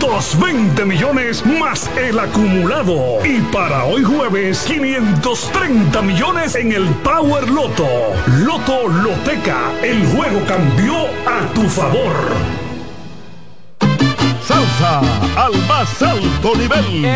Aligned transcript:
220 0.00 0.84
millones 0.86 1.44
más 1.44 1.90
el 1.96 2.18
acumulado. 2.18 3.24
Y 3.24 3.40
para 3.52 3.84
hoy 3.84 4.02
jueves, 4.02 4.64
530 4.66 6.02
millones 6.02 6.56
en 6.56 6.72
el 6.72 6.86
Power 7.04 7.48
Loto. 7.48 7.86
Loto 8.38 8.88
Loteca, 8.88 9.70
el 9.82 10.04
juego 10.06 10.40
cambió 10.46 10.94
a 11.26 11.46
tu 11.54 11.68
favor. 11.68 12.12
Salsa 14.42 15.00
al 15.36 15.52
más 15.68 16.02
alto 16.02 16.56
nivel. 16.56 17.06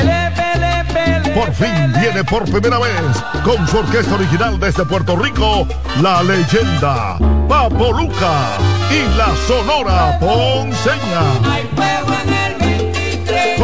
Por 1.34 1.52
fin 1.52 1.92
viene 2.00 2.22
por 2.22 2.44
primera 2.44 2.78
vez 2.78 3.24
con 3.42 3.66
su 3.66 3.78
orquesta 3.78 4.14
original 4.14 4.60
desde 4.60 4.84
Puerto 4.84 5.16
Rico, 5.16 5.66
la 6.00 6.22
leyenda 6.22 7.18
Papo 7.48 7.92
Luca 7.92 8.56
y 8.90 9.16
la 9.16 9.34
Sonora 9.48 10.16
Ponceña 10.20 12.33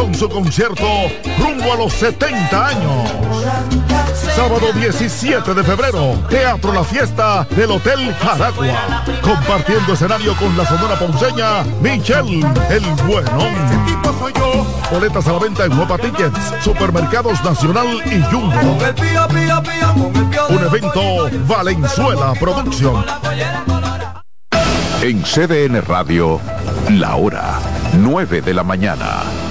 con 0.01 0.15
su 0.15 0.27
concierto 0.27 0.87
rumbo 1.37 1.73
a 1.73 1.75
los 1.75 1.93
70 1.93 2.67
años. 2.67 3.11
Sábado 4.35 4.73
17 4.73 5.53
de 5.53 5.63
febrero, 5.63 6.15
Teatro 6.27 6.73
La 6.73 6.83
Fiesta 6.83 7.45
del 7.51 7.69
Hotel 7.69 8.11
Jaragua. 8.15 9.03
Compartiendo 9.21 9.93
escenario 9.93 10.35
con 10.37 10.57
la 10.57 10.65
sonora 10.65 10.97
ponceña 10.97 11.63
Michelle 11.81 12.43
El 12.69 12.83
Buenón. 13.05 13.53
Boletas 14.91 15.27
a 15.27 15.33
la 15.33 15.39
venta 15.39 15.65
en 15.65 15.75
Nueva 15.75 15.99
Tickets, 15.99 16.39
Supermercados 16.63 17.43
Nacional 17.43 17.87
y 18.05 18.23
Jumbo. 18.23 18.77
Un 20.49 20.63
evento 20.63 21.29
Valenzuela 21.47 22.33
Producción. 22.39 23.05
En 25.03 25.21
CDN 25.21 25.81
Radio, 25.85 26.39
la 26.89 27.15
hora 27.15 27.59
9 27.93 28.41
de 28.41 28.53
la 28.53 28.63
mañana. 28.63 29.50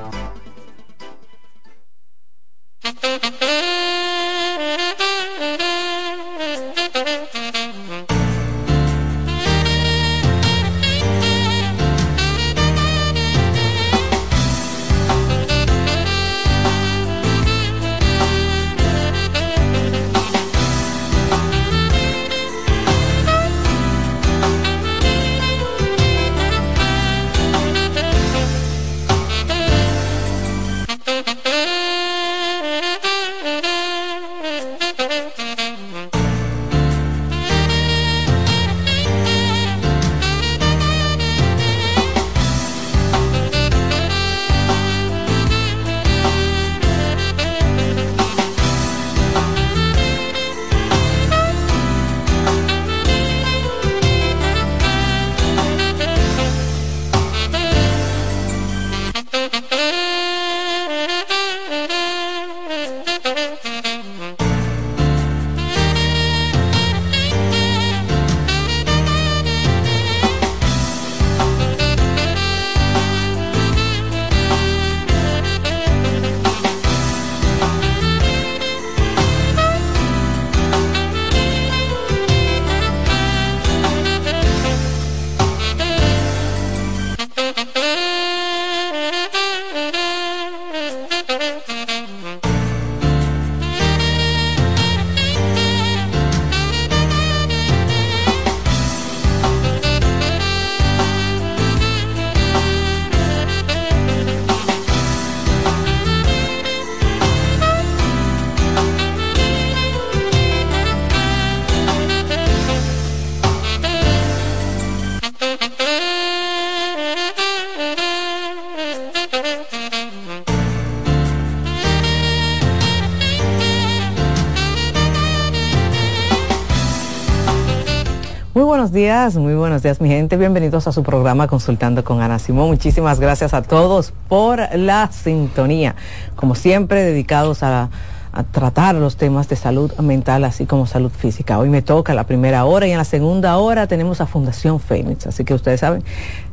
días, 129.21 129.35
muy 129.35 129.53
buenos 129.53 129.83
días 129.83 130.01
mi 130.01 130.09
gente. 130.09 130.35
Bienvenidos 130.35 130.87
a 130.87 130.91
su 130.91 131.03
programa 131.03 131.45
Consultando 131.45 132.03
con 132.03 132.21
Ana 132.21 132.39
Simón. 132.39 132.69
Muchísimas 132.69 133.19
gracias 133.19 133.53
a 133.53 133.61
todos 133.61 134.13
por 134.27 134.75
la 134.75 135.11
sintonía. 135.11 135.95
Como 136.35 136.55
siempre, 136.55 137.03
dedicados 137.03 137.61
a, 137.61 137.91
a 138.31 138.43
tratar 138.43 138.95
los 138.95 139.17
temas 139.17 139.47
de 139.47 139.55
salud 139.57 139.91
mental 139.99 140.43
así 140.43 140.65
como 140.65 140.87
salud 140.87 141.11
física. 141.11 141.59
Hoy 141.59 141.69
me 141.69 141.83
toca 141.83 142.15
la 142.15 142.23
primera 142.23 142.65
hora 142.65 142.87
y 142.87 142.93
en 142.93 142.97
la 142.97 143.03
segunda 143.03 143.57
hora 143.57 143.85
tenemos 143.85 144.21
a 144.21 144.25
Fundación 144.25 144.79
Fénix. 144.79 145.27
Así 145.27 145.43
que 145.43 145.53
ustedes 145.53 145.81
saben, 145.81 146.03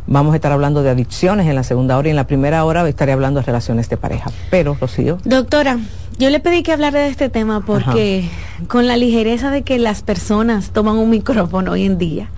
vamos 0.07 0.35
a 0.35 0.37
estar 0.37 0.53
hablando 0.53 0.83
de 0.83 0.91
adicciones 0.91 1.47
en 1.47 1.55
la 1.55 1.63
segunda 1.63 1.97
hora 1.97 2.09
y 2.09 2.11
en 2.11 2.17
la 2.17 2.27
primera 2.27 2.67
hora 2.67 2.87
estaré 2.87 3.13
hablando 3.13 3.41
de 3.41 3.47
relaciones 3.47 3.89
de 3.89 3.97
pareja. 3.97 4.31
Pero, 4.51 4.77
Rocío. 4.79 5.17
Doctora, 5.25 5.79
yo 6.19 6.29
le 6.29 6.39
pedí 6.41 6.63
que 6.63 6.73
hablara 6.73 7.01
de 7.01 7.09
este 7.09 7.31
tema 7.31 7.65
porque 7.65 8.29
con 8.67 8.87
la 8.87 8.99
ligereza 8.99 9.51
de 9.51 9.63
que 9.63 9.79
las 9.79 10.03
personas 10.03 10.71
toman 10.71 10.99
un 10.99 11.09
micrófono 11.09 11.73
hoy 11.73 11.87
en 11.87 11.97
día, 11.97 12.29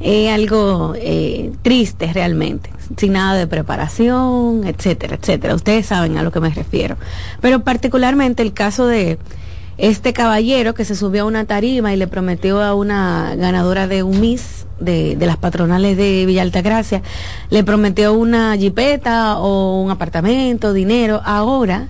es 0.00 0.32
algo 0.32 0.94
eh, 0.96 1.52
triste 1.62 2.12
realmente, 2.12 2.70
sin 2.96 3.14
nada 3.14 3.34
de 3.34 3.46
preparación, 3.46 4.66
etcétera, 4.66 5.16
etcétera. 5.20 5.54
Ustedes 5.54 5.86
saben 5.86 6.16
a 6.18 6.22
lo 6.22 6.30
que 6.30 6.40
me 6.40 6.50
refiero. 6.50 6.96
Pero 7.40 7.60
particularmente 7.60 8.42
el 8.42 8.52
caso 8.52 8.86
de 8.86 9.18
este 9.76 10.12
caballero 10.12 10.74
que 10.74 10.84
se 10.84 10.96
subió 10.96 11.22
a 11.22 11.26
una 11.26 11.44
tarima 11.44 11.92
y 11.92 11.96
le 11.96 12.06
prometió 12.06 12.62
a 12.62 12.74
una 12.74 13.34
ganadora 13.36 13.86
de 13.86 14.02
un 14.02 14.20
Miss 14.20 14.66
de, 14.80 15.16
de 15.16 15.26
las 15.26 15.36
patronales 15.36 15.96
de 15.96 16.24
Villa 16.26 16.42
Altagracia, 16.42 17.02
le 17.50 17.64
prometió 17.64 18.12
una 18.12 18.56
jipeta 18.56 19.38
o 19.38 19.80
un 19.82 19.90
apartamento, 19.90 20.72
dinero. 20.72 21.20
Ahora 21.24 21.88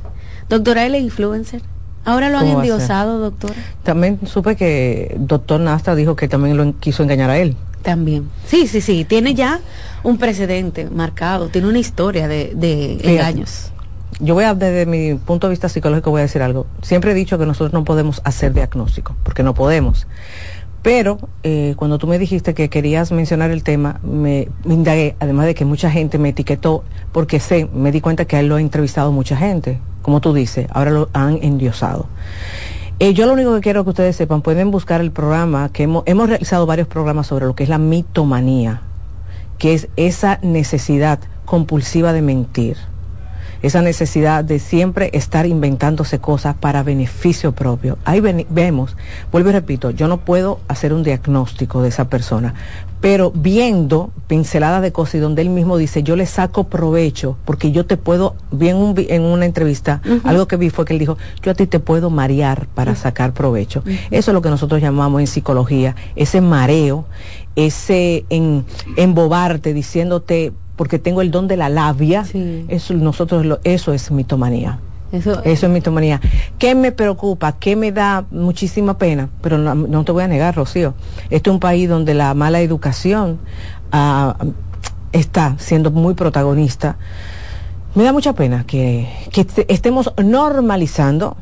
Doctora, 0.49 0.87
él 0.87 0.95
es 0.95 1.03
influencer. 1.03 1.61
Ahora 2.05 2.31
lo 2.31 2.39
han 2.39 2.47
endiosado, 2.47 3.19
doctora. 3.19 3.55
También 3.83 4.19
supe 4.25 4.57
que 4.57 5.15
doctor 5.19 5.61
Nastra 5.61 5.95
dijo 5.95 6.17
que 6.17 6.27
también 6.27 6.57
lo 6.57 6.79
quiso 6.79 7.03
engañar 7.03 7.29
a 7.29 7.39
él. 7.39 7.55
También. 7.83 8.29
Sí, 8.47 8.67
sí, 8.67 8.81
sí. 8.81 9.05
Tiene 9.05 9.35
ya 9.35 9.61
un 10.03 10.19
precedente 10.19 10.89
marcado. 10.91 11.49
Tiene 11.49 11.69
una 11.69 11.79
historia 11.79 12.29
de, 12.29 12.53
de 12.55 12.99
engaños. 13.03 13.73
Yo 14.21 14.35
voy 14.35 14.45
a, 14.45 14.55
desde 14.55 14.87
mi 14.87 15.15
punto 15.15 15.47
de 15.47 15.53
vista 15.53 15.69
psicológico, 15.69 16.11
voy 16.11 16.21
a 16.21 16.23
decir 16.23 16.43
algo. 16.43 16.67
Siempre 16.83 17.13
he 17.13 17.15
dicho 17.15 17.39
que 17.39 17.47
nosotros 17.47 17.73
no 17.73 17.85
podemos 17.85 18.21
hacer 18.25 18.53
diagnóstico, 18.53 19.15
porque 19.23 19.43
no 19.43 19.55
podemos. 19.55 20.07
Pero 20.83 21.19
eh, 21.43 21.75
cuando 21.77 21.99
tú 21.99 22.07
me 22.07 22.19
dijiste 22.19 22.55
que 22.55 22.69
querías 22.69 23.13
mencionar 23.13 23.51
el 23.51 23.63
tema, 23.63 24.01
me, 24.03 24.49
indagué, 24.65 25.17
además 25.19 25.47
de 25.47 25.55
que 25.55 25.65
mucha 25.65 25.91
gente 25.91 26.19
me 26.19 26.31
etiquetó, 26.31 26.85
porque 27.13 27.41
sé, 27.41 27.69
me 27.73 27.93
di 27.93 28.01
cuenta 28.01 28.25
que 28.25 28.37
a 28.37 28.41
él 28.41 28.47
lo 28.47 28.57
ha 28.57 28.61
entrevistado 28.61 29.11
mucha 29.13 29.37
gente, 29.37 29.81
como 30.03 30.21
tú 30.21 30.33
dices, 30.33 30.67
ahora 30.71 30.91
lo 30.91 31.11
han 31.13 31.39
endiosado. 31.43 32.07
Eh, 33.01 33.15
yo 33.15 33.27
lo 33.27 33.35
único 33.35 33.55
que 33.55 33.61
quiero 33.61 33.85
que 33.85 33.91
ustedes 33.91 34.17
sepan, 34.17 34.43
pueden 34.43 34.73
buscar 34.73 35.01
el 35.01 35.13
programa, 35.13 35.69
que 35.73 35.85
hemos, 35.85 36.03
hemos 36.07 36.29
realizado 36.29 36.67
varios 36.67 36.89
programas 36.89 37.29
sobre 37.29 37.47
lo 37.47 37.55
que 37.55 37.63
es 37.63 37.69
la 37.69 37.79
mitomanía, 37.79 38.83
que 39.59 39.73
es 39.75 39.89
esa 39.95 40.41
necesidad 40.43 41.21
compulsiva 41.45 42.13
de 42.13 42.23
mentir 42.23 42.77
esa 43.63 43.83
necesidad 43.83 44.45
de 44.45 44.59
siempre 44.59 45.11
estar 45.13 45.47
inventándose 45.47 46.19
cosas 46.19 46.55
para 46.55 46.83
beneficio 46.83 47.53
propio. 47.53 47.99
Ahí 48.05 48.21
vemos, 48.21 48.97
vuelvo 49.33 49.51
y 49.51 49.53
repito, 49.53 49.91
yo 49.91 50.09
no 50.09 50.19
puedo 50.19 50.61
hacer 50.69 50.93
un 50.93 51.03
diagnóstico 51.03 51.83
de 51.83 51.89
esa 51.89 52.09
persona, 52.09 52.55
pero 53.01 53.31
viendo 53.31 54.11
pinceladas 54.27 54.83
de 54.83 54.93
cosas 54.93 55.17
y 55.17 55.19
donde 55.19 55.43
él 55.43 55.51
mismo 55.51 55.77
dice, 55.77 56.03
yo 56.03 56.17
le 56.17 56.27
saco 56.27 56.65
provecho, 56.65 57.37
porque 57.45 57.71
yo 57.71 57.87
te 57.87 57.97
puedo, 57.97 58.35
vi 58.51 58.69
en, 58.69 59.23
una 59.23 59.47
entrevista, 59.47 60.03
algo 60.25 60.49
que 60.49 60.57
vi 60.57 60.71
fue 60.71 60.85
que 60.85 60.95
él 60.95 60.99
dijo, 60.99 61.17
yo 61.43 61.53
a 61.53 61.55
ti 61.55 61.67
te 61.67 61.79
puedo 61.79 62.11
marear 62.11 62.67
para 62.75 62.97
sacar 62.97 63.33
provecho. 63.33 63.83
Eso 64.11 64.31
es 64.31 64.35
lo 64.35 64.43
que 64.43 64.51
nosotros 64.51 64.81
llamamos 64.81 65.21
en 65.21 65.27
psicología, 65.27 65.95
ese 66.17 66.41
mareo, 66.41 67.07
ese 67.55 68.25
en, 68.31 68.65
embobarte 68.97 69.73
diciéndote, 69.73 70.53
porque 70.79 70.99
tengo 70.99 71.21
el 71.21 71.31
don 71.31 71.49
de 71.49 71.59
la 71.59 71.69
labia, 71.69 72.25
eso, 72.69 72.95
nosotros 72.95 73.59
eso 73.65 73.93
es 73.93 74.11
mitomanía. 74.11 74.79
Eso, 75.11 75.43
Eso 75.43 75.67
es 75.67 75.73
mitomanía. 75.73 76.21
¿Qué 76.59 76.75
me 76.75 76.93
preocupa? 76.93 77.53
¿Qué 77.53 77.77
me 77.77 77.93
da 77.93 78.27
muchísima 78.31 78.99
pena? 78.99 79.29
Pero 79.41 79.59
no, 79.59 80.05
te 80.05 80.13
voy 80.13 80.23
a 80.23 80.29
negar, 80.29 80.55
Rocío. 80.55 80.95
Este 81.31 81.51
es 81.51 81.55
un 81.55 81.61
país 81.61 81.89
donde 81.89 82.15
la 82.15 82.35
mala 82.35 82.61
educación 82.61 83.39
ah, 83.91 84.37
está 85.13 85.57
siendo 85.59 85.91
muy 85.91 86.15
protagonista. 86.15 86.99
Me 87.95 88.05
da 88.05 88.13
mucha 88.13 88.35
pena 88.35 88.65
que, 88.65 89.09
estemos 89.69 90.13
normalizando, 90.23 91.37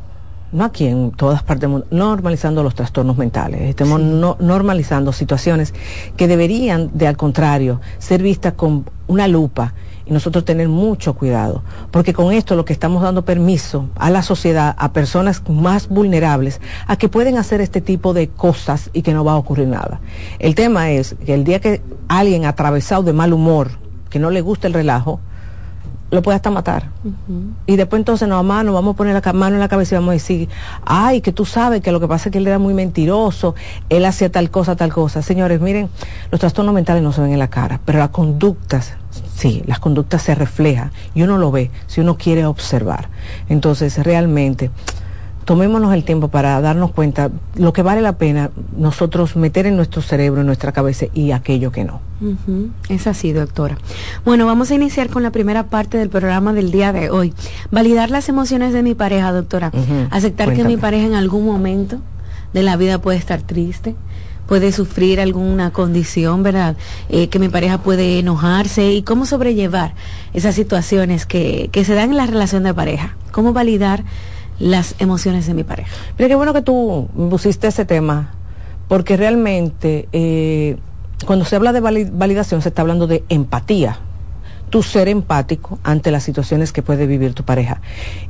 no 0.52 0.64
aquí 0.64 0.86
en 0.86 1.10
todas 1.10 1.42
partes 1.42 1.62
del 1.62 1.70
mundo, 1.70 1.86
normalizando 1.90 2.62
los 2.62 2.74
trastornos 2.74 3.18
mentales. 3.18 3.62
Estemos 3.62 4.00
normalizando 4.00 5.12
situaciones 5.12 5.74
que 6.16 6.28
deberían, 6.28 6.90
de 6.94 7.08
al 7.08 7.16
contrario, 7.16 7.80
ser 7.98 8.22
vistas 8.22 8.54
con 8.54 8.86
una 9.06 9.28
lupa 9.28 9.74
y 10.06 10.12
nosotros 10.12 10.44
tener 10.44 10.68
mucho 10.68 11.14
cuidado, 11.14 11.62
porque 11.90 12.12
con 12.12 12.32
esto 12.32 12.54
lo 12.54 12.64
que 12.64 12.72
estamos 12.72 13.02
dando 13.02 13.24
permiso 13.24 13.88
a 13.96 14.10
la 14.10 14.22
sociedad, 14.22 14.74
a 14.78 14.92
personas 14.92 15.42
más 15.48 15.88
vulnerables, 15.88 16.60
a 16.86 16.96
que 16.96 17.08
pueden 17.08 17.38
hacer 17.38 17.60
este 17.60 17.80
tipo 17.80 18.14
de 18.14 18.28
cosas 18.28 18.90
y 18.92 19.02
que 19.02 19.12
no 19.12 19.24
va 19.24 19.32
a 19.32 19.36
ocurrir 19.36 19.66
nada. 19.66 20.00
El 20.38 20.54
tema 20.54 20.90
es 20.90 21.16
que 21.24 21.34
el 21.34 21.44
día 21.44 21.60
que 21.60 21.82
alguien 22.08 22.44
atravesado 22.44 23.02
de 23.02 23.12
mal 23.12 23.32
humor, 23.32 23.70
que 24.08 24.20
no 24.20 24.30
le 24.30 24.40
gusta 24.40 24.68
el 24.68 24.74
relajo, 24.74 25.20
lo 26.10 26.22
puede 26.22 26.36
hasta 26.36 26.50
matar. 26.50 26.90
Y 27.66 27.76
después 27.76 28.00
entonces 28.00 28.28
nos 28.28 28.46
vamos, 28.46 28.64
nos 28.64 28.74
vamos 28.74 28.94
a 28.94 28.96
poner 28.96 29.22
la 29.24 29.32
mano 29.32 29.56
en 29.56 29.60
la 29.60 29.68
cabeza 29.68 29.94
y 29.94 29.98
vamos 29.98 30.10
a 30.10 30.12
decir, 30.14 30.48
ay, 30.84 31.20
que 31.20 31.32
tú 31.32 31.44
sabes 31.44 31.80
que 31.80 31.92
lo 31.92 32.00
que 32.00 32.08
pasa 32.08 32.28
es 32.28 32.32
que 32.32 32.38
él 32.38 32.46
era 32.46 32.58
muy 32.58 32.74
mentiroso, 32.74 33.54
él 33.88 34.04
hacía 34.04 34.30
tal 34.30 34.50
cosa, 34.50 34.76
tal 34.76 34.92
cosa. 34.92 35.22
Señores, 35.22 35.60
miren, 35.60 35.88
los 36.30 36.40
trastornos 36.40 36.74
mentales 36.74 37.02
no 37.02 37.12
se 37.12 37.20
ven 37.20 37.32
en 37.32 37.38
la 37.38 37.48
cara, 37.48 37.80
pero 37.84 37.98
las 37.98 38.10
conductas 38.10 38.94
sí, 39.36 39.62
las 39.66 39.78
conductas 39.78 40.22
se 40.22 40.34
reflejan 40.34 40.90
y 41.14 41.22
uno 41.22 41.38
lo 41.38 41.50
ve 41.50 41.70
si 41.86 42.00
uno 42.00 42.16
quiere 42.16 42.46
observar. 42.46 43.08
Entonces, 43.48 44.02
realmente, 44.02 44.70
tomémonos 45.46 45.94
el 45.94 46.04
tiempo 46.04 46.28
para 46.28 46.60
darnos 46.60 46.90
cuenta 46.90 47.30
lo 47.54 47.72
que 47.72 47.82
vale 47.82 48.02
la 48.02 48.18
pena 48.18 48.50
nosotros 48.76 49.36
meter 49.36 49.66
en 49.66 49.76
nuestro 49.76 50.02
cerebro, 50.02 50.40
en 50.40 50.46
nuestra 50.46 50.72
cabeza 50.72 51.06
y 51.14 51.30
aquello 51.30 51.70
que 51.70 51.84
no. 51.84 52.00
Es 52.88 53.06
así, 53.06 53.32
doctora. 53.32 53.78
Bueno, 54.24 54.44
vamos 54.44 54.72
a 54.72 54.74
iniciar 54.74 55.08
con 55.08 55.22
la 55.22 55.30
primera 55.30 55.62
parte 55.68 55.98
del 55.98 56.08
programa 56.08 56.52
del 56.52 56.72
día 56.72 56.92
de 56.92 57.10
hoy. 57.10 57.32
Validar 57.70 58.10
las 58.10 58.28
emociones 58.28 58.72
de 58.72 58.82
mi 58.82 58.94
pareja, 58.94 59.32
doctora. 59.32 59.70
Aceptar 60.10 60.52
que 60.52 60.64
mi 60.64 60.76
pareja 60.76 61.06
en 61.06 61.14
algún 61.14 61.46
momento 61.46 62.00
de 62.52 62.64
la 62.64 62.76
vida 62.76 63.00
puede 63.00 63.18
estar 63.18 63.40
triste, 63.40 63.94
puede 64.48 64.72
sufrir 64.72 65.20
alguna 65.20 65.70
condición, 65.70 66.42
¿verdad? 66.42 66.76
Eh, 67.08 67.28
que 67.28 67.38
mi 67.38 67.48
pareja 67.48 67.78
puede 67.78 68.18
enojarse 68.18 68.92
y 68.92 69.02
cómo 69.02 69.26
sobrellevar 69.26 69.94
esas 70.34 70.56
situaciones 70.56 71.24
que, 71.24 71.68
que 71.70 71.84
se 71.84 71.94
dan 71.94 72.10
en 72.10 72.16
la 72.16 72.26
relación 72.26 72.64
de 72.64 72.74
pareja. 72.74 73.16
Cómo 73.30 73.52
validar 73.52 74.02
las 74.58 74.94
emociones 74.98 75.46
de 75.46 75.54
mi 75.54 75.64
pareja. 75.64 75.90
Mira, 76.18 76.28
qué 76.28 76.34
bueno 76.34 76.52
que 76.52 76.62
tú 76.62 77.08
pusiste 77.30 77.66
ese 77.68 77.84
tema, 77.84 78.34
porque 78.88 79.16
realmente 79.16 80.08
eh, 80.12 80.76
cuando 81.24 81.44
se 81.44 81.56
habla 81.56 81.72
de 81.72 81.80
validación 81.80 82.62
se 82.62 82.68
está 82.68 82.82
hablando 82.82 83.06
de 83.06 83.24
empatía 83.28 84.00
tu 84.70 84.82
ser 84.82 85.08
empático 85.08 85.78
ante 85.84 86.10
las 86.10 86.24
situaciones 86.24 86.72
que 86.72 86.82
puede 86.82 87.06
vivir 87.06 87.34
tu 87.34 87.44
pareja. 87.44 87.80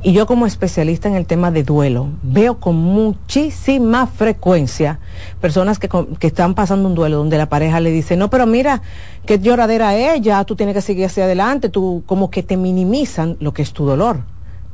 Y 0.03 0.13
yo 0.13 0.27
como 0.27 0.45
especialista 0.45 1.07
en 1.07 1.15
el 1.15 1.25
tema 1.25 1.51
de 1.51 1.63
duelo, 1.63 2.09
veo 2.21 2.59
con 2.59 2.75
muchísima 2.75 4.07
frecuencia 4.07 4.99
personas 5.41 5.79
que, 5.79 5.89
que 6.19 6.27
están 6.27 6.53
pasando 6.53 6.87
un 6.87 6.95
duelo 6.95 7.17
donde 7.17 7.37
la 7.37 7.49
pareja 7.49 7.79
le 7.79 7.91
dice, 7.91 8.15
no, 8.17 8.29
pero 8.29 8.45
mira, 8.45 8.81
que 9.25 9.39
lloradera 9.39 9.95
ella, 9.95 10.43
tú 10.43 10.55
tienes 10.55 10.75
que 10.75 10.81
seguir 10.81 11.05
hacia 11.05 11.23
adelante, 11.23 11.69
tú 11.69 12.03
como 12.05 12.29
que 12.29 12.43
te 12.43 12.55
minimizan 12.55 13.37
lo 13.39 13.53
que 13.53 13.63
es 13.63 13.73
tu 13.73 13.85
dolor, 13.85 14.21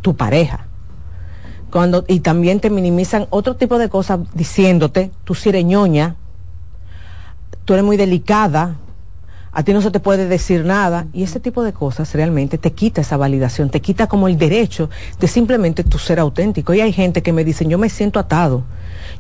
tu 0.01 0.15
pareja. 0.15 0.67
Cuando, 1.73 2.05
y 2.07 2.19
también 2.19 2.59
te 2.59 2.69
minimizan 2.69 3.25
otro 3.31 3.55
tipo 3.55 3.79
de 3.79 3.89
cosas 3.89 4.19
diciéndote, 4.35 5.09
tú 5.23 5.33
si 5.33 5.49
eres 5.49 5.65
ñoña, 5.65 6.17
tú 7.65 7.73
eres 7.73 7.83
muy 7.83 7.97
delicada, 7.97 8.75
a 9.51 9.63
ti 9.63 9.73
no 9.73 9.81
se 9.81 9.89
te 9.89 9.99
puede 9.99 10.27
decir 10.27 10.65
nada 10.65 11.07
y 11.13 11.23
ese 11.23 11.39
tipo 11.39 11.63
de 11.63 11.73
cosas 11.73 12.13
realmente 12.13 12.59
te 12.59 12.73
quita 12.73 13.01
esa 13.01 13.17
validación, 13.17 13.71
te 13.71 13.81
quita 13.81 14.05
como 14.05 14.27
el 14.27 14.37
derecho 14.37 14.91
de 15.19 15.27
simplemente 15.27 15.83
tu 15.83 15.97
ser 15.97 16.19
auténtico. 16.19 16.75
Y 16.75 16.81
hay 16.81 16.93
gente 16.93 17.23
que 17.23 17.33
me 17.33 17.43
dice, 17.43 17.65
yo 17.65 17.79
me 17.79 17.89
siento 17.89 18.19
atado, 18.19 18.65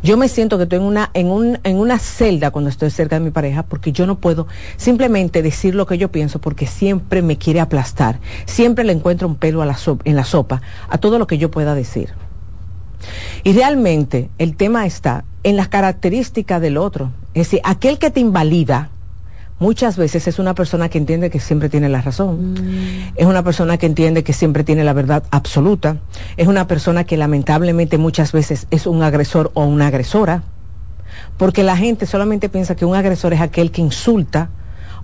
yo 0.03 0.15
me 0.15 0.27
siento 0.27 0.57
que 0.57 0.65
estoy 0.65 0.77
en 0.77 0.85
una, 0.85 1.09
en, 1.15 1.31
un, 1.31 1.57
en 1.63 1.79
una 1.79 1.97
celda 1.97 2.51
cuando 2.51 2.69
estoy 2.69 2.91
cerca 2.91 3.17
de 3.17 3.25
mi 3.25 3.31
pareja 3.31 3.63
porque 3.63 3.91
yo 3.91 4.05
no 4.05 4.19
puedo 4.19 4.45
simplemente 4.77 5.41
decir 5.41 5.73
lo 5.73 5.87
que 5.87 5.97
yo 5.97 6.11
pienso 6.11 6.39
porque 6.39 6.67
siempre 6.67 7.23
me 7.23 7.39
quiere 7.39 7.61
aplastar, 7.61 8.19
siempre 8.45 8.83
le 8.83 8.93
encuentro 8.93 9.27
un 9.27 9.37
pelo 9.37 9.63
a 9.63 9.65
la 9.65 9.75
en 10.03 10.15
la 10.15 10.23
sopa 10.23 10.61
a 10.87 10.99
todo 10.99 11.17
lo 11.17 11.25
que 11.25 11.39
yo 11.39 11.49
pueda 11.49 11.73
decir. 11.73 12.13
Y 13.43 13.53
realmente 13.53 14.29
el 14.37 14.55
tema 14.55 14.85
está 14.85 15.25
en 15.43 15.57
las 15.57 15.67
características 15.67 16.61
del 16.61 16.77
otro. 16.77 17.11
Es 17.33 17.47
decir, 17.47 17.61
aquel 17.63 17.99
que 17.99 18.09
te 18.09 18.19
invalida, 18.19 18.89
muchas 19.59 19.97
veces 19.97 20.27
es 20.27 20.39
una 20.39 20.53
persona 20.55 20.89
que 20.89 20.97
entiende 20.97 21.29
que 21.29 21.39
siempre 21.39 21.69
tiene 21.69 21.89
la 21.89 22.01
razón. 22.01 22.53
Mm. 22.53 23.13
Es 23.15 23.25
una 23.25 23.43
persona 23.43 23.77
que 23.77 23.85
entiende 23.85 24.23
que 24.23 24.33
siempre 24.33 24.63
tiene 24.63 24.83
la 24.83 24.93
verdad 24.93 25.23
absoluta. 25.31 25.97
Es 26.37 26.47
una 26.47 26.67
persona 26.67 27.03
que 27.03 27.17
lamentablemente 27.17 27.97
muchas 27.97 28.31
veces 28.31 28.67
es 28.71 28.87
un 28.87 29.03
agresor 29.03 29.51
o 29.53 29.65
una 29.65 29.87
agresora. 29.87 30.43
Porque 31.37 31.63
la 31.63 31.77
gente 31.77 32.05
solamente 32.05 32.49
piensa 32.49 32.75
que 32.75 32.85
un 32.85 32.95
agresor 32.95 33.33
es 33.33 33.41
aquel 33.41 33.71
que 33.71 33.81
insulta 33.81 34.49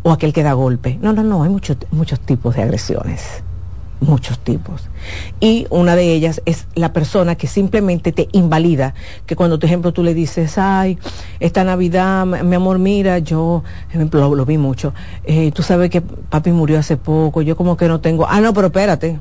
o 0.04 0.12
aquel 0.12 0.34
que 0.34 0.44
da 0.44 0.54
golpe. 0.54 0.98
No, 1.02 1.14
no, 1.14 1.24
no, 1.24 1.44
hay 1.44 1.50
muchos, 1.50 1.78
muchos 1.92 2.20
tipos 2.20 2.56
de 2.56 2.64
agresiones 2.64 3.44
muchos 4.00 4.40
tipos. 4.40 4.90
Y 5.40 5.68
una 5.70 5.96
de 5.96 6.14
ellas 6.14 6.42
es 6.46 6.68
la 6.76 6.94
persona 6.94 7.36
que 7.36 7.48
simplemente 7.48 8.12
te 8.12 8.30
invalida, 8.32 8.94
que 9.26 9.36
cuando, 9.36 9.60
por 9.60 9.66
ejemplo, 9.66 9.94
tú 9.94 10.04
le 10.04 10.14
dices, 10.14 10.58
ay, 10.58 10.98
esta 11.40 11.64
Navidad, 11.64 12.26
mi 12.26 12.56
amor, 12.56 12.80
mira, 12.80 13.20
yo, 13.20 13.64
ejemplo, 13.90 14.36
lo, 14.36 14.46
vi 14.46 14.58
mucho, 14.58 14.94
eh, 15.24 15.52
tú 15.52 15.64
sabes 15.64 15.90
que 15.90 16.02
papi 16.02 16.52
murió 16.52 16.80
hace 16.80 16.98
poco, 16.98 17.42
yo 17.42 17.56
como 17.56 17.78
que 17.78 17.88
no 17.88 18.00
tengo, 18.02 18.26
ah, 18.28 18.42
no, 18.42 18.54
pero 18.54 18.68
espérate, 18.68 19.20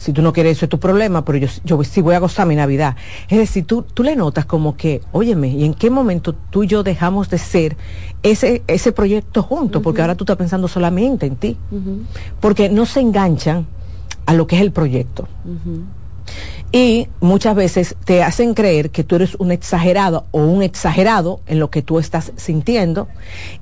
si 0.00 0.14
tú 0.14 0.22
no 0.22 0.32
quieres 0.32 0.56
eso 0.56 0.64
es 0.64 0.70
tu 0.70 0.80
problema, 0.80 1.26
pero 1.26 1.36
yo, 1.36 1.46
yo 1.62 1.84
sí 1.84 2.00
voy 2.00 2.14
a 2.14 2.20
gozar 2.20 2.46
mi 2.46 2.56
Navidad. 2.56 2.96
Es 3.28 3.36
decir, 3.36 3.66
tú, 3.66 3.82
tú 3.82 4.02
le 4.02 4.16
notas 4.16 4.46
como 4.46 4.74
que, 4.74 5.02
óyeme, 5.12 5.48
¿y 5.48 5.66
en 5.66 5.74
qué 5.74 5.90
momento 5.90 6.34
tú 6.34 6.64
y 6.64 6.68
yo 6.68 6.82
dejamos 6.82 7.28
de 7.28 7.36
ser 7.36 7.76
ese, 8.22 8.62
ese 8.66 8.92
proyecto 8.92 9.42
juntos? 9.42 9.82
Porque 9.82 10.00
ahora 10.00 10.14
tú 10.14 10.24
estás 10.24 10.38
pensando 10.38 10.68
solamente 10.68 11.26
en 11.26 11.36
ti. 11.36 11.58
Porque 12.40 12.70
no 12.70 12.86
se 12.86 13.00
enganchan 13.00 13.66
a 14.24 14.32
lo 14.32 14.46
que 14.46 14.56
es 14.56 14.62
el 14.62 14.72
proyecto 14.72 15.28
y 16.72 17.08
muchas 17.20 17.56
veces 17.56 17.96
te 18.04 18.22
hacen 18.22 18.54
creer 18.54 18.90
que 18.90 19.02
tú 19.02 19.16
eres 19.16 19.34
un 19.36 19.50
exagerado 19.50 20.26
o 20.30 20.42
un 20.42 20.62
exagerado 20.62 21.40
en 21.46 21.58
lo 21.58 21.70
que 21.70 21.82
tú 21.82 21.98
estás 21.98 22.32
sintiendo. 22.36 23.08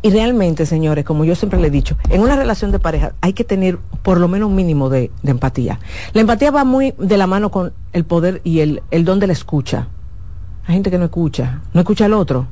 Y 0.03 0.11
realmente, 0.11 0.67
señores, 0.67 1.05
como 1.07 1.25
yo 1.25 1.35
siempre 1.35 1.59
le 1.59 1.69
he 1.69 1.71
dicho, 1.71 1.97
en 2.11 2.21
una 2.21 2.37
relación 2.37 2.71
de 2.71 2.79
pareja 2.79 3.15
hay 3.23 3.33
que 3.33 3.45
tener 3.45 3.79
por 4.03 4.21
lo 4.21 4.29
menos 4.29 4.51
un 4.51 4.57
mínimo 4.57 4.91
de, 4.91 5.11
empatía. 5.25 5.81
La 6.13 6.21
empatía 6.21 6.51
va 6.51 6.65
muy 6.65 6.95
de 6.99 7.17
la 7.17 7.27
mano 7.27 7.51
con 7.51 7.73
el 7.93 8.05
poder 8.05 8.43
y 8.45 8.61
el, 8.61 8.83
el 8.91 9.05
don 9.05 9.21
de 9.21 9.27
la 9.27 9.33
escucha. 9.33 9.89
Hay 10.67 10.75
gente 10.75 10.91
que 10.91 10.99
no 10.99 11.07
escucha, 11.07 11.63
no 11.73 11.81
escucha 11.81 12.05
al 12.05 12.13
otro. 12.13 12.47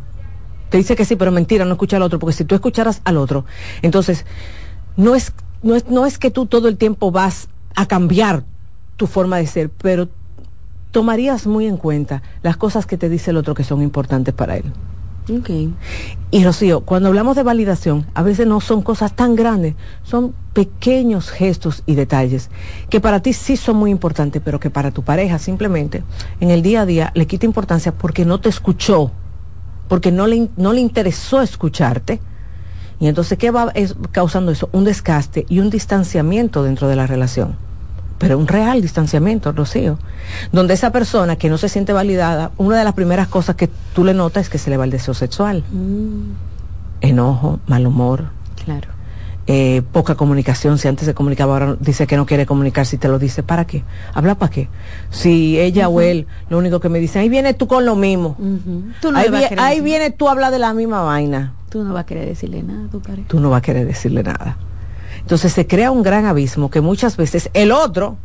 Te 0.71 0.79
dice 0.79 0.97
que 0.97 1.05
sí, 1.05 1.17
pero 1.17 1.31
mentira, 1.33 1.67
no 1.67 1.73
escucha 1.73 1.97
al 1.97 2.03
otro, 2.03 2.19
porque 2.19 2.33
si 2.33 2.45
tú 2.45 2.55
escucharas 2.55 3.03
al 3.05 3.19
otro, 3.19 3.45
entonces 3.83 4.25
no 4.97 5.15
es, 5.15 5.33
no 5.63 5.77
es, 5.77 5.87
no 5.89 6.07
es 6.07 6.19
que 6.19 6.31
tú 6.31 6.47
todo 6.47 6.69
el 6.69 6.79
tiempo 6.79 7.11
vas 7.11 7.49
a 7.75 7.87
cambiar 7.87 8.45
tu 8.97 9.07
forma 9.07 9.37
de 9.37 9.47
ser, 9.47 9.69
pero 9.71 10.09
tomarías 10.91 11.47
muy 11.47 11.67
en 11.67 11.77
cuenta 11.77 12.23
las 12.43 12.57
cosas 12.57 12.87
que 12.87 12.97
te 12.97 13.09
dice 13.09 13.31
el 13.31 13.37
otro 13.37 13.55
que 13.55 13.65
son 13.65 13.83
importantes 13.83 14.35
para 14.35 14.57
él. 14.57 14.65
Okay. 15.29 15.75
Y 16.31 16.45
Rocío, 16.45 16.83
cuando 16.83 17.09
hablamos 17.09 17.35
de 17.35 17.43
validación, 17.43 18.07
a 18.15 18.23
veces 18.23 18.47
no 18.47 18.61
son 18.61 18.83
cosas 18.83 19.15
tan 19.17 19.35
grandes, 19.35 19.75
son 20.05 20.33
pequeños 20.53 21.31
gestos 21.31 21.83
y 21.85 21.97
detalles 21.97 22.49
que 22.89 23.01
para 23.01 23.21
ti 23.21 23.33
sí 23.33 23.57
son 23.57 23.77
muy 23.77 23.91
importantes, 23.91 24.41
pero 24.45 24.61
que 24.61 24.71
para 24.71 24.93
tu 24.93 25.03
pareja 25.03 25.41
simplemente 25.41 26.05
en 26.39 26.51
el 26.53 26.63
día 26.63 26.83
a 26.83 26.87
día 26.87 27.11
le 27.15 27.27
quita 27.27 27.45
importancia 27.45 27.91
porque 27.91 28.25
no 28.25 28.39
te 28.39 28.49
escuchó, 28.49 29.11
porque 29.89 30.13
no 30.13 30.29
le, 30.29 30.49
no 30.57 30.73
le 30.73 30.81
interesó 30.81 31.43
escucharte. 31.43 32.21
Y 33.01 33.09
entonces, 33.09 33.37
¿qué 33.37 33.51
va 33.51 33.73
causando 34.13 34.53
eso? 34.53 34.71
Un 34.73 34.85
desgaste 34.85 35.45
y 35.49 35.59
un 35.59 35.71
distanciamiento 35.71 36.63
dentro 36.63 36.89
de 36.89 36.97
la 36.97 37.07
relación 37.07 37.57
pero 38.19 38.39
un 38.39 38.49
real 38.49 38.81
distanciamiento, 38.81 39.53
Rocío, 39.53 39.99
donde 40.53 40.75
esa 40.75 40.91
persona 40.91 41.37
que 41.37 41.49
no 41.49 41.59
se 41.59 41.69
siente 41.69 41.93
validada, 41.93 42.51
una 42.57 42.79
de 42.79 42.85
las 42.85 42.95
primeras 42.95 43.29
cosas 43.29 43.57
que 43.57 43.69
tú 43.95 44.05
le 44.05 44.15
notas 44.15 44.45
es 44.45 44.49
que 44.51 44.59
se 44.59 44.71
le 44.71 44.77
va 44.77 44.85
el 44.85 44.91
deseo 44.91 45.15
sexual. 45.15 45.65
Mm. 45.71 46.33
Enojo, 47.03 47.61
mal 47.67 47.87
humor. 47.87 48.25
Claro. 48.65 48.89
Eh, 49.49 49.83
poca 49.93 50.17
comunicación, 50.17 50.77
si 50.77 50.89
antes 50.89 51.07
se 51.07 51.15
comunicaba, 51.15 51.53
ahora 51.53 51.77
dice 51.79 52.09
que 52.09 52.17
no 52.17 52.27
quiere 52.27 52.47
comunicar, 52.47 52.85
si 52.85 52.99
te 52.99 53.07
lo 53.07 53.21
dice, 53.21 53.45
¿para 53.45 53.65
qué? 53.65 53.85
¿Habla 54.13 54.35
para 54.35 54.51
qué? 54.51 54.69
Si 55.11 55.61
ella 55.61 55.89
o 55.89 56.01
él, 56.01 56.27
lo 56.51 56.59
único 56.59 56.81
que 56.81 56.89
me 56.89 56.99
dice, 56.99 57.21
ahí 57.21 57.29
viene 57.29 57.55
tú 57.55 57.69
con 57.69 57.87
lo 57.87 57.95
mismo. 57.95 58.37
ahí, 59.59 59.81
viene 59.81 60.11
tú 60.11 60.29
a 60.29 60.33
hablar 60.33 60.51
de 60.51 60.59
la 60.59 60.75
misma 60.75 61.03
vaina. 61.03 61.53
Tú 61.71 61.85
no 61.85 61.95
vas 61.95 62.03
a 62.03 62.07
querer 62.07 62.27
decirle 62.27 62.63
nada 62.65 62.87
a 62.87 62.89
tu 62.89 63.01
pareja. 63.01 63.29
Tú 63.29 63.39
no 63.39 63.51
vas 63.51 63.59
a 63.59 63.63
querer 63.63 63.87
decirle 63.87 64.25
nada. 64.25 64.57
Entonces 65.27 65.53
se 65.53 65.67
crea 65.67 65.91
un 65.91 66.05
gran 66.05 66.25
abismo 66.25 66.71
que 66.71 66.81
muchas 66.81 67.17
veces 67.17 67.51
el 67.53 67.73
otro, 67.73 68.17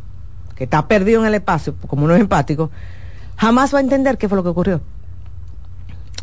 que 0.56 0.66
está 0.66 0.88
perdido 0.88 1.22
en 1.22 1.26
el 1.26 1.34
espacio, 1.34 1.74
como 1.88 2.06
no 2.08 2.14
es 2.14 2.22
empático, 2.22 2.70
jamás 3.38 3.74
va 3.74 3.80
a 3.80 3.82
entender 3.82 4.20
qué 4.20 4.30
fue 4.30 4.36
lo 4.36 4.44
que 4.44 4.50
ocurrió. 4.50 4.82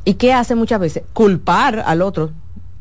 ¿Y 0.05 0.15
qué 0.15 0.33
hace 0.33 0.55
muchas 0.55 0.79
veces? 0.79 1.03
Culpar 1.13 1.83
al 1.85 2.01
otro 2.01 2.31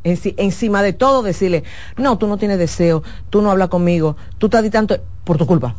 encima 0.04 0.84
de 0.84 0.94
todo 0.94 1.24
decirle, 1.24 1.64
no, 1.98 2.20
tú 2.20 2.28
no 2.28 2.38
tienes 2.38 2.60
deseo, 2.60 3.02
tú 3.32 3.42
no 3.42 3.50
hablas 3.50 3.70
conmigo, 3.70 4.16
tú 4.38 4.46
estás 4.46 4.70
tanto 4.70 4.98
por 5.24 5.40
tu 5.40 5.48
culpa. 5.48 5.74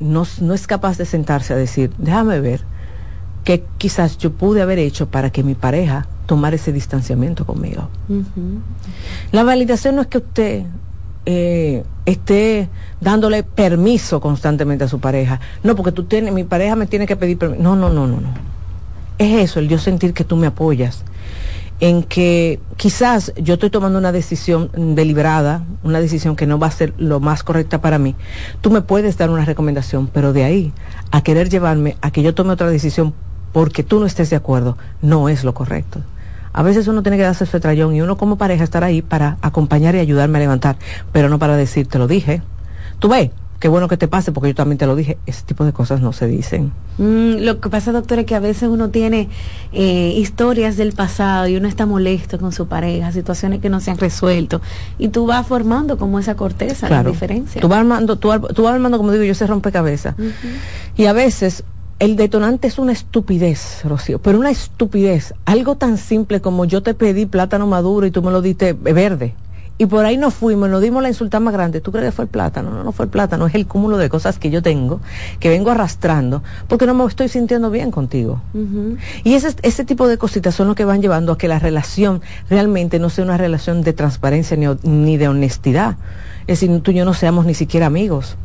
No, 0.00 0.26
no 0.40 0.52
es 0.52 0.66
capaz 0.66 0.98
de 0.98 1.04
sentarse 1.04 1.52
a 1.54 1.56
decir, 1.56 1.92
déjame 1.96 2.40
ver 2.40 2.62
qué 3.44 3.64
quizás 3.78 4.18
yo 4.18 4.32
pude 4.32 4.62
haber 4.62 4.80
hecho 4.80 5.06
para 5.06 5.30
que 5.30 5.44
mi 5.44 5.54
pareja 5.54 6.08
tomara 6.26 6.56
ese 6.56 6.72
distanciamiento 6.72 7.46
conmigo. 7.46 7.88
La 9.30 9.44
validación 9.44 9.94
no 9.94 10.02
es 10.02 10.08
que 10.08 10.18
usted 10.18 10.66
eh, 11.26 11.82
esté 12.06 12.68
dándole 13.00 13.42
permiso 13.42 14.20
constantemente 14.20 14.84
a 14.84 14.88
su 14.88 15.00
pareja. 15.00 15.40
No, 15.62 15.74
porque 15.76 15.92
tú 15.92 16.04
tienes, 16.04 16.32
mi 16.32 16.44
pareja 16.44 16.76
me 16.76 16.86
tiene 16.86 17.06
que 17.06 17.16
pedir 17.16 17.36
permiso. 17.36 17.62
No, 17.62 17.76
no, 17.76 17.90
no, 17.90 18.06
no, 18.06 18.20
no. 18.20 18.28
Es 19.18 19.50
eso, 19.50 19.60
el 19.60 19.68
yo 19.68 19.78
sentir 19.78 20.14
que 20.14 20.24
tú 20.24 20.36
me 20.36 20.46
apoyas, 20.46 21.02
en 21.80 22.02
que 22.02 22.60
quizás 22.76 23.32
yo 23.36 23.54
estoy 23.54 23.70
tomando 23.70 23.98
una 23.98 24.12
decisión 24.12 24.70
deliberada, 24.94 25.64
una 25.82 26.00
decisión 26.00 26.36
que 26.36 26.46
no 26.46 26.58
va 26.58 26.68
a 26.68 26.70
ser 26.70 26.94
lo 26.96 27.20
más 27.20 27.42
correcta 27.42 27.80
para 27.80 27.98
mí, 27.98 28.14
tú 28.60 28.70
me 28.70 28.82
puedes 28.82 29.18
dar 29.18 29.30
una 29.30 29.44
recomendación, 29.44 30.06
pero 30.06 30.32
de 30.32 30.44
ahí 30.44 30.72
a 31.10 31.22
querer 31.22 31.48
llevarme 31.48 31.96
a 32.00 32.10
que 32.10 32.22
yo 32.22 32.34
tome 32.34 32.52
otra 32.52 32.70
decisión 32.70 33.14
porque 33.52 33.82
tú 33.82 34.00
no 34.00 34.06
estés 34.06 34.30
de 34.30 34.36
acuerdo, 34.36 34.76
no 35.02 35.28
es 35.28 35.44
lo 35.44 35.54
correcto. 35.54 36.00
A 36.56 36.62
veces 36.62 36.88
uno 36.88 37.02
tiene 37.02 37.18
que 37.18 37.22
darse 37.22 37.44
ese 37.44 37.60
trayón 37.60 37.94
y 37.94 38.00
uno 38.00 38.16
como 38.16 38.38
pareja 38.38 38.64
estar 38.64 38.82
ahí 38.82 39.02
para 39.02 39.36
acompañar 39.42 39.94
y 39.94 39.98
ayudarme 39.98 40.38
a 40.38 40.40
levantar, 40.40 40.76
pero 41.12 41.28
no 41.28 41.38
para 41.38 41.54
decir, 41.54 41.86
te 41.86 41.98
lo 41.98 42.08
dije. 42.08 42.40
Tú 42.98 43.10
ves, 43.10 43.30
qué 43.60 43.68
bueno 43.68 43.88
que 43.88 43.98
te 43.98 44.08
pase 44.08 44.32
porque 44.32 44.48
yo 44.48 44.54
también 44.54 44.78
te 44.78 44.86
lo 44.86 44.96
dije, 44.96 45.18
ese 45.26 45.42
tipo 45.42 45.66
de 45.66 45.74
cosas 45.74 46.00
no 46.00 46.14
se 46.14 46.26
dicen. 46.26 46.72
Mm, 46.96 47.44
lo 47.44 47.60
que 47.60 47.68
pasa, 47.68 47.92
doctor, 47.92 48.20
es 48.20 48.24
que 48.24 48.34
a 48.34 48.40
veces 48.40 48.70
uno 48.70 48.88
tiene 48.88 49.28
eh, 49.74 50.14
historias 50.16 50.78
del 50.78 50.94
pasado 50.94 51.46
y 51.46 51.56
uno 51.56 51.68
está 51.68 51.84
molesto 51.84 52.38
con 52.38 52.52
su 52.52 52.68
pareja, 52.68 53.12
situaciones 53.12 53.60
que 53.60 53.68
no 53.68 53.80
se 53.80 53.90
han 53.90 53.98
resuelto 53.98 54.62
y 54.98 55.08
tú 55.08 55.26
vas 55.26 55.46
formando 55.46 55.98
como 55.98 56.18
esa 56.18 56.36
corteza, 56.36 56.88
la 56.88 57.02
diferencia. 57.02 57.60
Tú 57.60 57.68
vas 57.68 57.80
armando, 57.80 58.16
tú, 58.16 58.28
vas 58.28 58.72
armando, 58.72 58.96
como 58.96 59.12
digo 59.12 59.24
yo, 59.24 59.34
se 59.34 59.46
rompecabezas. 59.46 60.14
Y 60.96 61.04
a 61.04 61.12
veces 61.12 61.64
el 61.98 62.16
detonante 62.16 62.68
es 62.68 62.78
una 62.78 62.92
estupidez, 62.92 63.82
Rocío, 63.84 64.18
pero 64.18 64.38
una 64.38 64.50
estupidez, 64.50 65.34
algo 65.44 65.76
tan 65.76 65.98
simple 65.98 66.40
como 66.40 66.64
yo 66.64 66.82
te 66.82 66.94
pedí 66.94 67.26
plátano 67.26 67.66
maduro 67.66 68.06
y 68.06 68.10
tú 68.10 68.22
me 68.22 68.30
lo 68.30 68.42
diste 68.42 68.72
verde 68.74 69.34
y 69.78 69.86
por 69.86 70.04
ahí 70.04 70.16
nos 70.16 70.34
fuimos, 70.34 70.70
nos 70.70 70.80
dimos 70.80 71.02
la 71.02 71.08
insulta 71.08 71.38
más 71.38 71.52
grande. 71.52 71.80
¿Tú 71.80 71.92
crees 71.92 72.06
que 72.06 72.12
fue 72.12 72.24
el 72.24 72.30
plátano? 72.30 72.70
No, 72.70 72.82
no 72.82 72.92
fue 72.92 73.04
el 73.04 73.10
plátano, 73.10 73.46
es 73.46 73.54
el 73.54 73.66
cúmulo 73.66 73.98
de 73.98 74.08
cosas 74.08 74.38
que 74.38 74.50
yo 74.50 74.62
tengo, 74.62 75.00
que 75.38 75.50
vengo 75.50 75.70
arrastrando, 75.70 76.42
porque 76.66 76.86
no 76.86 76.94
me 76.94 77.04
estoy 77.04 77.28
sintiendo 77.28 77.70
bien 77.70 77.90
contigo. 77.90 78.40
Y 79.22 79.34
ese, 79.34 79.54
ese 79.62 79.84
tipo 79.84 80.08
de 80.08 80.16
cositas 80.16 80.54
son 80.54 80.68
los 80.68 80.76
que 80.76 80.84
van 80.84 81.02
llevando 81.02 81.32
a 81.32 81.38
que 81.38 81.48
la 81.48 81.58
relación 81.58 82.22
realmente 82.48 82.98
no 82.98 83.10
sea 83.10 83.24
una 83.24 83.36
relación 83.36 83.82
de 83.82 83.92
transparencia 83.92 84.56
ni, 84.56 84.66
ni 84.82 85.18
de 85.18 85.28
honestidad. 85.28 85.96
Es 86.46 86.60
decir, 86.60 86.80
tú 86.80 86.92
y 86.92 86.94
yo 86.94 87.04
no 87.04 87.12
seamos 87.12 87.44
ni 87.44 87.54
siquiera 87.54 87.86
amigos. 87.86 88.36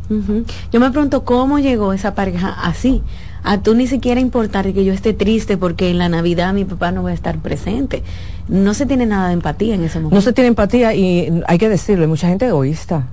Yo 0.72 0.80
me 0.82 0.92
pregunto 0.92 1.24
cómo 1.24 1.60
llegó 1.60 1.94
esa 1.94 2.14
pareja 2.14 2.50
así 2.50 3.02
a 3.44 3.62
tú 3.62 3.76
ni 3.76 3.88
siquiera 3.88 4.22
importar 4.22 4.72
que 4.74 4.86
yo 4.86 4.94
esté 4.94 5.14
triste 5.14 5.58
porque 5.58 5.90
en 5.90 5.98
la 5.98 6.10
Navidad 6.10 6.54
mi 6.54 6.66
papá 6.66 6.92
no 6.92 7.04
va 7.04 7.10
a 7.10 7.14
estar 7.14 7.40
presente. 7.40 8.04
No 8.48 8.74
se 8.74 8.86
tiene 8.86 9.06
nada 9.06 9.28
de 9.28 9.34
empatía 9.34 9.76
en 9.76 9.84
ese 9.84 10.00
momento. 10.00 10.16
No 10.16 10.22
se 10.22 10.34
tiene 10.34 10.50
empatía 10.50 10.94
y 10.94 11.42
hay 11.48 11.58
que 11.58 11.70
decirlo, 11.70 12.04
hay 12.04 12.10
mucha 12.10 12.28
gente 12.28 12.48
egoísta. 12.48 13.08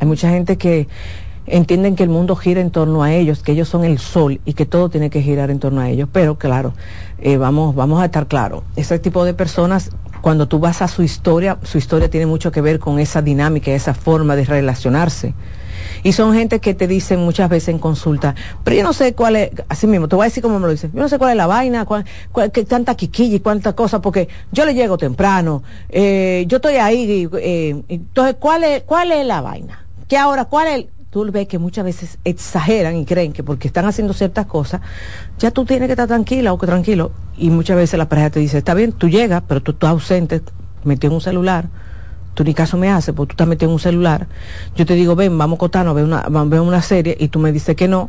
Hay 0.00 0.06
mucha 0.06 0.30
gente 0.30 0.56
que 0.56 0.88
entienden 1.46 1.96
que 1.96 2.02
el 2.02 2.08
mundo 2.08 2.36
gira 2.36 2.60
en 2.60 2.70
torno 2.70 3.02
a 3.02 3.12
ellos, 3.12 3.42
que 3.42 3.52
ellos 3.52 3.68
son 3.68 3.84
el 3.84 3.98
sol 3.98 4.40
y 4.44 4.54
que 4.54 4.66
todo 4.66 4.88
tiene 4.88 5.10
que 5.10 5.22
girar 5.22 5.50
en 5.50 5.58
torno 5.58 5.80
a 5.80 5.88
ellos. 5.88 6.08
Pero 6.12 6.36
claro, 6.36 6.74
eh, 7.18 7.36
vamos, 7.36 7.74
vamos 7.74 8.00
a 8.00 8.06
estar 8.06 8.26
claros, 8.26 8.62
ese 8.76 8.98
tipo 8.98 9.24
de 9.24 9.34
personas, 9.34 9.90
cuando 10.20 10.48
tú 10.48 10.58
vas 10.58 10.82
a 10.82 10.88
su 10.88 11.02
historia, 11.02 11.58
su 11.62 11.78
historia 11.78 12.08
tiene 12.08 12.26
mucho 12.26 12.52
que 12.52 12.60
ver 12.60 12.78
con 12.78 12.98
esa 12.98 13.22
dinámica, 13.22 13.70
esa 13.70 13.94
forma 13.94 14.36
de 14.36 14.44
relacionarse. 14.44 15.34
Y 16.02 16.12
son 16.12 16.34
gente 16.34 16.60
que 16.60 16.74
te 16.74 16.86
dicen 16.86 17.20
muchas 17.20 17.48
veces 17.48 17.68
en 17.68 17.78
consulta, 17.78 18.34
pero 18.64 18.76
yo 18.76 18.82
no 18.82 18.92
sé 18.92 19.14
cuál 19.14 19.36
es, 19.36 19.50
así 19.68 19.86
mismo, 19.86 20.08
te 20.08 20.16
voy 20.16 20.24
a 20.24 20.28
decir 20.28 20.42
cómo 20.42 20.58
me 20.58 20.66
lo 20.66 20.72
dicen, 20.72 20.92
yo 20.92 21.00
no 21.00 21.08
sé 21.08 21.18
cuál 21.18 21.30
es 21.30 21.36
la 21.36 21.46
vaina, 21.46 21.84
cuál, 21.84 22.04
cuál 22.32 22.50
qué 22.50 22.64
tanta 22.64 22.94
quiquilla 22.94 23.36
y 23.36 23.40
cuántas 23.40 23.74
cosas, 23.74 24.00
porque 24.00 24.28
yo 24.52 24.64
le 24.64 24.74
llego 24.74 24.98
temprano, 24.98 25.62
eh, 25.88 26.44
yo 26.48 26.56
estoy 26.56 26.76
ahí, 26.76 27.28
eh, 27.38 27.82
entonces, 27.88 28.36
¿cuál 28.38 28.64
es, 28.64 28.82
¿cuál 28.84 29.12
es 29.12 29.26
la 29.26 29.40
vaina? 29.40 29.84
¿Qué 30.08 30.16
ahora, 30.16 30.46
cuál 30.46 30.68
es? 30.68 30.86
tú 31.10 31.28
ves 31.30 31.48
que 31.48 31.58
muchas 31.58 31.84
veces 31.84 32.18
exageran 32.24 32.96
y 32.96 33.04
creen 33.04 33.32
que 33.32 33.42
porque 33.42 33.68
están 33.68 33.84
haciendo 33.84 34.14
ciertas 34.14 34.46
cosas, 34.46 34.80
ya 35.38 35.50
tú 35.50 35.64
tienes 35.64 35.88
que 35.88 35.92
estar 35.92 36.06
tranquila 36.06 36.52
o 36.52 36.58
que 36.58 36.66
tranquilo. 36.66 37.10
Y 37.36 37.50
muchas 37.50 37.76
veces 37.76 37.98
la 37.98 38.08
pareja 38.08 38.30
te 38.30 38.40
dice, 38.40 38.58
está 38.58 38.74
bien, 38.74 38.92
tú 38.92 39.08
llegas, 39.08 39.42
pero 39.46 39.60
tú 39.60 39.72
estás 39.72 39.90
ausente, 39.90 40.40
metido 40.84 41.10
en 41.10 41.14
un 41.16 41.20
celular, 41.20 41.68
tú 42.40 42.44
ni 42.44 42.54
caso 42.54 42.78
me 42.78 42.88
haces, 42.88 43.14
porque 43.14 43.32
tú 43.32 43.32
estás 43.34 43.46
metido 43.46 43.68
en 43.68 43.74
un 43.74 43.80
celular, 43.80 44.26
yo 44.74 44.86
te 44.86 44.94
digo, 44.94 45.14
ven, 45.14 45.36
vamos 45.36 45.58
a 45.58 45.60
cotarnos, 45.60 45.94
ve 45.94 46.04
una, 46.04 46.22
ve 46.26 46.58
una 46.58 46.80
serie, 46.80 47.14
y 47.20 47.28
tú 47.28 47.38
me 47.38 47.52
dices 47.52 47.76
que 47.76 47.86
no, 47.86 48.08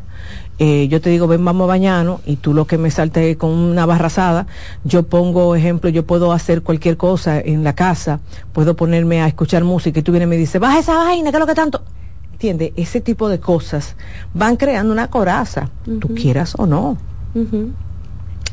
eh, 0.57 0.87
yo 0.87 1.01
te 1.01 1.09
digo, 1.09 1.27
ven, 1.27 1.43
vamos 1.43 1.65
a 1.65 1.67
bañarnos, 1.67 2.21
y 2.25 2.37
tú 2.37 2.53
lo 2.53 2.65
que 2.65 2.77
me 2.77 2.91
salte 2.91 3.35
con 3.35 3.49
una 3.49 3.85
barrazada, 3.85 4.47
yo 4.85 5.03
pongo 5.03 5.53
ejemplo, 5.53 5.89
yo 5.89 6.05
puedo 6.05 6.31
hacer 6.31 6.61
cualquier 6.61 6.95
cosa 6.95 7.41
en 7.41 7.65
la 7.65 7.73
casa, 7.73 8.21
puedo 8.53 8.73
ponerme 8.77 9.21
a 9.21 9.27
escuchar 9.27 9.65
música, 9.65 9.99
y 9.99 10.01
tú 10.01 10.13
vienes 10.13 10.27
y 10.27 10.29
me 10.29 10.37
dices, 10.37 10.61
baja 10.61 10.79
esa 10.79 10.95
vaina, 10.95 11.29
¿qué 11.29 11.35
es 11.35 11.41
lo 11.41 11.47
que 11.47 11.53
tanto? 11.53 11.83
¿Entiendes? 12.31 12.71
Ese 12.77 13.01
tipo 13.01 13.27
de 13.27 13.41
cosas 13.41 13.97
van 14.33 14.55
creando 14.55 14.93
una 14.93 15.09
coraza, 15.09 15.67
tú 15.99 16.15
quieras 16.15 16.55
o 16.57 16.65
no 16.65 16.97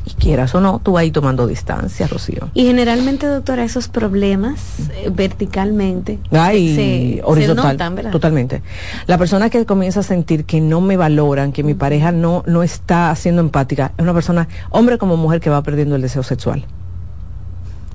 y 0.05 0.13
quieras 0.13 0.53
o 0.55 0.61
no, 0.61 0.79
tú 0.79 0.93
vas 0.93 1.01
ahí 1.01 1.11
tomando 1.11 1.47
distancia, 1.47 2.07
Rocío. 2.07 2.49
Y 2.53 2.65
generalmente, 2.65 3.27
doctora, 3.27 3.63
esos 3.63 3.87
problemas 3.87 4.89
eh, 4.93 5.09
verticalmente 5.11 6.19
se, 6.31 7.21
horizontal, 7.23 7.77
totalmente. 8.11 8.61
La 9.07 9.17
persona 9.17 9.49
que 9.49 9.65
comienza 9.65 10.01
a 10.01 10.03
sentir 10.03 10.45
que 10.45 10.61
no 10.61 10.81
me 10.81 10.97
valoran, 10.97 11.51
que 11.51 11.63
mi 11.63 11.73
pareja 11.73 12.11
no, 12.11 12.43
no 12.47 12.63
está 12.63 13.15
siendo 13.15 13.41
empática, 13.41 13.91
es 13.97 14.03
una 14.03 14.13
persona, 14.13 14.47
hombre 14.69 14.97
como 14.97 15.17
mujer, 15.17 15.39
que 15.39 15.49
va 15.49 15.61
perdiendo 15.63 15.95
el 15.95 16.01
deseo 16.01 16.23
sexual. 16.23 16.65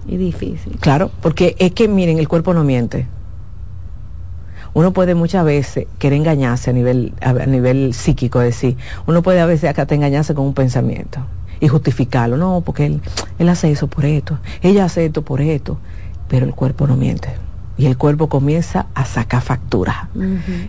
Y 0.06 0.16
difícil. 0.16 0.76
Claro, 0.80 1.10
porque 1.22 1.56
es 1.58 1.72
que, 1.72 1.88
miren, 1.88 2.18
el 2.18 2.28
cuerpo 2.28 2.52
no 2.52 2.64
miente 2.64 3.06
uno 4.74 4.92
puede 4.92 5.14
muchas 5.14 5.44
veces 5.44 5.86
querer 6.00 6.18
engañarse 6.18 6.70
a 6.70 6.72
nivel, 6.72 7.12
a, 7.20 7.32
nivel 7.46 7.94
psíquico, 7.94 8.40
es 8.40 8.46
decir, 8.46 8.76
uno 9.06 9.22
puede 9.22 9.40
a 9.40 9.46
veces 9.46 9.70
acá 9.70 9.86
te 9.86 9.94
engañarse 9.94 10.34
con 10.34 10.44
un 10.46 10.52
pensamiento 10.52 11.20
y 11.60 11.68
justificarlo. 11.68 12.36
No, 12.36 12.62
porque 12.64 12.86
él, 12.86 13.00
él 13.38 13.48
hace 13.48 13.70
eso 13.70 13.86
por 13.86 14.04
esto, 14.04 14.38
ella 14.62 14.84
hace 14.84 15.06
esto 15.06 15.22
por 15.22 15.40
esto, 15.40 15.78
pero 16.28 16.46
el 16.46 16.54
cuerpo 16.54 16.86
no 16.86 16.96
miente. 16.96 17.28
Y 17.76 17.86
el 17.86 17.98
cuerpo 17.98 18.28
comienza 18.28 18.86
a 18.94 19.04
sacar 19.04 19.42
facturas. 19.42 19.96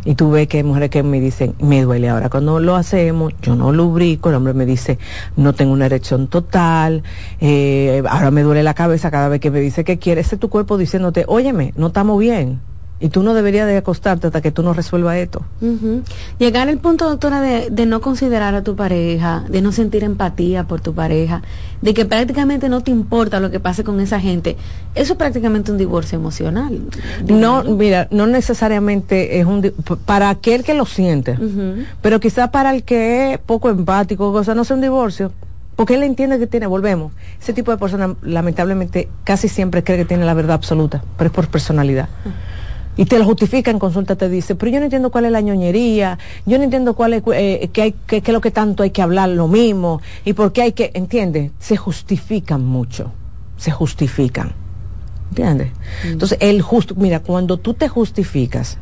Y 0.06 0.16
tú 0.16 0.32
ves 0.32 0.48
que 0.48 0.58
hay 0.58 0.64
mujeres 0.64 0.90
que 0.90 1.04
me 1.04 1.20
dicen, 1.20 1.54
me 1.60 1.84
duele 1.84 2.10
ahora. 2.10 2.30
Cuando 2.30 2.60
lo 2.60 2.76
hacemos, 2.76 3.32
yo 3.44 3.56
no 3.56 3.72
lubrico, 3.72 4.30
el 4.30 4.36
hombre 4.36 4.56
me 4.56 4.66
dice, 4.66 4.98
no 5.38 5.54
tengo 5.54 5.72
una 5.72 5.86
erección 5.86 6.28
total, 6.28 7.04
eh, 7.40 8.02
ahora 8.10 8.32
me 8.32 8.42
duele 8.42 8.64
la 8.64 8.74
cabeza 8.74 9.12
cada 9.12 9.30
vez 9.30 9.40
que 9.40 9.52
me 9.52 9.60
dice 9.60 9.84
que 9.84 10.00
quiere. 10.00 10.22
Ese 10.22 10.36
es 10.36 10.42
tu 10.42 10.50
cuerpo 10.50 10.80
diciéndote, 10.80 11.26
óyeme, 11.28 11.74
no 11.78 11.88
estamos 11.88 12.18
bien 12.18 12.60
y 13.00 13.10
tú 13.10 13.24
no 13.24 13.34
deberías 13.34 13.68
de 13.68 13.78
acostarte 13.78 14.28
hasta 14.28 14.42
que 14.42 14.52
tú 14.52 14.64
no 14.64 14.74
resuelvas 14.74 15.18
esto. 15.18 15.44
Llegar 16.40 16.70
al 16.70 16.78
punto, 16.78 17.10
doctora, 17.10 17.42
de, 17.42 17.86
no 17.86 18.00
considerar 18.00 18.56
a 18.56 18.64
tu 18.64 18.76
pareja, 18.76 19.44
de 19.50 19.62
no 19.62 19.72
sentir 19.72 20.04
empatía 20.04 20.64
por 20.64 20.80
tu 20.80 20.94
pareja, 20.94 21.42
de 21.82 21.94
que 21.94 22.06
prácticamente 22.06 22.70
no 22.70 22.82
te 22.82 22.92
importa 22.92 23.40
lo 23.40 23.52
que 23.52 23.60
pase 23.60 23.84
con 23.84 24.00
esa 24.00 24.20
gente, 24.20 24.56
eso 24.96 25.14
es 25.14 25.18
prácticamente 25.18 25.72
un 25.72 25.78
divorcio 25.78 26.18
emocional. 26.18 26.80
No, 27.28 27.64
mira, 27.64 28.08
no 28.12 28.28
necesariamente 28.28 29.40
es 29.40 29.46
un 29.46 29.62
para 30.06 30.30
aquel 30.30 30.64
que 30.64 30.74
lo 30.74 30.86
siente, 30.86 31.38
pero 32.02 32.20
quizá 32.22 32.52
para 32.52 32.74
el 32.74 32.84
que 32.84 33.34
es 33.34 33.40
poco 33.40 33.70
empático, 33.70 34.32
o 34.32 34.44
sea, 34.44 34.56
no 34.56 34.62
es 34.62 34.72
un 34.72 34.80
divorcio, 34.80 35.34
porque 35.76 35.96
él 35.96 36.04
entiende 36.04 36.40
que 36.40 36.48
tiene, 36.48 36.66
volvemos, 36.66 37.12
ese 37.42 37.52
tipo 37.52 37.72
de 37.72 37.78
persona 37.78 38.16
lamentablemente 38.22 39.10
casi 39.26 39.50
siempre 39.50 39.84
cree 39.84 39.98
que 39.98 40.06
tiene 40.06 40.24
la 40.24 40.34
verdad 40.34 40.56
absoluta, 40.56 41.04
pero 41.18 41.28
es 41.28 41.34
por 41.34 41.50
personalidad 41.50 42.08
y 42.98 43.06
te 43.06 43.20
lo 43.20 43.26
justifica 43.26 43.72
en 43.72 43.80
consulta, 43.80 44.16
te 44.16 44.30
dice, 44.30 44.56
pero 44.56 44.72
yo 44.72 44.80
no 44.80 44.86
entiendo 44.86 45.12
cuál 45.12 45.26
es 45.26 45.32
la 45.32 45.42
ñoñería, 45.42 46.18
yo 46.46 46.58
no 46.58 46.64
entiendo 46.64 46.94
cuál 46.96 47.14
es, 47.14 47.24
eh, 47.34 47.70
qué, 47.74 47.82
hay, 47.82 47.96
qué, 48.08 48.18
es 48.18 48.30
lo 48.30 48.42
que 48.42 48.52
tanto 48.52 48.84
hay 48.84 48.92
que 48.92 49.02
hablar 49.02 49.30
lo 49.30 49.48
mismo, 49.48 50.02
y 50.24 50.34
por 50.34 50.54
qué 50.54 50.62
hay 50.62 50.72
que, 50.72 50.92
entiende, 50.94 51.52
se 51.60 51.78
justifican 51.78 52.64
mucho, 52.66 53.12
se 53.58 53.72
justifican. 53.72 54.54
¿Entiendes? 55.30 55.72
Mm. 56.04 56.08
Entonces, 56.14 56.38
el 56.40 56.62
justo, 56.62 56.96
mira, 56.96 57.20
cuando 57.20 57.58
tú 57.58 57.74
te 57.74 57.90
justificas 57.90 58.78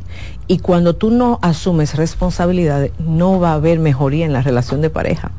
y 0.48 0.60
cuando 0.60 0.96
tú 0.96 1.10
no 1.10 1.40
asumes 1.42 1.96
responsabilidades, 1.96 2.92
no 3.00 3.40
va 3.40 3.52
a 3.52 3.54
haber 3.56 3.80
mejoría 3.80 4.26
en 4.26 4.34
la 4.34 4.42
relación 4.42 4.82
de 4.82 4.90
pareja. 4.90 5.32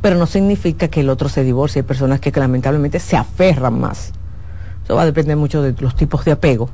Pero 0.00 0.16
no 0.16 0.26
significa 0.26 0.88
que 0.88 1.00
el 1.00 1.10
otro 1.10 1.28
se 1.28 1.44
divorcie. 1.44 1.80
Hay 1.80 1.86
personas 1.86 2.20
que, 2.20 2.32
que 2.32 2.40
lamentablemente 2.40 3.00
se 3.00 3.16
aferran 3.16 3.78
más. 3.78 4.12
Eso 4.84 4.94
va 4.94 5.02
a 5.02 5.06
depender 5.06 5.36
mucho 5.36 5.62
de 5.62 5.74
los 5.80 5.96
tipos 5.96 6.24
de 6.24 6.32
apego. 6.32 6.70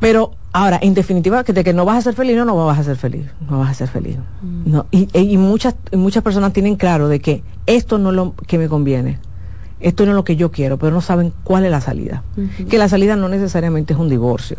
Pero 0.00 0.32
ahora, 0.52 0.78
en 0.82 0.94
definitiva, 0.94 1.44
que 1.44 1.52
de 1.52 1.62
que 1.62 1.72
no 1.72 1.84
vas 1.84 1.98
a 1.98 2.02
ser 2.02 2.14
feliz, 2.14 2.36
no, 2.36 2.44
no 2.46 2.56
vas 2.66 2.78
a 2.78 2.82
ser 2.82 2.96
feliz, 2.96 3.26
no 3.48 3.58
vas 3.58 3.70
a 3.70 3.74
ser 3.74 3.88
feliz. 3.88 4.16
Mm. 4.42 4.72
No, 4.72 4.86
y, 4.90 5.08
y, 5.12 5.36
muchas, 5.36 5.76
muchas 5.92 6.22
personas 6.22 6.52
tienen 6.52 6.76
claro 6.76 7.08
de 7.08 7.20
que 7.20 7.44
esto 7.66 7.98
no 7.98 8.10
es 8.10 8.16
lo 8.16 8.34
que 8.34 8.58
me 8.58 8.68
conviene, 8.68 9.18
esto 9.78 10.04
no 10.06 10.12
es 10.12 10.16
lo 10.16 10.24
que 10.24 10.36
yo 10.36 10.50
quiero, 10.50 10.78
pero 10.78 10.92
no 10.92 11.02
saben 11.02 11.32
cuál 11.44 11.64
es 11.66 11.70
la 11.70 11.80
salida. 11.80 12.24
Que 12.68 12.78
la 12.78 12.88
salida 12.88 13.14
no 13.16 13.28
necesariamente 13.28 13.92
es 13.92 13.98
un 13.98 14.08
divorcio. 14.08 14.56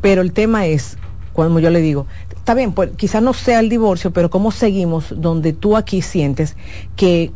Pero 0.00 0.22
el 0.22 0.32
tema 0.32 0.66
es, 0.66 0.96
cuando 1.32 1.60
yo 1.60 1.70
le 1.70 1.80
digo, 1.80 2.06
está 2.34 2.54
bien, 2.54 2.72
pues 2.72 2.90
quizás 2.96 3.22
no 3.22 3.34
sea 3.34 3.60
el 3.60 3.68
divorcio, 3.68 4.10
pero 4.12 4.30
¿cómo 4.30 4.50
seguimos 4.50 5.14
donde 5.16 5.52
tú 5.52 5.76
aquí 5.76 6.00
sientes 6.00 6.56
que 6.96 7.32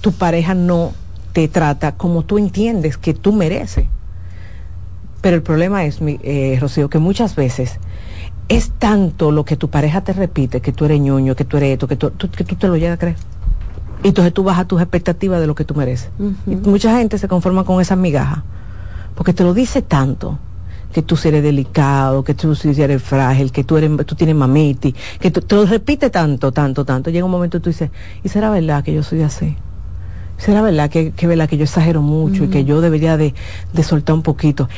tu 0.00 0.12
pareja 0.12 0.54
no 0.54 0.92
te 1.32 1.48
trata 1.48 1.92
como 1.92 2.22
tú 2.22 2.38
entiendes 2.38 2.98
que 2.98 3.14
tú 3.14 3.32
mereces? 3.32 3.86
Pero 5.20 5.36
el 5.36 5.42
problema 5.42 5.84
es, 5.84 5.98
eh, 6.00 6.58
Rocío, 6.60 6.88
que 6.88 6.98
muchas 6.98 7.34
veces 7.34 7.78
es 8.48 8.70
tanto 8.78 9.30
lo 9.30 9.44
que 9.44 9.56
tu 9.56 9.68
pareja 9.68 10.02
te 10.02 10.12
repite, 10.12 10.60
que 10.60 10.72
tú 10.72 10.84
eres 10.84 11.00
ñoño, 11.00 11.34
que 11.34 11.44
tú 11.44 11.56
eres 11.56 11.74
esto, 11.74 11.88
que 11.88 11.96
tú, 11.96 12.12
que 12.16 12.44
tú 12.44 12.54
te 12.54 12.68
lo 12.68 12.76
llegas 12.76 12.96
a 12.96 12.98
creer. 12.98 13.16
Y 14.02 14.08
entonces 14.08 14.32
tú 14.32 14.44
bajas 14.44 14.66
tus 14.68 14.80
expectativas 14.80 15.40
de 15.40 15.46
lo 15.46 15.54
que 15.54 15.64
tú 15.64 15.74
mereces. 15.74 16.10
y 16.46 16.54
mucha 16.56 16.96
gente 16.96 17.18
se 17.18 17.28
conforma 17.28 17.64
con 17.64 17.80
esa 17.80 17.96
migaja, 17.96 18.44
porque 19.14 19.32
te 19.32 19.42
lo 19.42 19.54
dice 19.54 19.82
tanto, 19.82 20.38
que 20.92 21.02
tú 21.02 21.18
eres 21.24 21.42
delicado, 21.42 22.24
que 22.24 22.34
tú 22.34 22.56
eres 22.64 23.02
frágil, 23.02 23.52
que 23.52 23.64
tú 23.64 23.76
eres, 23.76 23.90
tú 24.06 24.14
tienes 24.14 24.36
mamiti, 24.36 24.94
que 25.20 25.30
tú, 25.30 25.40
te 25.42 25.54
lo 25.54 25.66
repite 25.66 26.10
tanto, 26.10 26.52
tanto, 26.52 26.84
tanto. 26.84 27.10
Llega 27.10 27.24
un 27.24 27.30
momento 27.30 27.58
y 27.58 27.60
tú 27.60 27.70
dices, 27.70 27.90
¿y 28.22 28.28
será 28.28 28.50
verdad 28.50 28.82
que 28.82 28.94
yo 28.94 29.02
soy 29.02 29.22
así? 29.22 29.56
¿Será 30.38 30.62
verdad 30.62 30.88
que, 30.88 31.10
que 31.10 31.26
verdad 31.26 31.48
que 31.48 31.56
yo 31.56 31.64
exagero 31.64 32.00
mucho 32.00 32.44
y 32.44 32.48
que 32.48 32.64
yo 32.64 32.80
debería 32.80 33.16
de, 33.16 33.34
de 33.72 33.82
soltar 33.82 34.14
un 34.14 34.22
poquito? 34.22 34.68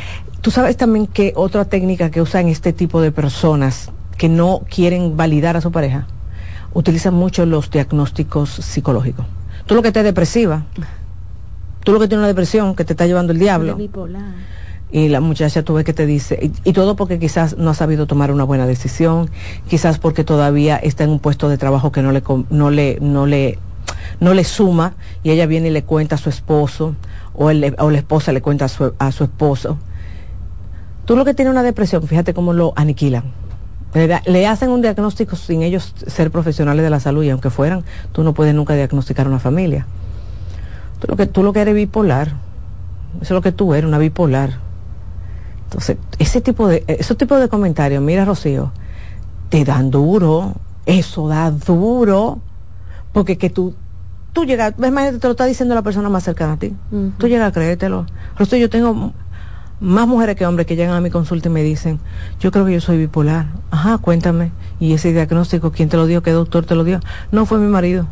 Tú 0.40 0.50
sabes 0.50 0.76
también 0.76 1.06
que 1.06 1.32
otra 1.36 1.66
técnica 1.66 2.10
que 2.10 2.22
usan 2.22 2.48
este 2.48 2.72
tipo 2.72 3.00
de 3.00 3.12
personas 3.12 3.92
que 4.16 4.28
no 4.28 4.62
quieren 4.68 5.16
validar 5.16 5.56
a 5.56 5.60
su 5.60 5.70
pareja, 5.70 6.06
utilizan 6.74 7.14
mucho 7.14 7.46
los 7.46 7.70
diagnósticos 7.70 8.50
psicológicos. 8.50 9.26
Tú 9.66 9.74
lo 9.74 9.82
que 9.82 9.92
te 9.92 10.02
depresiva, 10.02 10.64
tú 11.84 11.92
lo 11.92 12.00
que 12.00 12.08
tienes 12.08 12.20
una 12.20 12.28
depresión 12.28 12.74
que 12.74 12.84
te 12.84 12.92
está 12.92 13.06
llevando 13.06 13.32
el 13.32 13.38
diablo. 13.38 13.78
Y 14.92 15.08
la 15.08 15.20
muchacha 15.20 15.62
tú 15.62 15.74
ves 15.74 15.84
que 15.84 15.92
te 15.92 16.04
dice, 16.04 16.50
y, 16.64 16.72
todo 16.72 16.96
porque 16.96 17.20
quizás 17.20 17.56
no 17.56 17.70
ha 17.70 17.74
sabido 17.74 18.06
tomar 18.06 18.32
una 18.32 18.42
buena 18.42 18.66
decisión, 18.66 19.30
quizás 19.68 19.98
porque 19.98 20.24
todavía 20.24 20.76
está 20.76 21.04
en 21.04 21.10
un 21.10 21.20
puesto 21.20 21.48
de 21.48 21.58
trabajo 21.58 21.92
que 21.92 22.02
no 22.02 22.10
le, 22.10 22.22
no 22.50 22.70
le, 22.70 22.98
no 23.00 23.26
le, 23.26 23.58
no 24.20 24.34
le 24.34 24.44
suma, 24.44 24.94
y 25.22 25.30
ella 25.30 25.46
viene 25.46 25.68
y 25.68 25.70
le 25.72 25.84
cuenta 25.84 26.16
a 26.16 26.18
su 26.18 26.28
esposo, 26.28 26.94
o, 27.34 27.50
el, 27.50 27.74
o 27.78 27.90
la 27.90 27.98
esposa 27.98 28.32
le 28.32 28.42
cuenta 28.42 28.66
a 28.66 28.68
su, 28.68 28.94
a 28.98 29.12
su 29.12 29.24
esposo 29.24 29.78
Tú 31.10 31.16
lo 31.16 31.24
que 31.24 31.34
tienes 31.34 31.50
una 31.50 31.64
depresión, 31.64 32.06
fíjate 32.06 32.34
cómo 32.34 32.52
lo 32.52 32.72
aniquilan. 32.76 33.24
Le 34.26 34.46
hacen 34.46 34.70
un 34.70 34.80
diagnóstico 34.80 35.34
sin 35.34 35.62
ellos 35.62 35.92
ser 36.06 36.30
profesionales 36.30 36.84
de 36.84 36.90
la 36.90 37.00
salud 37.00 37.24
y 37.24 37.30
aunque 37.30 37.50
fueran, 37.50 37.82
tú 38.12 38.22
no 38.22 38.32
puedes 38.32 38.54
nunca 38.54 38.74
diagnosticar 38.74 39.26
una 39.26 39.40
familia. 39.40 39.88
Tú 41.00 41.08
lo 41.08 41.16
que, 41.16 41.26
tú 41.26 41.42
lo 41.42 41.52
que 41.52 41.62
eres 41.62 41.74
bipolar, 41.74 42.28
eso 43.16 43.22
es 43.22 43.30
lo 43.32 43.42
que 43.42 43.50
tú 43.50 43.74
eres, 43.74 43.88
una 43.88 43.98
bipolar. 43.98 44.58
Entonces, 45.64 45.96
ese 46.20 46.40
tipo 46.40 46.68
de, 46.68 46.84
ese 46.86 47.16
tipo 47.16 47.36
de 47.38 47.48
comentarios, 47.48 48.00
mira 48.00 48.24
Rocío, 48.24 48.70
te 49.48 49.64
dan 49.64 49.90
duro, 49.90 50.54
eso 50.86 51.26
da 51.26 51.50
duro, 51.50 52.38
porque 53.12 53.38
que 53.38 53.50
tú, 53.50 53.74
tú 54.32 54.44
llegas, 54.44 54.74
imagínate, 54.78 55.18
te 55.18 55.26
lo 55.26 55.32
está 55.32 55.46
diciendo 55.46 55.74
la 55.74 55.82
persona 55.82 56.08
más 56.08 56.24
cercana 56.24 56.54
a 56.54 56.56
ti, 56.56 56.74
tú 57.18 57.28
llegas 57.28 57.48
a 57.48 57.52
creértelo. 57.52 58.06
Yo 58.50 58.70
tengo 58.70 59.12
más 59.80 60.06
mujeres 60.06 60.36
que 60.36 60.46
hombres 60.46 60.66
que 60.66 60.76
llegan 60.76 60.94
a 60.94 61.00
mi 61.00 61.10
consulta 61.10 61.48
y 61.48 61.52
me 61.52 61.62
dicen, 61.62 62.00
yo 62.38 62.50
creo 62.50 62.66
que 62.66 62.72
yo 62.72 62.80
soy 62.80 62.98
bipolar. 62.98 63.46
Ajá, 63.70 63.98
cuéntame. 63.98 64.52
¿Y 64.78 64.92
ese 64.92 65.12
diagnóstico 65.12 65.72
quién 65.72 65.88
te 65.88 65.96
lo 65.96 66.06
dio? 66.06 66.22
¿Qué 66.22 66.32
doctor 66.32 66.66
te 66.66 66.74
lo 66.74 66.84
dio? 66.84 67.00
No, 67.32 67.46
fue 67.46 67.58
mi 67.58 67.68
marido. 67.68 68.06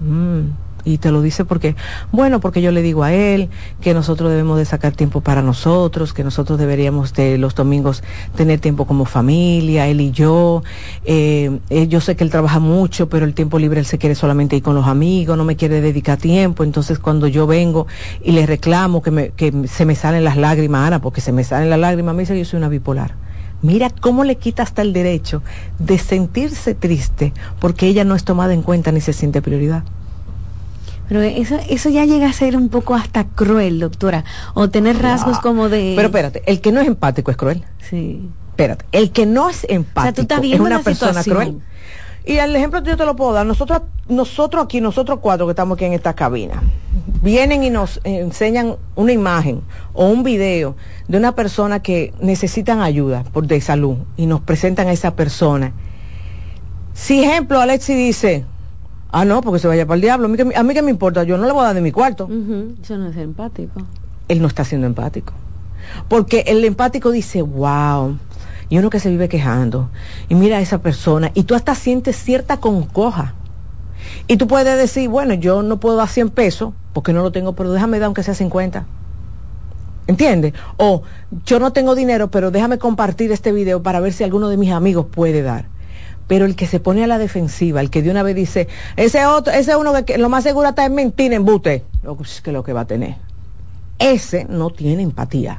Mm 0.00 0.71
y 0.84 0.98
te 0.98 1.10
lo 1.10 1.22
dice 1.22 1.44
porque, 1.44 1.76
bueno, 2.10 2.40
porque 2.40 2.62
yo 2.62 2.72
le 2.72 2.82
digo 2.82 3.04
a 3.04 3.12
él 3.12 3.48
que 3.80 3.94
nosotros 3.94 4.30
debemos 4.30 4.58
de 4.58 4.64
sacar 4.64 4.92
tiempo 4.92 5.20
para 5.20 5.42
nosotros, 5.42 6.12
que 6.12 6.24
nosotros 6.24 6.58
deberíamos 6.58 7.14
de 7.14 7.38
los 7.38 7.54
domingos 7.54 8.02
tener 8.36 8.60
tiempo 8.60 8.86
como 8.86 9.04
familia, 9.04 9.86
él 9.86 10.00
y 10.00 10.10
yo. 10.10 10.62
Eh, 11.04 11.58
eh, 11.70 11.88
yo 11.88 12.00
sé 12.00 12.16
que 12.16 12.24
él 12.24 12.30
trabaja 12.30 12.58
mucho, 12.58 13.08
pero 13.08 13.24
el 13.24 13.34
tiempo 13.34 13.58
libre 13.58 13.80
él 13.80 13.86
se 13.86 13.98
quiere 13.98 14.14
solamente 14.14 14.56
ir 14.56 14.62
con 14.62 14.74
los 14.74 14.86
amigos, 14.86 15.36
no 15.36 15.44
me 15.44 15.56
quiere 15.56 15.80
dedicar 15.80 16.18
tiempo. 16.18 16.64
Entonces 16.64 16.98
cuando 16.98 17.26
yo 17.26 17.46
vengo 17.46 17.86
y 18.22 18.32
le 18.32 18.46
reclamo 18.46 19.02
que, 19.02 19.10
me, 19.10 19.30
que 19.30 19.66
se 19.68 19.84
me 19.84 19.94
salen 19.94 20.24
las 20.24 20.36
lágrimas, 20.36 20.86
Ana, 20.86 21.00
porque 21.00 21.20
se 21.20 21.32
me 21.32 21.44
salen 21.44 21.70
las 21.70 21.78
lágrimas, 21.78 22.14
me 22.14 22.22
dice 22.22 22.38
yo 22.38 22.44
soy 22.44 22.58
una 22.58 22.68
bipolar. 22.68 23.14
Mira 23.62 23.90
cómo 23.90 24.24
le 24.24 24.36
quita 24.36 24.64
hasta 24.64 24.82
el 24.82 24.92
derecho 24.92 25.42
de 25.78 25.96
sentirse 25.96 26.74
triste 26.74 27.32
porque 27.60 27.86
ella 27.86 28.02
no 28.02 28.16
es 28.16 28.24
tomada 28.24 28.54
en 28.54 28.62
cuenta 28.62 28.90
ni 28.90 29.00
se 29.00 29.12
siente 29.12 29.40
prioridad. 29.40 29.84
Pero 31.08 31.20
eso, 31.22 31.58
eso 31.68 31.90
ya 31.90 32.04
llega 32.04 32.28
a 32.28 32.32
ser 32.32 32.56
un 32.56 32.68
poco 32.68 32.94
hasta 32.94 33.24
cruel, 33.24 33.80
doctora. 33.80 34.24
O 34.54 34.70
tener 34.70 35.00
rasgos 35.00 35.38
como 35.40 35.68
de... 35.68 35.92
Pero 35.96 36.08
espérate, 36.08 36.42
el 36.46 36.60
que 36.60 36.72
no 36.72 36.80
es 36.80 36.86
empático 36.86 37.30
es 37.30 37.36
cruel. 37.36 37.64
Sí. 37.90 38.28
Espérate, 38.50 38.84
el 38.92 39.12
que 39.12 39.26
no 39.26 39.50
es 39.50 39.66
empático 39.68 40.34
es 40.42 40.60
una 40.60 40.80
persona 40.80 41.22
cruel. 41.22 41.60
Y 42.24 42.36
el 42.36 42.54
ejemplo 42.54 42.82
yo 42.82 42.96
te 42.96 43.04
lo 43.04 43.16
puedo 43.16 43.32
dar. 43.32 43.44
Nosotros, 43.44 43.82
nosotros 44.08 44.64
aquí, 44.64 44.80
nosotros 44.80 45.18
cuatro 45.20 45.46
que 45.46 45.52
estamos 45.52 45.76
aquí 45.76 45.86
en 45.86 45.92
esta 45.92 46.14
cabina, 46.14 46.62
vienen 47.20 47.64
y 47.64 47.70
nos 47.70 48.00
enseñan 48.04 48.76
una 48.94 49.12
imagen 49.12 49.62
o 49.92 50.06
un 50.06 50.22
video 50.22 50.76
de 51.08 51.18
una 51.18 51.34
persona 51.34 51.80
que 51.80 52.12
necesitan 52.20 52.80
ayuda 52.80 53.24
por 53.24 53.46
de 53.46 53.60
salud 53.60 53.96
y 54.16 54.26
nos 54.26 54.40
presentan 54.40 54.88
a 54.88 54.92
esa 54.92 55.16
persona. 55.16 55.72
Si 56.94 57.24
ejemplo 57.24 57.60
Alexi 57.60 57.94
dice, 57.94 58.44
Ah, 59.12 59.26
no, 59.26 59.42
porque 59.42 59.58
se 59.58 59.68
vaya 59.68 59.84
para 59.84 59.96
el 59.96 60.00
diablo. 60.00 60.26
A 60.26 60.28
mí, 60.30 60.36
que, 60.38 60.56
a 60.56 60.62
mí 60.62 60.74
que 60.74 60.82
me 60.82 60.90
importa, 60.90 61.22
yo 61.22 61.36
no 61.36 61.46
le 61.46 61.52
voy 61.52 61.60
a 61.60 61.66
dar 61.66 61.74
de 61.74 61.82
mi 61.82 61.92
cuarto. 61.92 62.28
Eso 62.82 62.96
no 62.96 63.08
es 63.08 63.16
empático. 63.18 63.82
Él 64.28 64.40
no 64.40 64.48
está 64.48 64.64
siendo 64.64 64.86
empático. 64.86 65.34
Porque 66.08 66.44
el 66.46 66.64
empático 66.64 67.10
dice, 67.10 67.42
wow, 67.42 68.16
y 68.70 68.78
uno 68.78 68.88
que 68.88 69.00
se 69.00 69.10
vive 69.10 69.28
quejando, 69.28 69.90
y 70.30 70.34
mira 70.34 70.56
a 70.56 70.60
esa 70.62 70.78
persona, 70.78 71.30
y 71.34 71.42
tú 71.42 71.54
hasta 71.54 71.74
sientes 71.74 72.16
cierta 72.16 72.56
concoja. 72.56 73.34
Y 74.28 74.38
tú 74.38 74.46
puedes 74.46 74.78
decir, 74.78 75.10
bueno, 75.10 75.34
yo 75.34 75.62
no 75.62 75.78
puedo 75.78 75.96
dar 75.96 76.08
100 76.08 76.30
pesos, 76.30 76.72
porque 76.94 77.12
no 77.12 77.22
lo 77.22 77.32
tengo, 77.32 77.52
pero 77.52 77.70
déjame 77.70 77.98
dar 77.98 78.06
aunque 78.06 78.22
sea 78.22 78.34
50. 78.34 78.86
¿Entiendes? 80.06 80.54
O 80.78 81.02
yo 81.44 81.58
no 81.58 81.72
tengo 81.72 81.94
dinero, 81.94 82.30
pero 82.30 82.50
déjame 82.50 82.78
compartir 82.78 83.30
este 83.30 83.52
video 83.52 83.82
para 83.82 84.00
ver 84.00 84.14
si 84.14 84.24
alguno 84.24 84.48
de 84.48 84.56
mis 84.56 84.72
amigos 84.72 85.06
puede 85.10 85.42
dar 85.42 85.66
pero 86.26 86.46
el 86.46 86.56
que 86.56 86.66
se 86.66 86.80
pone 86.80 87.04
a 87.04 87.06
la 87.06 87.18
defensiva, 87.18 87.80
el 87.80 87.90
que 87.90 88.02
de 88.02 88.10
una 88.10 88.22
vez 88.22 88.34
dice, 88.34 88.68
ese 88.96 89.26
otro, 89.26 89.52
ese 89.52 89.76
uno 89.76 89.92
que, 90.04 90.18
lo 90.18 90.28
más 90.28 90.44
seguro 90.44 90.68
está 90.68 90.84
en 90.84 90.94
mentir, 90.94 91.32
en 91.32 91.44
bute, 91.44 91.84
lo 92.02 92.16
que 92.16 92.52
lo 92.52 92.62
que 92.62 92.72
va 92.72 92.82
a 92.82 92.86
tener. 92.86 93.16
Ese 93.98 94.46
no 94.48 94.70
tiene 94.70 95.02
empatía. 95.02 95.58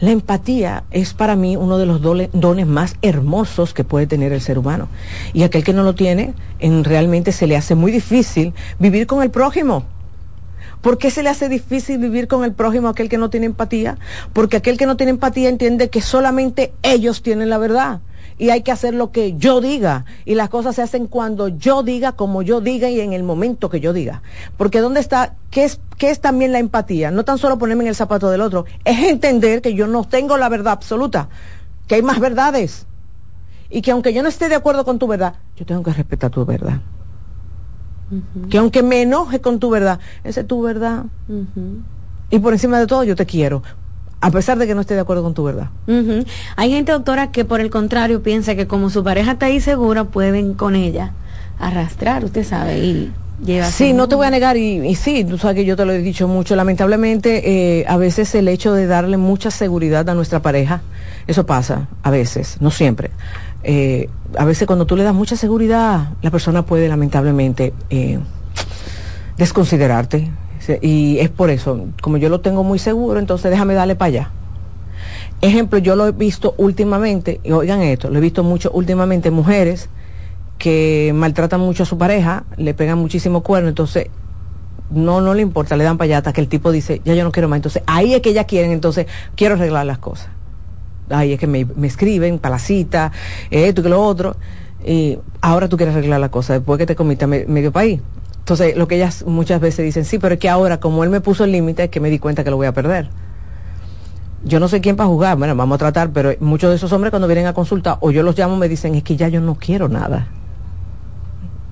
La 0.00 0.10
empatía 0.10 0.84
es 0.90 1.14
para 1.14 1.36
mí 1.36 1.56
uno 1.56 1.78
de 1.78 1.86
los 1.86 2.00
dones 2.00 2.66
más 2.66 2.96
hermosos 3.02 3.74
que 3.74 3.84
puede 3.84 4.06
tener 4.06 4.32
el 4.32 4.40
ser 4.40 4.58
humano. 4.58 4.88
Y 5.32 5.42
aquel 5.42 5.64
que 5.64 5.72
no 5.72 5.82
lo 5.82 5.94
tiene, 5.94 6.34
en, 6.58 6.84
realmente 6.84 7.32
se 7.32 7.46
le 7.46 7.56
hace 7.56 7.74
muy 7.74 7.92
difícil 7.92 8.54
vivir 8.78 9.06
con 9.06 9.22
el 9.22 9.30
prójimo. 9.30 9.84
¿Por 10.80 10.98
qué 10.98 11.10
se 11.10 11.22
le 11.22 11.28
hace 11.28 11.48
difícil 11.48 11.98
vivir 11.98 12.28
con 12.28 12.44
el 12.44 12.52
prójimo 12.52 12.88
a 12.88 12.92
aquel 12.92 13.08
que 13.08 13.18
no 13.18 13.30
tiene 13.30 13.46
empatía? 13.46 13.98
Porque 14.32 14.56
aquel 14.56 14.78
que 14.78 14.86
no 14.86 14.96
tiene 14.96 15.10
empatía 15.10 15.48
entiende 15.48 15.90
que 15.90 16.00
solamente 16.00 16.72
ellos 16.82 17.22
tienen 17.22 17.50
la 17.50 17.58
verdad 17.58 18.00
y 18.38 18.50
hay 18.50 18.62
que 18.62 18.72
hacer 18.72 18.94
lo 18.94 19.10
que 19.10 19.36
yo 19.36 19.60
diga. 19.60 20.04
Y 20.24 20.34
las 20.36 20.48
cosas 20.48 20.76
se 20.76 20.82
hacen 20.82 21.08
cuando 21.08 21.48
yo 21.48 21.82
diga, 21.82 22.12
como 22.12 22.42
yo 22.42 22.60
diga 22.60 22.88
y 22.88 23.00
en 23.00 23.12
el 23.12 23.24
momento 23.24 23.68
que 23.68 23.80
yo 23.80 23.92
diga. 23.92 24.22
Porque 24.56 24.80
¿dónde 24.80 25.00
está? 25.00 25.34
¿Qué 25.50 25.64
es, 25.64 25.80
qué 25.98 26.10
es 26.10 26.20
también 26.20 26.52
la 26.52 26.60
empatía? 26.60 27.10
No 27.10 27.24
tan 27.24 27.38
solo 27.38 27.58
ponerme 27.58 27.82
en 27.82 27.88
el 27.88 27.94
zapato 27.96 28.30
del 28.30 28.40
otro, 28.40 28.64
es 28.84 29.02
entender 29.04 29.60
que 29.60 29.74
yo 29.74 29.88
no 29.88 30.04
tengo 30.04 30.36
la 30.36 30.48
verdad 30.48 30.72
absoluta, 30.72 31.28
que 31.88 31.96
hay 31.96 32.02
más 32.02 32.20
verdades. 32.20 32.86
Y 33.70 33.82
que 33.82 33.90
aunque 33.90 34.14
yo 34.14 34.22
no 34.22 34.28
esté 34.28 34.48
de 34.48 34.54
acuerdo 34.54 34.84
con 34.84 34.98
tu 34.98 35.06
verdad, 35.08 35.34
yo 35.56 35.66
tengo 35.66 35.82
que 35.82 35.92
respetar 35.92 36.30
tu 36.30 36.46
verdad. 36.46 36.80
Que 38.48 38.56
aunque 38.56 38.82
me 38.82 39.02
enoje 39.02 39.40
con 39.40 39.58
tu 39.58 39.68
verdad, 39.68 39.98
esa 40.24 40.40
es 40.40 40.46
tu 40.46 40.62
verdad. 40.62 41.04
Y 42.30 42.38
por 42.38 42.54
encima 42.54 42.78
de 42.78 42.86
todo, 42.86 43.04
yo 43.04 43.16
te 43.16 43.26
quiero 43.26 43.62
a 44.20 44.30
pesar 44.30 44.58
de 44.58 44.66
que 44.66 44.74
no 44.74 44.80
esté 44.80 44.94
de 44.94 45.00
acuerdo 45.00 45.22
con 45.22 45.34
tu 45.34 45.44
verdad. 45.44 45.70
Hay 46.56 46.70
gente, 46.70 46.92
doctora, 46.92 47.30
que 47.30 47.44
por 47.44 47.60
el 47.60 47.70
contrario 47.70 48.22
piensa 48.22 48.54
que 48.54 48.66
como 48.66 48.90
su 48.90 49.04
pareja 49.04 49.32
está 49.32 49.46
ahí 49.46 49.60
segura, 49.60 50.04
pueden 50.04 50.54
con 50.54 50.74
ella 50.74 51.12
arrastrar, 51.58 52.24
usted 52.24 52.44
sabe, 52.44 52.78
y 52.78 53.12
lleva... 53.44 53.66
Sí, 53.70 53.92
no 53.92 54.08
te 54.08 54.14
voy 54.14 54.26
a 54.26 54.30
negar, 54.30 54.56
y, 54.56 54.94
sí, 54.94 55.24
tú 55.24 55.38
sabes 55.38 55.56
que 55.56 55.64
yo 55.64 55.76
te 55.76 55.84
lo 55.84 55.92
he 55.92 55.98
dicho 55.98 56.26
mucho, 56.28 56.56
lamentablemente 56.56 57.80
eh, 57.80 57.84
a 57.88 57.96
veces 57.96 58.34
el 58.34 58.48
hecho 58.48 58.72
de 58.72 58.86
darle 58.86 59.16
mucha 59.16 59.50
seguridad 59.50 60.08
a 60.08 60.14
nuestra 60.14 60.42
pareja, 60.42 60.82
eso 61.26 61.46
pasa, 61.46 61.88
a 62.02 62.10
veces, 62.10 62.56
no 62.60 62.70
siempre. 62.70 63.10
Eh, 63.64 64.08
a 64.36 64.44
veces 64.44 64.66
cuando 64.66 64.86
tú 64.86 64.96
le 64.96 65.02
das 65.02 65.14
mucha 65.14 65.36
seguridad, 65.36 66.10
la 66.22 66.30
persona 66.30 66.64
puede 66.64 66.88
lamentablemente 66.88 67.72
eh, 67.90 68.18
desconsiderarte, 69.36 70.30
y 70.82 71.18
es 71.20 71.30
por 71.30 71.50
eso, 71.50 71.86
como 72.02 72.16
yo 72.16 72.28
lo 72.28 72.40
tengo 72.40 72.64
muy 72.64 72.78
seguro, 72.78 73.18
entonces 73.18 73.50
déjame 73.50 73.74
darle 73.74 73.96
para 73.96 74.08
allá. 74.08 74.30
Ejemplo, 75.40 75.78
yo 75.78 75.94
lo 75.94 76.06
he 76.06 76.12
visto 76.12 76.54
últimamente, 76.58 77.40
y 77.44 77.52
oigan 77.52 77.80
esto, 77.82 78.10
lo 78.10 78.18
he 78.18 78.20
visto 78.20 78.42
mucho 78.42 78.70
últimamente 78.72 79.30
mujeres 79.30 79.88
que 80.58 81.12
maltratan 81.14 81.60
mucho 81.60 81.84
a 81.84 81.86
su 81.86 81.96
pareja, 81.96 82.44
le 82.56 82.74
pegan 82.74 82.98
muchísimo 82.98 83.42
cuerno, 83.42 83.68
entonces 83.68 84.08
no, 84.90 85.20
no 85.20 85.34
le 85.34 85.42
importa, 85.42 85.76
le 85.76 85.84
dan 85.84 85.96
para 85.96 86.06
allá 86.06 86.18
hasta 86.18 86.32
que 86.32 86.40
el 86.40 86.48
tipo 86.48 86.72
dice, 86.72 87.00
ya 87.04 87.14
yo 87.14 87.24
no 87.24 87.32
quiero 87.32 87.48
más. 87.48 87.58
Entonces 87.58 87.82
ahí 87.86 88.14
es 88.14 88.20
que 88.20 88.32
ya 88.32 88.44
quieren, 88.44 88.72
entonces 88.72 89.06
quiero 89.36 89.54
arreglar 89.54 89.86
las 89.86 89.98
cosas. 89.98 90.28
Ahí 91.10 91.32
es 91.32 91.40
que 91.40 91.46
me, 91.46 91.66
escriben 91.84 92.38
para 92.38 92.56
la 92.56 92.58
cita, 92.58 93.12
esto 93.50 93.80
y 93.80 93.88
lo 93.88 94.02
otro. 94.02 94.36
Y 94.84 95.18
ahora 95.40 95.68
tú 95.68 95.76
quieres 95.76 95.94
arreglar 95.94 96.20
la 96.20 96.30
cosa 96.30 96.54
después 96.54 96.78
que 96.78 96.86
te 96.86 96.96
comiste 96.96 97.26
medio 97.26 97.72
país. 97.72 98.00
Entonces, 98.48 98.78
lo 98.78 98.88
que 98.88 98.94
ellas 98.94 99.26
muchas 99.26 99.60
veces 99.60 99.84
dicen, 99.84 100.06
sí, 100.06 100.18
pero 100.18 100.32
es 100.32 100.40
que 100.40 100.48
ahora, 100.48 100.80
como 100.80 101.04
él 101.04 101.10
me 101.10 101.20
puso 101.20 101.44
el 101.44 101.52
límite, 101.52 101.84
es 101.84 101.90
que 101.90 102.00
me 102.00 102.08
di 102.08 102.18
cuenta 102.18 102.44
que 102.44 102.48
lo 102.48 102.56
voy 102.56 102.66
a 102.66 102.72
perder. 102.72 103.10
Yo 104.42 104.58
no 104.58 104.68
sé 104.68 104.80
quién 104.80 104.96
para 104.96 105.06
jugar, 105.06 105.36
bueno, 105.36 105.54
vamos 105.54 105.74
a 105.74 105.78
tratar, 105.78 106.12
pero 106.12 106.32
muchos 106.40 106.70
de 106.70 106.76
esos 106.76 106.90
hombres 106.92 107.10
cuando 107.10 107.28
vienen 107.28 107.44
a 107.44 107.52
consultar, 107.52 107.98
o 108.00 108.10
yo 108.10 108.22
los 108.22 108.38
llamo, 108.38 108.56
me 108.56 108.66
dicen, 108.66 108.94
es 108.94 109.02
que 109.02 109.16
ya 109.16 109.28
yo 109.28 109.42
no 109.42 109.56
quiero 109.56 109.90
nada. 109.90 110.28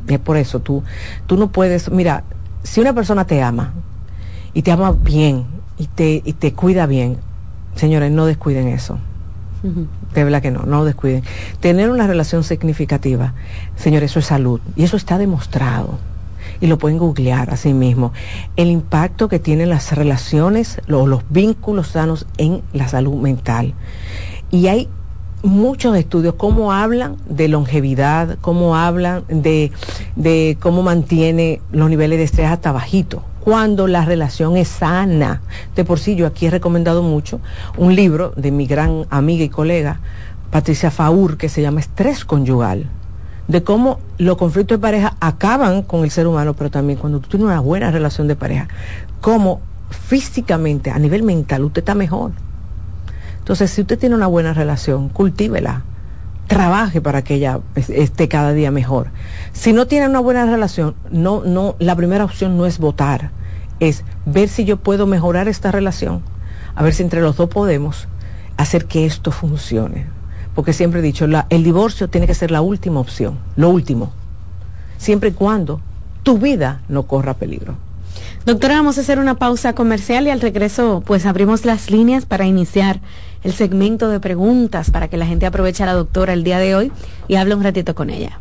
Y 0.07 0.12
es 0.12 0.21
por 0.21 0.37
eso, 0.37 0.61
tú, 0.61 0.83
tú 1.27 1.39
no 1.39 1.49
puedes, 1.49 1.91
mira, 1.91 2.25
si 2.62 2.83
una 2.83 2.93
persona 2.93 3.25
te 3.25 3.43
ama, 3.43 3.73
y 4.53 4.61
te 4.61 4.71
ama 4.71 4.93
bien, 4.93 5.47
y 5.79 5.87
te, 5.87 6.21
y 6.27 6.35
te 6.35 6.53
cuida 6.53 6.85
bien, 6.85 7.17
señores, 7.75 8.12
no 8.12 8.27
descuiden 8.27 8.69
eso. 8.69 8.99
De 10.12 10.25
verdad 10.25 10.43
que 10.43 10.51
no, 10.51 10.65
no 10.65 10.85
descuiden. 10.85 11.23
Tener 11.61 11.89
una 11.89 12.07
relación 12.07 12.45
significativa, 12.45 13.33
señores, 13.77 14.11
eso 14.11 14.19
es 14.19 14.27
salud. 14.27 14.61
Y 14.77 14.85
eso 14.85 14.99
está 14.99 15.17
demostrado 15.17 15.99
y 16.61 16.66
lo 16.66 16.79
pueden 16.79 16.99
googlear 16.99 17.51
así 17.51 17.73
mismo, 17.73 18.12
el 18.57 18.69
impacto 18.69 19.29
que 19.29 19.38
tienen 19.38 19.69
las 19.69 19.92
relaciones, 19.92 20.81
los, 20.87 21.09
los 21.09 21.23
vínculos 21.29 21.88
sanos 21.88 22.27
en 22.38 22.62
la 22.73 22.88
salud 22.88 23.14
mental. 23.14 23.75
Y 24.51 24.69
hay 24.69 24.88
muchos 25.42 25.97
estudios, 25.97 26.35
cómo 26.35 26.73
hablan 26.73 27.16
de 27.29 27.49
longevidad, 27.49 28.38
cómo 28.40 28.77
hablan 28.77 29.25
de, 29.29 29.73
de 30.16 30.57
cómo 30.61 30.83
mantiene 30.83 31.61
los 31.73 31.88
niveles 31.88 32.19
de 32.19 32.25
estrés 32.25 32.49
hasta 32.49 32.73
bajito 32.73 33.23
cuando 33.47 33.87
la 33.87 34.05
relación 34.05 34.57
es 34.57 34.66
sana. 34.66 35.40
De 35.77 35.85
por 35.85 36.01
sí, 36.01 36.16
yo 36.16 36.27
aquí 36.27 36.47
he 36.47 36.51
recomendado 36.51 37.05
mucho 37.05 37.40
un 37.77 37.95
libro 37.95 38.33
de 38.37 38.51
mi 38.51 38.66
gran 38.66 39.07
amiga 39.09 39.45
y 39.45 39.49
colega, 39.49 40.01
Patricia 40.51 40.90
Faur, 40.90 41.37
que 41.37 41.49
se 41.49 41.62
llama 41.62 41.79
Estrés 41.79 42.25
Conyugal 42.25 42.88
de 43.49 43.63
cómo 43.63 44.01
los 44.19 44.37
conflictos 44.37 44.79
de 44.79 44.83
pareja 44.83 45.17
acaban 45.21 45.83
con 45.83 46.05
el 46.05 46.11
ser 46.11 46.27
humano, 46.27 46.55
pero 46.55 46.71
también 46.71 46.99
cuando 46.99 47.21
tú 47.21 47.29
tienes 47.29 47.47
una 47.47 47.61
buena 47.61 47.91
relación 47.91 48.29
de 48.29 48.37
pareja, 48.37 48.69
cómo 49.21 49.61
físicamente, 49.91 50.91
a 50.91 50.99
nivel 50.99 51.23
mental, 51.23 51.65
usted 51.65 51.81
está 51.81 51.95
mejor. 51.95 52.33
Entonces, 53.39 53.71
si 53.71 53.83
usted 53.83 53.99
tiene 53.99 54.17
una 54.17 54.27
buena 54.27 54.53
relación, 54.53 55.09
cultívela, 55.09 55.83
trabaje 56.49 57.01
para 57.01 57.23
que 57.23 57.35
ella 57.35 57.61
esté 57.75 58.29
cada 58.29 58.53
día 58.53 58.71
mejor. 58.71 59.09
Si 59.53 59.73
no 59.73 59.87
tiene 59.87 60.09
una 60.09 60.21
buena 60.21 60.47
relación, 60.47 60.95
no, 61.11 61.43
no, 61.45 61.77
la 61.79 61.95
primera 61.95 62.25
opción 62.25 62.57
no 62.57 62.67
es 62.67 62.79
votar, 62.79 63.31
es 63.79 64.05
ver 64.25 64.49
si 64.49 64.65
yo 64.65 64.79
puedo 64.79 65.07
mejorar 65.07 65.49
esta 65.49 65.71
relación, 65.71 66.23
a 66.75 66.83
ver 66.83 66.95
si 66.95 67.03
entre 67.03 67.21
los 67.21 67.37
dos 67.37 67.49
podemos 67.49 68.09
hacer 68.57 68.87
que 68.87 69.07
esto 69.07 69.31
funcione 69.31 70.16
porque 70.57 70.73
siempre 70.73 71.01
he 71.01 71.03
dicho, 71.03 71.27
el 71.51 71.62
divorcio 71.62 72.09
tiene 72.09 72.27
que 72.27 72.35
ser 72.35 72.51
la 72.51 72.62
última 72.62 72.99
opción, 72.99 73.38
lo 73.57 73.69
último, 73.69 74.11
siempre 74.97 75.29
y 75.29 75.33
cuando 75.33 75.83
tu 76.23 76.38
vida 76.38 76.81
no 76.88 77.05
corra 77.05 77.35
peligro. 77.35 77.77
Doctora, 78.47 78.77
vamos 78.77 78.97
a 78.97 79.03
hacer 79.03 79.19
una 79.19 79.35
pausa 79.35 79.75
comercial 79.75 80.27
y 80.27 80.31
al 80.31 80.40
regreso 80.40 81.03
pues 81.07 81.27
abrimos 81.27 81.66
las 81.66 81.90
líneas 81.90 82.25
para 82.25 82.47
iniciar 82.47 83.01
el 83.45 83.53
segmento 83.53 84.09
de 84.09 84.19
preguntas 84.19 84.90
para 84.90 85.09
que 85.09 85.19
la 85.19 85.27
gente 85.27 85.45
aproveche 85.45 85.83
a 85.83 85.87
la 85.87 85.92
doctora 85.92 86.33
el 86.33 86.42
día 86.42 86.59
de 86.59 86.75
hoy 86.75 86.92
y 87.29 87.37
hable 87.37 87.55
un 87.55 87.62
ratito 87.62 87.95
con 87.95 88.09
ella. 88.09 88.40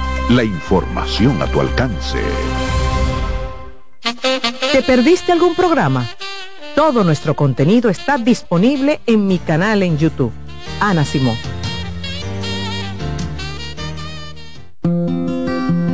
la 0.29 0.43
información 0.43 1.41
a 1.41 1.47
tu 1.47 1.59
alcance. 1.59 2.19
¿Te 4.71 4.81
perdiste 4.81 5.31
algún 5.31 5.55
programa? 5.55 6.07
Todo 6.75 7.03
nuestro 7.03 7.35
contenido 7.35 7.89
está 7.89 8.17
disponible 8.17 9.01
en 9.05 9.27
mi 9.27 9.39
canal 9.39 9.83
en 9.83 9.97
YouTube. 9.97 10.31
Ana 10.79 11.03
Simón. 11.03 11.35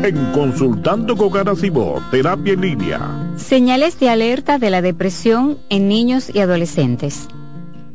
En 0.04 0.32
Consultando 0.32 1.18
con 1.18 1.36
Ana 1.36 1.56
Simón, 1.56 2.04
terapia 2.12 2.54
en 2.54 2.62
línea. 2.62 3.34
Señales 3.36 4.00
de 4.00 4.10
alerta 4.10 4.60
de 4.60 4.70
la 4.70 4.82
depresión 4.82 5.58
en 5.70 5.88
niños 5.88 6.30
y 6.34 6.40
adolescentes. 6.40 7.28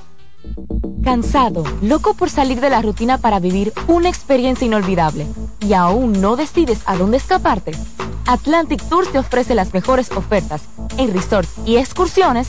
Cansado, 1.04 1.64
loco 1.82 2.14
por 2.14 2.30
salir 2.30 2.60
de 2.60 2.70
la 2.70 2.80
rutina 2.82 3.18
para 3.18 3.40
vivir 3.40 3.72
una 3.88 4.08
experiencia 4.08 4.66
inolvidable 4.66 5.26
y 5.60 5.72
aún 5.72 6.20
no 6.20 6.36
decides 6.36 6.82
a 6.86 6.96
dónde 6.96 7.16
escaparte. 7.16 7.72
Atlantic 8.26 8.80
Tours 8.88 9.10
te 9.10 9.18
ofrece 9.18 9.54
las 9.54 9.74
mejores 9.74 10.10
ofertas 10.12 10.62
en 10.98 11.12
resorts 11.12 11.52
y 11.66 11.78
excursiones 11.78 12.48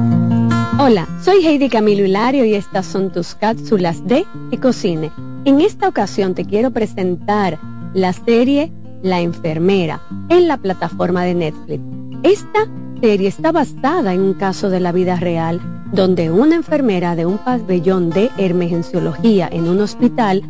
Hola, 0.83 1.07
soy 1.23 1.45
Heidi 1.45 1.69
Camilo 1.69 2.03
Hilario 2.03 2.43
y 2.43 2.55
estas 2.55 2.87
son 2.87 3.11
tus 3.11 3.35
cápsulas 3.35 4.03
de 4.07 4.25
Ecocine. 4.51 5.11
En 5.45 5.61
esta 5.61 5.87
ocasión 5.87 6.33
te 6.33 6.43
quiero 6.43 6.71
presentar 6.71 7.59
la 7.93 8.13
serie 8.13 8.71
La 9.03 9.21
enfermera 9.21 10.01
en 10.29 10.47
la 10.47 10.57
plataforma 10.57 11.21
de 11.21 11.35
Netflix. 11.35 11.83
Esta 12.23 12.67
serie 12.99 13.27
está 13.27 13.51
basada 13.51 14.15
en 14.15 14.21
un 14.21 14.33
caso 14.33 14.71
de 14.71 14.79
la 14.79 14.91
vida 14.91 15.17
real 15.17 15.61
donde 15.93 16.31
una 16.31 16.55
enfermera 16.55 17.15
de 17.15 17.27
un 17.27 17.37
pabellón 17.37 18.09
de 18.09 18.31
emergenciología 18.37 19.49
en 19.51 19.67
un 19.67 19.81
hospital 19.81 20.41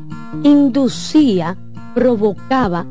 inducía, 0.44 1.58
provocaba 1.94 2.86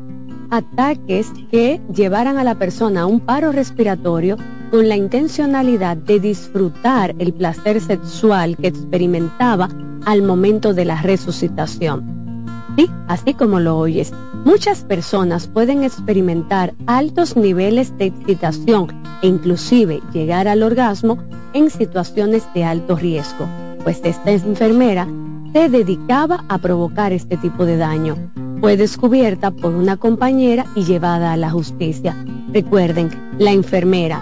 ataques 0.51 1.31
que 1.49 1.81
llevaran 1.91 2.37
a 2.37 2.43
la 2.43 2.53
persona 2.53 3.01
a 3.01 3.05
un 3.07 3.19
paro 3.19 3.51
respiratorio 3.51 4.37
con 4.71 4.87
la 4.87 4.95
intencionalidad 4.95 5.97
de 5.97 6.21
disfrutar 6.21 7.13
el 7.19 7.33
placer 7.33 7.81
sexual 7.81 8.55
que 8.55 8.67
experimentaba 8.67 9.67
al 10.05 10.23
momento 10.23 10.73
de 10.73 10.85
la 10.85 11.01
resucitación. 11.01 12.45
Sí, 12.77 12.89
así 13.09 13.33
como 13.33 13.59
lo 13.59 13.77
oyes, 13.77 14.13
muchas 14.45 14.85
personas 14.85 15.47
pueden 15.47 15.83
experimentar 15.83 16.73
altos 16.87 17.35
niveles 17.35 17.95
de 17.97 18.05
excitación 18.05 18.87
e 19.21 19.27
inclusive 19.27 20.01
llegar 20.13 20.47
al 20.47 20.63
orgasmo 20.63 21.17
en 21.53 21.69
situaciones 21.69 22.47
de 22.55 22.63
alto 22.63 22.95
riesgo, 22.95 23.45
pues 23.83 23.99
esta 24.05 24.31
enfermera 24.31 25.05
se 25.51 25.67
dedicaba 25.67 26.45
a 26.47 26.57
provocar 26.59 27.11
este 27.11 27.35
tipo 27.35 27.65
de 27.65 27.75
daño. 27.75 28.15
Fue 28.61 28.77
descubierta 28.77 29.51
por 29.51 29.73
una 29.73 29.97
compañera 29.97 30.65
y 30.75 30.85
llevada 30.85 31.33
a 31.33 31.37
la 31.37 31.49
justicia. 31.49 32.15
Recuerden, 32.53 33.09
la 33.37 33.51
enfermera, 33.51 34.21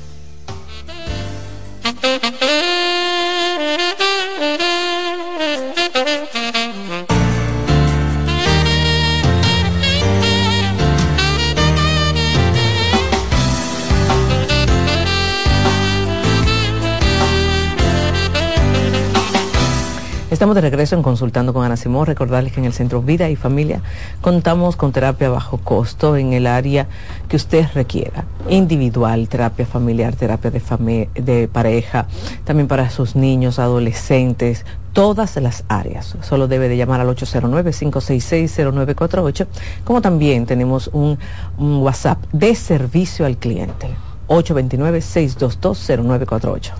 Estamos 20.41 20.55
de 20.55 20.61
regreso 20.61 20.95
en 20.95 21.03
Consultando 21.03 21.53
con 21.53 21.63
Ana 21.63 21.77
Simón. 21.77 22.07
Recordarles 22.07 22.51
que 22.51 22.59
en 22.59 22.65
el 22.65 22.73
Centro 22.73 23.03
Vida 23.03 23.29
y 23.29 23.35
Familia 23.35 23.83
contamos 24.21 24.75
con 24.75 24.91
terapia 24.91 25.29
bajo 25.29 25.59
costo 25.59 26.17
en 26.17 26.33
el 26.33 26.47
área 26.47 26.87
que 27.29 27.35
usted 27.35 27.67
requiera. 27.75 28.25
Individual, 28.49 29.29
terapia 29.29 29.67
familiar, 29.67 30.15
terapia 30.15 30.49
de, 30.49 31.47
pareja, 31.47 32.07
también 32.43 32.67
para 32.67 32.89
sus 32.89 33.15
niños, 33.15 33.59
adolescentes, 33.59 34.65
todas 34.93 35.35
las 35.35 35.63
áreas. 35.67 36.17
Solo 36.21 36.47
debe 36.47 36.69
de 36.69 36.77
llamar 36.77 37.01
al 37.01 37.15
809-566-0948, 37.15 39.45
como 39.83 40.01
también 40.01 40.47
tenemos 40.47 40.89
un 40.91 41.19
WhatsApp 41.59 42.17
de 42.31 42.55
servicio 42.55 43.27
al 43.27 43.37
cliente. 43.37 43.89
829-622-0948. 44.31 46.71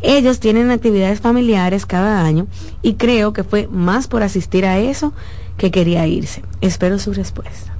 Ellos 0.00 0.40
tienen 0.40 0.70
actividades 0.70 1.20
familiares 1.20 1.84
cada 1.84 2.24
año 2.24 2.46
y 2.80 2.94
creo 2.94 3.34
que 3.34 3.44
fue 3.44 3.68
más 3.70 4.08
por 4.08 4.22
asistir 4.22 4.64
a 4.64 4.78
eso 4.78 5.12
que 5.60 5.70
quería 5.70 6.06
irse. 6.06 6.42
Espero 6.62 6.98
su 6.98 7.12
respuesta. 7.12 7.74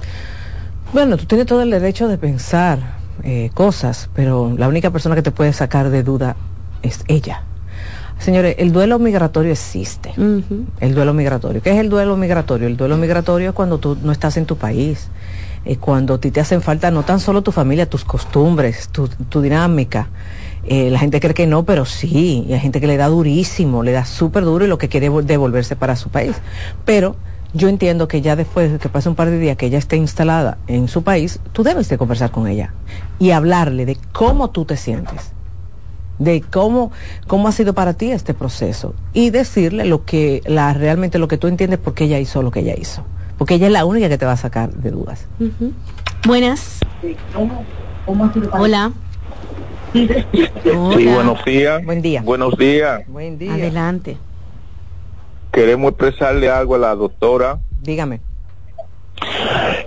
Bueno, 0.93 1.17
tú 1.17 1.25
tienes 1.25 1.47
todo 1.47 1.63
el 1.63 1.71
derecho 1.71 2.07
de 2.07 2.19
pensar 2.19 2.77
eh, 3.23 3.49
cosas, 3.55 4.07
pero 4.13 4.53
la 4.55 4.67
única 4.67 4.91
persona 4.91 5.15
que 5.15 5.23
te 5.23 5.31
puede 5.31 5.51
sacar 5.51 5.89
de 5.89 6.03
duda 6.03 6.35
es 6.83 7.03
ella. 7.07 7.41
Señores, 8.19 8.55
el 8.59 8.71
duelo 8.71 8.99
migratorio 8.99 9.51
existe. 9.51 10.13
El 10.79 10.93
duelo 10.93 11.11
migratorio. 11.15 11.63
¿Qué 11.63 11.71
es 11.71 11.77
el 11.77 11.89
duelo 11.89 12.15
migratorio? 12.17 12.67
El 12.67 12.77
duelo 12.77 12.97
migratorio 12.97 13.49
es 13.49 13.55
cuando 13.55 13.79
tú 13.79 13.97
no 14.03 14.11
estás 14.11 14.37
en 14.37 14.45
tu 14.45 14.57
país. 14.57 15.09
Es 15.65 15.79
cuando 15.79 16.13
a 16.13 16.17
ti 16.19 16.29
te 16.29 16.39
hacen 16.39 16.61
falta 16.61 16.91
no 16.91 17.01
tan 17.01 17.19
solo 17.19 17.41
tu 17.41 17.51
familia, 17.51 17.89
tus 17.89 18.05
costumbres, 18.05 18.89
tu, 18.89 19.41
dinámica. 19.41 20.09
Eh, 20.67 20.91
la 20.91 20.99
gente 20.99 21.19
cree 21.19 21.33
que 21.33 21.47
no, 21.47 21.63
pero 21.63 21.85
sí. 21.85 22.45
Y 22.47 22.53
hay 22.53 22.59
gente 22.59 22.79
que 22.79 22.85
le 22.85 22.97
da 22.97 23.07
durísimo, 23.07 23.81
le 23.81 23.91
da 23.91 24.05
súper 24.05 24.43
duro 24.43 24.65
y 24.65 24.67
lo 24.67 24.77
que 24.77 24.87
quiere 24.87 25.09
devolverse 25.09 25.75
para 25.75 25.95
su 25.95 26.09
país. 26.09 26.35
Pero 26.85 27.15
yo 27.53 27.67
entiendo 27.67 28.07
que 28.07 28.21
ya 28.21 28.35
después 28.35 28.71
de 28.71 28.79
que 28.79 28.89
pase 28.89 29.09
un 29.09 29.15
par 29.15 29.29
de 29.29 29.39
días 29.39 29.57
que 29.57 29.67
ella 29.67 29.77
esté 29.77 29.97
instalada 29.97 30.57
en 30.67 30.87
su 30.87 31.03
país, 31.03 31.39
tú 31.53 31.63
debes 31.63 31.89
de 31.89 31.97
conversar 31.97 32.31
con 32.31 32.47
ella 32.47 32.73
y 33.19 33.31
hablarle 33.31 33.85
de 33.85 33.97
cómo 34.13 34.49
tú 34.49 34.65
te 34.65 34.77
sientes 34.77 35.33
de 36.21 36.41
cómo, 36.41 36.91
cómo 37.27 37.47
ha 37.47 37.51
sido 37.51 37.73
para 37.73 37.93
ti 37.93 38.11
este 38.11 38.33
proceso 38.33 38.93
y 39.13 39.31
decirle 39.31 39.85
lo 39.85 40.05
que, 40.05 40.41
la, 40.45 40.73
realmente 40.73 41.17
lo 41.17 41.27
que 41.27 41.37
tú 41.37 41.47
entiendes 41.47 41.79
por 41.79 41.95
qué 41.95 42.03
ella 42.03 42.19
hizo 42.19 42.43
lo 42.43 42.51
que 42.51 42.59
ella 42.59 42.75
hizo. 42.77 43.03
Porque 43.37 43.55
ella 43.55 43.67
es 43.67 43.73
la 43.73 43.85
única 43.85 44.07
que 44.07 44.19
te 44.19 44.25
va 44.25 44.33
a 44.33 44.37
sacar 44.37 44.71
de 44.71 44.91
dudas. 44.91 45.25
Buenas. 46.27 46.79
Hola. 48.51 48.91
Sí, 49.93 50.07
buenos 51.07 51.43
días. 51.43 51.83
Buen 51.83 52.01
día. 52.03 52.21
Buenos 52.21 52.55
días. 52.55 53.01
Buen 53.07 53.39
día. 53.39 53.53
Adelante. 53.53 54.17
Queremos 55.51 55.91
expresarle 55.91 56.49
algo 56.49 56.75
a 56.75 56.79
la 56.79 56.95
doctora. 56.95 57.59
Dígame. 57.81 58.21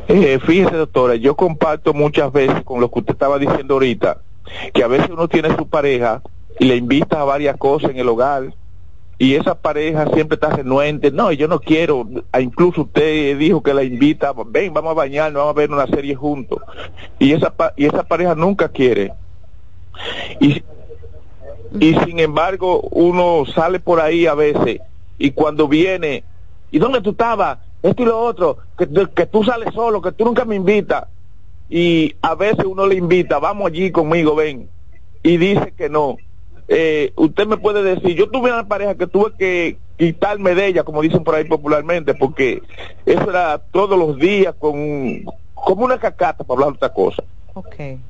Eh, 0.08 0.38
fíjese, 0.44 0.76
doctora, 0.76 1.16
yo 1.16 1.34
comparto 1.34 1.94
muchas 1.94 2.32
veces 2.32 2.62
con 2.64 2.80
lo 2.80 2.90
que 2.90 3.00
usted 3.00 3.12
estaba 3.14 3.38
diciendo 3.38 3.74
ahorita 3.74 4.18
que 4.72 4.84
a 4.84 4.88
veces 4.88 5.08
uno 5.10 5.28
tiene 5.28 5.56
su 5.56 5.68
pareja 5.68 6.22
y 6.58 6.66
le 6.66 6.76
invita 6.76 7.20
a 7.20 7.24
varias 7.24 7.56
cosas 7.56 7.90
en 7.90 7.98
el 7.98 8.08
hogar 8.08 8.52
y 9.18 9.34
esa 9.34 9.54
pareja 9.54 10.06
siempre 10.12 10.34
está 10.34 10.50
renuente, 10.50 11.10
no, 11.10 11.30
yo 11.32 11.46
no 11.46 11.60
quiero, 11.60 12.06
incluso 12.38 12.82
usted 12.82 13.38
dijo 13.38 13.62
que 13.62 13.72
la 13.72 13.84
invita, 13.84 14.32
ven, 14.46 14.74
vamos 14.74 14.90
a 14.90 14.94
bañarnos, 14.94 15.40
vamos 15.40 15.56
a 15.56 15.58
ver 15.58 15.70
una 15.70 15.86
serie 15.86 16.16
juntos, 16.16 16.60
y 17.18 17.32
esa, 17.32 17.54
y 17.76 17.86
esa 17.86 18.02
pareja 18.02 18.34
nunca 18.34 18.68
quiere. 18.68 19.12
Y, 20.40 20.64
y 21.78 21.94
sin 22.04 22.18
embargo, 22.18 22.80
uno 22.90 23.44
sale 23.46 23.78
por 23.78 24.00
ahí 24.00 24.26
a 24.26 24.34
veces, 24.34 24.80
y 25.18 25.30
cuando 25.30 25.68
viene, 25.68 26.24
¿y 26.70 26.78
dónde 26.78 27.00
tú 27.00 27.10
estabas? 27.10 27.58
Esto 27.82 28.02
y 28.02 28.06
lo 28.06 28.18
otro, 28.18 28.58
que, 28.78 28.88
que 29.14 29.26
tú 29.26 29.44
sales 29.44 29.74
solo, 29.74 30.00
que 30.00 30.12
tú 30.12 30.24
nunca 30.24 30.44
me 30.44 30.56
invitas 30.56 31.06
y 31.68 32.14
a 32.22 32.34
veces 32.34 32.64
uno 32.64 32.86
le 32.86 32.96
invita, 32.96 33.38
vamos 33.38 33.66
allí 33.66 33.90
conmigo, 33.90 34.34
ven, 34.34 34.68
y 35.22 35.36
dice 35.36 35.72
que 35.76 35.88
no. 35.88 36.16
Eh, 36.68 37.12
usted 37.16 37.46
me 37.46 37.56
puede 37.56 37.82
decir, 37.82 38.16
yo 38.16 38.30
tuve 38.30 38.52
una 38.52 38.66
pareja 38.66 38.94
que 38.94 39.06
tuve 39.06 39.32
que 39.38 39.78
quitarme 39.98 40.54
de 40.54 40.66
ella, 40.66 40.82
como 40.84 41.02
dicen 41.02 41.24
por 41.24 41.34
ahí 41.34 41.44
popularmente, 41.44 42.14
porque 42.14 42.62
eso 43.04 43.28
era 43.28 43.58
todos 43.58 43.98
los 43.98 44.18
días 44.18 44.54
con 44.58 45.24
como 45.54 45.84
una 45.84 45.98
cacata 45.98 46.44
para 46.44 46.54
hablar 46.54 46.70
de 46.70 46.76
otra 46.76 46.92
cosa. 46.92 47.24
Okay 47.54 48.00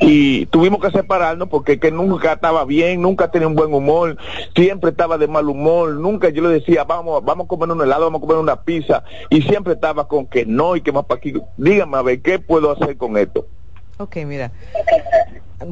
y 0.00 0.46
tuvimos 0.46 0.80
que 0.80 0.90
separarnos 0.90 1.48
porque 1.48 1.78
que 1.78 1.90
nunca 1.90 2.34
estaba 2.34 2.64
bien, 2.64 3.00
nunca 3.00 3.30
tenía 3.30 3.48
un 3.48 3.54
buen 3.54 3.72
humor, 3.72 4.16
siempre 4.54 4.90
estaba 4.90 5.18
de 5.18 5.28
mal 5.28 5.48
humor, 5.48 5.94
nunca 5.94 6.28
yo 6.30 6.42
le 6.42 6.48
decía, 6.48 6.84
vamos, 6.84 7.24
vamos 7.24 7.44
a 7.46 7.48
comer 7.48 7.70
un 7.70 7.82
helado, 7.82 8.04
vamos 8.04 8.18
a 8.18 8.26
comer 8.26 8.36
una 8.38 8.62
pizza, 8.62 9.02
y 9.28 9.42
siempre 9.42 9.74
estaba 9.74 10.08
con 10.08 10.26
que 10.26 10.44
no 10.46 10.76
y 10.76 10.80
que 10.80 10.92
más 10.92 11.04
para 11.04 11.18
aquí. 11.18 11.32
Dígame 11.56 11.96
a 11.96 12.02
ver, 12.02 12.20
¿qué 12.22 12.38
puedo 12.38 12.70
hacer 12.72 12.96
con 12.96 13.16
esto? 13.16 13.46
Ok, 13.98 14.16
mira, 14.24 14.50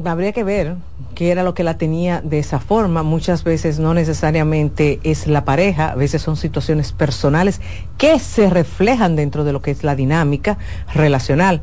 habría 0.05 0.31
que 0.31 0.43
ver 0.43 0.75
qué 1.15 1.31
era 1.31 1.43
lo 1.43 1.55
que 1.55 1.63
la 1.63 1.77
tenía 1.77 2.21
de 2.21 2.39
esa 2.39 2.59
forma. 2.59 3.01
Muchas 3.01 3.43
veces 3.43 3.79
no 3.79 3.93
necesariamente 3.93 4.99
es 5.03 5.25
la 5.25 5.45
pareja, 5.45 5.91
a 5.91 5.95
veces 5.95 6.21
son 6.21 6.37
situaciones 6.37 6.91
personales 6.91 7.59
que 7.97 8.19
se 8.19 8.49
reflejan 8.49 9.15
dentro 9.15 9.43
de 9.43 9.51
lo 9.51 9.61
que 9.61 9.71
es 9.71 9.83
la 9.83 9.95
dinámica 9.95 10.59
relacional. 10.93 11.61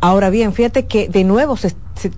Ahora 0.00 0.30
bien, 0.30 0.52
fíjate 0.52 0.86
que 0.86 1.08
de 1.08 1.24
nuevo 1.24 1.56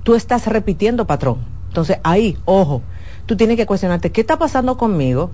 tú 0.02 0.14
estás 0.14 0.46
repitiendo 0.46 1.06
patrón. 1.06 1.38
Entonces 1.68 1.98
ahí, 2.02 2.36
ojo, 2.44 2.82
tú 3.26 3.36
tienes 3.36 3.56
que 3.56 3.66
cuestionarte, 3.66 4.12
¿qué 4.12 4.20
está 4.20 4.38
pasando 4.38 4.76
conmigo? 4.76 5.30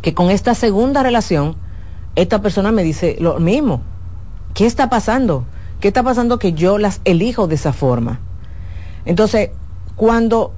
Que 0.00 0.14
con 0.14 0.30
esta 0.30 0.54
segunda 0.54 1.02
relación, 1.02 1.56
esta 2.16 2.40
persona 2.40 2.72
me 2.72 2.82
dice 2.82 3.16
lo 3.20 3.38
mismo. 3.40 3.82
¿Qué 4.54 4.64
está 4.64 4.88
pasando? 4.88 5.44
¿Qué 5.80 5.88
está 5.88 6.02
pasando 6.02 6.38
que 6.38 6.52
yo 6.52 6.78
las 6.78 7.00
elijo 7.04 7.46
de 7.46 7.56
esa 7.56 7.72
forma? 7.72 8.20
Entonces, 9.04 9.50
cuando 9.96 10.54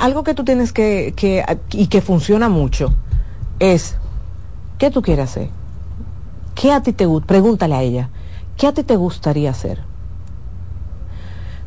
algo 0.00 0.24
que 0.24 0.34
tú 0.34 0.44
tienes 0.44 0.72
que, 0.72 1.12
que, 1.16 1.44
y 1.72 1.88
que 1.88 2.00
funciona 2.00 2.48
mucho 2.48 2.94
es, 3.58 3.96
¿qué 4.78 4.90
tú 4.90 5.02
quieres 5.02 5.30
hacer? 5.30 5.50
¿Qué 6.54 6.72
a 6.72 6.82
ti 6.82 6.92
te 6.92 7.06
gusta? 7.06 7.26
Pregúntale 7.26 7.74
a 7.74 7.82
ella, 7.82 8.10
¿qué 8.56 8.68
a 8.68 8.72
ti 8.72 8.84
te 8.84 8.96
gustaría 8.96 9.50
hacer? 9.50 9.80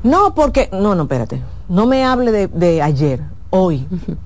No, 0.07 0.33
porque, 0.33 0.69
no, 0.71 0.95
no, 0.95 1.03
espérate, 1.03 1.41
no 1.67 1.85
me 1.85 2.05
hable 2.05 2.47
de, 2.47 2.81
ayer, 2.81 3.23
hoy, 3.49 3.85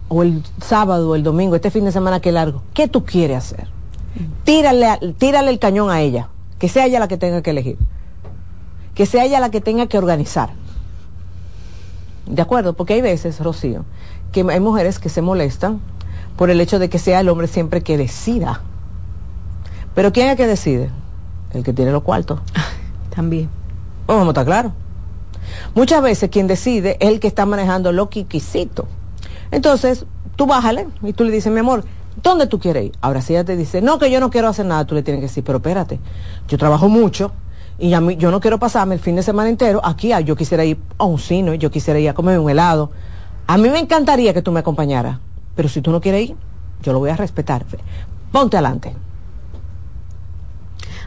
o 0.09 0.21
el 0.21 0.43
sábado, 0.61 1.09
o 1.09 1.15
el 1.15 1.23
domingo, 1.23 1.55
este 1.55 1.71
fin 1.71 1.85
de 1.85 1.91
semana 1.91 2.19
que 2.19 2.31
largo. 2.31 2.61
¿Qué 2.75 2.87
tú 2.87 3.03
quieres 3.03 3.37
hacer? 3.37 3.67
Tírale, 4.43 5.15
tírale 5.17 5.49
el 5.49 5.57
cañón 5.57 5.89
a 5.89 5.99
ella, 6.01 6.29
que 6.59 6.69
sea 6.69 6.85
ella 6.85 6.99
la 6.99 7.07
que 7.07 7.17
tenga 7.17 7.41
que 7.41 7.49
elegir, 7.49 7.79
que 8.93 9.07
sea 9.07 9.25
ella 9.25 9.39
la 9.39 9.49
que 9.49 9.59
tenga 9.59 9.87
que 9.87 9.97
organizar. 9.97 10.51
¿De 12.27 12.43
acuerdo? 12.43 12.73
Porque 12.73 12.93
hay 12.93 13.01
veces, 13.01 13.39
Rocío, 13.39 13.83
que 14.31 14.45
hay 14.47 14.59
mujeres 14.59 14.99
que 14.99 15.09
se 15.09 15.23
molestan 15.23 15.81
por 16.37 16.51
el 16.51 16.61
hecho 16.61 16.77
de 16.77 16.91
que 16.91 16.99
sea 16.99 17.21
el 17.21 17.29
hombre 17.29 17.47
siempre 17.47 17.81
que 17.81 17.97
decida. 17.97 18.61
Pero 19.95 20.13
¿quién 20.13 20.27
es 20.27 20.33
el 20.33 20.37
que 20.37 20.45
decide? 20.45 20.91
El 21.55 21.63
que 21.63 21.73
tiene 21.73 21.91
los 21.91 22.03
cuartos. 22.03 22.39
También. 23.15 23.49
vamos 24.05 24.27
a 24.27 24.29
estar 24.29 24.45
claros. 24.45 24.73
Muchas 25.75 26.01
veces 26.01 26.29
quien 26.29 26.47
decide 26.47 26.97
es 26.99 27.09
el 27.09 27.19
que 27.19 27.27
está 27.27 27.45
manejando 27.45 27.91
lo 27.91 28.09
quiquisito. 28.09 28.87
Entonces, 29.51 30.05
tú 30.35 30.45
bájale 30.45 30.87
y 31.03 31.13
tú 31.13 31.23
le 31.23 31.31
dices, 31.31 31.51
mi 31.51 31.59
amor, 31.59 31.83
¿dónde 32.21 32.47
tú 32.47 32.59
quieres 32.59 32.85
ir? 32.85 32.91
Ahora 33.01 33.21
si 33.21 33.33
ella 33.33 33.43
te 33.43 33.55
dice, 33.55 33.81
no, 33.81 33.99
que 33.99 34.09
yo 34.09 34.19
no 34.19 34.29
quiero 34.29 34.47
hacer 34.47 34.65
nada, 34.65 34.85
tú 34.85 34.95
le 34.95 35.03
tienes 35.03 35.19
que 35.19 35.27
decir, 35.27 35.43
pero 35.43 35.57
espérate, 35.57 35.99
yo 36.47 36.57
trabajo 36.57 36.89
mucho 36.89 37.31
y 37.79 37.93
a 37.93 38.01
mí, 38.01 38.15
yo 38.15 38.31
no 38.31 38.39
quiero 38.39 38.59
pasarme 38.59 38.95
el 38.95 39.01
fin 39.01 39.15
de 39.15 39.23
semana 39.23 39.49
entero 39.49 39.81
aquí, 39.83 40.11
yo 40.23 40.35
quisiera 40.35 40.63
ir 40.63 40.79
a 40.97 41.05
un 41.05 41.19
cine, 41.19 41.57
yo 41.57 41.71
quisiera 41.71 41.99
ir 41.99 42.09
a 42.09 42.13
comer 42.13 42.39
un 42.39 42.49
helado. 42.49 42.91
A 43.47 43.57
mí 43.57 43.69
me 43.69 43.79
encantaría 43.79 44.33
que 44.33 44.41
tú 44.41 44.51
me 44.51 44.59
acompañaras, 44.59 45.17
pero 45.55 45.67
si 45.67 45.81
tú 45.81 45.91
no 45.91 45.99
quieres 45.99 46.29
ir, 46.29 46.35
yo 46.83 46.93
lo 46.93 46.99
voy 46.99 47.09
a 47.09 47.15
respetar. 47.15 47.65
Ponte 48.31 48.57
adelante. 48.57 48.95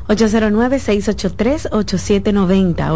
809-683-8790, 0.09 2.93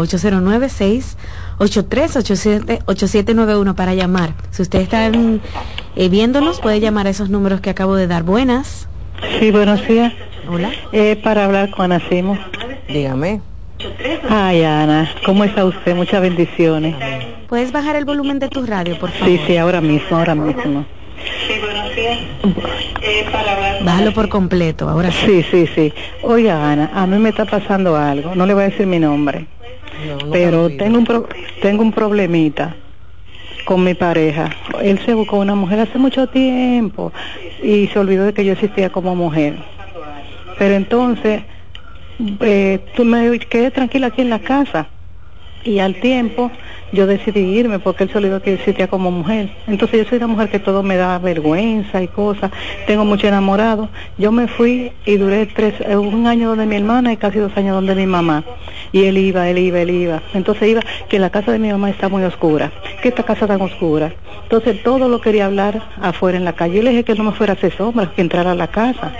809-683-8791 1.57 3.75
para 3.75 3.93
llamar. 3.93 4.33
Si 4.51 4.61
usted 4.61 4.81
está 4.81 5.07
eh, 5.07 5.39
viéndonos, 6.09 6.59
puede 6.59 6.79
llamar 6.79 7.07
a 7.07 7.09
esos 7.09 7.29
números 7.29 7.61
que 7.61 7.69
acabo 7.69 7.95
de 7.95 8.07
dar. 8.07 8.23
Buenas. 8.23 8.87
Sí, 9.39 9.51
buenos 9.51 9.85
días. 9.87 10.13
Hola. 10.47 10.71
Eh, 10.91 11.19
para 11.23 11.45
hablar 11.45 11.71
con 11.71 11.91
Ana 11.91 12.07
Simo. 12.09 12.37
Dígame. 12.87 13.41
Ay, 14.29 14.63
Ana, 14.63 15.09
¿cómo 15.25 15.43
está 15.43 15.65
usted? 15.65 15.95
Muchas 15.95 16.21
bendiciones. 16.21 16.95
¿Puedes 17.47 17.71
bajar 17.71 17.95
el 17.95 18.05
volumen 18.05 18.37
de 18.39 18.49
tu 18.49 18.65
radio, 18.65 18.99
por 18.99 19.11
favor? 19.11 19.27
Sí, 19.27 19.39
sí, 19.47 19.57
ahora 19.57 19.81
mismo, 19.81 20.17
ahora 20.17 20.35
mismo. 20.35 20.85
Sí, 21.47 21.59
buenos 21.59 21.95
días. 21.95 22.19
Eh, 23.01 23.25
Bájalo 23.81 24.13
por 24.13 24.29
completo, 24.29 24.87
ahora 24.87 25.11
sí. 25.11 25.43
Sí, 25.43 25.65
sí, 25.65 25.67
sí. 25.73 25.93
Oiga, 26.21 26.71
Ana, 26.71 26.91
a 26.93 27.07
mí 27.07 27.17
me 27.17 27.29
está 27.29 27.45
pasando 27.45 27.95
algo. 27.95 28.35
No 28.35 28.45
le 28.45 28.53
voy 28.53 28.63
a 28.63 28.69
decir 28.69 28.87
mi 28.87 28.99
nombre. 28.99 29.47
pero 30.31 30.69
tengo 30.69 30.99
un, 30.99 31.27
tengo 31.61 31.81
un 31.81 31.91
problemita 31.91 32.75
con 33.65 33.83
mi 33.83 33.93
pareja. 33.93 34.49
Él 34.81 34.99
se 35.05 35.13
buscó 35.13 35.37
una 35.37 35.55
mujer 35.55 35.79
hace 35.79 35.97
mucho 35.97 36.27
tiempo 36.27 37.11
y 37.61 37.87
se 37.87 37.99
olvidó 37.99 38.25
de 38.25 38.33
que 38.33 38.45
yo 38.45 38.53
existía 38.53 38.89
como 38.89 39.15
mujer. 39.15 39.57
Pero 40.57 40.75
entonces, 40.75 41.43
eh, 42.41 42.79
tú 42.95 43.05
me 43.05 43.39
quedé 43.39 43.71
tranquila 43.71 44.07
aquí 44.07 44.21
en 44.21 44.29
la 44.29 44.39
casa 44.39 44.89
y 45.63 45.79
al 45.79 45.95
tiempo 45.95 46.51
yo 46.91 47.05
decidí 47.05 47.41
irme 47.41 47.79
porque 47.79 48.05
él 48.05 48.11
olvidó 48.15 48.41
que 48.41 48.53
existía 48.53 48.87
como 48.87 49.11
mujer. 49.11 49.49
Entonces 49.67 50.03
yo 50.03 50.09
soy 50.09 50.17
una 50.17 50.27
mujer 50.27 50.49
que 50.49 50.59
todo 50.59 50.81
me 50.81 50.97
da 50.97 51.19
vergüenza 51.19 52.01
y 52.01 52.07
cosas, 52.07 52.51
tengo 52.87 53.05
mucho 53.05 53.27
enamorado. 53.27 53.89
Yo 54.17 54.31
me 54.31 54.47
fui 54.47 54.91
y 55.05 55.17
duré 55.17 55.45
tres, 55.45 55.75
un 55.95 56.27
año 56.27 56.49
donde 56.49 56.65
mi 56.65 56.75
hermana 56.75 57.13
y 57.13 57.17
casi 57.17 57.39
dos 57.39 57.55
años 57.55 57.75
donde 57.75 57.95
mi 57.95 58.05
mamá. 58.05 58.43
Y 58.91 59.05
él 59.05 59.17
iba, 59.17 59.47
él 59.49 59.59
iba, 59.59 59.79
él 59.81 59.91
iba. 59.91 60.21
Entonces 60.33 60.69
iba 60.69 60.81
que 61.07 61.19
la 61.19 61.29
casa 61.29 61.51
de 61.51 61.59
mi 61.59 61.71
mamá 61.71 61.89
está 61.89 62.09
muy 62.09 62.23
oscura, 62.23 62.71
que 63.01 63.09
esta 63.09 63.23
casa 63.23 63.45
tan 63.45 63.61
oscura. 63.61 64.11
Entonces 64.43 64.81
todo 64.81 65.07
lo 65.07 65.21
quería 65.21 65.45
hablar 65.45 65.83
afuera 66.01 66.37
en 66.37 66.45
la 66.45 66.53
calle. 66.53 66.77
Yo 66.77 66.83
le 66.83 66.89
dije 66.91 67.03
que 67.03 67.15
no 67.15 67.23
me 67.23 67.31
fuera 67.33 67.53
a 67.53 67.55
hacer 67.55 67.75
sombras, 67.75 68.09
que 68.09 68.21
entrara 68.21 68.51
a 68.51 68.55
la 68.55 68.67
casa. 68.67 69.11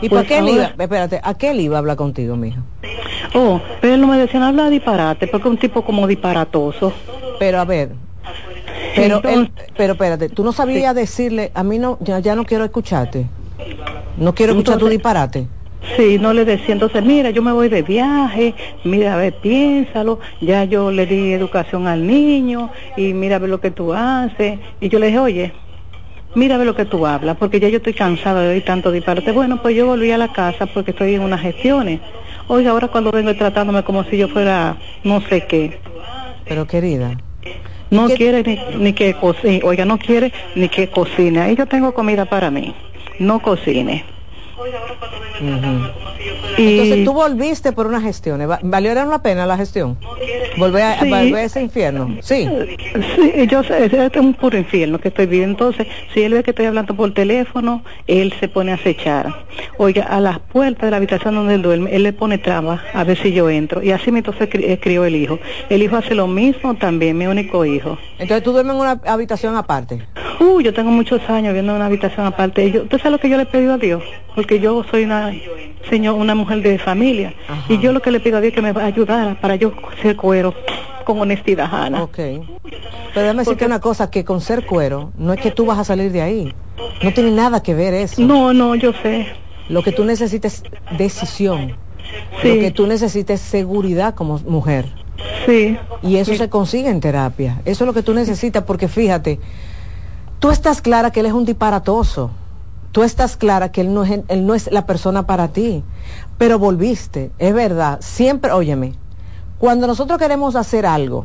¿Y 0.00 0.08
pues 0.08 0.26
qué 0.26 0.38
él 0.38 0.48
iba? 0.48 0.72
Espérate, 0.78 1.20
¿a 1.22 1.34
qué 1.34 1.50
él 1.50 1.60
iba 1.60 1.76
a 1.76 1.78
hablar 1.78 1.96
contigo, 1.96 2.36
mija? 2.36 2.62
Oh, 3.34 3.60
pero 3.80 3.94
él 3.94 4.00
no 4.00 4.06
me 4.06 4.18
decía, 4.18 4.40
no 4.40 4.46
habla 4.46 4.70
disparate, 4.70 5.26
porque 5.26 5.48
es 5.48 5.52
un 5.52 5.58
tipo 5.58 5.82
como 5.82 6.06
disparatoso. 6.06 6.92
Pero 7.38 7.58
a 7.58 7.64
ver, 7.64 7.90
pero, 8.94 9.20
pero 9.76 9.92
espérate, 9.92 10.28
tú 10.28 10.44
no 10.44 10.52
sabías 10.52 10.94
decirle, 10.94 11.50
a 11.54 11.62
mí 11.62 11.78
no, 11.78 11.98
ya, 12.00 12.18
ya 12.20 12.34
no 12.34 12.44
quiero 12.44 12.64
escucharte. 12.64 13.26
No 14.16 14.34
quiero 14.34 14.52
escuchar 14.52 14.78
tu 14.78 14.88
disparate. 14.88 15.48
Sí, 15.96 16.18
no 16.18 16.32
le 16.32 16.44
decía, 16.44 16.72
entonces, 16.72 17.04
mira, 17.04 17.30
yo 17.30 17.42
me 17.42 17.52
voy 17.52 17.68
de 17.68 17.82
viaje, 17.82 18.54
mira, 18.84 19.14
a 19.14 19.16
ver, 19.16 19.34
piénsalo, 19.34 20.18
ya 20.40 20.64
yo 20.64 20.90
le 20.90 21.04
di 21.06 21.32
educación 21.32 21.86
al 21.86 22.06
niño 22.06 22.70
y 22.96 23.12
mira, 23.12 23.36
a 23.36 23.38
ver 23.38 23.50
lo 23.50 23.60
que 23.60 23.70
tú 23.70 23.92
haces. 23.92 24.58
Y 24.80 24.88
yo 24.88 24.98
le 24.98 25.06
dije, 25.08 25.18
oye, 25.18 25.52
mira, 26.34 26.56
ver 26.56 26.66
lo 26.66 26.74
que 26.74 26.84
tú 26.84 27.06
hablas, 27.06 27.36
porque 27.36 27.60
ya 27.60 27.68
yo 27.68 27.78
estoy 27.78 27.94
cansada 27.94 28.42
de 28.42 28.54
oír 28.54 28.64
tanto 28.64 28.90
disparate. 28.90 29.32
Bueno, 29.32 29.62
pues 29.62 29.74
yo 29.76 29.86
volví 29.86 30.10
a 30.10 30.18
la 30.18 30.32
casa 30.32 30.66
porque 30.66 30.90
estoy 30.90 31.14
en 31.14 31.22
unas 31.22 31.40
gestiones. 31.40 32.00
Oiga, 32.48 32.72
ahora 32.72 32.88
cuando 32.88 33.10
vengo 33.10 33.34
tratándome 33.34 33.82
como 33.82 34.04
si 34.04 34.16
yo 34.18 34.28
fuera 34.28 34.76
no 35.02 35.20
sé 35.22 35.46
qué. 35.46 35.80
Pero 36.46 36.66
querida, 36.66 37.16
no 37.90 38.08
quiere 38.08 38.42
ni, 38.76 38.92
que 38.92 39.14
cocine, 39.14 39.60
oiga, 39.64 39.84
no 39.84 39.98
quiere 39.98 40.32
ni 40.54 40.68
que 40.68 40.88
cocine. 40.88 41.40
Ahí 41.40 41.56
yo 41.56 41.66
tengo 41.66 41.94
comida 41.94 42.24
para 42.26 42.50
mí. 42.50 42.74
No 43.18 43.40
cocine. 43.40 44.04
Entonces 46.56 47.04
tú 47.04 47.12
volviste 47.12 47.72
por 47.72 47.86
una 47.86 48.00
gestión. 48.00 48.40
¿Valió 48.62 48.94
la 48.94 49.22
pena 49.22 49.46
la 49.46 49.56
gestión? 49.56 49.98
¿Volver 50.56 50.82
a, 50.82 51.00
a, 51.00 51.42
ese 51.42 51.62
infierno? 51.62 52.16
Sí. 52.20 52.48
Sí, 53.16 53.46
yo 53.48 53.62
sé, 53.64 53.86
este 53.86 54.06
es 54.06 54.16
un 54.16 54.34
puro 54.34 54.56
infierno 54.56 54.98
que 54.98 55.08
estoy 55.08 55.26
viviendo. 55.26 55.54
Entonces, 55.54 55.86
si 56.12 56.22
él 56.22 56.34
ve 56.34 56.42
que 56.42 56.50
estoy 56.50 56.66
hablando 56.66 56.94
por 56.94 57.12
teléfono, 57.12 57.82
él 58.06 58.32
se 58.38 58.48
pone 58.48 58.72
a 58.72 58.74
acechar. 58.74 59.44
Oiga, 59.78 60.04
a 60.04 60.20
las 60.20 60.38
puertas 60.38 60.82
de 60.82 60.90
la 60.90 60.98
habitación 60.98 61.34
donde 61.34 61.54
él 61.54 61.62
duerme, 61.62 61.94
él 61.94 62.04
le 62.04 62.12
pone 62.12 62.38
trabas 62.38 62.80
a 62.92 63.04
ver 63.04 63.18
si 63.18 63.32
yo 63.32 63.50
entro. 63.50 63.82
Y 63.82 63.90
así 63.90 64.12
me 64.12 64.18
entonces 64.18 64.48
crió 64.80 65.04
el 65.04 65.16
hijo. 65.16 65.38
El 65.68 65.82
hijo 65.82 65.96
hace 65.96 66.14
lo 66.14 66.26
mismo 66.26 66.74
también, 66.74 67.18
mi 67.18 67.26
único 67.26 67.64
hijo. 67.64 67.98
Entonces 68.18 68.42
tú 68.42 68.52
duermes 68.52 68.74
en 68.74 68.80
una 68.80 69.00
habitación 69.06 69.56
aparte. 69.56 70.06
Uh, 70.40 70.60
yo 70.60 70.72
tengo 70.74 70.90
muchos 70.90 71.20
años 71.28 71.48
viviendo 71.48 71.72
en 71.72 71.76
una 71.76 71.86
habitación 71.86 72.26
aparte. 72.26 72.70
Yo, 72.70 72.84
¿Tú 72.84 72.98
sabes 72.98 73.12
lo 73.12 73.18
que 73.18 73.28
yo 73.28 73.36
le 73.36 73.44
he 73.44 73.46
pedido 73.46 73.74
a 73.74 73.78
Dios? 73.78 74.02
Porque 74.34 74.60
yo 74.60 74.84
soy 74.90 75.04
una 75.04 75.32
señor, 75.88 76.14
una 76.14 76.34
mujer 76.34 76.43
de 76.48 76.78
familia. 76.78 77.34
Y 77.68 77.78
yo 77.78 77.92
lo 77.92 78.00
que 78.00 78.10
le 78.10 78.20
pido 78.20 78.38
a 78.38 78.40
Dios 78.40 78.52
es 78.52 78.54
que 78.54 78.62
me 78.62 78.80
ayudara 78.80 79.40
para 79.40 79.56
yo 79.56 79.72
ser 80.02 80.16
cuero 80.16 80.54
con 81.04 81.20
honestidad, 81.20 81.68
Ana. 81.72 82.02
Ok. 82.02 82.16
Pero 82.16 82.42
déjame 83.14 83.40
decirte 83.40 83.66
una 83.66 83.80
cosa, 83.80 84.10
que 84.10 84.24
con 84.24 84.40
ser 84.40 84.66
cuero, 84.66 85.12
no 85.16 85.32
es 85.32 85.40
que 85.40 85.50
tú 85.50 85.66
vas 85.66 85.78
a 85.78 85.84
salir 85.84 86.10
de 86.12 86.22
ahí. 86.22 86.54
No 87.02 87.12
tiene 87.12 87.30
nada 87.30 87.62
que 87.62 87.74
ver 87.74 87.94
eso. 87.94 88.22
No, 88.22 88.52
no, 88.52 88.74
yo 88.74 88.92
sé. 89.02 89.26
Lo 89.68 89.82
que 89.82 89.92
tú 89.92 90.04
necesitas 90.04 90.62
es 90.90 90.98
decisión. 90.98 91.76
Lo 92.42 92.54
que 92.54 92.70
tú 92.70 92.86
necesitas 92.86 93.40
es 93.40 93.46
seguridad 93.46 94.14
como 94.14 94.38
mujer. 94.40 94.86
Sí. 95.46 95.78
Y 96.02 96.16
eso 96.16 96.34
se 96.34 96.48
consigue 96.48 96.88
en 96.88 97.00
terapia. 97.00 97.60
Eso 97.64 97.84
es 97.84 97.86
lo 97.86 97.94
que 97.94 98.02
tú 98.02 98.14
necesitas 98.14 98.64
porque 98.64 98.88
fíjate, 98.88 99.40
tú 100.38 100.50
estás 100.50 100.82
clara 100.82 101.10
que 101.10 101.20
él 101.20 101.26
es 101.26 101.32
un 101.32 101.44
disparatoso 101.44 102.30
tú 102.94 103.02
estás 103.02 103.36
clara 103.36 103.72
que 103.72 103.80
él 103.80 103.92
no, 103.92 104.04
es, 104.04 104.20
él 104.28 104.46
no 104.46 104.54
es 104.54 104.70
la 104.70 104.86
persona 104.86 105.26
para 105.26 105.48
ti, 105.48 105.82
pero 106.38 106.60
volviste, 106.60 107.32
es 107.40 107.52
verdad, 107.52 107.98
siempre, 108.00 108.52
óyeme, 108.52 108.92
cuando 109.58 109.88
nosotros 109.88 110.16
queremos 110.16 110.54
hacer 110.54 110.86
algo 110.86 111.24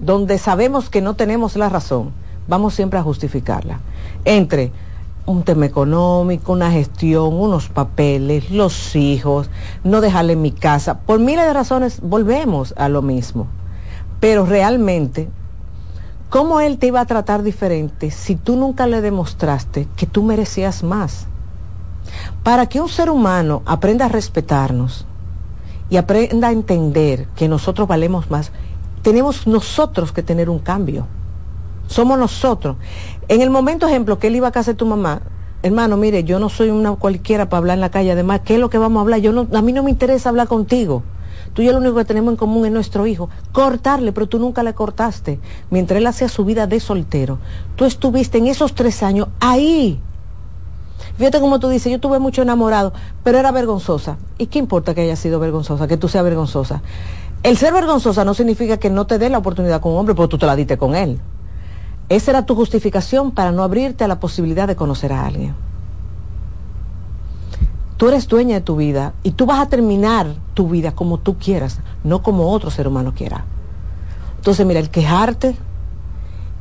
donde 0.00 0.36
sabemos 0.36 0.90
que 0.90 1.00
no 1.00 1.14
tenemos 1.14 1.54
la 1.54 1.68
razón, 1.68 2.10
vamos 2.48 2.74
siempre 2.74 2.98
a 2.98 3.04
justificarla. 3.04 3.78
Entre 4.24 4.72
un 5.26 5.44
tema 5.44 5.64
económico, 5.64 6.52
una 6.52 6.72
gestión, 6.72 7.34
unos 7.34 7.68
papeles, 7.68 8.50
los 8.50 8.96
hijos, 8.96 9.50
no 9.84 10.00
dejarle 10.00 10.34
mi 10.34 10.50
casa, 10.50 10.98
por 10.98 11.20
miles 11.20 11.44
de 11.44 11.52
razones 11.52 12.00
volvemos 12.02 12.74
a 12.76 12.88
lo 12.88 13.00
mismo. 13.00 13.46
Pero 14.18 14.44
realmente 14.44 15.28
¿Cómo 16.34 16.58
él 16.58 16.78
te 16.78 16.88
iba 16.88 17.00
a 17.00 17.06
tratar 17.06 17.44
diferente 17.44 18.10
si 18.10 18.34
tú 18.34 18.56
nunca 18.56 18.88
le 18.88 19.00
demostraste 19.00 19.86
que 19.94 20.04
tú 20.04 20.24
merecías 20.24 20.82
más? 20.82 21.28
Para 22.42 22.66
que 22.66 22.80
un 22.80 22.88
ser 22.88 23.08
humano 23.08 23.62
aprenda 23.66 24.06
a 24.06 24.08
respetarnos 24.08 25.06
y 25.90 25.96
aprenda 25.96 26.48
a 26.48 26.50
entender 26.50 27.28
que 27.36 27.46
nosotros 27.46 27.86
valemos 27.86 28.32
más, 28.32 28.50
tenemos 29.02 29.46
nosotros 29.46 30.10
que 30.10 30.24
tener 30.24 30.50
un 30.50 30.58
cambio. 30.58 31.06
Somos 31.86 32.18
nosotros. 32.18 32.78
En 33.28 33.40
el 33.40 33.50
momento, 33.50 33.86
ejemplo, 33.86 34.18
que 34.18 34.26
él 34.26 34.34
iba 34.34 34.48
a 34.48 34.50
casa 34.50 34.72
de 34.72 34.76
tu 34.76 34.86
mamá, 34.86 35.22
hermano, 35.62 35.96
mire, 35.96 36.24
yo 36.24 36.40
no 36.40 36.48
soy 36.48 36.70
una 36.70 36.96
cualquiera 36.96 37.48
para 37.48 37.58
hablar 37.58 37.76
en 37.76 37.82
la 37.82 37.92
calle, 37.92 38.10
además, 38.10 38.40
¿qué 38.44 38.54
es 38.54 38.60
lo 38.60 38.70
que 38.70 38.78
vamos 38.78 38.98
a 38.98 39.02
hablar? 39.02 39.20
Yo 39.20 39.30
no, 39.30 39.46
a 39.56 39.62
mí 39.62 39.72
no 39.72 39.84
me 39.84 39.90
interesa 39.92 40.30
hablar 40.30 40.48
contigo. 40.48 41.04
Tú 41.54 41.62
y 41.62 41.66
yo 41.66 41.72
lo 41.72 41.78
único 41.78 41.94
que 41.94 42.04
tenemos 42.04 42.32
en 42.32 42.36
común 42.36 42.66
es 42.66 42.72
nuestro 42.72 43.06
hijo. 43.06 43.30
Cortarle, 43.52 44.12
pero 44.12 44.26
tú 44.26 44.38
nunca 44.38 44.62
le 44.62 44.74
cortaste. 44.74 45.40
Mientras 45.70 45.98
él 45.98 46.06
hacía 46.06 46.28
su 46.28 46.44
vida 46.44 46.66
de 46.66 46.80
soltero, 46.80 47.38
tú 47.76 47.84
estuviste 47.84 48.38
en 48.38 48.48
esos 48.48 48.74
tres 48.74 49.02
años 49.02 49.28
ahí. 49.40 50.00
Fíjate 51.16 51.40
como 51.40 51.60
tú 51.60 51.68
dices, 51.68 51.92
yo 51.92 52.00
tuve 52.00 52.18
mucho 52.18 52.42
enamorado, 52.42 52.92
pero 53.22 53.38
era 53.38 53.52
vergonzosa. 53.52 54.18
¿Y 54.36 54.46
qué 54.46 54.58
importa 54.58 54.94
que 54.94 55.02
haya 55.02 55.14
sido 55.14 55.38
vergonzosa, 55.38 55.86
que 55.86 55.96
tú 55.96 56.08
seas 56.08 56.24
vergonzosa? 56.24 56.82
El 57.44 57.56
ser 57.56 57.72
vergonzosa 57.72 58.24
no 58.24 58.34
significa 58.34 58.78
que 58.78 58.90
no 58.90 59.06
te 59.06 59.18
dé 59.18 59.28
la 59.30 59.38
oportunidad 59.38 59.80
con 59.80 59.92
un 59.92 59.98
hombre, 59.98 60.14
porque 60.16 60.30
tú 60.30 60.38
te 60.38 60.46
la 60.46 60.56
diste 60.56 60.76
con 60.76 60.96
él. 60.96 61.20
Esa 62.08 62.32
era 62.32 62.46
tu 62.46 62.56
justificación 62.56 63.30
para 63.30 63.52
no 63.52 63.62
abrirte 63.62 64.02
a 64.02 64.08
la 64.08 64.18
posibilidad 64.18 64.66
de 64.66 64.76
conocer 64.76 65.12
a 65.12 65.24
alguien. 65.24 65.54
Tú 67.96 68.08
eres 68.08 68.26
dueña 68.26 68.56
de 68.56 68.60
tu 68.60 68.76
vida 68.76 69.14
y 69.22 69.32
tú 69.32 69.46
vas 69.46 69.60
a 69.60 69.68
terminar 69.68 70.26
tu 70.54 70.68
vida 70.68 70.92
como 70.92 71.18
tú 71.18 71.38
quieras, 71.38 71.78
no 72.02 72.22
como 72.22 72.50
otro 72.50 72.70
ser 72.70 72.88
humano 72.88 73.14
quiera. 73.14 73.44
Entonces, 74.36 74.66
mira, 74.66 74.80
el 74.80 74.90
quejarte, 74.90 75.56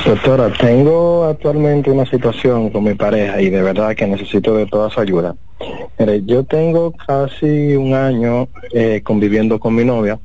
Doctora, 0.05 0.51
tengo 0.53 1.25
actualmente 1.25 1.91
una 1.91 2.05
situación 2.05 2.69
con 2.69 2.83
mi 2.83 2.93
pareja 2.93 3.41
y 3.41 3.49
de 3.49 3.61
verdad 3.61 3.95
que 3.95 4.07
necesito 4.07 4.55
de 4.55 4.65
toda 4.67 4.89
su 4.89 5.01
ayuda. 5.01 5.35
Mire, 5.99 6.23
yo 6.25 6.43
tengo 6.43 6.91
casi 6.91 7.75
un 7.75 7.93
año 7.93 8.47
eh, 8.71 9.01
conviviendo 9.03 9.59
con 9.59 9.75
mi 9.75 9.83
novia, 9.83 10.19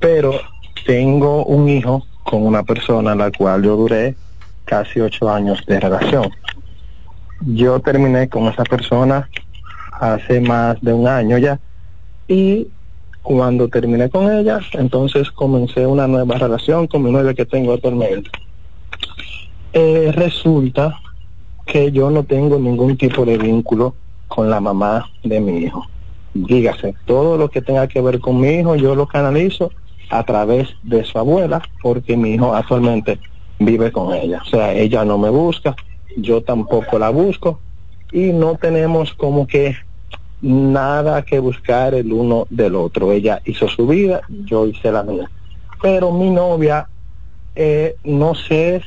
pero 0.00 0.40
tengo 0.86 1.44
un 1.44 1.68
hijo 1.68 2.06
con 2.24 2.44
una 2.44 2.62
persona 2.62 3.12
a 3.12 3.14
la 3.14 3.30
cual 3.30 3.62
yo 3.62 3.76
duré 3.76 4.16
casi 4.64 5.00
ocho 5.00 5.30
años 5.30 5.64
de 5.66 5.78
relación. 5.78 6.30
Yo 7.46 7.78
terminé 7.80 8.28
con 8.28 8.44
esa 8.46 8.64
persona 8.64 9.28
hace 9.92 10.40
más 10.40 10.80
de 10.80 10.92
un 10.92 11.06
año 11.06 11.38
ya 11.38 11.60
y 12.26 12.68
cuando 13.22 13.68
terminé 13.68 14.10
con 14.10 14.30
ella, 14.30 14.60
entonces 14.72 15.30
comencé 15.30 15.86
una 15.86 16.06
nueva 16.06 16.36
relación 16.36 16.86
con 16.86 17.02
mi 17.02 17.10
novia 17.10 17.34
que 17.34 17.46
tengo 17.46 17.72
actualmente. 17.72 18.30
Eh, 19.72 20.12
resulta 20.14 21.00
que 21.66 21.90
yo 21.90 22.10
no 22.10 22.24
tengo 22.24 22.58
ningún 22.58 22.96
tipo 22.96 23.24
de 23.24 23.38
vínculo 23.38 23.94
con 24.28 24.50
la 24.50 24.60
mamá 24.60 25.10
de 25.22 25.40
mi 25.40 25.58
hijo. 25.58 25.86
Dígase, 26.34 26.94
todo 27.06 27.38
lo 27.38 27.48
que 27.48 27.62
tenga 27.62 27.86
que 27.86 28.00
ver 28.00 28.20
con 28.20 28.40
mi 28.40 28.48
hijo, 28.48 28.76
yo 28.76 28.94
lo 28.94 29.06
canalizo 29.06 29.70
a 30.10 30.22
través 30.24 30.76
de 30.82 31.04
su 31.04 31.18
abuela, 31.18 31.62
porque 31.82 32.16
mi 32.16 32.34
hijo 32.34 32.54
actualmente 32.54 33.18
vive 33.58 33.92
con 33.92 34.14
ella. 34.14 34.42
O 34.44 34.48
sea, 34.48 34.72
ella 34.72 35.04
no 35.04 35.18
me 35.18 35.30
busca, 35.30 35.76
yo 36.16 36.42
tampoco 36.42 36.98
la 36.98 37.10
busco 37.10 37.60
y 38.12 38.32
no 38.32 38.56
tenemos 38.56 39.14
como 39.14 39.46
que 39.46 39.76
nada 40.40 41.22
que 41.22 41.38
buscar 41.38 41.94
el 41.94 42.12
uno 42.12 42.46
del 42.50 42.74
otro. 42.76 43.12
Ella 43.12 43.40
hizo 43.44 43.68
su 43.68 43.86
vida, 43.86 44.22
yo 44.28 44.66
hice 44.66 44.92
la 44.92 45.02
mía. 45.02 45.30
Pero 45.82 46.10
mi 46.12 46.30
novia, 46.30 46.88
eh, 47.54 47.96
no 48.04 48.34
sé 48.34 48.82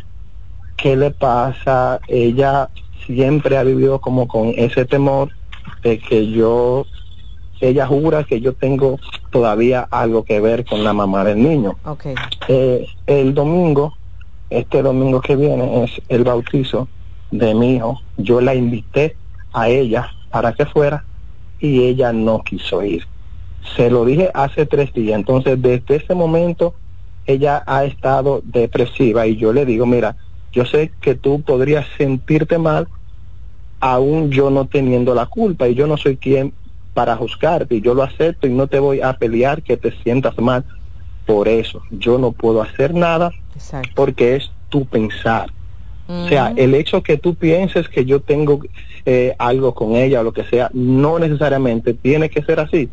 qué 0.76 0.96
le 0.96 1.12
pasa, 1.12 2.00
ella 2.08 2.70
siempre 3.06 3.58
ha 3.58 3.64
vivido 3.64 4.00
como 4.00 4.28
con 4.28 4.54
ese 4.56 4.86
temor 4.86 5.32
de 5.84 5.98
que 6.00 6.30
yo 6.32 6.86
ella 7.62 7.88
jura 7.88 8.24
que 8.24 8.40
yo 8.40 8.54
tengo 8.54 9.00
todavía 9.32 9.88
algo 9.90 10.24
que 10.24 10.40
ver 10.40 10.66
con 10.66 10.84
la 10.84 10.94
mamá 10.94 11.24
del 11.24 11.42
niño. 11.42 11.78
Okay. 11.84 12.16
Eh, 12.48 12.88
el 13.06 13.34
domingo, 13.34 13.96
este 14.50 14.82
domingo 14.82 15.22
que 15.22 15.36
viene, 15.36 15.84
es 15.84 16.02
el 16.08 16.24
bautizo 16.24 16.88
de 17.32 17.54
mi 17.54 17.76
hijo. 17.76 18.02
Yo 18.18 18.42
la 18.42 18.56
invité 18.56 19.16
a 19.54 19.70
ella 19.70 20.12
para 20.32 20.54
que 20.54 20.66
fuera 20.66 21.04
y 21.60 21.84
ella 21.84 22.14
no 22.14 22.44
quiso 22.44 22.84
ir. 22.84 23.06
Se 23.76 23.90
lo 23.90 24.06
dije 24.06 24.32
hace 24.34 24.66
tres 24.66 24.94
días, 24.94 25.18
entonces 25.18 25.62
desde 25.62 25.96
ese 25.96 26.14
momento 26.14 26.76
ella 27.26 27.64
ha 27.66 27.84
estado 27.84 28.42
depresiva 28.46 29.28
y 29.28 29.36
yo 29.36 29.52
le 29.52 29.66
digo, 29.66 29.86
mira, 29.86 30.16
yo 30.54 30.64
sé 30.66 30.92
que 31.02 31.16
tú 31.16 31.42
podrías 31.42 31.86
sentirte 31.98 32.58
mal 32.58 32.88
aún 33.80 34.32
yo 34.32 34.50
no 34.50 34.66
teniendo 34.66 35.14
la 35.14 35.26
culpa 35.26 35.68
y 35.68 35.76
yo 35.76 35.88
no 35.88 35.98
soy 35.98 36.18
quien 36.18 36.54
para 36.98 37.16
juzgarte 37.16 37.76
y 37.76 37.82
yo 37.82 37.94
lo 37.94 38.02
acepto 38.02 38.48
y 38.48 38.50
no 38.50 38.66
te 38.66 38.80
voy 38.80 39.02
a 39.02 39.14
pelear 39.14 39.62
que 39.62 39.78
te 39.78 39.92
sientas 40.02 40.36
mal 40.40 40.66
por 41.28 41.48
eso. 41.48 41.84
Yo 41.92 42.18
no 42.18 42.32
puedo 42.32 42.60
hacer 42.60 42.96
nada 42.96 43.32
porque 43.94 44.38
es 44.38 44.50
tu 44.70 44.84
pensar. 44.88 45.52
O 46.10 46.28
sea, 46.28 46.54
el 46.56 46.74
hecho 46.74 47.04
que 47.04 47.20
tú 47.20 47.36
pienses 47.36 47.88
que 47.88 48.04
yo 48.04 48.20
tengo 48.20 48.62
eh, 49.06 49.36
algo 49.38 49.76
con 49.76 49.96
ella 49.96 50.22
o 50.22 50.24
lo 50.24 50.34
que 50.34 50.44
sea, 50.46 50.72
no 50.74 51.20
necesariamente 51.20 51.94
tiene 51.94 52.32
que 52.32 52.42
ser 52.42 52.60
así. 52.60 52.90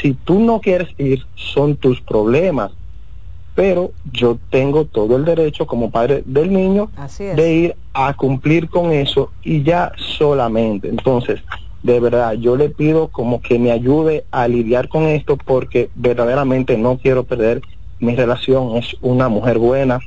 Si 0.00 0.14
tú 0.14 0.40
no 0.40 0.62
quieres 0.62 0.88
ir, 0.96 1.26
son 1.34 1.76
tus 1.76 2.00
problemas. 2.00 2.72
Pero 3.54 3.92
yo 4.10 4.38
tengo 4.48 4.86
todo 4.86 5.16
el 5.16 5.26
derecho 5.26 5.66
como 5.66 5.90
padre 5.90 6.22
del 6.24 6.50
niño 6.50 6.90
de 7.36 7.52
ir 7.52 7.76
a 7.92 8.14
cumplir 8.14 8.70
con 8.70 8.90
eso 8.90 9.32
y 9.42 9.62
ya 9.62 9.92
solamente. 9.96 10.88
Entonces, 10.88 11.42
de 11.84 12.00
verdad, 12.00 12.32
yo 12.32 12.56
le 12.56 12.70
pido 12.70 13.08
como 13.08 13.42
que 13.42 13.58
me 13.58 13.70
ayude 13.70 14.24
a 14.30 14.48
lidiar 14.48 14.88
con 14.88 15.02
esto 15.02 15.36
porque 15.36 15.90
verdaderamente 15.94 16.78
no 16.78 16.96
quiero 16.96 17.24
perder 17.24 17.60
mi 18.00 18.16
relación. 18.16 18.76
Es 18.76 18.96
una 19.02 19.28
mujer 19.28 19.58
buena, 19.58 20.00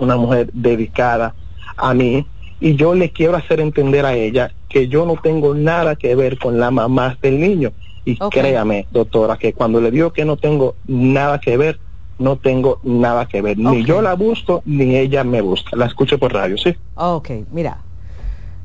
una 0.00 0.16
mujer 0.16 0.50
dedicada 0.52 1.32
a 1.76 1.94
mí 1.94 2.26
y 2.58 2.74
yo 2.74 2.94
le 2.94 3.12
quiero 3.12 3.36
hacer 3.36 3.60
entender 3.60 4.04
a 4.04 4.14
ella 4.14 4.52
que 4.68 4.88
yo 4.88 5.06
no 5.06 5.14
tengo 5.14 5.54
nada 5.54 5.94
que 5.94 6.16
ver 6.16 6.38
con 6.40 6.58
la 6.58 6.72
mamá 6.72 7.16
del 7.22 7.40
niño. 7.40 7.72
Y 8.04 8.16
créame, 8.16 8.88
doctora, 8.90 9.36
que 9.36 9.52
cuando 9.52 9.80
le 9.80 9.92
digo 9.92 10.12
que 10.12 10.24
no 10.24 10.36
tengo 10.36 10.74
nada 10.88 11.38
que 11.38 11.56
ver, 11.56 11.78
no 12.18 12.36
tengo 12.36 12.80
nada 12.82 13.26
que 13.26 13.40
ver. 13.42 13.56
Ni 13.58 13.84
yo 13.84 14.02
la 14.02 14.14
busco, 14.14 14.64
ni 14.66 14.96
ella 14.96 15.22
me 15.22 15.40
busca. 15.40 15.76
La 15.76 15.86
escucho 15.86 16.18
por 16.18 16.32
radio, 16.32 16.58
¿sí? 16.58 16.74
Ok, 16.96 17.30
mira, 17.52 17.78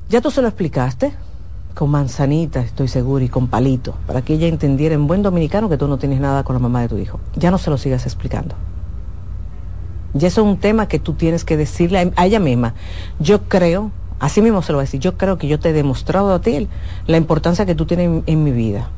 ya 0.10 0.22
tú 0.22 0.32
se 0.32 0.41
lo 0.41 0.47
explicaste 0.47 1.14
con 1.78 1.91
manzanita, 1.91 2.59
estoy 2.61 2.88
seguro, 2.88 3.23
y 3.23 3.30
con 3.30 3.47
palito, 3.47 3.93
para 4.07 4.23
que 4.23 4.34
ella 4.34 4.47
entendiera 4.47 4.95
en 4.95 5.05
buen 5.05 5.21
dominicano 5.21 5.69
que 5.69 5.78
tú 5.78 5.88
no 5.88 5.99
tienes 5.99 6.19
nada 6.19 6.43
con 6.43 6.55
la 6.55 6.59
mamá 6.59 6.82
de 6.82 6.88
tu 6.88 6.97
hijo. 6.97 7.19
Ya 7.36 7.51
no 7.51 7.59
se 7.59 7.69
lo 7.69 7.78
sigas 7.78 8.07
explicando. 8.07 8.55
Ya 10.15 10.28
eso 10.28 10.41
es 10.41 10.47
un 10.47 10.57
tema 10.57 10.88
que 10.88 10.97
tú 10.97 11.13
tienes 11.13 11.45
que 11.45 11.55
decirle 11.55 12.11
a, 12.15 12.25
ella 12.25 12.39
misma. 12.39 12.73
Yo 13.19 13.43
creo, 13.43 13.91
así 14.19 14.41
mismo 14.41 14.63
se 14.63 14.71
lo 14.71 14.80
voy 14.80 14.82
a 14.82 14.86
decir, 14.86 14.99
yo 14.99 15.19
creo 15.19 15.38
que 15.38 15.47
yo 15.47 15.59
te 15.59 15.69
he 15.69 15.73
demostrado 15.73 16.34
a 16.34 16.41
ti 16.41 16.67
la 17.05 17.17
importancia 17.17 17.67
que 17.67 17.75
tú 17.75 17.86
tienes 17.86 18.23
en, 18.25 18.43
mi 18.43 18.49
vida. 18.49 18.89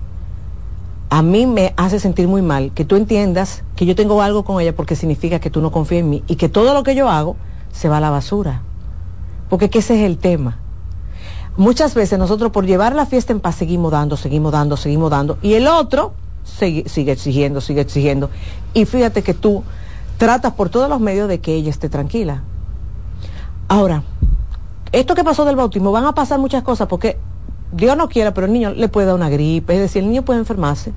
A 1.09 1.21
mí 1.21 1.47
me 1.47 1.73
hace 1.75 1.99
sentir 1.99 2.29
muy 2.29 2.41
mal 2.41 2.71
que 2.71 2.85
tú 2.85 2.95
entiendas 2.95 3.63
que 3.75 3.85
yo 3.85 3.93
tengo 3.93 4.21
algo 4.21 4.45
con 4.45 4.61
ella 4.61 4.73
porque 4.73 4.95
significa 4.95 5.39
que 5.39 5.49
tú 5.49 5.59
no 5.59 5.71
confías 5.71 5.99
en 5.99 6.09
mí 6.09 6.23
y 6.27 6.37
que 6.37 6.47
todo 6.47 6.73
lo 6.73 6.83
que 6.83 6.95
yo 6.95 7.09
hago 7.09 7.35
se 7.73 7.89
va 7.89 7.97
a 7.97 8.01
la 8.01 8.09
basura. 8.09 8.61
Porque 9.49 9.69
que 9.69 9.79
ese 9.79 9.99
es 9.99 10.05
el 10.05 10.17
tema 10.17 10.59
muchas 11.57 11.93
veces 11.93 12.17
nosotros 12.19 12.51
por 12.51 12.65
llevar 12.65 12.95
la 12.95 13.05
fiesta 13.05 13.33
en 13.33 13.39
paz 13.39 13.55
seguimos 13.55 13.91
dando, 13.91 14.17
seguimos 14.17 14.51
dando, 14.51 14.77
seguimos 14.77 15.11
dando, 15.11 15.37
y 15.41 15.53
el 15.53 15.67
otro 15.67 16.13
sigue, 16.43 17.11
exigiendo, 17.11 17.61
sigue 17.61 17.81
exigiendo. 17.81 18.29
Y 18.73 18.85
fíjate 18.85 19.21
que 19.23 19.33
tú 19.33 19.63
tratas 20.17 20.53
por 20.53 20.69
todos 20.69 20.89
los 20.89 20.99
medios 20.99 21.27
de 21.27 21.39
que 21.39 21.53
ella 21.53 21.69
esté 21.69 21.89
tranquila. 21.89 22.43
Ahora, 23.67 24.03
esto 24.91 25.15
que 25.15 25.23
pasó 25.23 25.45
del 25.45 25.55
bautismo, 25.55 25.91
van 25.91 26.05
a 26.05 26.13
pasar 26.13 26.39
muchas 26.39 26.63
cosas 26.63 26.87
porque 26.87 27.17
Dios 27.71 27.95
no 27.95 28.09
quiera, 28.09 28.33
pero 28.33 28.47
el 28.47 28.53
niño 28.53 28.71
le 28.71 28.89
puede 28.89 29.07
dar 29.07 29.15
una 29.15 29.29
gripe, 29.29 29.73
es 29.75 29.79
decir, 29.79 30.03
el 30.03 30.09
niño 30.09 30.23
puede 30.23 30.39
enfermarse. 30.39 30.93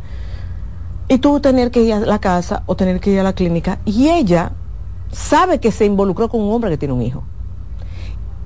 Y 1.08 1.18
tú 1.18 1.40
tener 1.40 1.70
que 1.70 1.82
ir 1.82 1.92
a 1.92 2.00
la 2.00 2.18
casa 2.20 2.62
o 2.66 2.74
tener 2.74 3.00
que 3.00 3.10
ir 3.10 3.20
a 3.20 3.22
la 3.22 3.34
clínica. 3.34 3.80
Y 3.84 4.08
ella 4.08 4.52
sabe 5.10 5.60
que 5.60 5.70
se 5.70 5.84
involucró 5.84 6.28
con 6.28 6.40
un 6.40 6.52
hombre 6.54 6.70
que 6.70 6.78
tiene 6.78 6.94
un 6.94 7.02
hijo. 7.02 7.22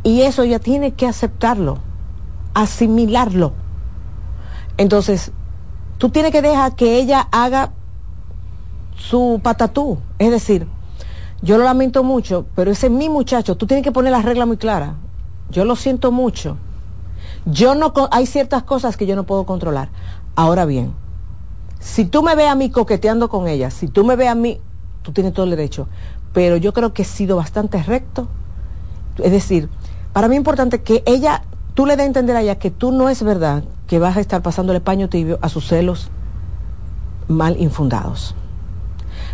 Y 0.03 0.23
eso 0.23 0.43
ella 0.43 0.59
tiene 0.59 0.95
que 0.95 1.07
aceptarlo 1.07 1.79
asimilarlo. 2.57 3.53
Entonces, 4.79 5.31
tú 5.99 6.09
tienes 6.09 6.33
que 6.33 6.41
dejar 6.41 6.75
que 6.75 6.97
ella 6.97 7.29
haga 7.31 7.73
su 8.97 9.41
patatú. 9.43 9.99
Es 10.19 10.31
decir, 10.31 10.67
yo 11.43 11.59
lo 11.59 11.65
lamento 11.65 12.03
mucho, 12.03 12.47
pero 12.55 12.71
ese 12.71 12.87
es 12.87 12.93
mi 12.93 13.11
muchacho. 13.11 13.59
Tú 13.59 13.67
tienes 13.67 13.85
que 13.85 13.93
poner 13.93 14.11
las 14.11 14.25
reglas 14.25 14.47
muy 14.47 14.57
claras. 14.57 14.95
Yo 15.51 15.67
lo 15.67 15.77
siento 15.77 16.13
mucho. 16.13 16.57
Yo 17.45 17.75
no, 17.75 17.93
hay 18.11 18.25
ciertas 18.25 18.63
cosas 18.63 18.97
que 18.97 19.05
yo 19.05 19.17
no 19.17 19.25
puedo 19.25 19.45
controlar. 19.45 19.91
Ahora 20.35 20.65
bien, 20.65 20.95
si 21.79 22.07
tú 22.07 22.23
me 22.23 22.35
ves 22.37 22.49
a 22.49 22.55
mí 22.55 22.71
coqueteando 22.71 23.29
con 23.29 23.49
ella, 23.49 23.71
si 23.71 23.87
tú 23.87 24.03
me 24.03 24.17
ves 24.17 24.29
a 24.29 24.35
mí, 24.35 24.61
tú 25.03 25.13
tienes 25.13 25.35
todo 25.35 25.45
el 25.45 25.51
derecho. 25.51 25.89
Pero 26.33 26.57
yo 26.57 26.73
creo 26.73 26.95
que 26.95 27.03
he 27.03 27.05
sido 27.05 27.37
bastante 27.37 27.83
recto. 27.83 28.29
Es 29.19 29.31
decir, 29.31 29.69
para 30.15 30.27
mí 30.29 30.37
es 30.37 30.39
importante 30.39 30.81
que 30.81 31.03
ella 31.05 31.43
tú 31.77 31.85
le 31.85 31.95
das 31.95 32.05
a 32.05 32.07
entender 32.07 32.35
a 32.35 32.41
ella 32.41 32.59
que 32.59 32.71
tú 32.71 32.91
no 32.91 33.11
es 33.11 33.23
verdad 33.23 33.63
que 33.87 33.99
vas 33.99 34.17
a 34.17 34.21
estar 34.21 34.43
pasándole 34.43 34.81
paño 34.81 35.11
tibio 35.11 35.39
a 35.43 35.51
sus 35.51 35.69
celos 35.69 36.09
mal 37.29 37.61
infundados. 37.61 38.35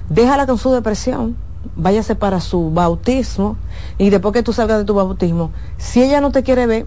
Déjala 0.08 0.44
con 0.44 0.58
su 0.58 0.72
depresión, 0.72 1.36
váyase 1.76 2.16
para 2.16 2.40
su 2.40 2.72
bautismo 2.72 3.56
y 3.96 4.10
después 4.10 4.34
que 4.34 4.42
tú 4.42 4.52
salgas 4.52 4.78
de 4.78 4.84
tu 4.84 4.94
bautismo, 4.94 5.52
si 5.78 6.02
ella 6.02 6.20
no 6.20 6.32
te 6.32 6.42
quiere 6.42 6.66
ver, 6.66 6.86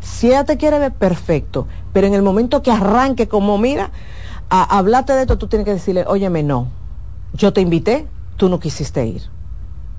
si 0.00 0.26
ella 0.26 0.44
te 0.44 0.58
quiere 0.58 0.78
ver, 0.78 0.92
perfecto, 0.92 1.66
pero 1.94 2.06
en 2.06 2.12
el 2.12 2.22
momento 2.22 2.62
que 2.62 2.70
arranque 2.70 3.28
como 3.28 3.56
mira, 3.56 3.92
a 4.50 4.76
hablarte 4.76 5.14
de 5.14 5.22
esto, 5.22 5.38
tú 5.38 5.46
tienes 5.46 5.64
que 5.64 5.72
decirle, 5.72 6.04
óyeme, 6.06 6.42
no, 6.42 6.68
yo 7.32 7.54
te 7.54 7.62
invité, 7.62 8.06
tú 8.36 8.50
no 8.50 8.60
quisiste 8.60 9.06
ir. 9.06 9.22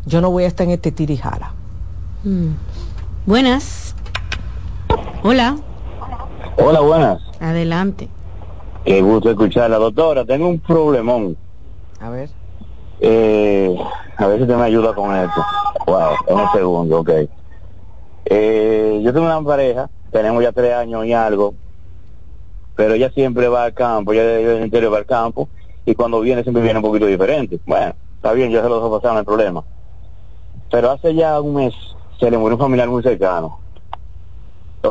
Yo 0.05 0.21
no 0.21 0.29
voy 0.29 0.43
a 0.43 0.47
estar 0.47 0.67
en 0.67 0.73
este 0.73 0.91
tirijala. 0.91 1.53
Mm. 2.23 2.49
Buenas. 3.25 3.95
Hola. 5.25 5.55
Hola, 6.57 6.81
buenas. 6.81 7.21
Adelante. 7.39 8.09
Qué 8.83 9.01
gusto 9.01 9.29
escuchar 9.29 9.69
la 9.69 9.77
doctora. 9.77 10.25
Tengo 10.25 10.49
un 10.49 10.59
problemón. 10.59 11.37
A 12.01 12.09
ver. 12.09 12.29
Eh, 12.99 13.73
a 14.17 14.27
ver 14.27 14.41
si 14.41 14.47
te 14.47 14.53
me 14.53 14.63
ayuda 14.63 14.93
con 14.93 15.15
esto. 15.15 15.41
Wow, 15.87 16.11
en 16.27 16.35
un 16.35 16.51
segundo, 16.51 16.99
ok. 16.99 17.09
Eh, 18.25 19.01
yo 19.01 19.13
tengo 19.13 19.25
una 19.25 19.41
pareja, 19.41 19.89
tenemos 20.11 20.43
ya 20.43 20.51
tres 20.51 20.73
años 20.73 21.05
y 21.05 21.13
algo, 21.13 21.53
pero 22.75 22.93
ella 22.95 23.09
siempre 23.11 23.47
va 23.47 23.63
al 23.63 23.73
campo, 23.73 24.11
ella 24.11 24.25
del 24.25 24.65
interior 24.65 24.93
va 24.93 24.97
al 24.97 25.05
campo, 25.05 25.47
y 25.85 25.95
cuando 25.95 26.19
viene 26.19 26.43
siempre 26.43 26.63
viene 26.63 26.79
un 26.79 26.85
poquito 26.85 27.05
diferente. 27.05 27.61
Bueno, 27.65 27.93
está 28.17 28.33
bien, 28.33 28.51
yo 28.51 28.61
se 28.61 28.67
lo 28.67 28.75
dejo 28.75 28.99
pasar, 28.99 29.13
no 29.13 29.19
hay 29.19 29.25
problema. 29.25 29.63
Pero 30.69 30.91
hace 30.91 31.15
ya 31.15 31.39
un 31.39 31.55
mes 31.55 31.73
se 32.19 32.29
le 32.29 32.37
murió 32.37 32.55
un 32.55 32.61
familiar 32.61 32.89
muy 32.89 33.01
cercano 33.01 33.62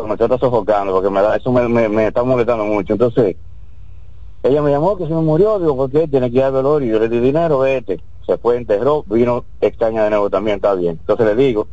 me 0.00 0.14
está 0.14 0.38
sofocando 0.38 0.92
porque 0.92 1.10
me 1.10 1.20
da, 1.20 1.36
eso 1.36 1.52
me, 1.52 1.68
me, 1.68 2.06
está 2.06 2.22
molestando 2.22 2.64
mucho. 2.64 2.94
Entonces, 2.94 3.36
ella 4.42 4.62
me 4.62 4.70
llamó 4.70 4.96
que 4.96 5.06
se 5.06 5.12
me 5.12 5.20
murió, 5.20 5.58
digo, 5.58 5.76
¿por 5.76 5.90
qué? 5.90 6.08
Tiene 6.08 6.30
que 6.30 6.38
ir 6.38 6.44
al 6.44 6.52
velorio, 6.52 6.94
yo 6.94 6.98
le 6.98 7.08
di 7.08 7.20
dinero, 7.20 7.58
vete. 7.60 8.00
Se 8.26 8.38
fue, 8.38 8.56
enterró, 8.56 9.04
vino 9.06 9.44
extraña 9.60 10.04
de 10.04 10.10
nuevo 10.10 10.30
también, 10.30 10.56
está 10.56 10.74
bien. 10.74 10.96
Entonces 10.98 11.26
le 11.26 11.34
digo, 11.34 11.68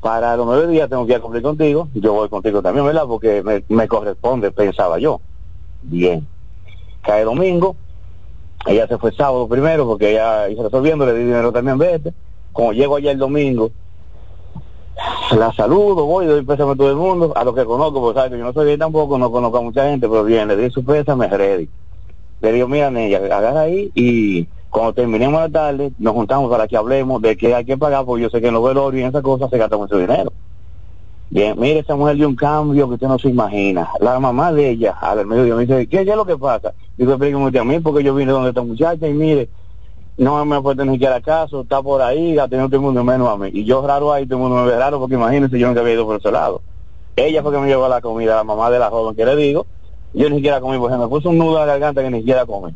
para 0.00 0.36
los 0.36 0.46
nueve 0.46 0.66
días 0.66 0.88
tengo 0.88 1.06
que 1.06 1.12
ir 1.12 1.18
a 1.18 1.22
cumplir 1.22 1.42
contigo, 1.42 1.88
yo 1.94 2.14
voy 2.14 2.28
contigo 2.28 2.60
también, 2.62 2.84
¿verdad? 2.84 3.04
Porque 3.06 3.42
me, 3.42 3.62
me 3.68 3.86
corresponde, 3.86 4.50
pensaba 4.50 4.98
yo. 4.98 5.20
Bien. 5.82 6.26
Cae 7.02 7.22
domingo, 7.22 7.76
ella 8.66 8.88
se 8.88 8.98
fue 8.98 9.12
sábado 9.12 9.46
primero 9.46 9.86
porque 9.86 10.10
ella 10.10 10.48
hizo 10.48 10.64
resolviendo, 10.64 11.06
le 11.06 11.12
di 11.12 11.24
dinero 11.24 11.52
también, 11.52 11.78
vete. 11.78 12.12
Como 12.52 12.72
llego 12.72 12.96
allá 12.96 13.12
el 13.12 13.18
domingo, 13.18 13.70
la 15.36 15.52
saludo, 15.52 16.06
voy, 16.06 16.26
doy 16.26 16.42
pésame 16.44 16.72
a 16.72 16.76
todo 16.76 16.90
el 16.90 16.96
mundo, 16.96 17.32
a 17.34 17.44
los 17.44 17.54
que 17.54 17.64
conozco, 17.64 18.00
porque 18.00 18.18
sabes 18.18 18.32
que 18.32 18.38
yo 18.38 18.44
no 18.44 18.52
soy 18.52 18.66
bien 18.66 18.78
tampoco, 18.78 19.18
no 19.18 19.30
conozco 19.30 19.58
a 19.58 19.62
mucha 19.62 19.88
gente, 19.88 20.08
pero 20.08 20.24
bien, 20.24 20.48
le 20.48 20.56
di 20.56 20.70
su 20.70 20.84
pésame 20.84 21.28
ready. 21.28 21.68
Le 22.40 22.52
digo, 22.52 22.68
mira, 22.68 22.88
ella, 22.88 23.18
agarra 23.18 23.60
ahí 23.62 23.90
y 23.94 24.46
cuando 24.70 24.92
terminemos 24.92 25.40
la 25.40 25.48
tarde, 25.48 25.92
nos 25.98 26.14
juntamos 26.14 26.50
para 26.50 26.68
que 26.68 26.76
hablemos 26.76 27.20
de 27.22 27.36
que 27.36 27.54
hay 27.54 27.64
que 27.64 27.76
pagar, 27.76 28.04
porque 28.04 28.22
yo 28.22 28.30
sé 28.30 28.40
que 28.40 28.48
en 28.48 28.54
los 28.54 28.64
velorios 28.64 29.00
y 29.00 29.02
en 29.02 29.08
esas 29.08 29.22
cosas 29.22 29.50
se 29.50 29.58
gasta 29.58 29.76
mucho 29.76 29.96
dinero. 29.96 30.32
Bien, 31.28 31.58
mire, 31.58 31.80
esa 31.80 31.96
mujer 31.96 32.16
dio 32.16 32.28
un 32.28 32.36
cambio 32.36 32.86
que 32.88 32.94
usted 32.94 33.08
no 33.08 33.18
se 33.18 33.28
imagina. 33.28 33.88
La 34.00 34.20
mamá 34.20 34.52
de 34.52 34.70
ella, 34.70 34.92
al 35.00 35.26
medio 35.26 35.56
me 35.56 35.66
dice, 35.66 35.86
¿qué 35.88 36.02
es 36.02 36.06
lo 36.06 36.24
que 36.24 36.36
pasa? 36.36 36.72
Digo, 36.96 37.12
explíqueme 37.12 37.58
a 37.58 37.64
mí, 37.64 37.80
porque 37.80 38.04
yo 38.04 38.14
vine 38.14 38.32
donde 38.32 38.50
esta 38.50 38.62
muchacha 38.62 39.08
y 39.08 39.12
mire, 39.12 39.48
no 40.18 40.44
me 40.44 40.60
puede 40.62 40.84
ni 40.84 40.92
siquiera 40.92 41.20
caso, 41.20 41.62
está 41.62 41.82
por 41.82 42.00
ahí, 42.00 42.38
ha 42.38 42.48
tenido 42.48 42.68
todo 42.68 42.76
el 42.76 42.82
mundo 42.82 43.04
menos 43.04 43.28
a 43.28 43.36
mí. 43.36 43.50
Y 43.52 43.64
yo 43.64 43.86
raro 43.86 44.12
ahí, 44.12 44.26
todo 44.26 44.38
el 44.38 44.42
mundo 44.42 44.64
me 44.64 44.70
ve 44.70 44.78
raro, 44.78 44.98
porque 44.98 45.14
imagínense, 45.14 45.58
yo 45.58 45.66
nunca 45.66 45.80
había 45.80 45.94
ido 45.94 46.06
por 46.06 46.16
ese 46.16 46.30
lado. 46.30 46.62
Ella 47.16 47.42
fue 47.42 47.52
que 47.52 47.58
me 47.58 47.66
llevó 47.66 47.88
la 47.88 48.00
comida, 48.00 48.36
la 48.36 48.44
mamá 48.44 48.70
de 48.70 48.78
la 48.78 48.90
joven 48.90 49.14
que 49.14 49.24
le 49.24 49.36
digo, 49.36 49.66
yo 50.14 50.30
ni 50.30 50.36
siquiera 50.36 50.60
comí, 50.60 50.78
porque 50.78 50.96
me 50.96 51.08
puso 51.08 51.30
un 51.30 51.38
nudo 51.38 51.58
a 51.58 51.60
la 51.60 51.66
garganta 51.66 52.02
que 52.02 52.10
ni 52.10 52.18
siquiera 52.18 52.46
comí. 52.46 52.74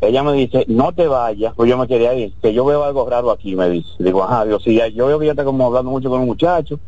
Ella 0.00 0.22
me 0.24 0.32
dice, 0.32 0.64
no 0.66 0.92
te 0.92 1.06
vayas, 1.06 1.54
pues 1.54 1.70
yo 1.70 1.78
me 1.78 1.86
quería 1.86 2.12
ir, 2.14 2.32
que 2.42 2.52
yo 2.52 2.64
veo 2.64 2.82
algo 2.82 3.08
raro 3.08 3.30
aquí, 3.30 3.54
me 3.54 3.68
dice. 3.70 3.90
Digo, 3.98 4.24
ajá, 4.24 4.44
Dios, 4.44 4.62
sí, 4.64 4.80
yo 4.94 5.06
veo 5.06 5.18
que 5.18 5.26
ella 5.26 5.32
está 5.32 5.44
como 5.44 5.66
hablando 5.66 5.90
mucho 5.92 6.10
con 6.10 6.20
un 6.20 6.26
muchacho. 6.26 6.80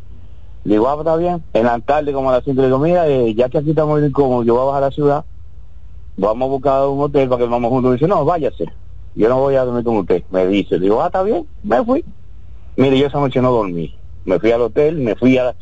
Digo, 0.64 0.88
ah, 0.88 0.94
pues 0.94 1.06
está 1.06 1.16
bien. 1.16 1.44
En 1.52 1.64
la 1.66 1.78
tarde, 1.78 2.12
como 2.12 2.30
a 2.30 2.34
las 2.34 2.44
5, 2.44 2.60
le 2.60 2.66
digo, 2.68 2.78
mira, 2.78 3.06
eh, 3.06 3.34
ya 3.34 3.48
que 3.48 3.58
aquí 3.58 3.70
estamos 3.70 4.02
incómodos, 4.02 4.46
yo 4.46 4.54
voy 4.54 4.62
a 4.62 4.66
bajar 4.66 4.82
a 4.82 4.86
la 4.86 4.92
ciudad 4.92 5.24
vamos 6.16 6.46
a 6.46 6.50
buscar 6.50 6.86
un 6.86 7.00
hotel 7.00 7.28
para 7.28 7.44
que 7.44 7.50
vamos 7.50 7.70
juntos. 7.70 7.92
Dice, 7.92 8.08
no, 8.08 8.24
váyase. 8.24 8.66
Yo 9.14 9.28
no 9.28 9.38
voy 9.38 9.54
a 9.54 9.64
dormir 9.64 9.84
con 9.84 9.96
usted. 9.98 10.22
Me 10.30 10.46
dice, 10.46 10.78
digo, 10.78 11.02
ah, 11.02 11.06
está 11.06 11.22
bien, 11.22 11.46
me 11.62 11.84
fui. 11.84 12.04
Mire, 12.76 12.98
yo 12.98 13.06
esa 13.06 13.20
noche 13.20 13.40
no 13.40 13.52
dormí. 13.52 13.94
Me 14.24 14.38
fui 14.38 14.50
al 14.50 14.62
hotel, 14.62 14.98
me 14.98 15.14
fui 15.14 15.38
a, 15.38 15.54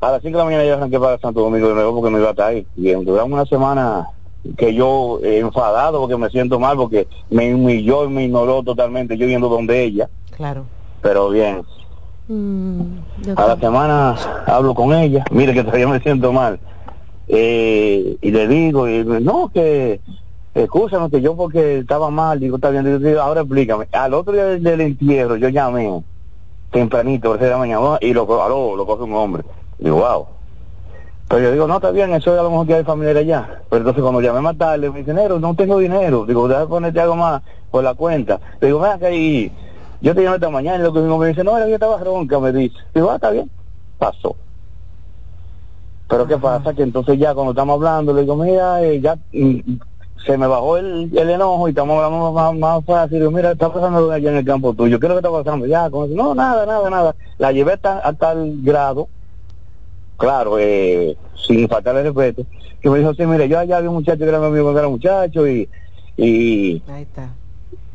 a 0.00 0.10
las 0.10 0.22
5 0.22 0.36
de 0.36 0.38
la 0.38 0.44
mañana 0.44 0.64
yo 0.64 0.74
arranqué 0.74 0.98
para 0.98 1.18
Santo 1.18 1.40
Domingo 1.40 1.68
de 1.68 1.74
nuevo 1.74 1.94
porque 1.94 2.10
no 2.10 2.18
iba 2.18 2.28
a 2.28 2.30
estar 2.32 2.48
ahí. 2.48 2.66
Y 2.76 2.92
duramos 2.92 3.32
una 3.32 3.46
semana 3.46 4.08
que 4.56 4.74
yo 4.74 5.20
eh, 5.22 5.38
enfadado 5.38 6.00
porque 6.00 6.16
me 6.16 6.28
siento 6.28 6.58
mal 6.58 6.76
porque 6.76 7.06
me 7.30 7.54
humilló 7.54 8.04
y 8.04 8.08
me 8.08 8.24
ignoró 8.24 8.62
totalmente 8.62 9.16
yo 9.16 9.26
yendo 9.26 9.48
donde 9.48 9.84
ella. 9.84 10.08
Claro. 10.36 10.64
Pero 11.00 11.30
bien. 11.30 11.62
Mm, 12.28 12.82
a 13.36 13.46
la 13.46 13.56
semana 13.58 14.16
hablo 14.46 14.74
con 14.74 14.94
ella, 14.94 15.24
mire 15.30 15.52
que 15.52 15.64
todavía 15.64 15.88
me 15.88 16.00
siento 16.00 16.32
mal. 16.32 16.58
Eh, 17.28 18.16
y 18.20 18.30
le 18.30 18.48
digo, 18.48 18.88
y, 18.88 19.04
no, 19.04 19.50
que 19.52 20.00
escúchame 20.54 21.10
que 21.10 21.20
yo 21.20 21.34
porque 21.36 21.78
estaba 21.78 22.10
mal, 22.10 22.38
digo, 22.40 22.56
está 22.56 22.70
bien, 22.70 23.02
digo, 23.02 23.20
ahora 23.20 23.42
explícame. 23.42 23.88
Al 23.92 24.14
otro 24.14 24.32
día 24.32 24.44
del, 24.44 24.80
entierro 24.80 25.36
yo 25.36 25.48
llamé 25.48 26.02
tempranito, 26.70 27.34
a 27.34 27.36
de 27.36 27.50
la 27.50 27.58
mañana, 27.58 27.98
y 28.00 28.12
lo, 28.12 28.24
lo 28.76 28.86
coge 28.86 29.02
un 29.02 29.14
hombre. 29.14 29.44
Digo, 29.78 29.96
wow. 29.96 30.26
Pero 31.28 31.44
yo 31.44 31.52
digo, 31.52 31.66
no, 31.66 31.76
está 31.76 31.90
bien, 31.90 32.12
eso 32.12 32.34
es 32.34 32.40
a 32.40 32.42
lo 32.42 32.50
mejor 32.50 32.66
que 32.66 32.74
hay 32.74 32.84
familia 32.84 33.18
allá. 33.18 33.62
Pero 33.70 33.78
entonces 33.78 34.02
cuando 34.02 34.20
llamé 34.20 34.40
más 34.40 34.58
tarde, 34.58 34.90
me 34.90 34.98
dice, 34.98 35.12
dinero, 35.12 35.38
no 35.38 35.54
tengo 35.54 35.78
dinero. 35.78 36.26
Digo, 36.26 36.46
déjame 36.46 36.66
ponerte 36.66 37.00
algo 37.00 37.16
más 37.16 37.42
por 37.70 37.82
la 37.82 37.94
cuenta. 37.94 38.38
Digo, 38.60 38.80
venga 38.80 38.98
que 38.98 39.06
ahí, 39.06 39.52
yo 40.02 40.14
te 40.14 40.22
llamé 40.22 40.36
esta 40.36 40.50
mañana 40.50 40.78
y 40.78 40.82
lo 40.82 40.92
que 40.92 41.00
me 41.00 41.26
dice, 41.28 41.42
no, 41.42 41.56
era 41.56 41.66
que 41.66 41.74
estaba 41.74 41.98
ronca, 41.98 42.38
me 42.38 42.52
dice. 42.52 42.76
Digo, 42.94 43.10
ah, 43.10 43.14
está 43.14 43.30
bien. 43.30 43.50
Pasó. 43.98 44.36
Pero 46.06 46.26
¿qué 46.26 46.36
pasa? 46.36 46.74
Que 46.74 46.82
entonces 46.82 47.18
ya 47.18 47.32
cuando 47.32 47.52
estamos 47.52 47.76
hablando, 47.76 48.12
le 48.12 48.20
digo, 48.20 48.36
mira, 48.36 48.82
eh, 48.82 49.00
ya 49.00 49.16
mm, 49.32 49.60
se 50.24 50.38
me 50.38 50.46
bajó 50.46 50.76
el, 50.76 51.10
el, 51.16 51.30
enojo 51.30 51.66
y 51.66 51.70
estamos 51.70 52.02
hablando 52.02 52.32
más, 52.32 52.54
más 52.54 52.84
fácil. 52.84 53.28
Mira, 53.30 53.52
está 53.52 53.72
pasando 53.72 54.10
allá 54.10 54.30
en 54.30 54.36
el 54.36 54.44
campo 54.44 54.72
tuyo. 54.72 55.00
¿Qué 55.00 55.06
es 55.06 55.08
lo 55.08 55.16
que 55.16 55.26
está 55.26 55.30
pasando? 55.30 55.66
Ya, 55.66 55.90
como, 55.90 56.06
no, 56.06 56.34
nada, 56.34 56.64
nada, 56.64 56.90
nada. 56.90 57.16
La 57.38 57.52
llevé 57.52 57.72
hasta, 57.72 58.06
a 58.06 58.12
tal 58.12 58.54
grado 58.62 59.08
claro, 60.22 60.56
eh, 60.56 61.16
sin 61.34 61.68
faltarle 61.68 62.04
respeto, 62.04 62.46
que 62.80 62.88
me 62.88 63.00
dijo, 63.00 63.12
sí, 63.12 63.26
mire, 63.26 63.48
yo 63.48 63.58
allá 63.58 63.78
había 63.78 63.90
un 63.90 63.96
muchacho 63.96 64.20
que 64.20 64.28
era 64.28 64.38
mi 64.38 64.46
amigo 64.46 64.62
cuando 64.62 64.78
era 64.78 64.88
muchacho 64.88 65.48
y, 65.48 65.68
y, 66.16 66.80
Ahí 66.86 67.02
está. 67.02 67.30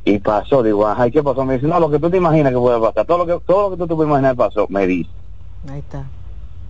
y 0.04 0.20
pasó, 0.20 0.62
digo, 0.62 0.86
ajá, 0.86 1.08
¿y 1.08 1.12
qué 1.12 1.24
pasó? 1.24 1.46
Me 1.46 1.54
dice, 1.54 1.68
no, 1.68 1.80
lo 1.80 1.90
que 1.90 2.00
tú 2.00 2.10
te 2.10 2.18
imaginas 2.18 2.52
que 2.52 2.60
puede 2.60 2.82
pasar, 2.82 3.06
todo 3.06 3.20
lo 3.20 3.26
que, 3.26 3.46
todo 3.46 3.70
lo 3.70 3.70
que 3.72 3.78
tú 3.78 3.88
te 3.88 3.96
puedes 3.96 4.10
imaginar 4.10 4.36
pasó, 4.36 4.66
me 4.68 4.86
dice. 4.86 5.10
Ahí 5.70 5.80
está. 5.80 6.04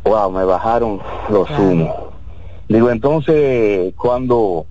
Wow, 0.03 0.29
me 0.29 0.45
bajaron 0.45 0.99
los 1.27 1.49
humos. 1.57 1.89
Digo, 2.69 2.91
entonces, 2.91 3.95
cuando, 3.95 4.67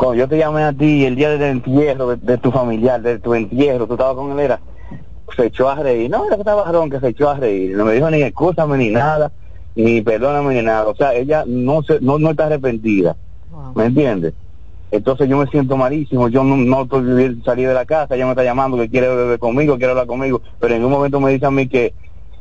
cuando 0.00 0.14
yo 0.14 0.28
te 0.28 0.38
llamé 0.38 0.62
a 0.62 0.72
ti 0.72 1.04
el 1.04 1.14
día 1.14 1.28
del 1.28 1.42
entierro 1.42 2.16
de, 2.16 2.38
tu 2.38 2.50
familiar, 2.50 3.02
de 3.02 3.18
tu 3.18 3.34
entierro, 3.34 3.86
tú 3.86 3.92
estabas 3.92 4.14
con 4.14 4.32
él, 4.32 4.40
era, 4.40 4.58
se 5.36 5.44
echó 5.44 5.68
a 5.68 5.74
reír. 5.74 6.10
No, 6.10 6.24
era 6.24 6.36
que 6.36 6.40
estaba 6.40 6.72
ron, 6.72 6.88
que 6.88 6.98
se 7.00 7.08
echó 7.08 7.28
a 7.28 7.34
reír. 7.34 7.76
No 7.76 7.84
me 7.84 7.92
dijo 7.92 8.10
ni 8.10 8.22
excusame 8.22 8.78
ni 8.78 8.88
nada 8.88 9.30
ni 9.74 10.00
perdóname 10.00 10.54
ni 10.54 10.62
nada. 10.62 10.88
O 10.88 10.94
sea, 10.94 11.12
ella 11.12 11.44
no 11.46 11.82
se, 11.82 12.00
no, 12.00 12.18
no 12.18 12.30
está 12.30 12.46
arrepentida. 12.46 13.14
¿Me 13.74 13.84
entiendes? 13.84 14.32
Entonces 14.90 15.28
yo 15.28 15.36
me 15.36 15.46
siento 15.48 15.76
malísimo, 15.76 16.28
yo 16.28 16.44
no, 16.44 16.56
no 16.56 16.82
estoy 16.84 17.42
salir 17.44 17.68
de 17.68 17.74
la 17.74 17.84
casa, 17.84 18.14
ella 18.14 18.24
me 18.24 18.32
está 18.32 18.42
llamando 18.42 18.78
que 18.78 18.88
quiere 18.88 19.14
beber 19.14 19.38
conmigo, 19.38 19.76
quiere 19.76 19.90
hablar 19.90 20.06
conmigo, 20.06 20.40
pero 20.58 20.74
en 20.74 20.82
un 20.82 20.92
momento 20.92 21.20
me 21.20 21.30
dice 21.30 21.44
a 21.44 21.50
mí 21.50 21.68
que, 21.68 21.92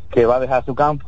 que 0.10 0.26
va 0.26 0.38
a 0.38 0.39
dejar 0.39 0.64
su 0.64 0.74
campo. 0.74 1.05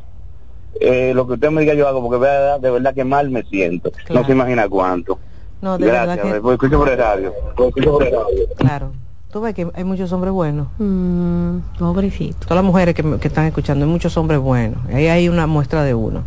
Eh, 0.82 1.14
lo 1.16 1.26
que 1.28 1.34
usted 1.34 1.50
me 1.50 1.62
diga 1.62 1.76
yo 1.76 1.88
hago, 1.88 2.06
porque 2.06 2.26
de 2.60 2.72
verdad 2.72 2.94
que 2.94 3.06
mal 3.06 3.30
me 3.30 3.44
siento. 3.44 3.94
No 4.10 4.26
se 4.26 4.34
imagina 4.34 4.68
cuánto. 4.68 5.18
No, 5.62 5.78
de 5.78 5.86
Gracias, 5.86 6.18
verdad 6.18 6.42
que... 6.42 6.52
escucho 6.54 6.78
por 6.78 6.90
el 6.90 6.98
radio. 6.98 7.34
Escucho 7.50 7.92
por 7.92 8.04
el 8.04 8.12
radio. 8.14 8.48
Claro. 8.58 8.92
Tú 9.32 9.40
ves 9.40 9.56
que 9.56 9.68
hay 9.74 9.84
muchos 9.86 10.12
hombres 10.12 10.34
buenos. 10.34 10.68
Mm, 10.78 11.60
pobrecito. 11.80 12.40
Todas 12.42 12.58
las 12.58 12.66
mujeres 12.66 12.94
que, 12.94 13.18
que, 13.18 13.28
están 13.28 13.46
escuchando, 13.46 13.86
hay 13.86 13.92
muchos 13.92 14.18
hombres 14.18 14.40
buenos. 14.42 14.80
Ahí 14.90 15.08
hay 15.08 15.30
una 15.30 15.48
muestra 15.48 15.84
de 15.84 15.94
uno. 15.94 16.24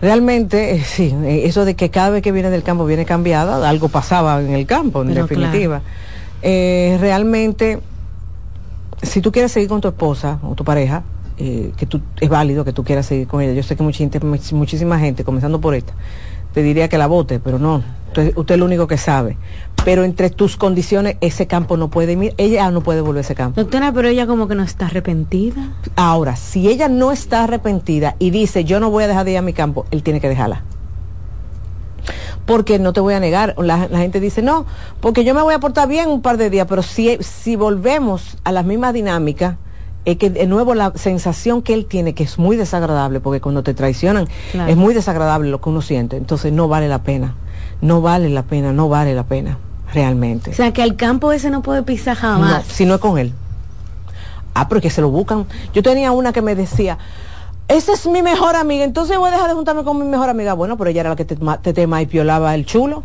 Realmente, 0.00 0.74
eh, 0.74 0.82
sí, 0.82 1.14
eh, 1.24 1.42
eso 1.44 1.64
de 1.64 1.76
que 1.76 1.90
cada 1.90 2.10
vez 2.10 2.22
que 2.22 2.32
viene 2.32 2.48
del 2.48 2.62
campo 2.62 2.86
viene 2.86 3.04
cambiada, 3.04 3.68
algo 3.68 3.88
pasaba 3.88 4.40
en 4.40 4.52
el 4.52 4.66
campo, 4.66 5.02
en 5.02 5.14
definitiva. 5.14 5.82
Eh, 6.42 6.96
realmente, 7.00 7.80
si 9.02 9.20
tú 9.20 9.30
quieres 9.30 9.52
seguir 9.52 9.68
con 9.68 9.80
tu 9.80 9.88
esposa 9.88 10.38
o 10.42 10.54
tu 10.54 10.64
pareja, 10.64 11.02
que 11.36 11.86
tú, 11.88 12.02
es 12.20 12.28
válido 12.28 12.66
que 12.66 12.74
tú 12.74 12.84
quieras 12.84 13.06
seguir 13.06 13.26
con 13.26 13.40
ella. 13.40 13.54
Yo 13.54 13.62
sé 13.62 13.74
que 13.74 13.82
mucha 13.82 13.98
gente, 13.98 14.20
muchísima 14.20 14.98
gente, 14.98 15.24
comenzando 15.24 15.58
por 15.58 15.74
esta, 15.74 15.94
te 16.52 16.62
diría 16.62 16.88
que 16.88 16.98
la 16.98 17.06
vote, 17.06 17.38
pero 17.38 17.58
no, 17.58 17.82
usted, 18.08 18.36
usted 18.36 18.54
es 18.54 18.58
el 18.58 18.62
único 18.62 18.86
que 18.86 18.98
sabe 18.98 19.36
pero 19.84 20.04
entre 20.04 20.30
tus 20.30 20.56
condiciones 20.56 21.16
ese 21.20 21.46
campo 21.46 21.76
no 21.76 21.88
puede 21.88 22.12
ir, 22.12 22.34
ella 22.36 22.70
no 22.70 22.82
puede 22.82 23.00
volver 23.00 23.18
a 23.18 23.20
ese 23.22 23.34
campo. 23.34 23.60
Doctora, 23.60 23.92
pero 23.92 24.08
ella 24.08 24.26
como 24.26 24.48
que 24.48 24.54
no 24.54 24.62
está 24.62 24.86
arrepentida. 24.86 25.72
Ahora, 25.96 26.36
si 26.36 26.68
ella 26.68 26.88
no 26.88 27.12
está 27.12 27.44
arrepentida 27.44 28.16
y 28.18 28.30
dice 28.30 28.64
yo 28.64 28.80
no 28.80 28.90
voy 28.90 29.04
a 29.04 29.08
dejar 29.08 29.24
de 29.24 29.32
ir 29.32 29.38
a 29.38 29.42
mi 29.42 29.52
campo, 29.52 29.86
él 29.90 30.02
tiene 30.02 30.20
que 30.20 30.28
dejarla. 30.28 30.62
Porque 32.46 32.78
no 32.78 32.92
te 32.92 33.00
voy 33.00 33.14
a 33.14 33.20
negar, 33.20 33.54
la, 33.58 33.86
gente 33.88 34.18
dice, 34.18 34.42
no, 34.42 34.66
porque 35.00 35.24
yo 35.24 35.34
me 35.34 35.42
voy 35.42 35.54
a 35.54 35.60
portar 35.60 35.86
bien 35.86 36.08
un 36.08 36.20
par 36.20 36.36
de 36.36 36.50
días, 36.50 36.66
pero 36.68 36.82
si, 36.82 37.16
si 37.20 37.54
volvemos 37.54 38.38
a 38.42 38.50
la 38.50 38.62
misma 38.62 38.92
dinámica, 38.92 39.56
es 40.04 40.16
que 40.16 40.30
de 40.30 40.46
nuevo 40.46 40.74
la 40.74 40.92
sensación 40.94 41.62
que 41.62 41.74
él 41.74 41.86
tiene, 41.86 42.14
que 42.14 42.22
es 42.22 42.38
muy 42.38 42.56
desagradable, 42.56 43.20
porque 43.20 43.40
cuando 43.40 43.62
te 43.62 43.74
traicionan 43.74 44.28
es 44.66 44.76
muy 44.76 44.94
desagradable 44.94 45.50
lo 45.50 45.60
que 45.60 45.68
uno 45.68 45.82
siente, 45.82 46.16
entonces 46.16 46.52
no 46.52 46.68
vale 46.68 46.88
la 46.88 47.02
pena, 47.02 47.34
no 47.80 48.00
vale 48.00 48.30
la 48.30 48.42
pena, 48.42 48.72
no 48.72 48.88
vale 48.88 49.14
la 49.14 49.24
pena 49.24 49.58
realmente. 49.92 50.50
O 50.50 50.54
sea, 50.54 50.72
que 50.72 50.82
el 50.82 50.96
campo 50.96 51.32
ese 51.32 51.50
no 51.50 51.62
puede 51.62 51.82
pisar 51.82 52.16
jamás. 52.16 52.66
No, 52.66 52.74
si 52.74 52.86
no 52.86 52.94
es 52.94 53.00
con 53.00 53.18
él. 53.18 53.32
Ah, 54.54 54.68
porque 54.68 54.90
se 54.90 55.00
lo 55.00 55.10
buscan. 55.10 55.46
Yo 55.72 55.82
tenía 55.82 56.12
una 56.12 56.32
que 56.32 56.42
me 56.42 56.54
decía, 56.54 56.98
esa 57.68 57.92
es 57.92 58.06
mi 58.06 58.22
mejor 58.22 58.56
amiga, 58.56 58.84
entonces 58.84 59.18
voy 59.18 59.28
a 59.28 59.32
dejar 59.32 59.48
de 59.48 59.54
juntarme 59.54 59.84
con 59.84 59.98
mi 59.98 60.04
mejor 60.04 60.28
amiga. 60.28 60.54
Bueno, 60.54 60.76
pero 60.76 60.90
ella 60.90 61.00
era 61.00 61.10
la 61.10 61.16
que 61.16 61.24
te, 61.24 61.36
te, 61.36 61.72
te 61.72 62.06
piolaba 62.06 62.54
el 62.54 62.66
chulo. 62.66 63.04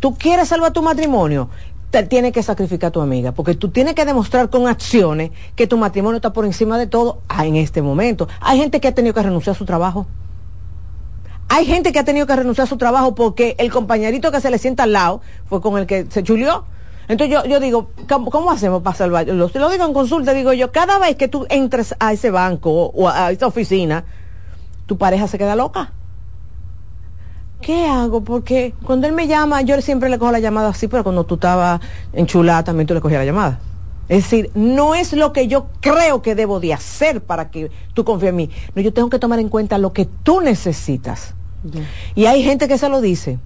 ¿Tú 0.00 0.16
quieres 0.16 0.48
salvar 0.48 0.72
tu 0.72 0.82
matrimonio? 0.82 1.48
Te 1.94 2.02
tienes 2.02 2.32
que 2.32 2.42
sacrificar 2.42 2.88
a 2.88 2.90
tu 2.90 3.00
amiga, 3.00 3.30
porque 3.30 3.54
tú 3.54 3.68
tienes 3.68 3.94
que 3.94 4.04
demostrar 4.04 4.50
con 4.50 4.66
acciones 4.66 5.30
que 5.54 5.68
tu 5.68 5.78
matrimonio 5.78 6.16
está 6.16 6.32
por 6.32 6.44
encima 6.44 6.76
de 6.76 6.88
todo 6.88 7.20
ah, 7.28 7.46
en 7.46 7.54
este 7.54 7.82
momento. 7.82 8.26
Hay 8.40 8.58
gente 8.58 8.80
que 8.80 8.88
ha 8.88 8.92
tenido 8.92 9.14
que 9.14 9.22
renunciar 9.22 9.54
a 9.54 9.56
su 9.56 9.64
trabajo. 9.64 10.08
Hay 11.48 11.66
gente 11.66 11.92
que 11.92 12.00
ha 12.00 12.04
tenido 12.04 12.26
que 12.26 12.34
renunciar 12.34 12.66
a 12.66 12.68
su 12.68 12.78
trabajo 12.78 13.14
porque 13.14 13.54
el 13.60 13.70
compañerito 13.70 14.32
que 14.32 14.40
se 14.40 14.50
le 14.50 14.58
sienta 14.58 14.82
al 14.82 14.92
lado 14.92 15.20
fue 15.44 15.60
con 15.60 15.78
el 15.78 15.86
que 15.86 16.06
se 16.10 16.24
chulió. 16.24 16.64
Entonces 17.06 17.38
yo, 17.48 17.60
digo, 17.60 17.90
¿cómo, 18.08 18.50
hacemos 18.50 18.82
para 18.82 18.96
salvarlo? 18.96 19.32
Lo, 19.32 19.48
lo 19.54 19.70
digo 19.70 19.84
en 19.84 19.92
consulta, 19.92 20.34
digo 20.34 20.52
yo, 20.52 20.72
cada 20.72 20.98
vez 20.98 21.14
que 21.14 21.28
tú 21.28 21.46
entres 21.48 21.94
a 22.00 22.12
ese 22.12 22.32
banco 22.32 22.86
o 22.86 23.08
a 23.08 23.30
esa 23.30 23.46
oficina, 23.46 24.04
tu 24.86 24.98
pareja 24.98 25.28
se 25.28 25.38
queda 25.38 25.54
loca. 25.54 25.92
¿Qué 27.64 27.86
hago? 27.86 28.22
Porque 28.22 28.74
cuando 28.84 29.06
él 29.06 29.14
me 29.14 29.26
llama, 29.26 29.62
yo 29.62 29.80
siempre 29.80 30.10
le 30.10 30.18
cojo 30.18 30.30
la 30.30 30.38
llamada 30.38 30.68
así, 30.68 30.86
pero 30.86 31.02
cuando 31.02 31.24
tú 31.24 31.36
estabas 31.36 31.80
enchulada 32.12 32.62
también 32.62 32.86
tú 32.86 32.92
le 32.92 33.00
cogías 33.00 33.20
la 33.20 33.24
llamada. 33.24 33.58
Es 34.06 34.24
decir, 34.24 34.50
no 34.54 34.94
es 34.94 35.14
lo 35.14 35.32
que 35.32 35.48
yo 35.48 35.68
creo 35.80 36.20
que 36.20 36.34
debo 36.34 36.60
de 36.60 36.74
hacer 36.74 37.22
para 37.22 37.48
que 37.48 37.70
tú 37.94 38.04
confíes 38.04 38.30
en 38.30 38.36
mí. 38.36 38.50
No, 38.74 38.82
yo 38.82 38.92
tengo 38.92 39.08
que 39.08 39.18
tomar 39.18 39.38
en 39.38 39.48
cuenta 39.48 39.78
lo 39.78 39.94
que 39.94 40.04
tú 40.04 40.42
necesitas. 40.42 41.34
Y 42.14 42.26
hay 42.26 42.42
gente 42.42 42.68
que 42.68 42.76
se 42.76 42.90
lo 42.90 43.00
dice. 43.00 43.38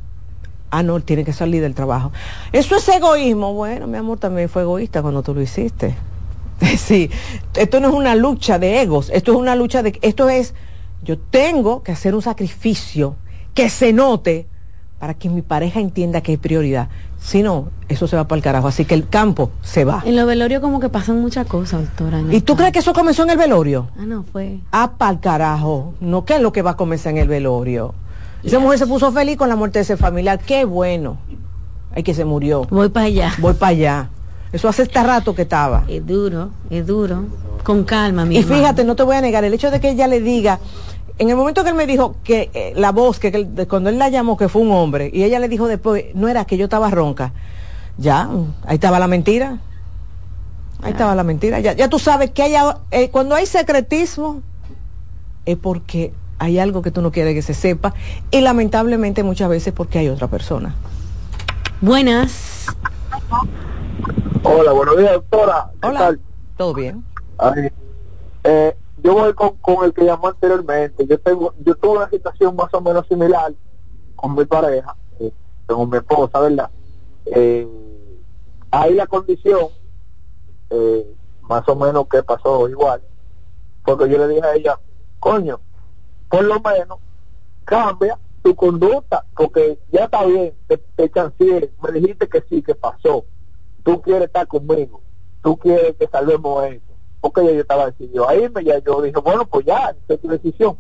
Ah, 0.73 0.83
no, 0.83 0.99
tiene 0.99 1.25
que 1.25 1.33
salir 1.33 1.63
del 1.63 1.77
trabajo. 1.77 2.11
Eso 2.51 2.75
es 2.75 2.89
egoísmo. 2.89 3.55
Bueno, 3.55 3.87
mi 3.87 3.99
amor 3.99 4.19
también 4.19 4.49
fue 4.49 4.63
egoísta 4.63 5.01
cuando 5.01 5.23
tú 5.23 5.33
lo 5.33 5.41
hiciste. 5.41 5.95
Sí, 6.77 7.09
esto 7.55 7.79
no 7.79 7.87
es 7.91 7.95
una 7.95 8.17
lucha 8.17 8.59
de 8.59 8.83
egos, 8.83 9.11
esto 9.15 9.31
es 9.31 9.39
una 9.39 9.55
lucha 9.55 9.85
de... 9.85 9.97
Esto 10.03 10.29
es, 10.29 10.55
yo 11.05 11.17
tengo 11.17 11.85
que 11.85 11.93
hacer 11.93 12.17
un 12.17 12.23
sacrificio 12.23 13.15
que 13.59 13.71
se 13.71 13.93
note 13.93 14.47
para 15.01 15.15
que 15.15 15.29
mi 15.29 15.43
pareja 15.43 15.81
entienda 15.81 16.21
que 16.21 16.35
es 16.35 16.39
prioridad. 16.39 16.91
Si 17.19 17.43
no, 17.43 17.71
eso 17.89 18.07
se 18.07 18.15
va 18.15 18.29
para 18.29 18.37
el 18.37 18.43
carajo. 18.45 18.69
Así 18.69 18.85
que 18.85 18.95
el 18.95 19.09
campo 19.09 19.51
se 19.63 19.85
va. 19.85 20.01
En 20.07 20.15
los 20.15 20.29
velorios 20.29 20.61
como 20.61 20.79
que 20.79 20.89
pasan 20.89 21.21
muchas 21.21 21.45
cosas, 21.49 21.81
doctora. 21.81 22.23
¿Y 22.31 22.41
tú 22.43 22.55
crees 22.55 22.73
que 22.73 22.79
eso 22.79 22.93
comenzó 22.93 23.25
en 23.25 23.31
el 23.31 23.37
velorio? 23.37 23.89
Ah, 23.99 24.05
no, 24.07 24.23
fue. 24.23 24.61
Ah, 24.71 24.93
para 24.97 25.11
el 25.11 25.19
carajo. 25.19 25.93
No, 26.01 26.25
¿qué 26.25 26.37
es 26.37 26.41
lo 26.41 26.53
que 26.53 26.63
va 26.63 26.71
a 26.71 26.77
comenzar 26.77 27.11
en 27.15 27.19
el 27.19 27.27
velorio? 27.27 27.97
Esa 28.45 28.61
mujer 28.61 28.79
se 28.79 28.87
puso 28.87 29.11
feliz 29.11 29.37
con 29.37 29.49
la 29.49 29.57
muerte 29.57 29.81
de 29.81 29.83
ese 29.83 29.97
familiar. 29.97 30.39
Qué 30.39 30.65
bueno. 30.65 31.19
Ay, 31.93 32.05
que 32.05 32.15
se 32.15 32.25
murió. 32.25 32.65
Voy 32.71 32.91
para 32.91 33.07
allá. 33.07 33.35
Voy 33.39 33.55
para 33.55 33.71
allá. 33.71 34.11
Eso 34.53 34.69
hace 34.69 34.85
este 34.85 35.03
rato 35.03 35.35
que 35.35 35.43
estaba. 35.43 35.83
Es 35.89 36.07
duro, 36.07 36.51
es 36.71 36.87
duro. 36.87 37.25
Con 37.65 37.83
calma, 37.83 38.25
mi 38.25 38.39
Y 38.39 38.45
fíjate, 38.45 38.85
no 38.85 38.95
te 38.95 39.03
voy 39.03 39.17
a 39.17 39.21
negar, 39.21 39.43
el 39.43 39.53
hecho 39.53 39.73
de 39.73 39.81
que 39.81 39.91
ella 39.91 40.07
le 40.07 40.21
diga, 40.21 40.61
en 41.19 41.31
el 41.31 41.37
momento 41.37 41.65
que 41.65 41.71
él 41.71 41.75
me 41.75 41.87
dijo 41.87 42.17
que 42.23 42.51
eh, 42.55 42.73
la 42.77 42.93
voz, 42.93 43.19
que, 43.19 43.47
cuando 43.69 43.91
él 43.91 43.99
la 43.99 44.09
llamó 44.09 44.37
que 44.37 44.49
fue 44.49 44.63
un 44.63 44.71
hombre, 44.71 45.11
y 45.13 45.25
ella 45.25 45.41
le 45.41 45.49
dijo 45.49 45.67
después, 45.67 46.07
no 46.15 46.29
era 46.29 46.45
que 46.45 46.57
yo 46.57 46.65
estaba 46.65 46.91
ronca, 46.91 47.33
ya, 47.97 48.29
ahí 48.65 48.77
estaba 48.77 48.99
la 48.99 49.09
mentira. 49.09 49.59
Ahí 50.81 50.93
estaba 50.93 51.17
la 51.17 51.25
mentira. 51.25 51.59
Ya, 51.59 51.73
ya 51.73 51.89
tú 51.89 51.99
sabes 51.99 52.31
que 52.31 52.45
haya, 52.45 52.79
eh, 52.93 53.11
cuando 53.11 53.35
hay 53.35 53.47
secretismo, 53.47 54.43
es 55.45 55.57
porque 55.57 56.13
hay 56.39 56.61
algo 56.61 56.83
que 56.83 56.93
tú 56.93 57.03
no 57.03 57.11
quieres 57.11 57.35
que 57.35 57.43
se 57.43 57.55
sepa, 57.55 57.95
y 58.31 58.41
lamentablemente 58.41 59.25
muchas 59.25 59.49
veces 59.49 59.75
porque 59.75 59.99
hay 59.99 60.09
otra 60.09 60.29
persona. 60.29 60.77
Buenas. 61.81 62.67
Hola, 64.45 64.71
buenos 64.71 64.97
días, 64.99 65.13
doctora. 65.13 65.71
Hola. 65.83 66.17
¿Todo 66.57 66.75
bien? 66.75 67.05
Eh, 68.45 68.77
yo 69.03 69.15
voy 69.15 69.33
con, 69.35 69.85
el 69.85 69.93
que 69.93 70.05
llamó 70.05 70.29
anteriormente. 70.29 71.07
Yo 71.07 71.19
tengo, 71.21 71.55
yo 71.65 71.75
tuve 71.77 71.99
una 71.99 72.11
situación 72.11 72.57
más 72.57 72.73
o 72.73 72.81
menos 72.81 73.07
similar 73.07 73.53
con 74.17 74.35
mi 74.35 74.45
pareja, 74.45 74.97
eh, 75.21 75.33
con 75.67 75.89
mi 75.89 75.99
esposa, 75.99 76.41
¿verdad? 76.41 76.71
Eh, 77.27 77.67
ahí 78.71 78.95
la 78.95 79.07
condición, 79.07 79.69
eh, 80.71 81.15
más 81.43 81.69
o 81.69 81.77
menos 81.77 82.09
que 82.09 82.23
pasó 82.23 82.69
igual, 82.69 83.01
porque 83.85 84.09
yo 84.09 84.19
le 84.19 84.29
dije 84.29 84.47
a 84.47 84.55
ella, 84.55 84.81
coño, 85.21 85.61
por 86.29 86.45
lo 86.45 86.61
menos 86.61 86.99
cambia 87.65 88.19
tu 88.43 88.55
conducta, 88.55 89.25
porque 89.37 89.79
ya 89.93 90.05
está 90.05 90.25
bien, 90.25 90.55
te, 90.67 90.79
te 90.79 91.73
me 91.83 91.93
dijiste 91.93 92.29
que 92.29 92.43
sí, 92.49 92.63
que 92.63 92.75
pasó, 92.75 93.25
tú 93.85 94.03
quieres 94.03 94.27
estar 94.27 94.47
conmigo, 94.47 95.01
tú 95.43 95.57
quieres 95.57 95.97
que 95.97 96.09
salvemos 96.09 96.65
eso, 96.65 96.88
porque 97.21 97.45
ya 97.45 97.53
yo 97.53 97.61
estaba 97.61 97.87
decidido 97.87 98.29
a 98.29 98.35
irme, 98.35 98.65
ya 98.65 98.79
yo 98.79 99.03
dije, 99.03 99.19
bueno, 99.21 99.47
pues 99.47 99.67
ya, 99.67 99.95
es 100.09 100.21
tu 100.21 100.29
decisión, 100.29 100.77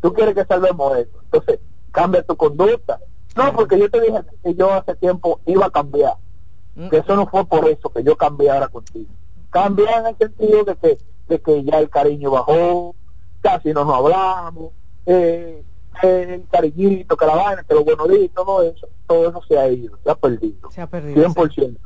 tú 0.00 0.12
quieres 0.12 0.34
que 0.34 0.44
salvemos 0.44 0.96
eso, 0.96 1.18
entonces 1.24 1.60
cambia 1.90 2.22
tu 2.22 2.36
conducta, 2.36 3.00
no, 3.36 3.52
porque 3.52 3.78
yo 3.78 3.90
te 3.90 4.00
dije 4.00 4.20
que 4.42 4.54
yo 4.54 4.72
hace 4.72 4.94
tiempo 4.96 5.40
iba 5.46 5.66
a 5.66 5.70
cambiar, 5.70 6.14
mm. 6.74 6.88
que 6.88 6.98
eso 6.98 7.16
no 7.16 7.26
fue 7.26 7.44
por 7.44 7.68
eso 7.68 7.90
que 7.90 8.02
yo 8.02 8.16
cambiara 8.16 8.68
contigo, 8.68 9.10
cambié 9.50 9.86
en 9.90 10.06
el 10.06 10.16
sentido 10.16 10.64
de 10.64 10.76
que, 10.76 10.98
de 11.28 11.40
que 11.40 11.64
ya 11.64 11.78
el 11.78 11.90
cariño 11.90 12.30
bajó, 12.30 12.94
casi 13.40 13.72
no 13.72 13.84
nos 13.84 13.96
hablamos, 13.96 14.72
eh, 15.06 15.64
el 16.02 16.46
cariñito, 16.50 17.16
que 17.16 17.26
la 17.26 17.36
vaina, 17.36 17.64
que 17.64 17.74
lo 17.74 17.84
bueno 17.84 18.06
y 18.14 18.28
todo 18.28 18.62
eso, 18.62 18.88
todo 19.06 19.28
eso 19.28 19.42
se 19.46 19.58
ha 19.58 19.68
ido, 19.68 19.98
se 20.02 20.10
ha 20.10 20.14
perdido. 20.14 20.70
Se 20.70 20.80
ha 20.80 20.86
perdido. 20.86 21.28
100%, 21.28 21.78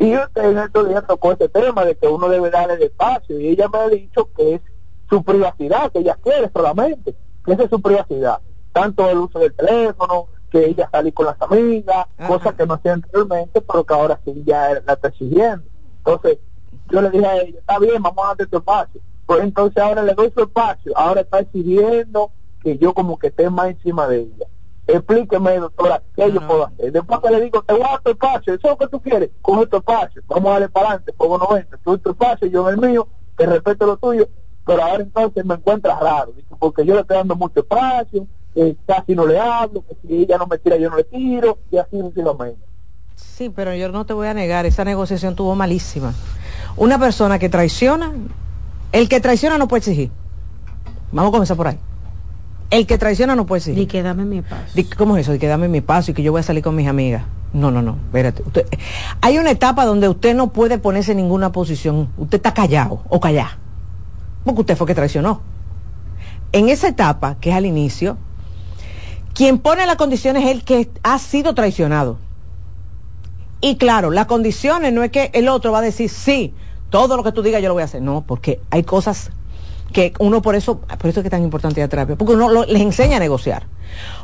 Y 0.00 0.16
usted 0.16 0.44
en 0.52 0.56
estos 0.56 0.88
días 0.88 1.06
tocó 1.06 1.32
este 1.32 1.50
tema 1.50 1.84
de 1.84 1.94
que 1.94 2.08
uno 2.08 2.30
debe 2.30 2.48
darle 2.48 2.72
el 2.72 2.82
espacio 2.84 3.38
y 3.38 3.48
ella 3.48 3.68
me 3.68 3.78
ha 3.80 3.88
dicho 3.90 4.30
que 4.34 4.54
es 4.54 4.62
su 5.10 5.22
privacidad, 5.22 5.92
que 5.92 5.98
ella 5.98 6.16
quiere 6.22 6.50
solamente, 6.54 7.14
que 7.44 7.52
esa 7.52 7.64
es 7.64 7.70
su 7.70 7.82
privacidad. 7.82 8.38
Tanto 8.72 9.10
el 9.10 9.18
uso 9.18 9.38
del 9.38 9.52
teléfono, 9.52 10.28
que 10.50 10.64
ella 10.64 10.88
salir 10.90 11.12
con 11.12 11.26
las 11.26 11.36
amigas, 11.42 12.06
cosas 12.26 12.54
que 12.54 12.64
no 12.64 12.74
hacía 12.74 12.94
anteriormente, 12.94 13.60
pero 13.60 13.84
que 13.84 13.92
ahora 13.92 14.18
sí 14.24 14.42
ya 14.46 14.80
la 14.86 14.94
está 14.94 15.08
exigiendo. 15.08 15.66
Entonces, 15.98 16.38
yo 16.88 17.02
le 17.02 17.10
dije 17.10 17.26
a 17.26 17.36
ella, 17.36 17.58
está 17.58 17.78
bien, 17.78 18.02
vamos 18.02 18.24
a 18.24 18.28
darte 18.28 18.46
tu 18.46 18.56
espacio. 18.56 19.02
Pues 19.26 19.42
entonces 19.42 19.82
ahora 19.82 20.02
le 20.02 20.14
doy 20.14 20.32
su 20.34 20.40
espacio, 20.40 20.96
ahora 20.96 21.20
está 21.20 21.40
exigiendo 21.40 22.30
que 22.62 22.78
yo 22.78 22.94
como 22.94 23.18
que 23.18 23.26
esté 23.26 23.50
más 23.50 23.68
encima 23.68 24.08
de 24.08 24.20
ella. 24.20 24.46
Explíqueme, 24.92 25.58
doctora, 25.58 26.02
qué 26.16 26.32
yo 26.32 26.46
puedo 26.46 26.66
hacer. 26.66 26.92
Después 26.92 27.20
que 27.20 27.30
le 27.30 27.40
digo, 27.42 27.62
te 27.62 27.72
voy 27.74 27.82
a 27.82 27.90
dar 27.90 28.00
tu 28.00 28.10
espacio, 28.10 28.54
eso 28.54 28.60
es 28.64 28.70
lo 28.70 28.76
que 28.76 28.88
tú 28.88 29.00
quieres, 29.00 29.30
coge 29.40 29.66
tu 29.66 29.76
espacio, 29.76 30.22
vamos 30.26 30.46
a 30.46 30.52
darle 30.54 30.68
para 30.68 30.86
adelante, 30.88 31.12
fuego 31.16 31.38
90, 31.38 31.76
tú 31.84 31.98
tu 31.98 32.10
espacio, 32.10 32.48
yo 32.48 32.68
en 32.68 32.74
el 32.74 32.90
mío, 32.90 33.08
te 33.36 33.46
respeto 33.46 33.86
lo 33.86 33.96
tuyo, 33.96 34.28
pero 34.66 34.82
ahora 34.82 35.02
entonces 35.02 35.44
me 35.44 35.54
encuentras 35.54 36.00
raro, 36.00 36.32
porque 36.58 36.84
yo 36.84 36.94
le 36.94 37.02
estoy 37.02 37.18
dando 37.18 37.36
mucho 37.36 37.60
espacio, 37.60 38.26
casi 38.84 39.14
no 39.14 39.26
le 39.26 39.38
hablo, 39.38 39.84
que 39.86 39.96
si 40.02 40.22
ella 40.22 40.38
no 40.38 40.46
me 40.46 40.58
tira, 40.58 40.76
yo 40.76 40.90
no 40.90 40.96
le 40.96 41.04
tiro, 41.04 41.58
y 41.70 41.76
así 41.76 41.98
sucesivamente. 41.98 42.64
Sí, 43.14 43.50
pero 43.50 43.74
yo 43.74 43.90
no 43.90 44.04
te 44.06 44.12
voy 44.12 44.26
a 44.26 44.34
negar, 44.34 44.66
esa 44.66 44.84
negociación 44.84 45.36
tuvo 45.36 45.54
malísima. 45.54 46.14
Una 46.76 46.98
persona 46.98 47.38
que 47.38 47.48
traiciona, 47.48 48.12
el 48.92 49.08
que 49.08 49.20
traiciona 49.20 49.56
no 49.56 49.68
puede 49.68 49.78
exigir. 49.78 50.10
Vamos 51.12 51.30
a 51.30 51.32
comenzar 51.32 51.56
por 51.56 51.68
ahí. 51.68 51.78
El 52.70 52.86
que 52.86 52.98
traiciona 52.98 53.34
no 53.34 53.46
puede 53.46 53.58
exigir. 53.58 53.82
Y 53.82 53.86
que 53.86 54.02
dame 54.02 54.24
mi 54.24 54.42
paso. 54.42 54.78
¿Cómo 54.96 55.16
es 55.16 55.22
eso? 55.22 55.34
Y 55.34 55.38
que 55.38 55.48
dame 55.48 55.68
mi 55.68 55.80
paso 55.80 56.12
y 56.12 56.14
que 56.14 56.22
yo 56.22 56.30
voy 56.30 56.40
a 56.40 56.44
salir 56.44 56.62
con 56.62 56.76
mis 56.76 56.86
amigas. 56.86 57.24
No, 57.52 57.72
no, 57.72 57.82
no, 57.82 57.96
espérate. 58.06 58.44
hay 59.20 59.38
una 59.38 59.50
etapa 59.50 59.84
donde 59.84 60.08
usted 60.08 60.36
no 60.36 60.52
puede 60.52 60.78
ponerse 60.78 61.12
en 61.12 61.16
ninguna 61.16 61.50
posición. 61.50 62.08
Usted 62.16 62.36
está 62.36 62.54
callado 62.54 63.02
o 63.08 63.18
callada. 63.18 63.58
Porque 64.44 64.60
usted 64.60 64.76
fue 64.76 64.86
que 64.86 64.94
traicionó. 64.94 65.42
En 66.52 66.68
esa 66.68 66.88
etapa, 66.88 67.36
que 67.40 67.50
es 67.50 67.56
al 67.56 67.66
inicio, 67.66 68.18
quien 69.34 69.58
pone 69.58 69.84
las 69.86 69.96
condiciones 69.96 70.44
es 70.44 70.50
el 70.50 70.64
que 70.64 70.90
ha 71.02 71.18
sido 71.18 71.54
traicionado. 71.54 72.18
Y 73.60 73.76
claro, 73.76 74.10
las 74.10 74.26
condiciones 74.26 74.92
no 74.92 75.02
es 75.02 75.10
que 75.10 75.30
el 75.34 75.48
otro 75.48 75.72
va 75.72 75.78
a 75.78 75.82
decir, 75.82 76.08
sí, 76.08 76.54
todo 76.88 77.16
lo 77.16 77.22
que 77.22 77.32
tú 77.32 77.42
digas 77.42 77.60
yo 77.62 77.68
lo 77.68 77.74
voy 77.74 77.82
a 77.82 77.86
hacer. 77.86 78.00
No, 78.00 78.22
porque 78.26 78.60
hay 78.70 78.84
cosas 78.84 79.30
que 79.92 80.12
uno 80.18 80.42
por 80.42 80.54
eso, 80.54 80.78
por 80.80 81.10
eso 81.10 81.20
es 81.20 81.22
que 81.22 81.28
es 81.28 81.30
tan 81.30 81.42
importante 81.42 81.80
la 81.80 81.88
terapia, 81.88 82.16
porque 82.16 82.34
uno 82.34 82.64
les 82.64 82.82
enseña 82.82 83.16
a 83.16 83.20
negociar. 83.20 83.66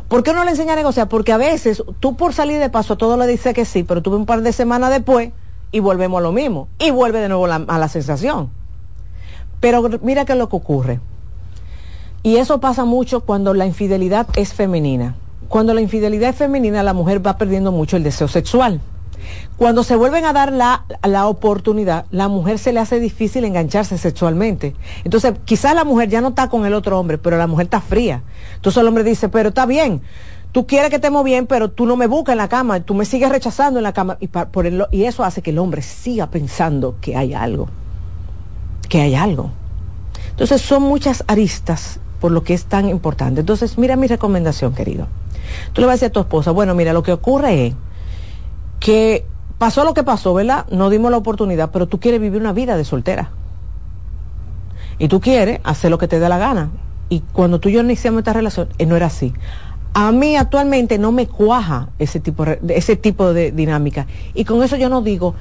¿Por 0.09 0.23
qué 0.23 0.31
uno 0.31 0.45
le 0.45 0.51
enseña 0.51 0.75
a 0.75 0.77
negociar? 0.77 1.09
Porque 1.09 1.33
a 1.33 1.37
veces 1.37 1.83
tú 2.01 2.17
por 2.17 2.33
salir 2.33 2.61
de 2.61 2.71
paso 2.71 2.97
todo 2.97 3.17
le 3.17 3.27
dices 3.27 3.55
que 3.55 3.65
sí, 3.65 3.83
pero 3.83 4.03
tuve 4.03 4.17
un 4.17 4.27
par 4.27 4.43
de 4.43 4.53
semanas 4.53 4.91
después 4.91 5.33
y 5.73 5.81
volvemos 5.81 6.19
a 6.19 6.23
lo 6.23 6.33
mismo. 6.33 6.69
Y 6.79 6.91
vuelve 6.91 7.21
de 7.21 7.29
nuevo 7.29 7.47
a 7.47 7.79
la 7.79 7.89
sensación. 7.89 8.51
Pero 9.61 9.89
mira 10.03 10.25
qué 10.25 10.33
es 10.33 10.39
lo 10.39 10.49
que 10.49 10.57
ocurre. 10.57 11.01
Y 12.23 12.37
eso 12.37 12.61
pasa 12.61 12.85
mucho 12.85 13.21
cuando 13.21 13.55
la 13.55 13.67
infidelidad 13.67 14.27
es 14.37 14.53
femenina. 14.53 15.15
Cuando 15.49 15.75
la 15.75 15.81
infidelidad 15.81 16.31
es 16.31 16.37
femenina, 16.37 16.83
la 16.83 16.93
mujer 16.93 17.25
va 17.25 17.39
perdiendo 17.39 17.73
mucho 17.73 17.97
el 17.97 18.03
deseo 18.03 18.29
sexual. 18.29 18.81
Cuando 19.57 19.83
se 19.83 19.97
vuelven 19.97 20.25
a 20.25 20.33
dar 20.33 20.53
la, 20.53 20.85
la, 21.03 21.27
oportunidad, 21.27 22.07
la 22.11 22.29
mujer 22.29 22.59
se 22.59 22.73
le 22.73 22.81
hace 22.81 23.01
difícil 23.01 23.45
engancharse 23.45 23.99
sexualmente. 23.99 24.75
Entonces, 25.05 25.35
quizás 25.45 25.75
la 25.75 25.85
mujer 25.85 26.09
ya 26.09 26.21
no 26.21 26.29
está 26.29 26.49
con 26.49 26.67
el 26.67 26.75
otro 26.75 26.99
hombre, 26.99 27.19
pero 27.19 27.39
la 27.39 27.47
mujer 27.47 27.65
está 27.65 27.81
fría. 27.81 28.23
Entonces 28.57 28.81
el 28.81 28.89
hombre 28.89 29.05
dice, 29.05 29.29
pero 29.29 29.49
está 29.51 29.67
bien, 29.67 30.03
tú 30.53 30.67
quieres 30.67 30.91
que 30.91 30.97
estemos 30.97 31.25
bien, 31.25 31.47
pero 31.47 31.71
tú 31.71 31.87
no 31.87 31.97
me 31.97 32.07
buscas 32.07 32.35
en 32.35 32.39
la 32.39 32.49
cama, 32.49 32.81
tú 32.81 32.95
me 32.95 33.05
sigues 33.05 33.31
rechazando 33.31 33.79
en 33.79 33.85
la 33.85 33.93
cama. 33.93 34.19
Y, 34.21 34.29
y 34.91 35.05
eso 35.05 35.25
hace 35.25 35.43
que 35.43 35.51
el 35.51 35.59
hombre 35.59 35.83
siga 35.83 36.29
pensando 36.29 36.97
que 37.01 37.17
hay 37.17 37.35
algo, 37.35 37.69
que 38.89 39.01
hay 39.01 39.15
algo. 39.15 39.51
Entonces 40.31 40.61
son 40.61 40.83
muchas 40.83 41.25
aristas 41.29 41.99
por 42.21 42.33
lo 42.33 42.45
que 42.45 42.55
es 42.55 42.65
tan 42.65 42.89
importante. 42.89 43.41
Entonces, 43.41 43.79
mira 43.79 43.97
mi 43.97 44.07
recomendación, 44.07 44.75
querido. 44.75 45.07
Tú 45.73 45.81
le 45.81 45.87
vas 45.87 45.95
a 45.95 45.97
decir 45.97 46.09
a 46.09 46.13
tu 46.13 46.21
esposa, 46.21 46.51
bueno, 46.51 46.75
mira, 46.75 46.93
lo 46.93 47.03
que 47.03 47.13
ocurre 47.13 47.69
es 47.69 47.75
que 48.81 49.27
pasó 49.59 49.85
lo 49.85 49.95
que 49.95 50.05
pasó, 50.05 50.35
¿verdad? 50.35 50.67
No 50.71 50.91
dimos 50.91 51.11
la 51.11 51.17
oportunidad, 51.17 51.71
pero 51.71 51.87
tú 51.87 52.01
quieres 52.01 52.21
vivir 52.21 52.41
una 52.41 52.53
vida 52.53 52.77
de 52.77 52.85
soltera. 52.85 53.31
Y 54.99 55.09
tú 55.09 55.21
quieres 55.21 55.61
hacer 55.65 55.91
lo 55.91 55.99
que 55.99 56.09
te 56.09 56.19
dé 56.19 56.29
la 56.29 56.39
gana. 56.39 56.71
Y 57.09 57.21
cuando 57.33 57.61
tú 57.61 57.69
y 57.69 57.73
yo 57.73 57.81
iniciamos 57.81 58.21
esta 58.21 58.33
relación, 58.33 58.69
eh, 58.79 58.87
no 58.87 58.97
era 58.97 59.07
así. 59.07 59.33
A 59.95 60.13
mí 60.13 60.37
actualmente 60.37 60.99
no 60.99 61.13
me 61.13 61.27
cuaja 61.27 61.89
ese 61.99 62.21
tipo, 62.21 62.45
ese 62.45 62.97
tipo 62.97 63.33
de 63.33 63.53
dinámica. 63.53 64.07
Y 64.35 64.45
con 64.45 64.63
eso 64.63 64.77
yo 64.77 64.89
no 64.89 65.03
digo, 65.03 65.35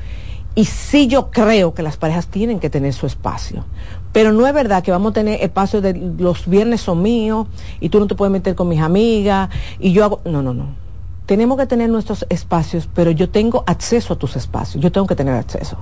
y 0.56 0.66
sí 0.66 1.08
yo 1.08 1.32
creo 1.32 1.74
que 1.74 1.84
las 1.84 1.98
parejas 1.98 2.28
tienen 2.28 2.60
que 2.60 2.70
tener 2.70 2.94
su 2.94 3.06
espacio. 3.06 3.66
Pero 4.14 4.32
no 4.32 4.48
es 4.48 4.54
verdad 4.54 4.82
que 4.82 4.92
vamos 4.92 5.12
a 5.12 5.14
tener 5.14 5.44
espacio 5.44 5.82
de 5.82 5.94
los 5.94 6.48
viernes 6.48 6.80
son 6.80 7.02
míos 7.02 7.48
y 7.82 7.90
tú 7.90 8.00
no 8.00 8.08
te 8.08 8.16
puedes 8.16 8.32
meter 8.32 8.56
con 8.56 8.70
mis 8.70 8.80
amigas 8.80 9.50
y 9.80 9.92
yo 9.92 10.06
hago... 10.06 10.22
No, 10.24 10.42
no, 10.42 10.54
no 10.54 10.85
tenemos 11.26 11.58
que 11.58 11.66
tener 11.66 11.90
nuestros 11.90 12.26
espacios, 12.30 12.88
pero 12.94 13.12
yo 13.12 13.30
tengo 13.30 13.64
acceso 13.66 14.14
a 14.14 14.18
tus 14.18 14.36
espacios, 14.36 14.84
yo 14.84 14.92
tengo 14.92 15.08
que 15.08 15.16
tener 15.16 15.34
acceso. 15.36 15.78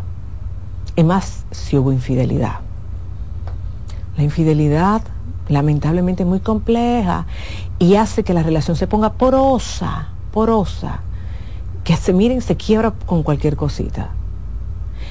Es 0.95 1.03
más, 1.03 1.45
si 1.51 1.77
hubo 1.77 1.91
infidelidad. 1.91 2.59
La 4.15 4.23
infidelidad, 4.23 5.01
lamentablemente, 5.49 6.23
es 6.23 6.29
muy 6.29 6.39
compleja 6.39 7.25
y 7.79 7.95
hace 7.95 8.23
que 8.23 8.33
la 8.33 8.43
relación 8.43 8.77
se 8.77 8.87
ponga 8.87 9.13
porosa, 9.13 10.09
porosa, 10.31 11.01
que 11.83 11.97
se 11.97 12.13
miren, 12.13 12.41
se 12.41 12.55
quiebra 12.55 12.93
con 13.05 13.23
cualquier 13.23 13.57
cosita. 13.57 14.11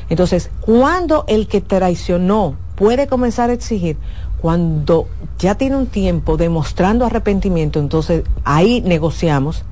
Entonces, 0.09 0.51
cuando 0.61 1.24
el 1.26 1.47
que 1.47 1.61
traicionó 1.61 2.57
puede 2.76 3.07
comenzar 3.07 3.51
a 3.51 3.53
exigir, 3.53 3.99
cuando 4.41 5.09
ya 5.39 5.57
tiene 5.57 5.76
un 5.76 5.87
tiempo 5.87 6.37
demostrando 6.37 7.05
arrepentimiento, 7.05 7.78
entonces 7.78 8.24
ahí 8.45 8.80
negociamos 8.80 9.64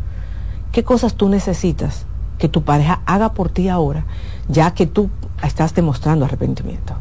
¿Qué 0.73 0.85
cosas 0.85 1.15
tú 1.15 1.29
necesitas 1.29 2.07
que 2.39 2.49
tu 2.49 2.63
pareja 2.63 3.01
haga 3.07 3.33
por 3.33 3.51
ti 3.51 3.69
ahora, 3.69 4.05
ya 4.49 4.73
que 4.73 4.87
tú 4.87 5.11
estás 5.43 5.75
demostrando 5.75 6.25
arrepentimiento? 6.25 6.95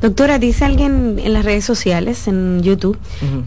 Doctora, 0.00 0.40
dice 0.40 0.64
alguien 0.64 1.20
en 1.20 1.32
las 1.32 1.44
redes 1.44 1.64
sociales, 1.64 2.26
en 2.26 2.60
YouTube, 2.60 2.98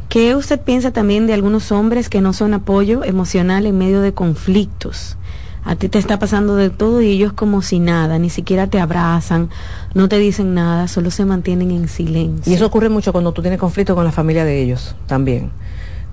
que 0.08 0.36
usted 0.36 0.62
piensa 0.62 0.92
también 0.92 1.28
de 1.28 1.34
algunos 1.34 1.74
hombres 1.74 2.08
que 2.08 2.22
no 2.22 2.32
son 2.32 2.54
apoyo 2.54 3.04
emocional 3.04 3.66
en 3.66 3.78
medio 3.78 4.00
de 4.00 4.14
conflictos. 4.14 5.18
A 5.66 5.76
ti 5.76 5.90
te 5.90 5.98
está 5.98 6.18
pasando 6.18 6.56
de 6.56 6.70
todo 6.70 7.02
y 7.02 7.10
ellos 7.10 7.34
como 7.34 7.62
si 7.62 7.80
nada, 7.80 8.20
ni 8.20 8.30
siquiera 8.30 8.68
te 8.68 8.80
abrazan, 8.80 9.50
no 9.94 10.08
te 10.08 10.18
dicen 10.18 10.54
nada, 10.54 10.88
solo 10.88 11.12
se 11.12 11.26
mantienen 11.26 11.72
en 11.72 11.90
silencio. 11.90 12.50
Y 12.50 12.56
eso 12.56 12.68
ocurre 12.68 12.88
mucho 12.88 13.12
cuando 13.12 13.34
tú 13.34 13.42
tienes 13.42 13.60
conflicto 13.60 13.94
con 13.94 14.06
la 14.06 14.14
familia 14.14 14.46
de 14.46 14.62
ellos 14.62 14.96
también. 15.08 15.50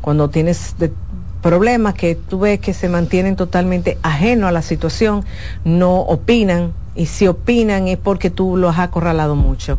Cuando 0.01 0.29
tienes 0.29 0.75
problemas 1.43 1.95
que 1.95 2.15
tú 2.15 2.41
ves 2.41 2.61
que 2.61 2.73
se 2.73 2.89
mantienen 2.89 3.37
totalmente 3.37 3.99
ajenos 4.03 4.49
a 4.49 4.53
la 4.53 4.63
situación, 4.63 5.25
no 5.65 6.01
opinan 6.01 6.73
y 6.95 7.07
si 7.07 7.27
opinan 7.27 7.89
es 7.89 7.99
porque 7.99 8.31
tú 8.31 8.57
los 8.57 8.75
has 8.75 8.81
acorralado 8.81 9.37
mucho. 9.37 9.79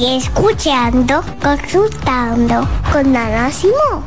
Escuchando, 0.08 1.22
consultando 1.42 2.68
con 2.92 3.16
Ana 3.16 3.52
Simón. 3.52 4.04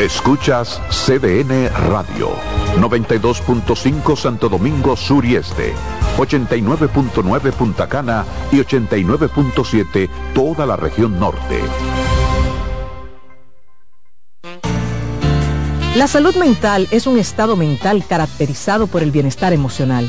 Escuchas 0.00 0.80
CDN 0.88 1.68
Radio, 1.90 2.30
92.5 2.78 4.16
Santo 4.16 4.48
Domingo 4.48 4.96
Sur 4.96 5.26
y 5.26 5.36
Este, 5.36 5.74
89.9 6.16 7.52
Punta 7.52 7.86
Cana 7.88 8.24
y 8.50 8.56
89.7 8.56 10.08
toda 10.34 10.64
la 10.64 10.76
región 10.76 11.20
norte. 11.20 11.60
La 15.96 16.06
salud 16.06 16.34
mental 16.36 16.88
es 16.92 17.06
un 17.06 17.18
estado 17.18 17.56
mental 17.56 18.04
caracterizado 18.08 18.86
por 18.86 19.02
el 19.02 19.10
bienestar 19.10 19.52
emocional 19.52 20.08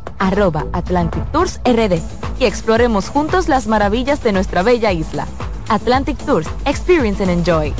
arroba 0.21 0.67
Atlantic 0.71 1.23
Tours 1.31 1.59
RD 1.65 1.99
y 2.39 2.45
exploremos 2.45 3.09
juntos 3.09 3.49
las 3.49 3.67
maravillas 3.67 4.23
de 4.23 4.31
nuestra 4.31 4.63
bella 4.63 4.93
isla. 4.93 5.27
Atlantic 5.67 6.17
Tours, 6.19 6.47
Experience 6.65 7.21
and 7.23 7.31
Enjoy. 7.31 7.73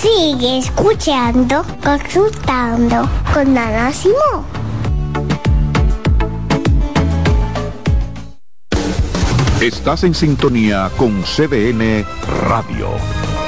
Sigue 0.00 0.58
escuchando, 0.58 1.64
consultando 1.82 3.08
con 3.32 3.56
Ana 3.56 3.92
Simón. 3.92 4.44
Estás 9.60 10.04
en 10.04 10.14
sintonía 10.14 10.90
con 10.96 11.22
CDN 11.22 12.04
Radio. 12.48 12.88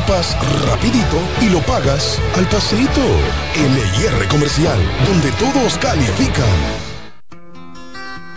equipas 0.00 0.36
rapidito 0.66 1.18
y 1.40 1.48
lo 1.50 1.60
pagas 1.60 2.20
al 2.36 2.44
pasito. 2.46 3.00
LIR 3.54 4.28
Comercial, 4.28 4.78
donde 5.06 5.30
todos 5.32 5.78
califican. 5.78 6.44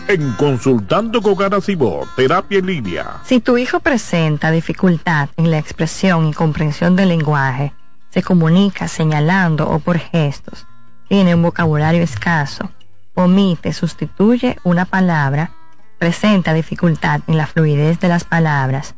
En 0.08 0.32
Consultando 0.32 1.22
con 1.22 1.34
Garacimo, 1.34 2.02
terapia 2.16 2.58
en 2.58 2.66
línea. 2.66 3.20
Si 3.24 3.40
tu 3.40 3.56
hijo 3.56 3.80
presenta 3.80 4.50
dificultad 4.50 5.30
en 5.36 5.50
la 5.50 5.58
expresión 5.58 6.26
y 6.28 6.34
comprensión 6.34 6.96
del 6.96 7.08
lenguaje, 7.08 7.72
se 8.10 8.22
comunica 8.22 8.86
señalando 8.88 9.68
o 9.68 9.78
por 9.78 9.98
gestos, 9.98 10.66
tiene 11.08 11.34
un 11.34 11.42
vocabulario 11.42 12.02
escaso, 12.02 12.70
omite, 13.14 13.72
sustituye 13.72 14.58
una 14.62 14.84
palabra, 14.84 15.52
presenta 15.98 16.52
dificultad 16.52 17.22
en 17.26 17.38
la 17.38 17.46
fluidez 17.46 17.98
de 18.00 18.08
las 18.08 18.24
palabras, 18.24 18.94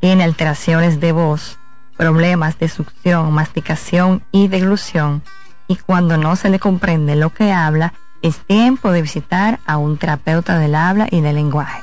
tiene 0.00 0.24
alteraciones 0.24 0.98
de 0.98 1.12
voz, 1.12 1.59
problemas 2.00 2.58
de 2.58 2.70
succión, 2.70 3.30
masticación 3.30 4.22
y 4.32 4.48
deglución, 4.48 5.22
y 5.68 5.76
cuando 5.76 6.16
no 6.16 6.34
se 6.34 6.48
le 6.48 6.58
comprende 6.58 7.14
lo 7.14 7.28
que 7.28 7.52
habla, 7.52 7.92
es 8.22 8.38
tiempo 8.38 8.90
de 8.90 9.02
visitar 9.02 9.60
a 9.66 9.76
un 9.76 9.98
terapeuta 9.98 10.58
del 10.58 10.76
habla 10.76 11.08
y 11.10 11.20
del 11.20 11.34
lenguaje. 11.34 11.82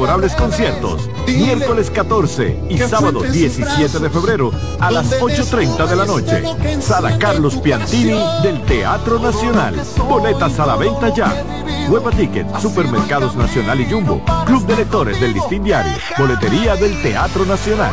memorables 0.00 0.34
conciertos, 0.34 1.10
miércoles 1.26 1.90
14 1.90 2.58
y 2.70 2.78
sábado 2.78 3.20
17 3.20 3.98
de 3.98 4.08
febrero 4.08 4.50
a 4.78 4.90
las 4.90 5.20
8.30 5.20 5.86
de 5.86 5.96
la 5.96 6.06
noche. 6.06 6.80
Sala 6.80 7.18
Carlos 7.18 7.56
Piantini 7.58 8.18
del 8.42 8.62
Teatro 8.62 9.18
Nacional. 9.18 9.74
Boletas 10.08 10.58
a 10.58 10.64
la 10.64 10.76
venta 10.76 11.12
ya. 11.12 11.44
Hueva 11.90 12.10
Ticket, 12.12 12.46
Supermercados 12.60 13.36
Nacional 13.36 13.78
y 13.78 13.90
Jumbo, 13.90 14.24
Club 14.46 14.66
de 14.66 14.76
Lectores 14.76 15.20
del 15.20 15.34
Listín 15.34 15.64
Diario, 15.64 15.92
Boletería 16.16 16.76
del 16.76 17.02
Teatro 17.02 17.44
Nacional. 17.44 17.92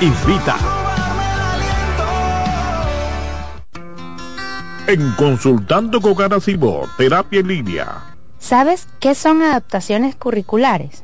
Invita. 0.00 0.56
En 4.88 5.12
Consultando 5.12 6.00
con 6.00 6.16
Garacimo, 6.16 6.82
terapia 6.98 7.38
en 7.38 7.46
línea. 7.46 8.16
¿Sabes 8.40 8.88
qué 8.98 9.14
son 9.14 9.40
adaptaciones 9.40 10.16
curriculares? 10.16 11.03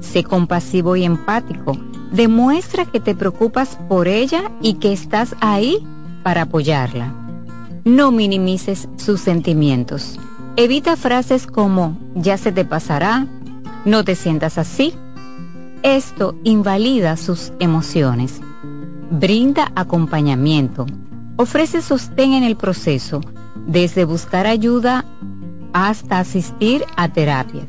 Sé 0.00 0.24
compasivo 0.24 0.96
y 0.96 1.04
empático. 1.04 1.76
Demuestra 2.12 2.84
que 2.86 3.00
te 3.00 3.14
preocupas 3.14 3.78
por 3.88 4.08
ella 4.08 4.50
y 4.60 4.74
que 4.74 4.92
estás 4.92 5.36
ahí 5.40 5.86
para 6.22 6.42
apoyarla. 6.42 7.14
No 7.84 8.10
minimices 8.10 8.88
sus 8.96 9.20
sentimientos. 9.20 10.18
Evita 10.56 10.96
frases 10.96 11.46
como 11.46 11.96
ya 12.14 12.36
se 12.36 12.52
te 12.52 12.64
pasará, 12.64 13.26
no 13.84 14.04
te 14.04 14.14
sientas 14.14 14.58
así. 14.58 14.94
Esto 15.82 16.34
invalida 16.44 17.16
sus 17.16 17.52
emociones. 17.60 18.40
Brinda 19.10 19.72
acompañamiento. 19.74 20.86
Ofrece 21.36 21.80
sostén 21.80 22.34
en 22.34 22.42
el 22.42 22.56
proceso, 22.56 23.22
desde 23.66 24.04
buscar 24.04 24.46
ayuda 24.46 25.06
hasta 25.72 26.18
asistir 26.18 26.84
a 26.96 27.08
terapias. 27.08 27.68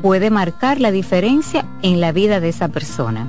puede 0.00 0.30
marcar 0.30 0.80
la 0.80 0.90
diferencia 0.90 1.66
en 1.82 2.00
la 2.00 2.12
vida 2.12 2.40
de 2.40 2.48
esa 2.48 2.68
persona. 2.68 3.28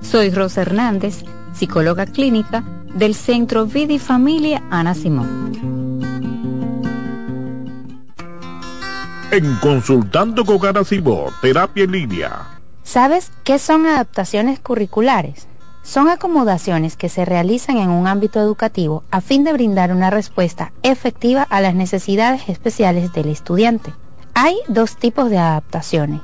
Soy 0.00 0.30
Rosa 0.30 0.62
Hernández, 0.62 1.24
psicóloga 1.52 2.06
clínica 2.06 2.64
del 2.94 3.14
Centro 3.14 3.66
Vida 3.66 3.92
y 3.92 3.98
Familia 3.98 4.62
Ana 4.70 4.94
Simón. 4.94 5.48
En 9.30 9.54
Consultando 9.56 10.44
con 10.44 10.64
Ana 10.64 10.84
Simón, 10.84 11.32
terapia 11.42 11.84
en 11.84 11.92
línea. 11.92 12.60
¿Sabes 12.82 13.30
qué 13.44 13.58
son 13.58 13.84
adaptaciones 13.84 14.58
curriculares? 14.60 15.46
Son 15.82 16.08
acomodaciones 16.08 16.96
que 16.96 17.08
se 17.08 17.24
realizan 17.24 17.76
en 17.76 17.90
un 17.90 18.06
ámbito 18.06 18.40
educativo 18.40 19.04
a 19.10 19.20
fin 19.20 19.44
de 19.44 19.52
brindar 19.52 19.92
una 19.92 20.10
respuesta 20.10 20.72
efectiva 20.82 21.42
a 21.42 21.60
las 21.60 21.74
necesidades 21.74 22.48
especiales 22.48 23.12
del 23.12 23.28
estudiante. 23.28 23.92
Hay 24.40 24.56
dos 24.68 24.94
tipos 24.94 25.30
de 25.30 25.38
adaptaciones. 25.38 26.20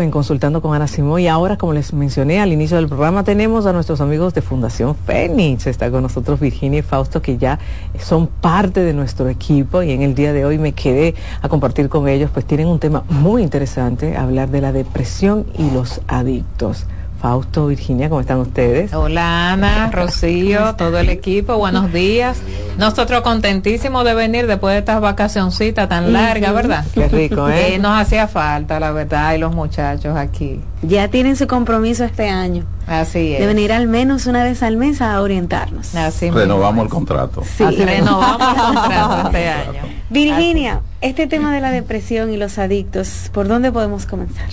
En 0.00 0.10
Consultando 0.10 0.62
con 0.62 0.74
Ana 0.74 0.86
Simón 0.86 1.20
y 1.20 1.28
ahora, 1.28 1.58
como 1.58 1.72
les 1.72 1.92
mencioné 1.92 2.40
al 2.40 2.52
inicio 2.52 2.76
del 2.76 2.88
programa, 2.88 3.24
tenemos 3.24 3.66
a 3.66 3.72
nuestros 3.72 4.00
amigos 4.00 4.32
de 4.32 4.40
Fundación 4.40 4.94
Fénix. 4.94 5.66
Está 5.66 5.90
con 5.90 6.02
nosotros 6.02 6.40
Virginia 6.40 6.78
y 6.78 6.82
Fausto, 6.82 7.20
que 7.20 7.36
ya 7.36 7.58
son 7.98 8.26
parte 8.26 8.80
de 8.80 8.94
nuestro 8.94 9.28
equipo 9.28 9.82
y 9.82 9.92
en 9.92 10.02
el 10.02 10.14
día 10.14 10.32
de 10.32 10.44
hoy 10.44 10.58
me 10.58 10.72
quedé 10.72 11.14
a 11.42 11.48
compartir 11.48 11.88
con 11.88 12.08
ellos, 12.08 12.30
pues 12.32 12.46
tienen 12.46 12.68
un 12.68 12.78
tema 12.78 13.04
muy 13.08 13.42
interesante, 13.42 14.16
hablar 14.16 14.50
de 14.50 14.60
la 14.60 14.72
depresión 14.72 15.46
y 15.58 15.70
los 15.70 16.00
adictos. 16.08 16.86
Fausto, 17.22 17.68
Virginia, 17.68 18.08
¿cómo 18.08 18.20
están 18.20 18.38
ustedes? 18.38 18.92
Hola 18.92 19.52
Ana, 19.52 19.92
Rocío, 19.92 20.74
todo 20.74 20.98
el 20.98 21.08
equipo, 21.08 21.56
buenos 21.56 21.92
días. 21.92 22.42
Nosotros 22.78 23.20
contentísimos 23.20 24.04
de 24.04 24.12
venir 24.12 24.48
después 24.48 24.72
de 24.72 24.80
estas 24.80 25.00
vacacioncitas 25.00 25.88
tan 25.88 26.12
largas, 26.12 26.52
¿verdad? 26.52 26.84
Qué 26.92 27.06
rico, 27.06 27.48
¿eh? 27.48 27.78
nos 27.78 27.96
hacía 27.96 28.26
falta, 28.26 28.80
la 28.80 28.90
verdad, 28.90 29.34
y 29.34 29.38
los 29.38 29.54
muchachos 29.54 30.16
aquí. 30.16 30.60
Ya 30.82 31.06
tienen 31.06 31.36
su 31.36 31.46
compromiso 31.46 32.02
este 32.02 32.28
año. 32.28 32.64
Así 32.88 33.34
es. 33.34 33.38
De 33.38 33.46
venir 33.46 33.72
al 33.72 33.86
menos 33.86 34.26
una 34.26 34.42
vez 34.42 34.64
al 34.64 34.76
mes 34.76 35.00
a 35.00 35.22
orientarnos. 35.22 35.94
Así 35.94 36.28
renovamos 36.28 36.82
el 36.82 36.90
contrato. 36.90 37.44
Sí, 37.44 37.64
renovamos 37.64 38.48
el 38.48 38.60
contrato 38.60 39.26
este 39.26 39.48
año. 39.48 39.82
Virginia, 40.10 40.80
este 41.00 41.28
tema 41.28 41.54
de 41.54 41.60
la 41.60 41.70
depresión 41.70 42.32
y 42.32 42.36
los 42.36 42.58
adictos, 42.58 43.30
¿por 43.32 43.46
dónde 43.46 43.70
podemos 43.70 44.06
comenzar? 44.06 44.48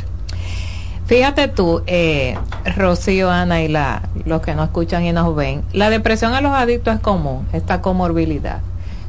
Fíjate 1.10 1.48
tú, 1.48 1.82
eh, 1.88 2.38
Rocío, 2.78 3.32
Ana 3.32 3.64
y 3.64 3.68
la, 3.68 4.04
los 4.26 4.44
que 4.44 4.54
nos 4.54 4.66
escuchan 4.66 5.04
y 5.06 5.12
nos 5.12 5.36
ven, 5.36 5.64
la 5.74 5.90
depresión 5.90 6.36
a 6.36 6.42
los 6.42 6.52
adictos 6.52 6.94
es 6.94 7.02
común, 7.02 7.48
esta 7.52 7.82
comorbilidad. 7.82 8.60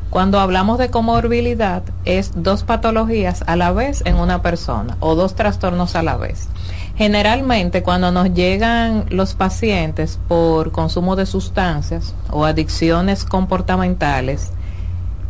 Cuando 0.09 0.41
hablamos 0.41 0.79
de 0.79 0.89
comorbilidad 0.89 1.83
es 2.07 2.33
dos 2.35 2.65
patologías 2.65 3.45
a 3.47 3.55
la 3.55 3.73
vez 3.73 4.03
en 4.07 4.17
una 4.17 4.41
persona 4.41 4.97
o 5.01 5.15
dos 5.15 5.35
trastornos 5.35 5.95
a 5.95 6.03
la 6.03 6.17
vez. 6.17 6.49
Generalmente 6.97 7.83
cuando 7.83 8.11
nos 8.13 8.33
llegan 8.33 9.05
los 9.11 9.35
pacientes 9.35 10.19
por 10.27 10.73
consumo 10.73 11.17
de 11.17 11.27
sustancias 11.27 12.15
o 12.31 12.47
adicciones 12.47 13.27
comportamentales, 13.27 14.53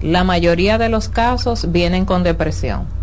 la 0.01 0.23
mayoría 0.23 0.79
de 0.79 0.89
los 0.89 1.09
casos 1.09 1.73
vienen 1.73 2.05
con 2.05 2.23
depresión 2.23 3.00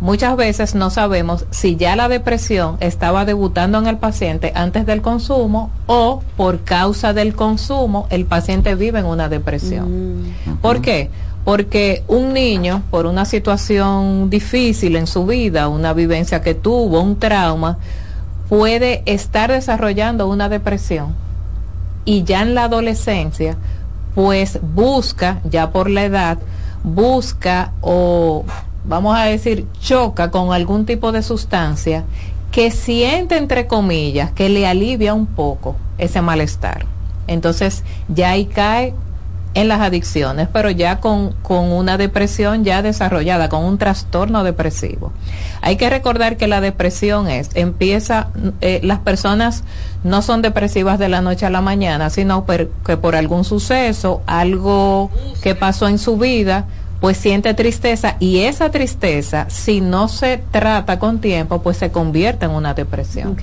muchas 0.00 0.36
veces 0.36 0.74
no 0.74 0.90
sabemos 0.90 1.46
si 1.50 1.76
ya 1.76 1.96
la 1.96 2.08
depresión 2.08 2.76
estaba 2.80 3.24
debutando 3.24 3.78
en 3.78 3.86
el 3.86 3.96
paciente 3.98 4.52
antes 4.54 4.86
del 4.86 5.02
consumo 5.02 5.70
o 5.86 6.22
por 6.36 6.60
causa 6.64 7.12
del 7.12 7.34
consumo 7.34 8.06
el 8.10 8.26
paciente 8.26 8.74
vive 8.74 8.98
en 8.98 9.06
una 9.06 9.28
depresión. 9.28 10.22
Mm. 10.22 10.56
¿Por 10.60 10.80
qué? 10.80 11.10
Porque 11.44 12.02
un 12.08 12.32
niño, 12.32 12.82
por 12.90 13.06
una 13.06 13.24
situación 13.24 14.28
difícil 14.30 14.96
en 14.96 15.06
su 15.06 15.26
vida, 15.26 15.68
una 15.68 15.92
vivencia 15.92 16.42
que 16.42 16.54
tuvo, 16.54 17.00
un 17.00 17.18
trauma, 17.18 17.78
puede 18.48 19.02
estar 19.06 19.50
desarrollando 19.50 20.28
una 20.28 20.48
depresión 20.48 21.14
y 22.04 22.24
ya 22.24 22.42
en 22.42 22.54
la 22.54 22.64
adolescencia, 22.64 23.56
pues 24.14 24.58
busca, 24.62 25.40
ya 25.44 25.70
por 25.70 25.90
la 25.90 26.04
edad, 26.04 26.38
busca 26.82 27.72
o 27.80 28.44
vamos 28.86 29.16
a 29.16 29.24
decir, 29.24 29.66
choca 29.80 30.30
con 30.30 30.52
algún 30.52 30.86
tipo 30.86 31.12
de 31.12 31.22
sustancia 31.22 32.04
que 32.50 32.70
siente, 32.70 33.36
entre 33.36 33.66
comillas, 33.66 34.32
que 34.32 34.48
le 34.48 34.66
alivia 34.66 35.14
un 35.14 35.26
poco 35.26 35.76
ese 35.98 36.22
malestar. 36.22 36.86
Entonces 37.26 37.84
ya 38.08 38.30
ahí 38.30 38.46
cae 38.46 38.94
en 39.56 39.68
las 39.68 39.80
adicciones, 39.80 40.48
pero 40.52 40.70
ya 40.70 41.00
con, 41.00 41.32
con, 41.42 41.72
una 41.72 41.96
depresión 41.96 42.62
ya 42.62 42.82
desarrollada, 42.82 43.48
con 43.48 43.64
un 43.64 43.78
trastorno 43.78 44.44
depresivo. 44.44 45.12
Hay 45.62 45.76
que 45.76 45.88
recordar 45.88 46.36
que 46.36 46.46
la 46.46 46.60
depresión 46.60 47.26
es, 47.28 47.48
empieza, 47.54 48.28
eh, 48.60 48.80
las 48.82 48.98
personas 48.98 49.64
no 50.04 50.20
son 50.20 50.42
depresivas 50.42 50.98
de 50.98 51.08
la 51.08 51.22
noche 51.22 51.46
a 51.46 51.50
la 51.50 51.62
mañana, 51.62 52.10
sino 52.10 52.44
que 52.44 52.96
por 52.98 53.16
algún 53.16 53.44
suceso, 53.44 54.20
algo 54.26 55.10
que 55.42 55.54
pasó 55.54 55.88
en 55.88 55.98
su 55.98 56.18
vida, 56.18 56.66
pues 57.00 57.16
siente 57.16 57.54
tristeza 57.54 58.16
y 58.20 58.38
esa 58.38 58.70
tristeza, 58.70 59.46
si 59.48 59.80
no 59.80 60.08
se 60.08 60.38
trata 60.50 60.98
con 60.98 61.20
tiempo, 61.20 61.62
pues 61.62 61.76
se 61.76 61.90
convierte 61.90 62.46
en 62.46 62.52
una 62.52 62.74
depresión. 62.74 63.36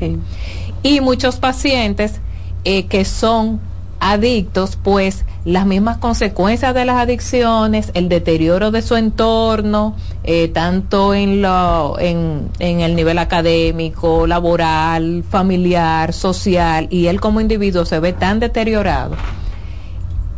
Y 0.81 1.01
muchos 1.01 1.37
pacientes 1.37 2.19
eh, 2.65 2.87
que 2.87 3.05
son 3.05 3.59
adictos, 3.99 4.77
pues 4.81 5.23
las 5.45 5.65
mismas 5.65 5.97
consecuencias 5.97 6.73
de 6.73 6.83
las 6.83 6.97
adicciones, 6.97 7.91
el 7.93 8.09
deterioro 8.09 8.69
de 8.69 8.81
su 8.81 8.95
entorno, 8.97 9.95
eh, 10.25 10.49
tanto 10.49 11.13
en, 11.13 11.41
lo, 11.41 11.97
en, 11.99 12.49
en, 12.59 12.81
el 12.81 12.95
nivel 12.95 13.17
académico, 13.17 14.27
laboral, 14.27 15.23
familiar, 15.29 16.11
social, 16.11 16.87
y 16.89 17.07
él 17.07 17.21
como 17.21 17.39
individuo 17.39 17.85
se 17.85 17.99
ve 17.99 18.11
tan 18.11 18.41
deteriorado 18.41 19.15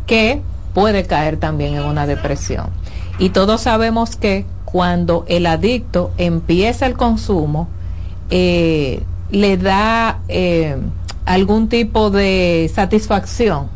que 0.06 0.42
puede 0.72 1.04
caer 1.04 1.36
también 1.38 1.74
en 1.74 1.84
una 1.84 2.06
depresión. 2.06 2.70
Y 3.18 3.30
todos 3.30 3.62
sabemos 3.62 4.16
que 4.16 4.44
cuando 4.64 5.24
el 5.28 5.46
adicto 5.46 6.10
empieza 6.18 6.86
el 6.86 6.94
consumo, 6.94 7.68
eh, 8.30 9.02
le 9.30 9.56
da 9.56 10.20
eh, 10.28 10.76
algún 11.24 11.68
tipo 11.68 12.10
de 12.10 12.70
satisfacción, 12.74 13.68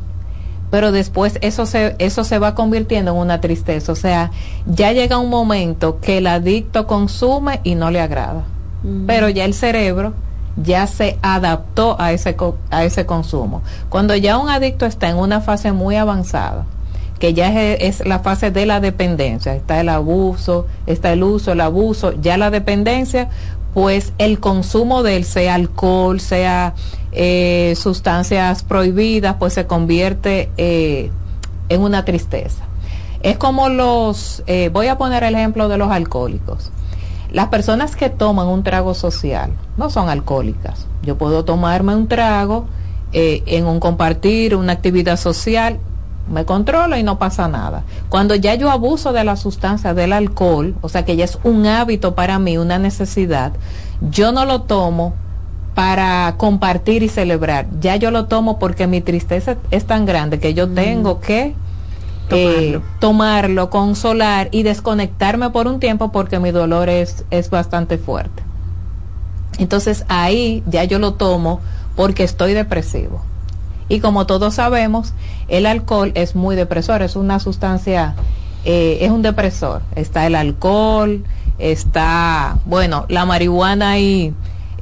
pero 0.71 0.93
después 0.93 1.39
eso 1.41 1.67
se, 1.67 1.97
eso 1.99 2.23
se 2.25 2.39
va 2.39 2.55
convirtiendo 2.55 3.12
en 3.12 3.17
una 3.17 3.41
tristeza. 3.41 3.93
O 3.93 3.97
sea, 3.97 4.31
ya 4.67 4.93
llega 4.93 5.19
un 5.19 5.31
momento 5.31 6.01
que 6.01 6.19
el 6.19 6.27
adicto 6.27 6.87
consume 6.87 7.61
y 7.65 7.75
no 7.75 7.91
le 7.91 8.01
agrada, 8.01 8.45
mm. 8.83 9.07
pero 9.07 9.29
ya 9.29 9.45
el 9.45 9.55
cerebro 9.55 10.12
ya 10.57 10.87
se 10.87 11.19
adaptó 11.23 11.97
a 11.99 12.12
ese, 12.12 12.37
a 12.71 12.85
ese 12.85 13.07
consumo. 13.07 13.62
Cuando 13.89 14.15
ya 14.17 14.39
un 14.39 14.49
adicto 14.49 14.87
está 14.87 15.09
en 15.09 15.17
una 15.17 15.41
fase 15.41 15.73
muy 15.73 15.97
avanzada, 15.97 16.67
que 17.20 17.34
ya 17.34 17.52
es, 17.74 18.05
la 18.05 18.20
fase 18.20 18.51
de 18.51 18.64
la 18.64 18.80
dependencia, 18.80 19.55
está 19.55 19.78
el 19.78 19.90
abuso, 19.90 20.66
está 20.86 21.12
el 21.12 21.22
uso, 21.22 21.52
el 21.52 21.60
abuso, 21.60 22.14
ya 22.20 22.38
la 22.38 22.51
dependencia, 22.51 23.28
pues 23.74 24.14
el 24.16 24.40
consumo 24.40 25.02
de 25.02 25.16
él, 25.16 25.24
sea 25.24 25.55
alcohol, 25.55 26.18
sea 26.18 26.74
eh, 27.12 27.74
sustancias 27.76 28.64
prohibidas, 28.64 29.36
pues 29.38 29.52
se 29.52 29.66
convierte 29.66 30.51
eh, 30.56 31.10
en 31.68 31.82
una 31.82 32.06
tristeza. 32.06 32.64
Es 33.22 33.36
como 33.36 33.68
los, 33.68 34.42
eh, 34.47 34.70
voy 34.72 34.86
a 34.86 34.97
poner 34.97 35.22
el 35.22 35.34
ejemplo 35.34 35.68
de 35.68 35.76
los 35.76 35.90
alcohólicos. 35.90 36.72
Las 37.30 37.48
personas 37.48 37.97
que 37.97 38.09
toman 38.09 38.47
un 38.48 38.64
trago 38.64 38.94
social 38.94 39.52
no 39.76 39.90
son 39.90 40.09
alcohólicas. 40.09 40.86
Yo 41.02 41.18
puedo 41.18 41.44
tomarme 41.44 41.94
un 41.94 42.09
trago 42.09 42.66
en 43.12 43.66
un 43.66 43.80
compartir, 43.80 44.55
una 44.55 44.72
actividad 44.72 45.16
social, 45.16 45.80
me 46.31 46.44
controlo 46.44 46.97
y 46.97 47.02
no 47.02 47.19
pasa 47.19 47.48
nada. 47.48 47.82
Cuando 48.09 48.35
ya 48.35 48.55
yo 48.55 48.70
abuso 48.70 49.12
de 49.12 49.24
la 49.24 49.36
sustancia 49.36 49.94
del 49.94 50.12
alcohol, 50.12 50.74
o 50.81 50.89
sea 50.89 51.05
que 51.05 51.16
ya 51.16 51.24
es 51.24 51.39
un 51.43 51.66
hábito 51.66 52.15
para 52.15 52.39
mí, 52.39 52.57
una 52.57 52.78
necesidad, 52.78 53.52
yo 54.11 54.32
no 54.32 54.44
lo 54.44 54.62
tomo 54.62 55.15
para 55.74 56.35
compartir 56.36 57.02
y 57.02 57.09
celebrar. 57.09 57.66
Ya 57.81 57.97
yo 57.97 58.11
lo 58.11 58.27
tomo 58.27 58.59
porque 58.59 58.86
mi 58.86 59.01
tristeza 59.01 59.57
es 59.70 59.86
tan 59.86 60.07
grande 60.07 60.39
que 60.39 60.55
yo 60.55 60.69
tengo 60.69 61.20
que 61.20 61.55
eh, 62.31 62.81
tomarlo. 62.98 63.70
consolar 63.70 64.48
y 64.52 64.62
desconectarme 64.62 65.51
por 65.51 65.66
un 65.66 65.81
tiempo 65.81 66.12
porque 66.12 66.39
mi 66.39 66.51
dolor 66.51 66.89
es, 66.89 67.24
es 67.31 67.51
bastante 67.51 67.98
fuerte. 67.98 68.43
Entonces 69.59 70.05
ahí 70.09 70.62
ya 70.66 70.85
yo 70.85 70.98
lo 70.98 71.15
tomo 71.15 71.61
porque 71.97 72.24
estoy 72.24 72.55
depresivo. 72.55 73.23
Y 73.91 73.99
como 73.99 74.25
todos 74.25 74.55
sabemos, 74.55 75.15
el 75.49 75.67
alcohol 75.67 76.12
es 76.15 76.37
muy 76.37 76.55
depresor, 76.55 77.03
es 77.03 77.17
una 77.17 77.41
sustancia, 77.41 78.15
eh, 78.65 78.99
es 79.01 79.11
un 79.11 79.21
depresor. 79.21 79.83
Está 79.97 80.29
el 80.29 80.37
alcohol, 80.37 81.25
está, 81.59 82.59
bueno, 82.67 83.05
la 83.09 83.27
marihuana 83.27 83.99
y 83.99 84.33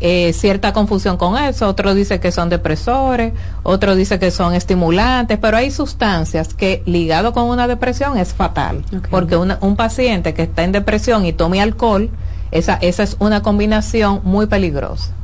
eh, 0.00 0.34
cierta 0.34 0.74
confusión 0.74 1.16
con 1.16 1.38
eso. 1.38 1.66
Otro 1.68 1.94
dice 1.94 2.20
que 2.20 2.30
son 2.32 2.50
depresores, 2.50 3.32
otro 3.62 3.96
dice 3.96 4.18
que 4.18 4.30
son 4.30 4.52
estimulantes, 4.52 5.38
pero 5.38 5.56
hay 5.56 5.70
sustancias 5.70 6.52
que 6.52 6.82
ligado 6.84 7.32
con 7.32 7.44
una 7.44 7.66
depresión 7.66 8.18
es 8.18 8.34
fatal. 8.34 8.84
Porque 9.10 9.38
un 9.38 9.76
paciente 9.76 10.34
que 10.34 10.42
está 10.42 10.64
en 10.64 10.72
depresión 10.72 11.24
y 11.24 11.32
tome 11.32 11.62
alcohol, 11.62 12.10
esa, 12.50 12.74
esa 12.74 13.04
es 13.04 13.16
una 13.20 13.40
combinación 13.40 14.20
muy 14.22 14.48
peligrosa. 14.48 15.14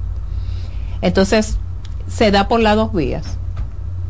Entonces, 1.02 1.58
se 2.08 2.30
da 2.30 2.48
por 2.48 2.60
las 2.60 2.76
dos 2.76 2.90
vías 2.94 3.36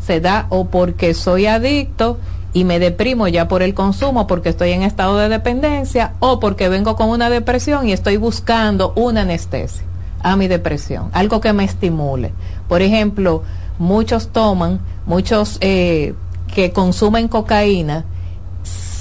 se 0.06 0.20
da 0.20 0.46
o 0.50 0.66
porque 0.66 1.14
soy 1.14 1.46
adicto 1.46 2.18
y 2.52 2.64
me 2.64 2.78
deprimo 2.78 3.26
ya 3.28 3.48
por 3.48 3.62
el 3.62 3.74
consumo 3.74 4.26
porque 4.26 4.48
estoy 4.48 4.70
en 4.70 4.82
estado 4.82 5.18
de 5.18 5.28
dependencia 5.28 6.14
o 6.20 6.40
porque 6.40 6.68
vengo 6.68 6.96
con 6.96 7.08
una 7.08 7.30
depresión 7.30 7.88
y 7.88 7.92
estoy 7.92 8.16
buscando 8.16 8.92
una 8.96 9.22
anestesia 9.22 9.84
a 10.22 10.36
mi 10.36 10.48
depresión, 10.48 11.10
algo 11.12 11.40
que 11.40 11.52
me 11.52 11.64
estimule. 11.64 12.32
Por 12.66 12.80
ejemplo, 12.80 13.42
muchos 13.78 14.28
toman, 14.28 14.80
muchos 15.04 15.58
eh, 15.60 16.14
que 16.54 16.72
consumen 16.72 17.28
cocaína, 17.28 18.04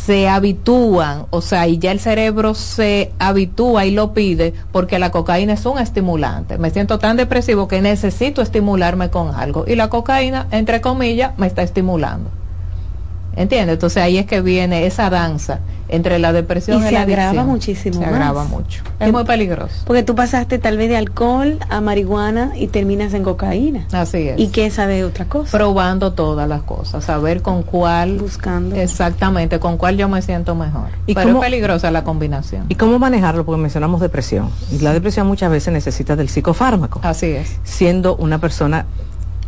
se 0.06 0.28
habitúan, 0.28 1.28
o 1.30 1.42
sea, 1.42 1.68
y 1.68 1.78
ya 1.78 1.92
el 1.92 2.00
cerebro 2.00 2.56
se 2.56 3.12
habitúa 3.20 3.86
y 3.86 3.92
lo 3.92 4.14
pide 4.14 4.54
porque 4.72 5.00
la 5.00 5.12
cocaína 5.12 5.54
es 5.54 5.66
un 5.66 5.80
estimulante. 5.80 6.58
Me 6.58 6.72
siento 6.72 7.00
tan 7.00 7.16
depresivo 7.16 7.68
que 7.68 7.82
necesito 7.82 8.42
estimularme 8.42 9.10
con 9.10 9.34
algo 9.34 9.64
y 9.66 9.76
la 9.76 9.90
cocaína, 9.90 10.48
entre 10.52 10.82
comillas, 10.82 11.38
me 11.38 11.48
está 11.48 11.64
estimulando. 11.64 12.43
¿Entiendes? 13.36 13.74
Entonces 13.74 14.04
ahí 14.04 14.18
es 14.18 14.26
que 14.26 14.42
viene 14.42 14.86
esa 14.86 15.10
danza 15.10 15.60
entre 15.90 16.18
la 16.18 16.34
depresión 16.34 16.78
y, 16.78 16.82
y 16.82 16.86
se 16.86 16.92
la 16.92 17.02
agrava 17.02 17.44
muchísimo 17.44 18.00
se 18.00 18.06
agrava 18.06 18.46
mucho. 18.46 18.84
Es 19.00 19.12
muy 19.12 19.24
peligroso. 19.26 19.76
porque 19.86 20.02
tú 20.02 20.16
pasaste 20.16 20.58
tal 20.58 20.78
vez 20.78 20.90
de 20.90 20.98
alcohol 20.98 21.60
a 21.70 21.82
marihuana 21.82 22.52
y 22.56 22.68
terminas 22.68 23.14
en 23.14 23.24
cocaína. 23.24 23.86
Así 23.92 24.30
es. 24.30 24.40
Y 24.40 24.48
qué 24.48 24.72
sabe 24.72 25.04
otra 25.04 25.26
cosa. 25.26 25.56
Probando 25.56 26.14
todas 26.14 26.48
las 26.48 26.64
cosas 26.64 27.04
saber 27.04 27.42
con 27.42 27.64
cuál 27.64 28.18
buscando. 28.18 28.76
Exactamente 28.76 29.60
con 29.60 29.78
cuál 29.78 29.98
yo 29.98 30.10
me 30.10 30.22
siento 30.22 30.56
mejor. 30.56 30.90
¿Y 31.06 31.14
pero 31.14 31.28
cómo, 31.28 31.44
es 31.44 31.50
peligrosa 31.50 31.92
la 31.92 32.04
combinación. 32.04 32.66
Y 32.70 32.76
cómo 32.76 32.98
manejarlo 32.98 33.46
porque 33.46 33.62
mencionamos 33.62 34.02
depresión. 34.02 34.50
Y 34.72 34.80
la 34.80 34.94
depresión 34.94 35.28
muchas 35.28 35.52
veces 35.52 35.74
necesita 35.74 36.16
del 36.16 36.30
psicofármaco 36.30 37.02
así 37.04 37.28
es. 37.28 37.58
Siendo 37.64 38.16
una 38.16 38.40
persona 38.40 38.86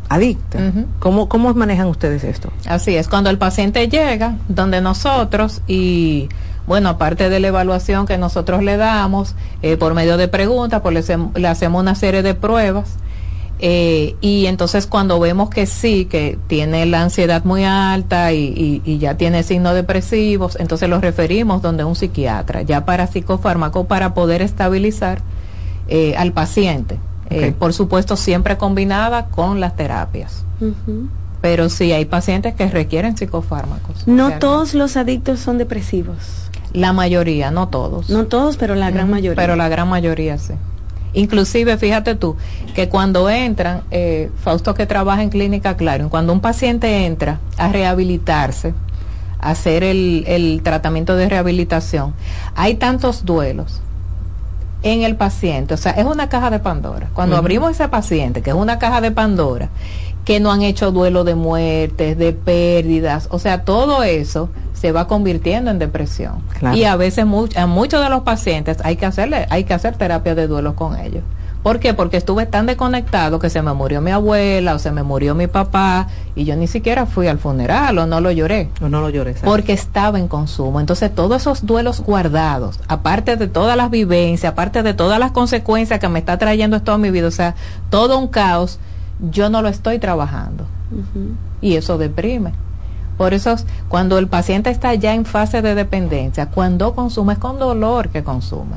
adicta. 0.10 0.58
Uh 0.58 0.62
-huh. 0.62 0.86
¿Cómo, 1.00 1.30
¿Cómo 1.30 1.54
manejan 1.54 1.88
ustedes 1.88 2.24
esto? 2.24 2.52
Así 2.68 2.96
es, 2.96 3.08
cuando 3.08 3.30
el 3.30 3.38
paciente 3.38 3.88
llega 3.88 4.38
donde 4.48 4.82
nosotros 4.82 5.62
y 5.68 6.30
bueno, 6.68 6.90
aparte 6.90 7.30
de 7.30 7.40
la 7.40 7.50
evaluación 7.50 8.08
que 8.08 8.18
nosotros 8.18 8.64
le 8.64 8.78
damos 8.78 9.36
eh, 9.62 9.78
por 9.78 9.94
medio 9.94 10.18
de 10.18 10.28
preguntas, 10.28 10.82
pues 10.82 11.08
le, 11.08 11.18
le, 11.36 11.48
hacemos 11.48 11.80
una 11.80 11.94
serie 11.94 12.24
de 12.24 12.34
pruebas 12.34 12.98
eh, 13.60 14.16
y 14.20 14.48
entonces 14.48 14.86
cuando 14.86 15.20
vemos 15.20 15.50
que 15.50 15.66
sí, 15.66 16.06
que 16.06 16.38
tiene 16.48 16.86
la 16.86 17.04
ansiedad 17.04 17.46
muy 17.46 17.64
alta 17.64 18.34
y, 18.34 18.44
y, 18.48 18.82
y 18.84 18.98
ya 18.98 19.16
tiene 19.16 19.44
signos 19.44 19.74
depresivos, 19.76 20.58
entonces 20.60 20.90
los 20.90 21.02
referimos 21.02 21.62
donde 21.62 21.84
un 21.86 21.96
psiquiatra, 21.96 22.64
ya 22.64 22.84
para 22.86 23.08
psicofármaco, 23.08 23.86
para 23.86 24.14
poder 24.14 24.42
estabilizar 24.42 25.22
eh, 25.88 26.16
al 26.18 26.34
paciente. 26.34 26.98
Okay. 27.26 27.44
Eh, 27.46 27.52
por 27.52 27.74
supuesto 27.74 28.16
siempre 28.16 28.58
combinada 28.58 29.28
con 29.28 29.60
las 29.60 29.76
terapias. 29.76 30.44
Uh 30.60 30.66
-huh. 30.66 31.10
Pero 31.42 31.70
sí 31.70 31.92
hay 31.92 32.06
pacientes 32.06 32.56
que 32.56 32.68
requieren 32.70 33.18
psicofármacos. 33.18 34.08
No 34.08 34.40
todos 34.40 34.74
los 34.74 34.98
adictos 34.98 35.40
son 35.40 35.58
depresivos. 35.58 36.50
La 36.74 36.92
mayoría, 36.92 37.52
no 37.52 37.70
todos. 37.70 38.10
No 38.10 38.26
todos, 38.26 38.58
pero 38.58 38.76
la 38.76 38.92
gran 38.92 39.06
uh 39.06 39.10
-huh. 39.10 39.12
mayoría. 39.12 39.36
Pero 39.36 39.56
la 39.56 39.70
gran 39.70 39.88
mayoría 39.88 40.38
sí. 40.38 40.54
Inclusive, 41.14 41.78
fíjate 41.78 42.16
tú, 42.16 42.36
que 42.74 42.90
cuando 42.90 43.30
entran, 43.30 43.84
eh, 43.90 44.30
Fausto 44.44 44.74
que 44.74 44.86
trabaja 44.86 45.24
en 45.24 45.30
Clínica 45.30 45.78
Claro, 45.78 46.10
cuando 46.10 46.34
un 46.34 46.42
paciente 46.42 47.06
entra 47.06 47.40
a 47.58 47.70
rehabilitarse, 47.70 48.74
a 49.40 49.52
hacer 49.52 49.84
el, 49.84 50.26
el 50.28 50.62
tratamiento 50.62 51.16
de 51.16 51.30
rehabilitación, 51.30 52.14
hay 52.56 52.76
tantos 52.76 53.24
duelos 53.24 53.82
en 54.86 55.02
el 55.02 55.16
paciente. 55.18 55.74
O 55.74 55.78
sea, 55.78 55.92
es 55.94 56.06
una 56.06 56.30
caja 56.30 56.50
de 56.52 56.60
Pandora. 56.60 57.10
Cuando 57.14 57.36
uh 57.36 57.38
-huh. 57.38 57.42
abrimos 57.42 57.72
ese 57.72 57.88
paciente, 57.90 58.42
que 58.42 58.52
es 58.52 58.56
una 58.56 58.78
caja 58.78 59.02
de 59.02 59.12
Pandora, 59.12 59.70
que 60.24 60.40
no 60.40 60.52
han 60.52 60.62
hecho 60.62 60.92
duelo 60.92 61.24
de 61.24 61.36
muertes, 61.36 62.18
de 62.18 62.34
pérdidas, 62.34 63.28
o 63.32 63.40
sea, 63.40 63.64
todo 63.64 64.04
eso 64.04 64.50
se 64.74 64.92
va 64.92 65.08
convirtiendo 65.08 65.72
en 65.72 65.80
depresión. 65.80 66.44
Claro. 66.60 66.78
Y 66.78 66.84
a 66.84 66.96
veces 66.96 67.26
much 67.26 67.58
a 67.58 67.66
muchos 67.66 68.04
de 68.04 68.10
los 68.10 68.22
pacientes 68.22 68.78
hay 68.84 68.96
que 68.96 69.06
hacerle, 69.08 69.48
hay 69.50 69.64
que 69.64 69.74
hacer 69.74 69.96
terapia 69.98 70.36
de 70.36 70.48
duelo 70.48 70.76
con 70.76 71.00
ellos, 71.00 71.24
¿Por 71.66 71.80
qué? 71.80 71.96
Porque 71.96 72.18
estuve 72.18 72.46
tan 72.46 72.68
desconectado 72.68 73.40
que 73.40 73.50
se 73.50 73.60
me 73.64 73.74
murió 73.74 74.00
mi 74.00 74.12
abuela 74.12 74.76
o 74.76 74.78
se 74.78 74.92
me 74.92 75.02
murió 75.02 75.34
mi 75.34 75.48
papá 75.48 76.06
y 76.36 76.46
yo 76.46 76.56
ni 76.56 76.68
siquiera 76.68 77.08
fui 77.08 77.26
al 77.26 77.40
funeral 77.40 77.98
o 77.98 78.06
no 78.06 78.22
lo 78.22 78.30
lloré. 78.30 78.70
O 78.84 78.88
no 78.88 79.02
lo 79.02 79.10
lloré. 79.10 79.34
Porque 79.44 79.74
estaba 79.74 80.20
en 80.20 80.28
consumo. 80.28 80.80
Entonces 80.80 81.16
todos 81.16 81.42
esos 81.42 81.66
duelos 81.66 82.02
guardados, 82.02 82.80
aparte 82.88 83.36
de 83.36 83.48
todas 83.48 83.76
las 83.76 83.90
vivencias, 83.90 84.54
aparte 84.54 84.84
de 84.84 84.94
todas 84.94 85.18
las 85.18 85.32
consecuencias 85.32 86.00
que 86.00 86.08
me 86.08 86.20
está 86.20 86.38
trayendo 86.38 86.78
esto 86.78 86.92
a 86.92 87.00
mi 87.00 87.10
vida, 87.10 87.30
o 87.30 87.32
sea, 87.32 87.56
todo 87.90 88.20
un 88.20 88.28
caos, 88.28 88.78
yo 89.32 89.50
no 89.50 89.64
lo 89.64 89.68
estoy 89.68 89.98
trabajando. 89.98 90.68
Y 91.62 91.78
eso 91.78 91.98
deprime. 91.98 92.52
Por 93.18 93.34
eso, 93.34 93.56
cuando 93.88 94.20
el 94.20 94.28
paciente 94.28 94.70
está 94.70 94.94
ya 94.94 95.16
en 95.16 95.26
fase 95.26 95.64
de 95.64 95.74
dependencia, 95.74 96.46
cuando 96.46 96.94
consume 96.94 97.34
es 97.34 97.40
con 97.40 97.58
dolor 97.58 98.10
que 98.10 98.24
consume 98.24 98.76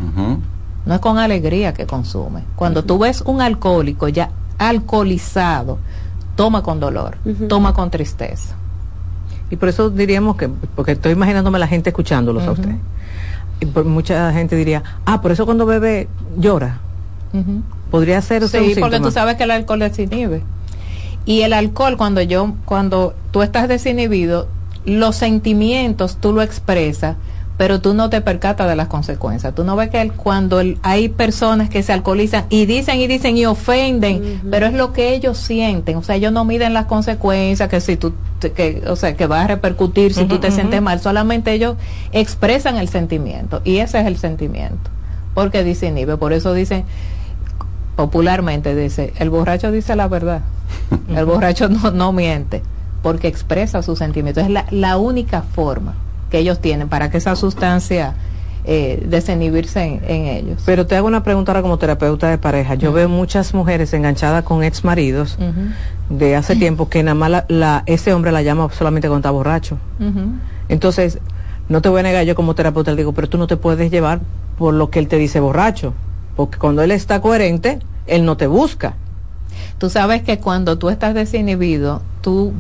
no 0.89 0.95
es 0.95 1.01
con 1.01 1.19
alegría 1.19 1.75
que 1.75 1.85
consume. 1.85 2.45
Cuando 2.57 2.83
tú 2.83 2.99
ves 2.99 3.21
un 3.21 3.43
alcohólico 3.43 4.09
ya 4.09 4.31
alcoholizado, 4.57 5.79
toma 6.35 6.63
con 6.63 6.81
dolor, 6.81 7.19
toma 7.47 7.75
con 7.75 7.91
tristeza. 7.91 8.55
Y 9.51 9.57
por 9.57 9.69
eso 9.69 9.91
diríamos 9.91 10.37
que, 10.37 10.49
porque 10.49 10.93
estoy 10.93 11.13
imaginándome 11.13 11.59
la 11.59 11.67
gente 11.67 11.91
escuchándolos 11.91 12.45
a 12.45 12.53
usted. 12.53 12.75
Y 13.61 13.67
por, 13.67 13.85
mucha 13.85 14.33
gente 14.33 14.57
diría, 14.57 14.83
ah, 15.05 15.21
por 15.21 15.31
eso 15.31 15.45
cuando 15.45 15.67
bebe 15.67 16.09
llora. 16.39 16.79
Podría 17.91 18.23
ser 18.23 18.49
Sí, 18.49 18.75
porque 18.81 18.99
tú 18.99 19.11
sabes 19.11 19.37
que 19.37 19.45
el 19.45 19.51
alcohol 19.51 19.81
desinhibe. 19.81 20.43
Y 21.27 21.43
el 21.43 21.53
alcohol, 21.53 21.99
cuando 21.99 22.23
yo, 22.23 22.55
cuando 22.65 23.13
tú 23.31 23.43
estás 23.43 23.69
desinhibido, 23.69 24.49
los 24.87 25.17
sentimientos 25.17 26.17
tú 26.17 26.33
lo 26.33 26.41
expresas 26.41 27.17
pero 27.59 27.81
tú 27.81 27.93
no 27.93 28.09
te 28.09 28.21
percatas 28.21 28.69
de 28.69 28.77
las 28.77 28.87
consecuencias. 28.87 29.53
Tú 29.53 29.65
no 29.65 29.75
ves 29.75 29.91
que 29.91 30.11
cuando 30.11 30.63
hay 30.83 31.09
personas 31.09 31.69
que 31.69 31.83
se 31.83 31.93
alcoholizan 31.93 32.45
y 32.51 32.67
dicen 32.67 33.01
y 33.01 33.09
dicen 33.09 33.37
y 33.37 33.47
ofenden, 33.47 34.41
pero 34.49 34.67
es 34.67 34.75
lo 34.75 34.93
que 34.93 35.13
ellos 35.13 35.37
sienten. 35.37 35.97
O 35.97 36.05
sea, 36.05 36.15
ellos 36.15 36.33
no 36.33 36.45
miden 36.45 36.73
las 36.73 36.87
consecuencias, 36.87 37.69
que 37.69 37.81
si 37.81 37.97
tú, 37.97 38.15
que, 38.41 38.85
o 38.87 38.95
sea, 38.95 39.17
que 39.17 39.27
va 39.27 39.43
a 39.43 39.47
repercutir 39.49 40.15
si 40.15 40.25
tú 40.27 40.39
te 40.39 40.53
sientes 40.53 40.81
mal. 40.81 41.01
Solamente 41.01 41.53
ellos 41.53 41.77
expresan 42.13 42.77
el 42.77 42.89
sentimiento 42.89 43.61
y 43.65 43.79
ese 43.79 44.01
es 44.01 44.07
el 44.07 44.19
sentimiento. 44.19 44.91
Porque 45.35 45.65
dice 45.65 45.91
Nive, 45.91 46.17
por 46.17 46.33
eso 46.33 46.55
dicen 46.55 46.85
popularmente 47.97 48.77
dice, 48.77 49.13
el 49.19 49.31
borracho 49.31 49.73
dice 49.73 49.97
la 49.97 50.07
verdad. 50.07 50.43
el 51.09 51.25
borracho 51.25 51.69
no, 51.69 51.91
no 51.91 52.13
miente 52.13 52.63
porque 53.03 53.27
expresa 53.27 53.83
sus 53.83 53.99
sentimientos. 53.99 54.45
Es 54.45 54.51
la, 54.51 54.67
la 54.71 54.97
única 54.97 55.43
forma 55.43 55.97
que 56.31 56.39
ellos 56.39 56.61
tienen 56.61 56.89
para 56.89 57.11
que 57.11 57.19
esa 57.19 57.37
sustancia 57.37 58.15
eh, 58.65 59.03
desinhibirse 59.09 59.83
en, 59.83 60.27
ellos. 60.27 60.63
Pero 60.67 60.87
te 60.87 60.95
hago 60.97 61.07
una 61.07 61.23
pregunta 61.23 61.53
ahora 61.53 61.63
como 61.63 61.79
terapeuta 61.79 62.29
de 62.29 62.37
pareja. 62.37 62.75
Yo 62.75 62.93
veo 62.93 63.09
muchas 63.09 63.55
mujeres 63.55 63.95
enganchadas 63.95 64.45
con 64.45 64.63
ex 64.63 64.85
maridos 64.85 65.39
de 66.11 66.37
hace 66.37 66.55
tiempo 66.55 66.89
que 66.89 67.03
nada 67.03 67.15
más 67.15 67.45
la, 67.49 67.83
ese 67.87 68.13
hombre 68.13 68.31
la 68.31 68.43
llama 68.43 68.69
solamente 68.71 69.09
cuando 69.09 69.21
está 69.21 69.31
borracho. 69.31 69.79
Entonces, 70.69 71.19
no 71.69 71.81
te 71.81 71.89
voy 71.89 72.01
a 72.01 72.03
negar 72.03 72.25
yo 72.25 72.35
como 72.35 72.55
terapeuta, 72.55 72.91
le 72.91 72.99
digo, 72.99 73.13
pero 73.13 73.29
tú 73.29 73.39
no 73.39 73.47
te 73.47 73.57
puedes 73.57 73.91
llevar 73.91 74.21
por 74.59 74.75
lo 74.75 74.91
que 74.91 74.99
él 74.99 75.09
te 75.09 75.17
dice 75.17 75.41
borracho. 75.41 75.95
Porque 76.37 76.59
cuando 76.59 76.83
él 76.83 76.91
está 76.91 77.21
coherente, 77.21 77.79
él 78.07 78.25
no 78.25 78.37
te 78.37 78.47
busca. 78.47 78.95
Tú 79.79 79.89
sabes 79.89 80.23
que 80.23 80.41
cuando 80.41 80.79
tú 80.79 80.91
estás 80.91 81.15
desinhibido, 81.15 82.03
tú 82.21 82.53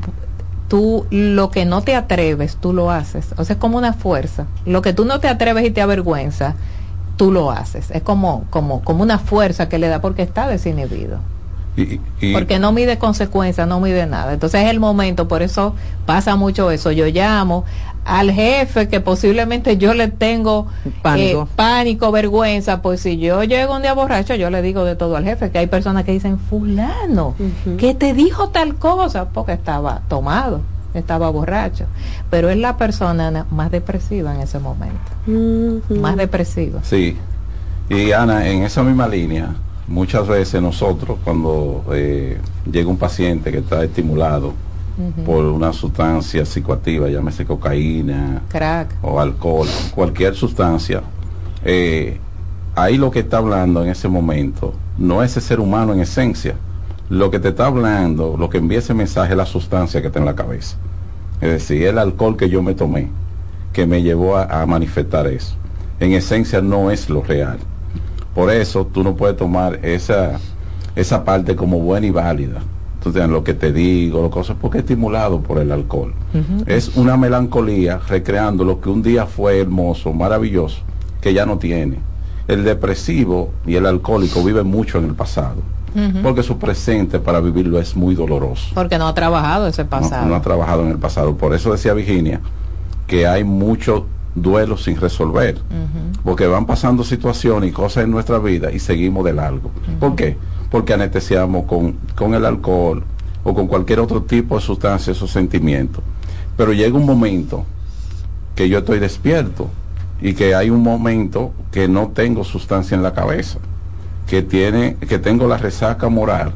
tú 0.68 1.06
lo 1.10 1.50
que 1.50 1.64
no 1.64 1.82
te 1.82 1.94
atreves, 1.96 2.56
tú 2.56 2.72
lo 2.72 2.90
haces. 2.90 3.34
O 3.36 3.44
sea, 3.44 3.54
es 3.54 3.60
como 3.60 3.78
una 3.78 3.94
fuerza. 3.94 4.46
Lo 4.66 4.82
que 4.82 4.92
tú 4.92 5.04
no 5.04 5.18
te 5.18 5.28
atreves 5.28 5.66
y 5.66 5.70
te 5.70 5.80
avergüenza, 5.80 6.54
tú 7.16 7.32
lo 7.32 7.50
haces. 7.50 7.90
Es 7.90 8.02
como, 8.02 8.44
como, 8.50 8.82
como 8.84 9.02
una 9.02 9.18
fuerza 9.18 9.68
que 9.68 9.78
le 9.78 9.88
da 9.88 10.00
porque 10.00 10.22
está 10.22 10.46
desinhibido. 10.46 11.18
Porque 12.32 12.58
no 12.58 12.72
mide 12.72 12.98
consecuencias, 12.98 13.68
no 13.68 13.80
mide 13.80 14.06
nada. 14.06 14.32
Entonces 14.32 14.64
es 14.64 14.70
el 14.70 14.80
momento, 14.80 15.28
por 15.28 15.42
eso 15.42 15.74
pasa 16.06 16.34
mucho 16.36 16.70
eso. 16.70 16.90
Yo 16.90 17.06
llamo 17.06 17.64
al 18.08 18.32
jefe 18.32 18.88
que 18.88 19.00
posiblemente 19.00 19.76
yo 19.76 19.92
le 19.92 20.08
tengo 20.08 20.66
pánico, 21.02 21.42
eh, 21.42 21.52
pánico 21.54 22.10
vergüenza, 22.10 22.80
pues 22.80 23.00
si 23.00 23.18
yo 23.18 23.44
llego 23.44 23.76
un 23.76 23.82
día 23.82 23.92
borracho, 23.92 24.34
yo 24.34 24.48
le 24.48 24.62
digo 24.62 24.84
de 24.84 24.96
todo 24.96 25.16
al 25.16 25.24
jefe, 25.24 25.50
que 25.50 25.58
hay 25.58 25.66
personas 25.66 26.04
que 26.04 26.12
dicen, 26.12 26.38
fulano, 26.38 27.34
que 27.76 27.94
te 27.94 28.14
dijo 28.14 28.48
tal 28.48 28.76
cosa, 28.76 29.28
porque 29.28 29.52
estaba 29.52 30.00
tomado, 30.08 30.62
estaba 30.94 31.28
borracho. 31.28 31.84
Pero 32.30 32.48
es 32.48 32.56
la 32.56 32.78
persona 32.78 33.44
más 33.50 33.70
depresiva 33.70 34.34
en 34.34 34.40
ese 34.40 34.58
momento, 34.58 34.98
más 36.00 36.16
depresiva. 36.16 36.80
Sí, 36.84 37.14
y 37.90 38.12
Ana, 38.12 38.48
en 38.48 38.62
esa 38.62 38.82
misma 38.82 39.06
línea, 39.06 39.54
muchas 39.86 40.26
veces 40.26 40.62
nosotros 40.62 41.18
cuando 41.22 41.84
eh, 41.92 42.38
llega 42.70 42.88
un 42.88 42.96
paciente 42.96 43.52
que 43.52 43.58
está 43.58 43.84
estimulado 43.84 44.54
por 45.24 45.44
una 45.44 45.72
sustancia 45.72 46.44
psicoactiva, 46.44 47.08
llámese 47.08 47.44
cocaína, 47.44 48.42
crack 48.48 48.96
o 49.02 49.20
alcohol, 49.20 49.68
cualquier 49.94 50.34
sustancia, 50.34 51.02
eh, 51.64 52.18
ahí 52.74 52.96
lo 52.96 53.10
que 53.10 53.20
está 53.20 53.38
hablando 53.38 53.82
en 53.82 53.90
ese 53.90 54.08
momento 54.08 54.74
no 54.96 55.22
es 55.22 55.32
ese 55.32 55.40
ser 55.40 55.60
humano 55.60 55.92
en 55.92 56.00
esencia. 56.00 56.54
Lo 57.08 57.30
que 57.30 57.38
te 57.38 57.48
está 57.48 57.66
hablando, 57.66 58.36
lo 58.36 58.50
que 58.50 58.58
envía 58.58 58.80
ese 58.80 58.92
mensaje 58.92 59.32
es 59.32 59.36
la 59.36 59.46
sustancia 59.46 60.00
que 60.00 60.08
está 60.08 60.18
en 60.18 60.26
la 60.26 60.34
cabeza. 60.34 60.76
Es 61.40 61.50
decir, 61.50 61.86
el 61.86 61.98
alcohol 61.98 62.36
que 62.36 62.50
yo 62.50 62.62
me 62.62 62.74
tomé, 62.74 63.08
que 63.72 63.86
me 63.86 64.02
llevó 64.02 64.36
a 64.36 64.66
manifestar 64.66 65.26
eso. 65.26 65.54
En 66.00 66.12
esencia 66.12 66.60
no 66.60 66.90
es 66.90 67.08
lo 67.08 67.22
real 67.22 67.58
por 68.38 68.52
eso 68.52 68.86
tú 68.86 69.02
no 69.02 69.16
puedes 69.16 69.36
tomar 69.36 69.84
esa, 69.84 70.38
esa 70.94 71.24
parte 71.24 71.56
como 71.56 71.80
buena 71.80 72.06
y 72.06 72.10
válida. 72.10 72.60
Entonces, 72.98 73.28
lo 73.28 73.44
que 73.44 73.54
te 73.54 73.72
digo, 73.72 74.20
lo 74.20 74.30
cosas, 74.30 74.56
porque 74.60 74.78
es 74.78 74.84
estimulado 74.84 75.40
por 75.40 75.58
el 75.58 75.70
alcohol. 75.70 76.14
Es 76.66 76.96
una 76.96 77.16
melancolía 77.16 78.00
recreando 78.08 78.64
lo 78.64 78.80
que 78.80 78.88
un 78.88 79.02
día 79.02 79.26
fue 79.26 79.60
hermoso, 79.60 80.12
maravilloso, 80.12 80.80
que 81.20 81.32
ya 81.32 81.46
no 81.46 81.58
tiene. 81.58 82.00
El 82.48 82.64
depresivo 82.64 83.52
y 83.66 83.76
el 83.76 83.86
alcohólico 83.86 84.42
viven 84.42 84.66
mucho 84.66 84.98
en 84.98 85.04
el 85.04 85.14
pasado. 85.14 85.62
Porque 86.22 86.42
su 86.42 86.58
presente 86.58 87.18
para 87.18 87.40
vivirlo 87.40 87.78
es 87.78 87.96
muy 87.96 88.14
doloroso. 88.14 88.70
Porque 88.74 88.98
no 88.98 89.08
ha 89.08 89.14
trabajado 89.14 89.66
ese 89.66 89.84
pasado. 89.84 90.26
no 90.26 90.34
ha 90.34 90.42
trabajado 90.42 90.82
en 90.82 90.90
el 90.90 90.98
pasado. 90.98 91.36
Por 91.36 91.54
eso 91.54 91.72
decía 91.72 91.94
Virginia 91.94 92.40
que 93.06 93.26
hay 93.26 93.42
mucho 93.42 94.06
duelos 94.34 94.84
sin 94.84 95.00
resolver, 95.00 95.58
porque 96.24 96.46
van 96.46 96.66
pasando 96.66 97.02
situaciones 97.04 97.70
y 97.70 97.72
cosas 97.72 98.04
en 98.04 98.10
nuestra 98.10 98.38
vida 98.38 98.70
y 98.70 98.78
seguimos 98.78 99.24
de 99.24 99.32
largo. 99.32 99.70
¿Por 99.98 100.14
qué? 100.14 100.36
Porque 100.70 100.94
anestesiamos 100.94 101.64
con, 101.64 101.94
con 102.14 102.34
el 102.34 102.44
alcohol 102.44 103.02
o 103.44 103.54
con 103.54 103.66
cualquier 103.66 104.00
otro 104.00 104.22
tipo 104.22 104.56
de 104.56 104.60
sustancia 104.60 105.12
esos 105.12 105.30
sentimientos. 105.30 106.02
Pero 106.56 106.72
llega 106.72 106.96
un 106.96 107.06
momento 107.06 107.64
que 108.54 108.68
yo 108.68 108.78
estoy 108.78 108.98
despierto 108.98 109.68
y 110.20 110.34
que 110.34 110.54
hay 110.54 110.70
un 110.70 110.82
momento 110.82 111.52
que 111.70 111.88
no 111.88 112.08
tengo 112.08 112.44
sustancia 112.44 112.94
en 112.96 113.02
la 113.02 113.14
cabeza, 113.14 113.58
que 114.26 114.42
tiene, 114.42 114.96
que 114.96 115.18
tengo 115.18 115.46
la 115.46 115.58
resaca 115.58 116.08
moral. 116.08 116.52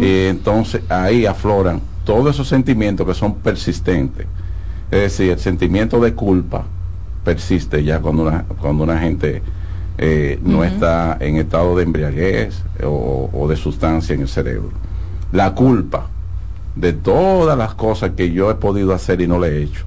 Y 0.00 0.26
entonces 0.26 0.82
ahí 0.88 1.24
afloran 1.24 1.80
todos 2.04 2.34
esos 2.34 2.48
sentimientos 2.48 3.06
que 3.06 3.14
son 3.14 3.36
persistentes. 3.36 4.26
Es 4.90 5.00
decir, 5.00 5.30
el 5.30 5.38
sentimiento 5.38 6.00
de 6.00 6.14
culpa, 6.14 6.64
persiste 7.24 7.82
ya 7.82 8.00
cuando 8.00 8.22
una, 8.22 8.44
cuando 8.60 8.84
una 8.84 8.98
gente 8.98 9.42
eh, 9.98 10.38
no 10.42 10.64
está 10.64 11.16
en 11.20 11.36
estado 11.36 11.76
de 11.76 11.84
embriaguez 11.84 12.62
o, 12.84 13.46
de 13.48 13.56
sustancia 13.56 14.14
en 14.14 14.22
el 14.22 14.28
cerebro. 14.28 14.70
La 15.32 15.54
culpa 15.54 16.08
de 16.74 16.92
todas 16.92 17.56
las 17.56 17.74
cosas 17.74 18.10
que 18.16 18.32
yo 18.32 18.50
he 18.50 18.56
podido 18.56 18.92
hacer 18.92 19.20
y 19.20 19.26
no 19.26 19.38
le 19.38 19.48
he 19.48 19.62
hecho, 19.62 19.84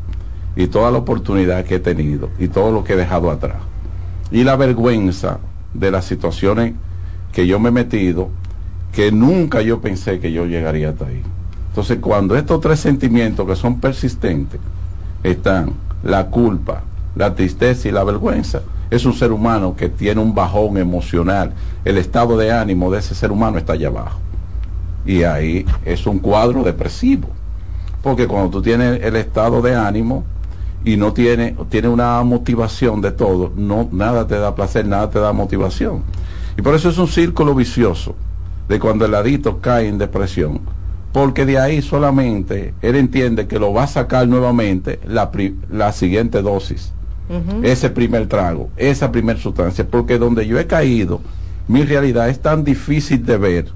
y 0.56 0.68
toda 0.68 0.92
la 0.92 0.98
oportunidad 0.98 1.64
que 1.66 1.76
he 1.76 1.80
tenido, 1.80 2.30
y 2.40 2.48
todo 2.48 2.72
lo 2.72 2.84
que 2.84 2.94
he 2.94 2.98
dejado 2.98 3.30
atrás, 3.30 3.58
y 4.32 4.44
la 4.44 4.56
vergüenza 4.56 5.40
de 5.74 5.92
las 5.92 6.06
situaciones 6.06 6.74
que 7.32 7.46
yo 7.46 7.60
me 7.60 7.70
he 7.70 7.72
metido, 7.72 8.30
que 8.92 9.12
nunca 9.12 9.62
yo 9.62 9.82
pensé 9.82 10.20
que 10.20 10.32
yo 10.32 10.46
llegaría 10.46 10.90
hasta 10.90 11.06
ahí. 11.06 11.22
Entonces, 11.70 12.00
cuando 12.02 12.36
estos 12.36 12.60
tres 12.60 12.80
sentimientos 12.80 13.46
que 13.48 13.56
son 13.56 13.80
persistentes 13.80 14.60
están, 15.24 15.74
la 16.04 16.28
culpa, 16.28 16.82
la 17.16 17.36
tristeza 17.36 17.88
y 17.88 17.92
la 17.92 18.04
vergüenza. 18.04 18.62
Es 18.90 19.06
un 19.06 19.14
ser 19.14 19.32
humano 19.32 19.76
que 19.76 19.88
tiene 19.90 20.20
un 20.20 20.34
bajón 20.34 20.78
emocional. 20.78 21.54
El 21.86 21.98
estado 21.98 22.38
de 22.38 22.52
ánimo 22.52 22.92
de 22.92 23.00
ese 23.00 23.14
ser 23.14 23.32
humano 23.32 23.58
está 23.58 23.74
allá 23.74 23.90
abajo. 23.90 24.20
Y 25.06 25.24
ahí 25.24 25.66
es 25.86 26.08
un 26.08 26.20
cuadro 26.20 26.64
depresivo. 26.64 27.30
Porque 28.02 28.28
cuando 28.28 28.50
tú 28.50 28.62
tienes 28.62 29.04
el 29.04 29.16
estado 29.16 29.62
de 29.62 29.76
ánimo 29.76 30.24
y 30.84 30.98
no 30.98 31.14
tienes 31.14 31.56
tiene 31.70 31.90
una 31.90 32.24
motivación 32.24 33.02
de 33.02 33.12
todo, 33.12 33.52
no, 33.56 33.90
nada 33.92 34.26
te 34.26 34.40
da 34.40 34.56
placer, 34.56 34.88
nada 34.88 35.10
te 35.10 35.20
da 35.20 35.34
motivación. 35.34 36.04
Y 36.58 36.62
por 36.62 36.74
eso 36.74 36.90
es 36.90 36.98
un 36.98 37.08
círculo 37.08 37.54
vicioso 37.54 38.16
de 38.68 38.80
cuando 38.80 39.06
el 39.06 39.14
adicto 39.14 39.60
cae 39.60 39.88
en 39.88 39.98
depresión. 39.98 40.62
Porque 41.12 41.46
de 41.46 41.60
ahí 41.60 41.82
solamente 41.82 42.74
él 42.82 42.96
entiende 42.96 43.48
que 43.48 43.60
lo 43.60 43.74
va 43.74 43.84
a 43.84 43.88
sacar 43.88 44.28
nuevamente 44.28 45.00
la 45.06 45.92
siguiente 45.92 46.42
dosis 46.42 46.94
ese 47.64 47.90
primer 47.90 48.28
trago, 48.28 48.70
esa 48.76 49.12
primera 49.12 49.40
sustancia, 49.40 49.86
porque 49.88 50.18
donde 50.18 50.48
yo 50.48 50.60
he 50.60 50.66
caído 50.66 51.22
mi 51.68 51.84
realidad 51.84 52.30
es 52.30 52.42
tan 52.42 52.64
difícil 52.64 53.24
de 53.24 53.38
ver, 53.38 53.72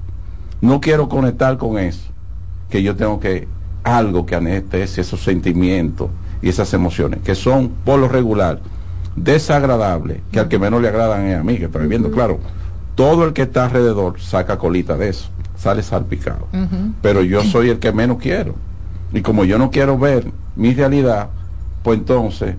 no 0.60 0.80
quiero 0.80 1.08
conectar 1.08 1.56
con 1.56 1.78
eso, 1.78 2.10
que 2.68 2.82
yo 2.82 2.96
tengo 2.96 3.20
que 3.20 3.46
algo 3.84 4.26
que 4.26 4.34
anestesie 4.34 5.02
esos 5.02 5.22
sentimientos 5.22 6.08
y 6.42 6.48
esas 6.48 6.74
emociones, 6.74 7.20
que 7.20 7.36
son 7.36 7.70
por 7.84 8.00
lo 8.00 8.08
regular 8.08 8.58
desagradables, 9.14 10.22
que 10.32 10.40
al 10.40 10.48
que 10.48 10.58
menos 10.58 10.82
le 10.82 10.88
agradan 10.88 11.26
es 11.26 11.38
a 11.38 11.44
mí, 11.44 11.56
que 11.56 11.66
estoy 11.66 11.86
viendo, 11.86 12.10
claro, 12.10 12.40
todo 12.96 13.24
el 13.24 13.32
que 13.32 13.42
está 13.42 13.66
alrededor 13.66 14.20
saca 14.20 14.58
colita 14.58 14.96
de 14.96 15.10
eso, 15.10 15.28
sale 15.56 15.82
salpicado, 15.82 16.48
pero 17.00 17.22
yo 17.22 17.44
soy 17.44 17.70
el 17.70 17.78
que 17.78 17.92
menos 17.92 18.18
quiero. 18.18 18.56
Y 19.12 19.22
como 19.22 19.44
yo 19.44 19.58
no 19.58 19.70
quiero 19.70 19.96
ver 19.96 20.32
mi 20.56 20.74
realidad, 20.74 21.28
pues 21.84 22.00
entonces 22.00 22.56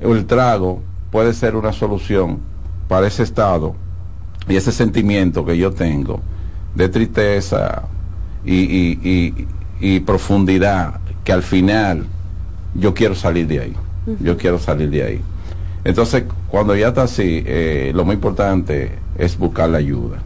el 0.00 0.26
trago 0.26 0.82
puede 1.10 1.32
ser 1.32 1.56
una 1.56 1.72
solución 1.72 2.38
para 2.88 3.06
ese 3.06 3.22
estado 3.22 3.74
y 4.48 4.56
ese 4.56 4.72
sentimiento 4.72 5.44
que 5.44 5.56
yo 5.56 5.72
tengo 5.72 6.20
de 6.74 6.88
tristeza 6.88 7.84
y, 8.44 10.00
profundidad, 10.00 11.00
que 11.24 11.32
al 11.32 11.42
final 11.42 12.06
yo 12.74 12.94
quiero 12.94 13.14
salir 13.14 13.46
de 13.46 13.60
ahí, 13.60 13.76
yo 14.20 14.36
quiero 14.36 14.58
salir 14.58 14.90
de 14.90 15.02
ahí. 15.02 15.20
Entonces, 15.84 16.24
cuando 16.48 16.76
ya 16.76 16.88
está 16.88 17.04
así, 17.04 17.42
eh, 17.46 17.92
lo 17.94 18.04
más 18.04 18.14
importante 18.14 18.92
es 19.18 19.38
buscar 19.38 19.70
la 19.70 19.78
ayuda, 19.78 20.18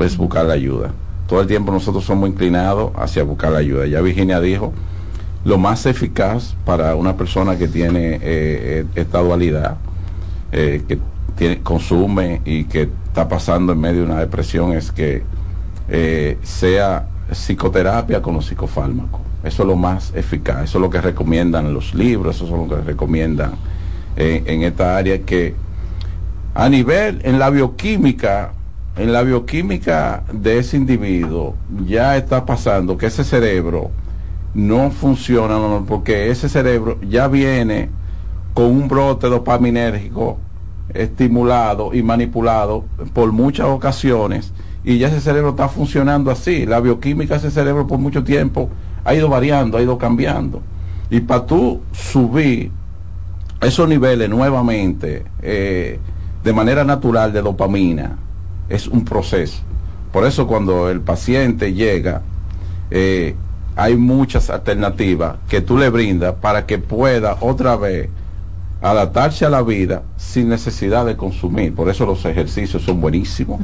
es 0.00 0.16
buscar 0.16 0.46
la 0.46 0.54
ayuda. 0.54 0.92
Todo 1.26 1.40
el 1.40 1.46
tiempo 1.46 1.72
nosotros 1.72 2.04
somos 2.04 2.28
inclinados 2.28 2.92
hacia 2.96 3.22
buscar 3.22 3.52
la 3.52 3.58
ayuda. 3.58 3.86
Ya 3.86 4.00
Virginia 4.00 4.40
dijo, 4.40 4.72
lo 5.44 5.58
más 5.58 5.86
eficaz 5.86 6.54
para 6.64 6.94
una 6.94 7.16
persona 7.16 7.56
que 7.56 7.68
tiene 7.68 8.14
eh, 8.14 8.20
eh, 8.22 8.86
esta 8.94 9.20
dualidad, 9.20 9.76
que 10.50 10.98
tiene, 11.36 11.60
consume 11.62 12.42
y 12.44 12.64
que 12.64 12.90
está 13.06 13.26
pasando 13.26 13.72
en 13.72 13.80
medio 13.80 14.00
de 14.00 14.06
una 14.06 14.20
depresión, 14.20 14.72
es 14.72 14.92
que 14.92 15.22
sea 16.42 17.08
psicoterapia 17.30 18.20
con 18.20 18.34
los 18.34 18.46
psicofármacos. 18.46 19.20
Eso 19.42 19.62
es 19.62 19.66
lo 19.66 19.76
más 19.76 20.12
eficaz, 20.14 20.64
eso 20.64 20.78
es 20.78 20.82
lo 20.82 20.90
que 20.90 21.00
recomiendan 21.00 21.72
los 21.72 21.94
libros, 21.94 22.36
eso 22.36 22.44
es 22.44 22.50
lo 22.50 22.68
que 22.68 22.82
recomiendan 22.82 23.52
en 24.16 24.62
esta 24.62 24.98
área 24.98 25.22
que 25.22 25.54
a 26.54 26.68
nivel 26.68 27.22
en 27.24 27.38
la 27.38 27.48
bioquímica 27.48 28.52
en 28.96 29.12
la 29.12 29.22
bioquímica 29.22 30.22
de 30.32 30.58
ese 30.58 30.76
individuo 30.76 31.56
ya 31.86 32.16
está 32.16 32.44
pasando 32.44 32.98
que 32.98 33.06
ese 33.06 33.24
cerebro 33.24 33.90
no 34.54 34.90
funciona 34.90 35.58
porque 35.86 36.30
ese 36.30 36.48
cerebro 36.48 36.98
ya 37.08 37.28
viene 37.28 37.88
con 38.54 38.66
un 38.66 38.88
brote 38.88 39.28
dopaminérgico 39.28 40.38
estimulado 40.92 41.94
y 41.94 42.02
manipulado 42.02 42.84
por 43.14 43.32
muchas 43.32 43.66
ocasiones 43.66 44.52
y 44.84 44.98
ya 44.98 45.08
ese 45.08 45.20
cerebro 45.20 45.50
está 45.50 45.68
funcionando 45.68 46.30
así. 46.30 46.66
La 46.66 46.80
bioquímica 46.80 47.34
de 47.34 47.38
ese 47.38 47.50
cerebro 47.50 47.86
por 47.86 47.98
mucho 47.98 48.24
tiempo 48.24 48.68
ha 49.04 49.14
ido 49.14 49.28
variando, 49.28 49.78
ha 49.78 49.82
ido 49.82 49.96
cambiando. 49.96 50.62
Y 51.10 51.20
para 51.20 51.46
tú 51.46 51.80
subir 51.92 52.70
esos 53.60 53.88
niveles 53.88 54.28
nuevamente 54.28 55.24
eh, 55.40 55.98
de 56.42 56.52
manera 56.52 56.84
natural 56.84 57.32
de 57.32 57.42
dopamina 57.42 58.18
es 58.68 58.88
un 58.88 59.04
proceso. 59.04 59.62
Por 60.12 60.26
eso 60.26 60.46
cuando 60.46 60.90
el 60.90 61.00
paciente 61.00 61.72
llega, 61.72 62.22
eh, 62.90 63.34
hay 63.76 63.96
muchas 63.96 64.50
alternativas 64.50 65.36
que 65.48 65.60
tú 65.60 65.78
le 65.78 65.88
brindas 65.90 66.34
para 66.40 66.66
que 66.66 66.78
pueda 66.78 67.36
otra 67.40 67.76
vez 67.76 68.08
adaptarse 68.82 69.44
a 69.46 69.50
la 69.50 69.62
vida 69.62 70.02
sin 70.16 70.48
necesidad 70.48 71.06
de 71.06 71.16
consumir. 71.16 71.74
Por 71.74 71.88
eso 71.88 72.04
los 72.04 72.24
ejercicios 72.24 72.82
son 72.82 73.00
buenísimos, 73.00 73.60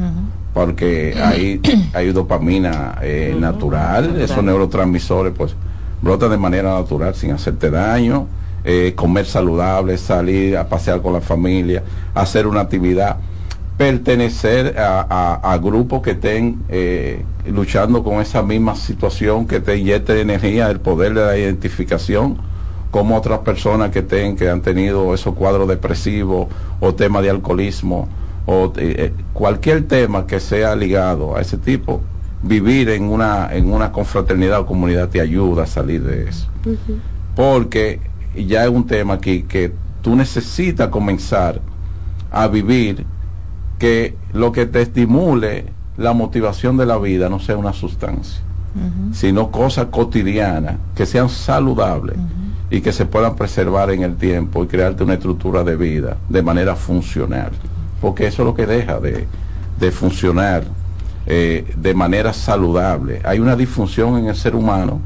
porque 0.54 1.14
hay, 1.20 1.60
hay 1.92 2.12
dopamina 2.12 2.98
eh, 3.02 3.36
natural, 3.38 4.20
esos 4.20 4.42
neurotransmisores 4.42 5.32
pues 5.36 5.54
brotan 6.00 6.30
de 6.30 6.38
manera 6.38 6.74
natural 6.74 7.14
sin 7.14 7.32
hacerte 7.32 7.70
daño. 7.70 8.26
Eh, 8.64 8.92
comer 8.96 9.24
saludable, 9.24 9.96
salir 9.96 10.56
a 10.56 10.68
pasear 10.68 11.00
con 11.00 11.12
la 11.12 11.20
familia, 11.20 11.82
hacer 12.14 12.46
una 12.46 12.60
actividad, 12.60 13.16
pertenecer 13.78 14.74
a, 14.76 15.58
grupos 15.62 16.02
que 16.02 16.10
estén 16.10 16.64
eh, 16.68 17.24
luchando 17.46 18.02
con 18.02 18.20
esa 18.20 18.42
misma 18.42 18.74
situación, 18.74 19.46
que 19.46 19.60
te 19.60 19.76
inyecten 19.76 20.18
energía, 20.18 20.68
el 20.68 20.80
poder 20.80 21.14
de 21.14 21.24
la 21.24 21.38
identificación, 21.38 22.38
como 22.90 23.16
otras 23.16 23.38
personas 23.40 23.92
que, 23.92 24.02
ten, 24.02 24.34
que 24.34 24.50
han 24.50 24.62
tenido 24.62 25.14
esos 25.14 25.34
cuadros 25.34 25.68
depresivos 25.68 26.48
o 26.80 26.94
temas 26.94 27.22
de 27.22 27.30
alcoholismo 27.30 28.08
o 28.46 28.72
eh, 28.76 29.12
cualquier 29.32 29.86
tema 29.86 30.26
que 30.26 30.40
sea 30.40 30.74
ligado 30.74 31.36
a 31.36 31.40
ese 31.40 31.56
tipo, 31.56 32.00
vivir 32.42 32.88
en 32.88 33.04
una, 33.04 33.48
en 33.52 33.72
una 33.72 33.92
confraternidad 33.92 34.60
o 34.60 34.66
comunidad 34.66 35.08
te 35.08 35.20
ayuda 35.20 35.64
a 35.64 35.66
salir 35.66 36.02
de 36.02 36.28
eso. 36.28 36.48
Porque 37.36 38.00
ya 38.34 38.64
es 38.64 38.70
un 38.70 38.86
tema 38.86 39.14
aquí 39.14 39.42
que 39.42 39.72
tú 40.02 40.16
necesitas 40.16 40.88
comenzar 40.88 41.60
a 42.32 42.48
vivir 42.48 43.04
que 43.78 44.16
lo 44.32 44.52
que 44.52 44.66
te 44.66 44.82
estimule 44.82 45.66
la 45.96 46.12
motivación 46.12 46.76
de 46.76 46.86
la 46.86 46.98
vida 46.98 47.28
no 47.28 47.40
sea 47.40 47.56
una 47.56 47.72
sustancia, 47.72 48.40
sino 49.12 49.50
cosas 49.50 49.86
cotidianas 49.86 50.76
que 50.94 51.06
sean 51.06 51.28
saludables 51.28 52.16
y 52.70 52.80
que 52.80 52.92
se 52.92 53.06
puedan 53.06 53.34
preservar 53.34 53.90
en 53.90 54.02
el 54.02 54.16
tiempo 54.16 54.62
y 54.62 54.66
crearte 54.66 55.02
una 55.02 55.14
estructura 55.14 55.64
de 55.64 55.76
vida 55.76 56.16
de 56.28 56.42
manera 56.42 56.76
funcional, 56.76 57.50
porque 58.00 58.26
eso 58.26 58.42
es 58.42 58.46
lo 58.46 58.54
que 58.54 58.66
deja 58.66 59.00
de, 59.00 59.90
funcionar 59.90 60.64
eh, 61.26 61.64
de 61.76 61.94
manera 61.94 62.32
saludable. 62.32 63.20
Hay 63.24 63.38
una 63.38 63.56
disfunción 63.56 64.18
en 64.18 64.26
el 64.26 64.36
ser 64.36 64.54
humano 64.54 65.00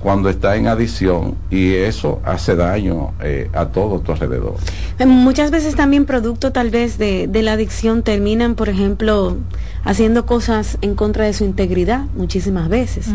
cuando 0.00 0.28
está 0.28 0.56
en 0.56 0.68
adicción 0.68 1.34
y 1.50 1.74
eso 1.74 2.20
hace 2.24 2.54
daño 2.54 3.12
eh, 3.22 3.50
a 3.52 3.66
todo 3.66 4.00
tu 4.00 4.12
alrededor. 4.12 4.54
Eh, 4.98 5.06
muchas 5.06 5.50
veces 5.50 5.74
también 5.74 6.04
producto 6.04 6.52
tal 6.52 6.70
vez 6.70 6.98
de, 6.98 7.28
la 7.42 7.52
adicción 7.52 8.02
terminan, 8.02 8.54
por 8.54 8.68
ejemplo, 8.68 9.36
haciendo 9.84 10.26
cosas 10.26 10.78
en 10.82 10.94
contra 10.94 11.24
de 11.24 11.32
su 11.32 11.44
integridad 11.44 12.04
muchísimas 12.16 12.68
veces, 12.68 13.06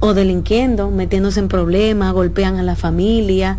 o 0.00 0.14
delinquiendo, 0.14 0.90
metiéndose 0.90 1.40
en 1.40 1.48
problemas, 1.48 2.12
golpean 2.12 2.56
a 2.56 2.62
la 2.62 2.76
familia. 2.76 3.58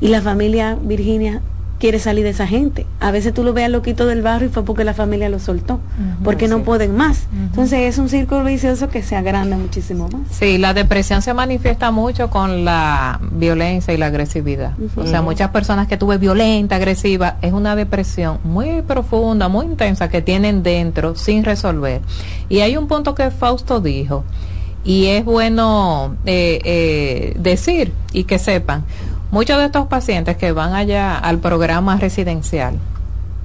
Y 0.00 0.08
la 0.08 0.20
familia, 0.20 0.76
Virginia, 0.82 1.42
quiere 1.82 1.98
salir 1.98 2.22
de 2.22 2.30
esa 2.30 2.46
gente. 2.46 2.86
A 3.00 3.10
veces 3.10 3.34
tú 3.34 3.42
lo 3.42 3.52
ves 3.54 3.64
al 3.64 3.72
loquito 3.72 4.06
del 4.06 4.22
barrio 4.22 4.48
y 4.48 4.52
fue 4.52 4.64
porque 4.64 4.84
la 4.84 4.94
familia 4.94 5.28
lo 5.28 5.40
soltó, 5.40 5.80
porque 6.22 6.46
no 6.46 6.62
pueden 6.62 6.94
más. 6.94 7.26
Entonces 7.32 7.80
es 7.80 7.98
un 7.98 8.08
círculo 8.08 8.44
vicioso 8.44 8.88
que 8.88 9.02
se 9.02 9.16
agranda 9.16 9.56
muchísimo 9.56 10.08
más. 10.08 10.20
Sí, 10.30 10.58
la 10.58 10.74
depresión 10.74 11.22
se 11.22 11.34
manifiesta 11.34 11.90
mucho 11.90 12.30
con 12.30 12.64
la 12.64 13.18
violencia 13.32 13.92
y 13.92 13.96
la 13.96 14.06
agresividad. 14.06 14.74
O 14.94 15.08
sea, 15.08 15.22
muchas 15.22 15.50
personas 15.50 15.88
que 15.88 15.96
tuve 15.96 16.18
violenta, 16.18 16.76
agresiva, 16.76 17.38
es 17.42 17.52
una 17.52 17.74
depresión 17.74 18.38
muy 18.44 18.82
profunda, 18.82 19.48
muy 19.48 19.66
intensa 19.66 20.08
que 20.08 20.22
tienen 20.22 20.62
dentro 20.62 21.16
sin 21.16 21.42
resolver. 21.42 22.00
Y 22.48 22.60
hay 22.60 22.76
un 22.76 22.86
punto 22.86 23.16
que 23.16 23.32
Fausto 23.32 23.80
dijo, 23.80 24.22
y 24.84 25.06
es 25.06 25.24
bueno 25.24 26.16
eh, 26.26 26.60
eh, 26.64 27.36
decir 27.40 27.92
y 28.12 28.22
que 28.22 28.38
sepan 28.38 28.84
Muchos 29.32 29.56
de 29.56 29.64
estos 29.64 29.86
pacientes 29.86 30.36
que 30.36 30.52
van 30.52 30.74
allá 30.74 31.16
al 31.16 31.38
programa 31.38 31.96
residencial 31.96 32.74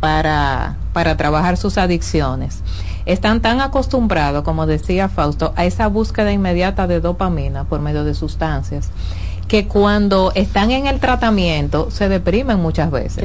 para, 0.01 0.75
para 0.91 1.15
trabajar 1.15 1.55
sus 1.55 1.77
adicciones 1.77 2.61
están 3.05 3.41
tan 3.41 3.61
acostumbrados, 3.61 4.43
como 4.43 4.67
decía 4.67 5.07
Fausto, 5.07 5.53
a 5.55 5.63
esa 5.63 5.87
búsqueda 5.87 6.33
inmediata 6.33 6.87
de 6.87 6.99
dopamina 6.99 7.63
por 7.63 7.79
medio 7.79 8.03
de 8.03 8.13
sustancias 8.15 8.91
que 9.47 9.65
cuando 9.65 10.33
están 10.35 10.71
en 10.71 10.87
el 10.87 10.99
tratamiento 10.99 11.89
se 11.89 12.09
deprimen 12.09 12.59
muchas 12.59 12.91
veces. 12.91 13.23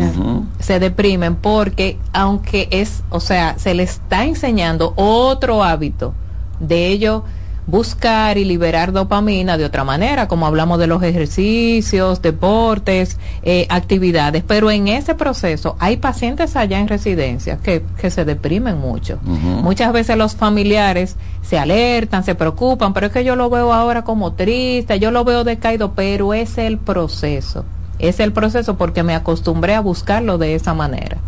Se 0.61 0.79
deprimen 0.79 1.35
porque 1.35 1.99
aunque 2.13 2.69
es, 2.71 3.03
o 3.11 3.19
sea, 3.19 3.59
se 3.59 3.75
les 3.75 3.95
está 3.95 4.25
enseñando 4.25 4.93
otro 4.95 5.65
hábito 5.65 6.15
de 6.61 6.87
ello 6.87 7.25
buscar 7.67 8.39
y 8.39 8.45
liberar 8.45 8.93
dopamina 8.93 9.57
de 9.57 9.65
otra 9.65 9.85
manera, 9.85 10.27
como 10.27 10.47
hablamos 10.47 10.79
de 10.79 10.87
los 10.89 11.03
ejercicios, 11.03 12.21
deportes, 12.21 13.19
eh, 13.43 13.67
actividades, 13.69 14.43
pero 14.47 14.71
en 14.71 14.89
ese 14.89 15.15
proceso 15.15 15.77
hay 15.79 15.97
pacientes 15.97 16.57
allá 16.57 16.81
en 16.81 16.89
residencia 16.89 17.59
que, 17.59 17.85
que 18.01 18.11
se 18.11 18.25
deprimen 18.25 18.79
mucho. 18.79 19.19
Muchas 19.23 19.93
veces 19.93 20.17
los 20.17 20.35
familiares 20.35 21.17
se 21.43 21.59
alertan, 21.59 22.25
se 22.25 22.35
preocupan, 22.35 22.93
pero 22.93 23.07
es 23.07 23.13
que 23.13 23.25
yo 23.25 23.37
lo 23.37 23.49
veo 23.49 23.73
ahora 23.73 24.03
como 24.03 24.33
triste, 24.33 24.99
yo 24.99 25.11
lo 25.11 25.25
veo 25.25 25.45
decaído, 25.45 25.93
pero 25.93 26.35
es 26.35 26.59
el 26.59 26.79
proceso, 26.79 27.65
es 27.99 28.19
el 28.21 28.33
proceso 28.33 28.77
porque 28.77 29.03
me 29.03 29.15
acostumbré 29.15 29.75
a 29.75 29.81
buscarlo 29.81 30.37
de 30.39 30.55
esa 30.55 30.75
manera. 30.75 31.19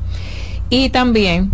Y 0.68 0.90
también 0.90 1.50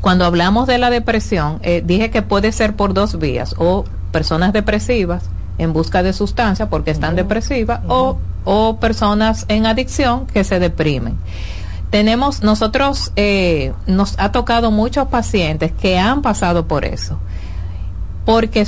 cuando 0.00 0.24
hablamos 0.24 0.66
de 0.66 0.78
la 0.78 0.90
depresión, 0.90 1.58
eh, 1.62 1.82
dije 1.84 2.10
que 2.10 2.22
puede 2.22 2.52
ser 2.52 2.76
por 2.76 2.94
dos 2.94 3.18
vías, 3.18 3.54
o 3.58 3.84
personas 4.12 4.52
depresivas 4.52 5.24
en 5.58 5.72
busca 5.72 6.02
de 6.02 6.12
sustancia 6.12 6.68
porque 6.68 6.90
están 6.90 7.16
depresivas, 7.16 7.80
o, 7.88 8.18
o 8.44 8.76
personas 8.76 9.46
en 9.48 9.66
adicción 9.66 10.26
que 10.26 10.44
se 10.44 10.58
deprimen. 10.58 11.16
tenemos, 11.90 12.42
nosotros 12.42 13.12
eh, 13.16 13.72
nos 13.86 14.18
ha 14.18 14.32
tocado 14.32 14.70
muchos 14.70 15.08
pacientes 15.08 15.72
que 15.72 15.98
han 15.98 16.20
pasado 16.22 16.66
por 16.66 16.84
eso, 16.84 17.18
porque 18.24 18.66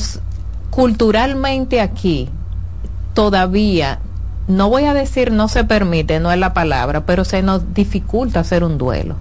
culturalmente 0.70 1.80
aquí 1.80 2.30
todavía, 3.14 3.98
no 4.46 4.70
voy 4.70 4.84
a 4.84 4.94
decir 4.94 5.32
no 5.32 5.48
se 5.48 5.64
permite, 5.64 6.20
no 6.20 6.30
es 6.32 6.38
la 6.38 6.54
palabra, 6.54 7.04
pero 7.04 7.24
se 7.24 7.42
nos 7.42 7.74
dificulta 7.74 8.40
hacer 8.40 8.64
un 8.64 8.78
duelo. 8.78 9.16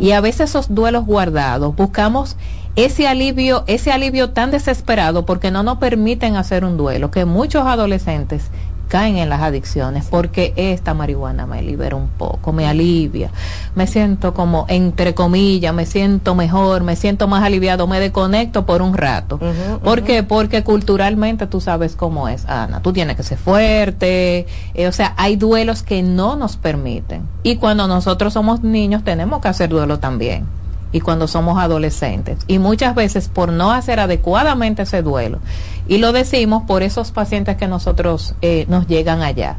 Y 0.00 0.10
a 0.10 0.20
veces 0.20 0.50
esos 0.50 0.74
duelos 0.74 1.06
guardados, 1.06 1.74
buscamos 1.76 2.36
ese 2.74 3.06
alivio, 3.06 3.64
ese 3.66 3.92
alivio 3.92 4.30
tan 4.30 4.50
desesperado 4.50 5.26
porque 5.26 5.50
no 5.50 5.62
nos 5.62 5.78
permiten 5.78 6.36
hacer 6.36 6.64
un 6.64 6.76
duelo, 6.76 7.10
que 7.10 7.24
muchos 7.24 7.66
adolescentes 7.66 8.50
caen 8.92 9.16
en 9.16 9.30
las 9.30 9.40
adicciones 9.40 10.04
porque 10.10 10.52
esta 10.54 10.92
marihuana 10.92 11.46
me 11.46 11.62
libera 11.62 11.96
un 11.96 12.08
poco, 12.08 12.52
me 12.52 12.66
alivia, 12.66 13.30
me 13.74 13.86
siento 13.86 14.34
como, 14.34 14.66
entre 14.68 15.14
comillas, 15.14 15.72
me 15.72 15.86
siento 15.86 16.34
mejor, 16.34 16.82
me 16.82 16.94
siento 16.94 17.26
más 17.26 17.42
aliviado, 17.42 17.86
me 17.86 18.00
desconecto 18.00 18.66
por 18.66 18.82
un 18.82 18.92
rato. 18.92 19.40
¿Por 19.82 20.02
qué? 20.02 20.22
Porque 20.22 20.62
culturalmente 20.62 21.46
tú 21.46 21.62
sabes 21.62 21.96
cómo 21.96 22.28
es, 22.28 22.44
Ana, 22.44 22.82
tú 22.82 22.92
tienes 22.92 23.16
que 23.16 23.22
ser 23.22 23.38
fuerte, 23.38 24.46
eh, 24.74 24.86
o 24.86 24.92
sea, 24.92 25.14
hay 25.16 25.36
duelos 25.36 25.82
que 25.82 26.02
no 26.02 26.36
nos 26.36 26.58
permiten. 26.58 27.26
Y 27.42 27.56
cuando 27.56 27.88
nosotros 27.88 28.34
somos 28.34 28.62
niños 28.62 29.04
tenemos 29.04 29.40
que 29.40 29.48
hacer 29.48 29.70
duelo 29.70 30.00
también 30.00 30.44
y 30.92 31.00
cuando 31.00 31.26
somos 31.26 31.58
adolescentes. 31.58 32.38
Y 32.46 32.58
muchas 32.58 32.94
veces 32.94 33.28
por 33.28 33.50
no 33.50 33.72
hacer 33.72 33.98
adecuadamente 33.98 34.82
ese 34.82 35.02
duelo. 35.02 35.38
Y 35.88 35.98
lo 35.98 36.12
decimos 36.12 36.62
por 36.66 36.82
esos 36.82 37.10
pacientes 37.10 37.56
que 37.56 37.66
nosotros 37.66 38.34
eh, 38.42 38.66
nos 38.68 38.86
llegan 38.86 39.22
allá. 39.22 39.56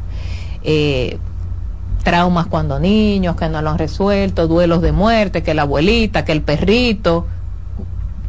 Eh, 0.62 1.18
traumas 2.02 2.46
cuando 2.46 2.78
niños, 2.78 3.36
que 3.36 3.48
no 3.48 3.62
lo 3.62 3.70
han 3.70 3.78
resuelto, 3.78 4.46
duelos 4.46 4.82
de 4.82 4.92
muerte, 4.92 5.42
que 5.42 5.54
la 5.54 5.62
abuelita, 5.62 6.24
que 6.24 6.32
el 6.32 6.42
perrito, 6.42 7.26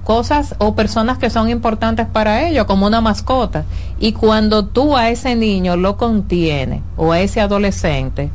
cosas 0.03 0.55
o 0.59 0.75
personas 0.75 1.17
que 1.17 1.29
son 1.29 1.49
importantes 1.49 2.07
para 2.07 2.47
ellos, 2.47 2.65
como 2.65 2.87
una 2.87 3.01
mascota. 3.01 3.65
Y 3.99 4.13
cuando 4.13 4.65
tú 4.65 4.95
a 4.95 5.09
ese 5.09 5.35
niño 5.35 5.75
lo 5.75 5.97
contienes 5.97 6.81
o 6.95 7.11
a 7.11 7.19
ese 7.19 7.41
adolescente, 7.41 8.29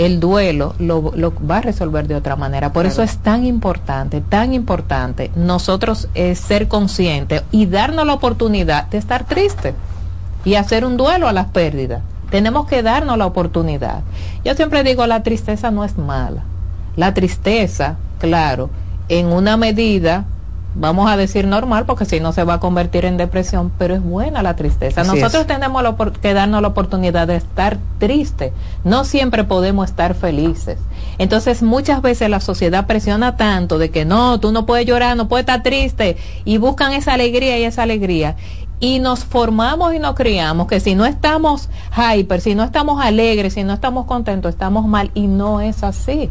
el 0.00 0.18
duelo 0.18 0.74
lo, 0.78 1.12
lo, 1.14 1.34
va 1.46 1.58
a 1.58 1.60
resolver 1.60 2.08
de 2.08 2.14
otra 2.14 2.34
manera. 2.34 2.72
Por 2.72 2.86
eso 2.86 3.02
es 3.02 3.18
tan 3.18 3.44
importante, 3.44 4.22
tan 4.22 4.54
importante 4.54 5.30
nosotros 5.36 6.08
eh, 6.14 6.34
ser 6.36 6.68
conscientes 6.68 7.42
y 7.50 7.66
darnos 7.66 8.06
la 8.06 8.14
oportunidad 8.14 8.86
de 8.86 8.96
estar 8.96 9.26
tristes 9.26 9.74
y 10.42 10.54
hacer 10.54 10.86
un 10.86 10.96
duelo 10.96 11.28
a 11.28 11.34
las 11.34 11.48
pérdidas. 11.48 12.00
Tenemos 12.30 12.66
que 12.66 12.82
darnos 12.82 13.18
la 13.18 13.26
oportunidad. 13.26 14.00
Yo 14.42 14.54
siempre 14.54 14.84
digo, 14.84 15.06
la 15.06 15.22
tristeza 15.22 15.70
no 15.70 15.84
es 15.84 15.98
mala. 15.98 16.44
La 16.96 17.12
tristeza, 17.12 17.96
claro, 18.20 18.70
en 19.10 19.26
una 19.26 19.58
medida 19.58 20.24
vamos 20.74 21.10
a 21.10 21.16
decir 21.16 21.46
normal 21.46 21.84
porque 21.86 22.04
si 22.04 22.20
no 22.20 22.32
se 22.32 22.44
va 22.44 22.54
a 22.54 22.60
convertir 22.60 23.04
en 23.04 23.16
depresión, 23.16 23.72
pero 23.78 23.94
es 23.94 24.02
buena 24.02 24.42
la 24.42 24.56
tristeza. 24.56 25.04
Nosotros 25.04 25.46
tenemos 25.46 25.82
que 26.20 26.34
darnos 26.34 26.62
la 26.62 26.68
oportunidad 26.68 27.26
de 27.26 27.36
estar 27.36 27.78
triste, 27.98 28.52
no 28.84 29.04
siempre 29.04 29.44
podemos 29.44 29.88
estar 29.88 30.14
felices. 30.14 30.78
Entonces 31.18 31.62
muchas 31.62 32.02
veces 32.02 32.30
la 32.30 32.40
sociedad 32.40 32.86
presiona 32.86 33.36
tanto 33.36 33.78
de 33.78 33.90
que 33.90 34.04
no, 34.04 34.40
tú 34.40 34.52
no 34.52 34.66
puedes 34.66 34.86
llorar, 34.86 35.16
no 35.16 35.28
puedes 35.28 35.42
estar 35.42 35.62
triste 35.62 36.16
y 36.44 36.58
buscan 36.58 36.92
esa 36.92 37.14
alegría 37.14 37.58
y 37.58 37.64
esa 37.64 37.82
alegría. 37.82 38.36
Y 38.82 38.98
nos 38.98 39.24
formamos 39.24 39.92
y 39.94 39.98
nos 39.98 40.14
criamos 40.14 40.66
que 40.66 40.80
si 40.80 40.94
no 40.94 41.04
estamos 41.04 41.68
hyper, 41.94 42.40
si 42.40 42.54
no 42.54 42.64
estamos 42.64 43.02
alegres, 43.04 43.54
si 43.54 43.64
no 43.64 43.74
estamos 43.74 44.06
contentos, 44.06 44.50
estamos 44.50 44.86
mal 44.86 45.10
y 45.12 45.26
no 45.26 45.60
es 45.60 45.82
así. 45.82 46.30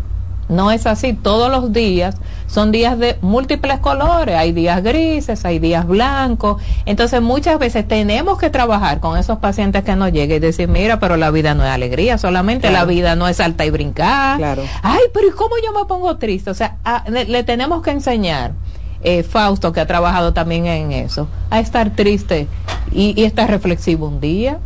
No 0.50 0.72
es 0.72 0.88
así, 0.88 1.14
todos 1.14 1.52
los 1.52 1.72
días 1.72 2.16
son 2.48 2.72
días 2.72 2.98
de 2.98 3.18
múltiples 3.22 3.80
colores, 3.80 4.36
hay 4.36 4.52
días 4.52 4.84
grises, 4.84 5.46
hay 5.46 5.60
días 5.60 5.88
blancos, 5.88 6.62
entonces 6.88 7.22
muchas 7.22 7.60
veces 7.60 7.88
tenemos 7.88 8.40
que 8.40 8.50
trabajar 8.50 9.00
con 9.00 9.18
esos 9.18 9.38
pacientes 9.38 9.84
que 9.84 9.96
nos 9.96 10.12
lleguen 10.12 10.38
y 10.38 10.40
decir, 10.40 10.68
mira, 10.68 11.00
pero 11.00 11.16
la 11.16 11.30
vida 11.30 11.54
no 11.54 11.64
es 11.64 11.70
alegría, 11.70 12.18
solamente 12.18 12.72
la 12.72 12.86
vida 12.86 13.16
no 13.16 13.28
es 13.28 13.38
salta 13.38 13.66
y 13.66 13.70
brincar. 13.70 14.38
Claro. 14.38 14.64
Ay, 14.82 15.04
pero 15.14 15.28
¿y 15.28 15.32
cómo 15.32 15.56
yo 15.64 15.72
me 15.80 15.86
pongo 15.86 16.18
triste? 16.18 16.50
O 16.50 16.56
sea, 16.56 16.78
le 17.08 17.44
tenemos 17.44 17.84
que 17.84 17.92
enseñar 17.92 18.54
eh, 19.02 19.24
Fausto, 19.24 19.72
que 19.72 19.80
ha 19.80 19.86
trabajado 19.86 20.34
también 20.34 20.66
en 20.66 20.92
eso, 20.92 21.28
a 21.50 21.60
estar 21.60 21.92
triste 21.92 22.48
y, 22.92 23.24
estar 23.24 23.50
reflexivo 23.50 24.08
un 24.08 24.20
día. 24.20 24.60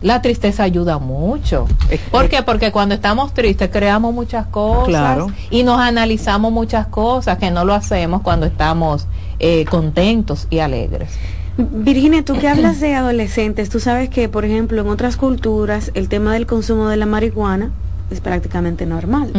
La 0.00 0.22
tristeza 0.22 0.62
ayuda 0.62 0.98
mucho. 0.98 1.66
¿Por 2.10 2.28
qué? 2.28 2.42
Porque 2.42 2.70
cuando 2.70 2.94
estamos 2.94 3.34
tristes 3.34 3.70
creamos 3.70 4.14
muchas 4.14 4.46
cosas 4.46 5.24
y 5.50 5.64
nos 5.64 5.80
analizamos 5.80 6.52
muchas 6.52 6.86
cosas 6.86 7.38
que 7.38 7.50
no 7.50 7.64
lo 7.64 7.74
hacemos 7.74 8.22
cuando 8.22 8.46
estamos 8.46 9.06
eh, 9.40 9.64
contentos 9.64 10.46
y 10.50 10.60
alegres. 10.60 11.10
Virginia, 11.56 12.24
tú 12.24 12.36
que 12.38 12.48
hablas 12.48 12.80
de 12.80 12.94
adolescentes, 12.94 13.70
tú 13.70 13.80
sabes 13.80 14.08
que, 14.08 14.28
por 14.28 14.44
ejemplo, 14.44 14.80
en 14.82 14.88
otras 14.88 15.16
culturas 15.16 15.90
el 15.94 16.08
tema 16.08 16.32
del 16.34 16.46
consumo 16.46 16.88
de 16.88 16.96
la 16.96 17.06
marihuana 17.06 17.70
es 18.10 18.20
prácticamente 18.20 18.86
normal. 18.86 19.30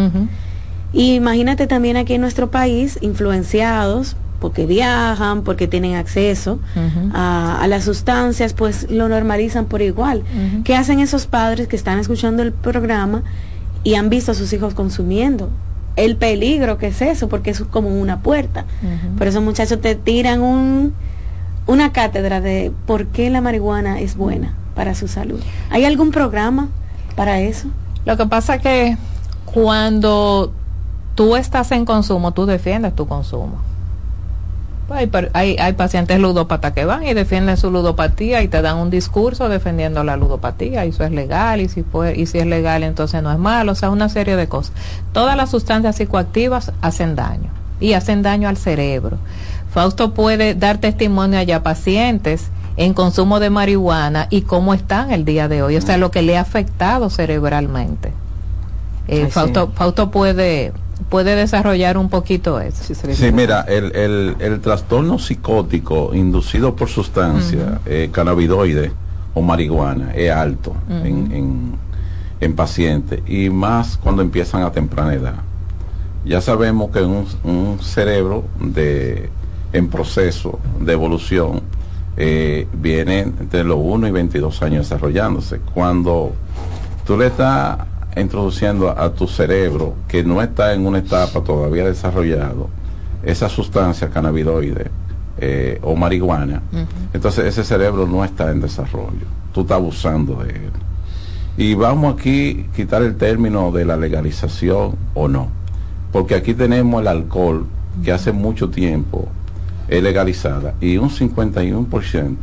Y 0.93 1.15
imagínate 1.15 1.67
también 1.67 1.97
aquí 1.97 2.13
en 2.13 2.21
nuestro 2.21 2.51
país, 2.51 2.97
influenciados 3.01 4.15
porque 4.39 4.65
viajan, 4.65 5.43
porque 5.43 5.67
tienen 5.67 5.95
acceso 5.95 6.59
a, 7.13 7.65
las 7.67 7.83
sustancias, 7.83 8.53
pues 8.53 8.89
lo 8.89 9.09
normalizan 9.09 9.65
por 9.65 9.81
igual. 9.81 10.23
¿Qué 10.63 10.75
hacen 10.75 10.99
esos 10.99 11.27
padres 11.27 11.67
que 11.67 11.75
están 11.75 11.99
escuchando 11.99 12.43
el 12.43 12.51
programa 12.51 13.23
y 13.83 13.95
han 13.95 14.09
visto 14.09 14.31
a 14.31 14.35
sus 14.35 14.51
hijos 14.53 14.73
consumiendo? 14.73 15.49
El 15.95 16.17
peligro 16.17 16.77
que 16.77 16.87
es 16.87 17.01
eso, 17.01 17.29
porque 17.29 17.51
es 17.51 17.61
como 17.61 17.89
una 17.89 18.19
puerta. 18.19 18.65
Por 19.17 19.27
eso 19.27 19.41
muchachos 19.41 19.81
te 19.81 19.95
tiran 19.95 20.41
un, 20.41 20.93
una 21.67 21.91
cátedra 21.91 22.41
de 22.41 22.71
por 22.85 23.07
qué 23.07 23.29
la 23.29 23.41
marihuana 23.41 23.99
es 23.99 24.15
buena 24.15 24.53
para 24.75 24.93
su 24.93 25.07
salud. 25.07 25.39
¿Hay 25.69 25.85
algún 25.85 26.11
programa 26.11 26.69
para 27.15 27.39
eso? 27.39 27.69
Lo 28.05 28.17
que 28.17 28.25
pasa 28.25 28.59
que 28.59 28.97
cuando 29.45 30.51
tú 31.15 31.35
estás 31.35 31.71
en 31.71 31.85
consumo, 31.85 32.33
tú 32.33 32.45
defiendes 32.45 32.95
tu 32.95 33.07
consumo. 33.07 33.57
Hay, 34.89 35.09
hay, 35.33 35.55
hay, 35.57 35.73
pacientes 35.73 36.19
ludópatas 36.19 36.73
que 36.73 36.85
van 36.85 37.07
y 37.07 37.15
defienden 37.15 37.57
su 37.57 37.71
ludopatía 37.71 38.43
y 38.43 38.47
te 38.47 38.61
dan 38.61 38.77
un 38.77 38.91
discurso 38.91 39.49
defendiendo 39.49 40.03
la 40.03 40.15
ludopatía 40.15 40.85
y 40.85 40.89
eso 40.89 41.03
es 41.03 41.11
legal 41.11 41.59
y 41.59 41.69
si, 41.69 41.81
fue, 41.81 42.15
y 42.15 42.27
si 42.27 42.37
es 42.37 42.45
legal 42.45 42.83
entonces 42.83 43.23
no 43.23 43.31
es 43.31 43.39
malo, 43.39 43.71
o 43.71 43.75
sea, 43.75 43.89
una 43.89 44.09
serie 44.09 44.35
de 44.35 44.47
cosas. 44.47 44.73
Todas 45.11 45.35
las 45.35 45.49
sustancias 45.49 45.95
psicoactivas 45.95 46.71
hacen 46.81 47.15
daño 47.15 47.49
y 47.79 47.93
hacen 47.93 48.21
daño 48.21 48.47
al 48.47 48.57
cerebro. 48.57 49.17
Fausto 49.71 50.13
puede 50.13 50.53
dar 50.53 50.77
testimonio 50.77 51.39
allá 51.39 51.57
a 51.57 51.63
pacientes 51.63 52.49
en 52.77 52.93
consumo 52.93 53.39
de 53.39 53.49
marihuana 53.49 54.27
y 54.29 54.41
cómo 54.41 54.73
están 54.73 55.11
el 55.11 55.25
día 55.25 55.47
de 55.47 55.63
hoy, 55.63 55.77
o 55.77 55.81
sea, 55.81 55.97
lo 55.97 56.11
que 56.11 56.21
le 56.21 56.37
ha 56.37 56.41
afectado 56.41 57.09
cerebralmente. 57.09 58.13
Eh, 59.07 59.27
Fausto, 59.27 59.71
Fausto 59.75 60.11
puede 60.11 60.73
puede 61.09 61.35
desarrollar 61.35 61.97
un 61.97 62.09
poquito 62.09 62.59
eso. 62.59 62.93
Sí, 62.93 63.31
mira, 63.31 63.61
el, 63.61 63.95
el, 63.95 64.35
el, 64.39 64.61
trastorno 64.61 65.19
psicótico 65.19 66.11
inducido 66.13 66.75
por 66.75 66.89
sustancia, 66.89 67.81
eh, 67.85 68.09
cannabidoide 68.11 68.91
o 69.33 69.41
marihuana, 69.41 70.13
es 70.13 70.31
alto 70.31 70.75
en, 70.89 71.31
en, 71.31 71.71
en 72.39 72.55
pacientes 72.55 73.21
y 73.27 73.49
más 73.49 73.97
cuando 73.97 74.21
empiezan 74.21 74.63
a 74.63 74.71
temprana 74.71 75.13
edad. 75.13 75.35
Ya 76.25 76.41
sabemos 76.41 76.89
que 76.91 77.01
un, 77.01 77.25
un 77.43 77.79
cerebro 77.81 78.45
de, 78.59 79.29
en 79.73 79.89
proceso 79.89 80.59
de 80.79 80.93
evolución 80.93 81.61
eh, 82.17 82.67
viene 82.73 83.19
entre 83.19 83.63
los 83.63 83.77
1 83.79 84.07
y 84.07 84.11
22 84.11 84.61
años 84.61 84.89
desarrollándose. 84.89 85.59
Cuando 85.73 86.33
tú 87.05 87.17
le 87.17 87.27
estás 87.27 87.77
introduciendo 88.21 88.89
a, 88.89 89.13
tu 89.13 89.27
cerebro 89.27 89.93
que 90.07 90.23
no 90.23 90.41
está 90.41 90.73
en 90.73 90.85
una 90.85 90.99
etapa 90.99 91.41
todavía 91.41 91.85
desarrollado 91.85 92.69
esa 93.23 93.49
sustancia 93.49 94.09
cannabidoide 94.09 94.89
eh, 95.37 95.79
o 95.81 95.95
marihuana, 95.95 96.61
entonces 97.13 97.45
ese 97.45 97.63
cerebro 97.63 98.07
no 98.07 98.23
está 98.23 98.51
en 98.51 98.61
desarrollo. 98.61 99.25
Tú 99.53 99.61
estás 99.61 99.77
abusando 99.77 100.35
de 100.43 100.49
él. 100.51 100.71
Y 101.57 101.73
vamos 101.73 102.13
aquí 102.13 102.67
quitar 102.75 103.01
el 103.01 103.15
término 103.15 103.71
de 103.71 103.85
la 103.85 103.97
legalización 103.97 104.95
o 105.13 105.27
no. 105.27 105.49
Porque 106.11 106.35
aquí 106.35 106.53
tenemos 106.53 107.01
el 107.01 107.07
alcohol 107.07 107.65
que 108.03 108.11
hace 108.11 108.31
mucho 108.31 108.69
tiempo 108.69 109.27
es 109.87 110.01
legalizada 110.01 110.75
y 110.81 110.97
un 110.97 111.09
51% 111.09 112.35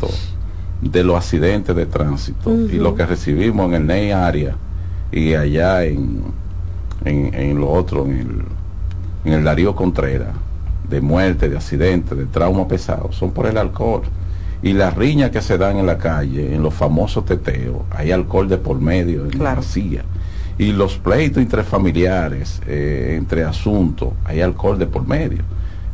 de 0.81 1.05
los 1.05 1.17
accidentes 1.17 1.75
de 1.75 1.87
tránsito 1.87 2.53
y 2.55 2.77
lo 2.77 2.95
que 2.95 3.07
recibimos 3.07 3.69
en 3.69 3.75
el 3.75 3.87
NEI 3.87 4.13
área 4.13 4.57
y 5.13 5.35
allá 5.35 5.85
en, 5.85 6.23
en, 7.05 7.61
lo 7.61 7.71
otro, 7.71 8.07
en 8.07 8.13
el, 8.13 8.43
en 9.25 9.33
el 9.35 9.45
Darío 9.45 9.77
Contreras, 9.77 10.35
de 10.89 11.01
muerte, 11.01 11.49
de 11.49 11.57
accidente, 11.57 12.15
de 12.15 12.27
trauma 12.27 12.67
pesado, 12.67 13.13
son 13.13 13.31
por 13.31 13.47
el 13.47 13.59
alcohol. 13.59 14.03
Y 14.63 14.73
las 14.73 14.97
riñas 14.97 15.31
que 15.31 15.43
se 15.43 15.59
dan 15.59 15.77
en 15.77 15.87
la 15.87 15.99
calle, 15.99 16.55
en 16.55 16.63
los 16.63 16.73
famosos 16.73 17.25
teteos, 17.25 17.83
hay 17.91 18.13
alcohol 18.13 18.49
de 18.49 18.59
por 18.59 18.81
medio, 18.81 19.27
en 19.27 19.43
la 19.43 19.57
vacía. 19.57 20.03
Y 20.57 20.73
los 20.73 20.97
pleitos 20.99 21.43
intrafamiliares, 21.43 22.61
eh, 22.67 23.15
entre 23.19 23.45
asuntos, 23.45 24.11
hay 24.25 24.41
alcohol 24.41 24.79
de 24.79 24.87
por 24.87 25.07
medio. 25.07 25.43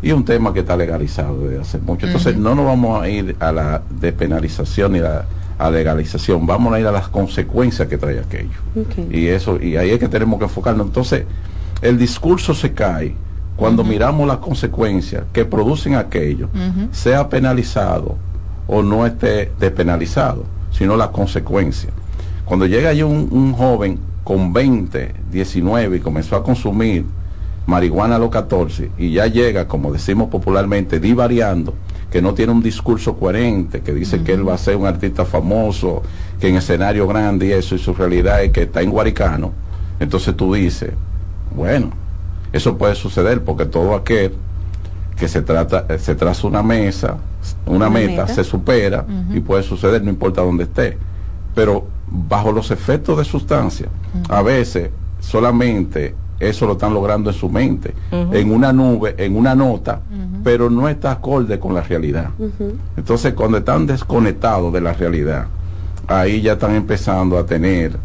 Y 0.03 0.13
un 0.13 0.25
tema 0.25 0.53
que 0.53 0.61
está 0.61 0.77
legalizado 0.77 1.49
desde 1.49 1.61
hace 1.61 1.79
mucho. 1.79 2.07
Entonces 2.07 2.37
no 2.37 2.55
nos 2.55 2.67
vamos 2.67 3.03
a 3.03 3.09
ir 3.09 3.35
a 3.41 3.51
la 3.51 3.83
despenalización 4.01 4.93
ni 4.93 5.01
a 5.59 5.71
legalización, 5.71 6.47
vamos 6.47 6.73
a 6.73 6.81
ir 6.81 6.87
a 6.87 6.93
las 6.93 7.09
consecuencias 7.09 7.89
que 7.89 7.99
trae 7.99 8.21
aquello. 8.21 8.59
Y 9.11 9.27
eso, 9.27 9.61
y 9.61 9.77
ahí 9.77 9.91
es 9.91 9.99
que 9.99 10.09
tenemos 10.09 10.39
que 10.39 10.45
enfocarnos. 10.45 10.87
Entonces, 10.87 11.25
el 11.83 11.99
discurso 11.99 12.55
se 12.55 12.73
cae 12.73 13.15
cuando 13.57 13.83
miramos 13.83 14.27
las 14.27 14.39
consecuencias 14.39 15.25
que 15.33 15.45
producen 15.45 15.97
aquello, 15.97 16.49
sea 16.93 17.29
penalizado 17.29 18.17
o 18.69 18.83
no 18.83 19.05
esté 19.05 19.51
despenalizado, 19.59 20.45
sino 20.71 20.97
la 20.97 21.11
consecuencia. 21.11 21.91
Cuando 22.45 22.67
llega 22.67 22.91
ahí 22.91 23.03
un, 23.03 23.53
joven 23.53 23.99
con 24.23 24.53
20, 24.53 25.13
19 25.33 25.97
y 25.97 26.01
comenzó 26.01 26.37
a 26.37 26.45
consumir 26.45 27.05
marihuana 27.67 28.17
a 28.17 28.19
los 28.19 28.31
14 28.31 28.91
y 28.97 29.11
ya 29.11 29.27
llega, 29.27 29.67
como 29.67 29.93
decimos 29.93 30.29
popularmente, 30.29 31.01
divariando, 31.01 31.75
que 32.11 32.23
no 32.23 32.35
tiene 32.35 32.53
un 32.53 32.63
discurso 32.63 33.17
coherente, 33.17 33.83
que 33.83 33.93
dice 33.93 34.23
que 34.23 34.33
él 34.33 34.49
va 34.49 34.55
a 34.55 34.59
ser 34.59 34.77
un 34.77 34.87
artista 34.87 35.25
famoso, 35.25 36.03
que 36.41 36.49
en 36.49 36.57
escenario 36.57 37.07
grande 37.07 37.47
y 37.47 37.53
eso, 37.53 37.75
y 37.75 37.79
su 37.79 37.93
realidad 37.93 38.43
es 38.43 38.53
que 38.53 38.63
está 38.63 38.81
en 38.81 38.91
Guaricano, 38.91 39.53
entonces 40.01 40.37
tú 40.37 40.55
dices, 40.55 40.93
bueno, 41.55 41.91
eso 42.53 42.79
puede 42.79 42.95
suceder 42.95 43.43
porque 43.43 43.67
todo 43.67 43.95
aquel 43.95 44.33
que 45.19 45.29
se 45.29 45.43
trata, 45.43 45.87
se 45.99 46.15
traza 46.15 46.47
una 46.47 46.63
mesa, 46.63 47.17
una, 47.67 47.91
meta, 47.91 48.27
se 48.29 48.45
supera 48.45 49.05
y 49.33 49.41
puede 49.41 49.63
suceder 49.63 50.03
no 50.03 50.11
importa 50.11 50.43
dónde 50.43 50.65
esté. 50.65 50.97
Pero 51.55 51.87
bajo 52.07 52.53
los 52.53 52.71
efectos 52.71 53.19
de 53.19 53.25
sustancia, 53.25 53.89
a 54.29 54.43
veces 54.43 54.91
solamente 55.21 56.15
eso 56.41 56.67
lo 56.67 56.73
están 56.73 56.95
logrando 56.95 57.31
en 57.31 57.37
su 57.37 57.49
mente, 57.49 57.95
en 58.11 58.53
una 58.53 58.73
nube, 58.73 59.15
en 59.19 59.37
una 59.37 59.55
nota, 59.55 60.01
pero 60.45 60.71
no 60.71 60.89
está 60.89 61.13
acorde 61.13 61.59
con 61.59 61.75
la 61.75 61.83
realidad. 61.83 62.31
Entonces, 62.97 63.35
cuando 63.35 63.59
están 63.59 63.87
desconectados 63.87 64.73
de 64.73 64.81
la 64.81 64.93
realidad, 64.93 65.47
ahí 66.07 66.41
ya 66.41 66.53
están 66.53 66.75
empezando 66.75 67.39
a 67.39 67.45
tener 67.45 67.97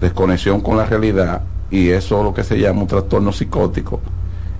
desconexión 0.00 0.60
con 0.60 0.76
la 0.76 0.84
realidad 0.84 1.42
y 1.70 1.88
eso 1.88 2.18
es 2.18 2.24
lo 2.24 2.34
que 2.34 2.44
se 2.44 2.58
llama 2.58 2.82
un 2.82 2.86
trastorno 2.86 3.32
psicótico 3.32 4.00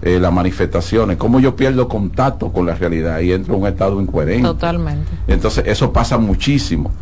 eh, 0.01 0.21
las 0.21 0.33
manifestaciones, 0.33 1.17
cómo 1.17 1.41
yo 1.41 1.57
pierdo 1.57 1.89
contacto 1.89 2.53
con 2.53 2.67
la 2.67 2.77
realidad 2.77 3.19
y 3.19 3.33
entro 3.33 3.57
en 3.57 3.63
un 3.63 3.67
estado 3.67 4.01
incoherente. 4.01 4.47
Totalmente. 4.47 5.11
Entonces, 5.27 5.65
eso 5.67 5.93
pasa 5.93 6.19
muchísimo. 6.19 6.93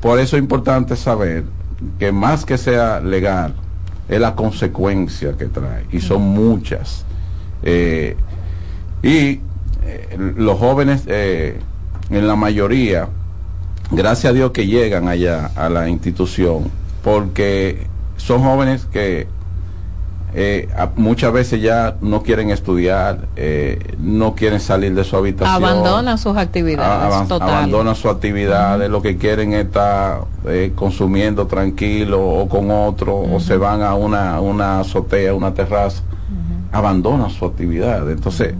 Por 0.00 0.18
eso 0.18 0.36
es 0.36 0.42
importante 0.42 0.96
saber 0.96 1.44
que 1.96 2.10
más 2.10 2.44
que 2.44 2.58
sea 2.58 2.98
legal, 2.98 3.54
es 4.08 4.20
la 4.20 4.34
consecuencia 4.34 5.36
que 5.36 5.46
trae, 5.46 5.84
y 5.92 6.00
son 6.00 6.22
muchas. 6.22 7.04
Eh, 7.62 8.16
y 9.02 9.40
eh, 9.82 10.16
los 10.36 10.58
jóvenes, 10.58 11.06
en 11.06 12.26
la 12.26 12.36
mayoría, 12.36 13.08
gracias 13.90 14.30
a 14.30 14.34
Dios 14.34 14.50
que 14.52 14.66
llegan 14.66 15.08
allá 15.08 15.50
a 15.56 15.68
la 15.68 15.88
institución, 15.88 16.70
porque 17.02 17.86
son 18.16 18.42
jóvenes 18.42 18.86
que 18.86 19.26
eh, 20.36 20.68
muchas 20.96 21.32
veces 21.32 21.62
ya 21.62 21.94
no 22.00 22.24
quieren 22.24 22.50
estudiar, 22.50 23.28
eh, 23.36 23.94
no 24.00 24.34
quieren 24.34 24.58
salir 24.58 24.92
de 24.92 25.04
su 25.04 25.16
habitación. 25.16 25.54
Abandonan 25.54 26.18
sus 26.18 26.36
actividades. 26.36 27.14
abandonan 27.30 27.94
sus 27.94 28.10
actividades, 28.10 28.90
lo 28.90 29.00
que 29.00 29.16
quieren 29.16 29.52
es 29.52 29.66
estar 29.66 30.22
eh, 30.46 30.72
consumiendo 30.74 31.46
tranquilo 31.46 32.20
o 32.20 32.48
con 32.48 32.72
otro, 32.72 33.16
o 33.16 33.38
se 33.38 33.56
van 33.56 33.82
a 33.82 33.94
una, 33.94 34.40
una 34.40 34.80
azotea, 34.80 35.34
una 35.34 35.54
terraza. 35.54 36.02
Abandonan 36.72 37.30
su 37.30 37.44
actividad. 37.44 38.10
Entonces. 38.10 38.54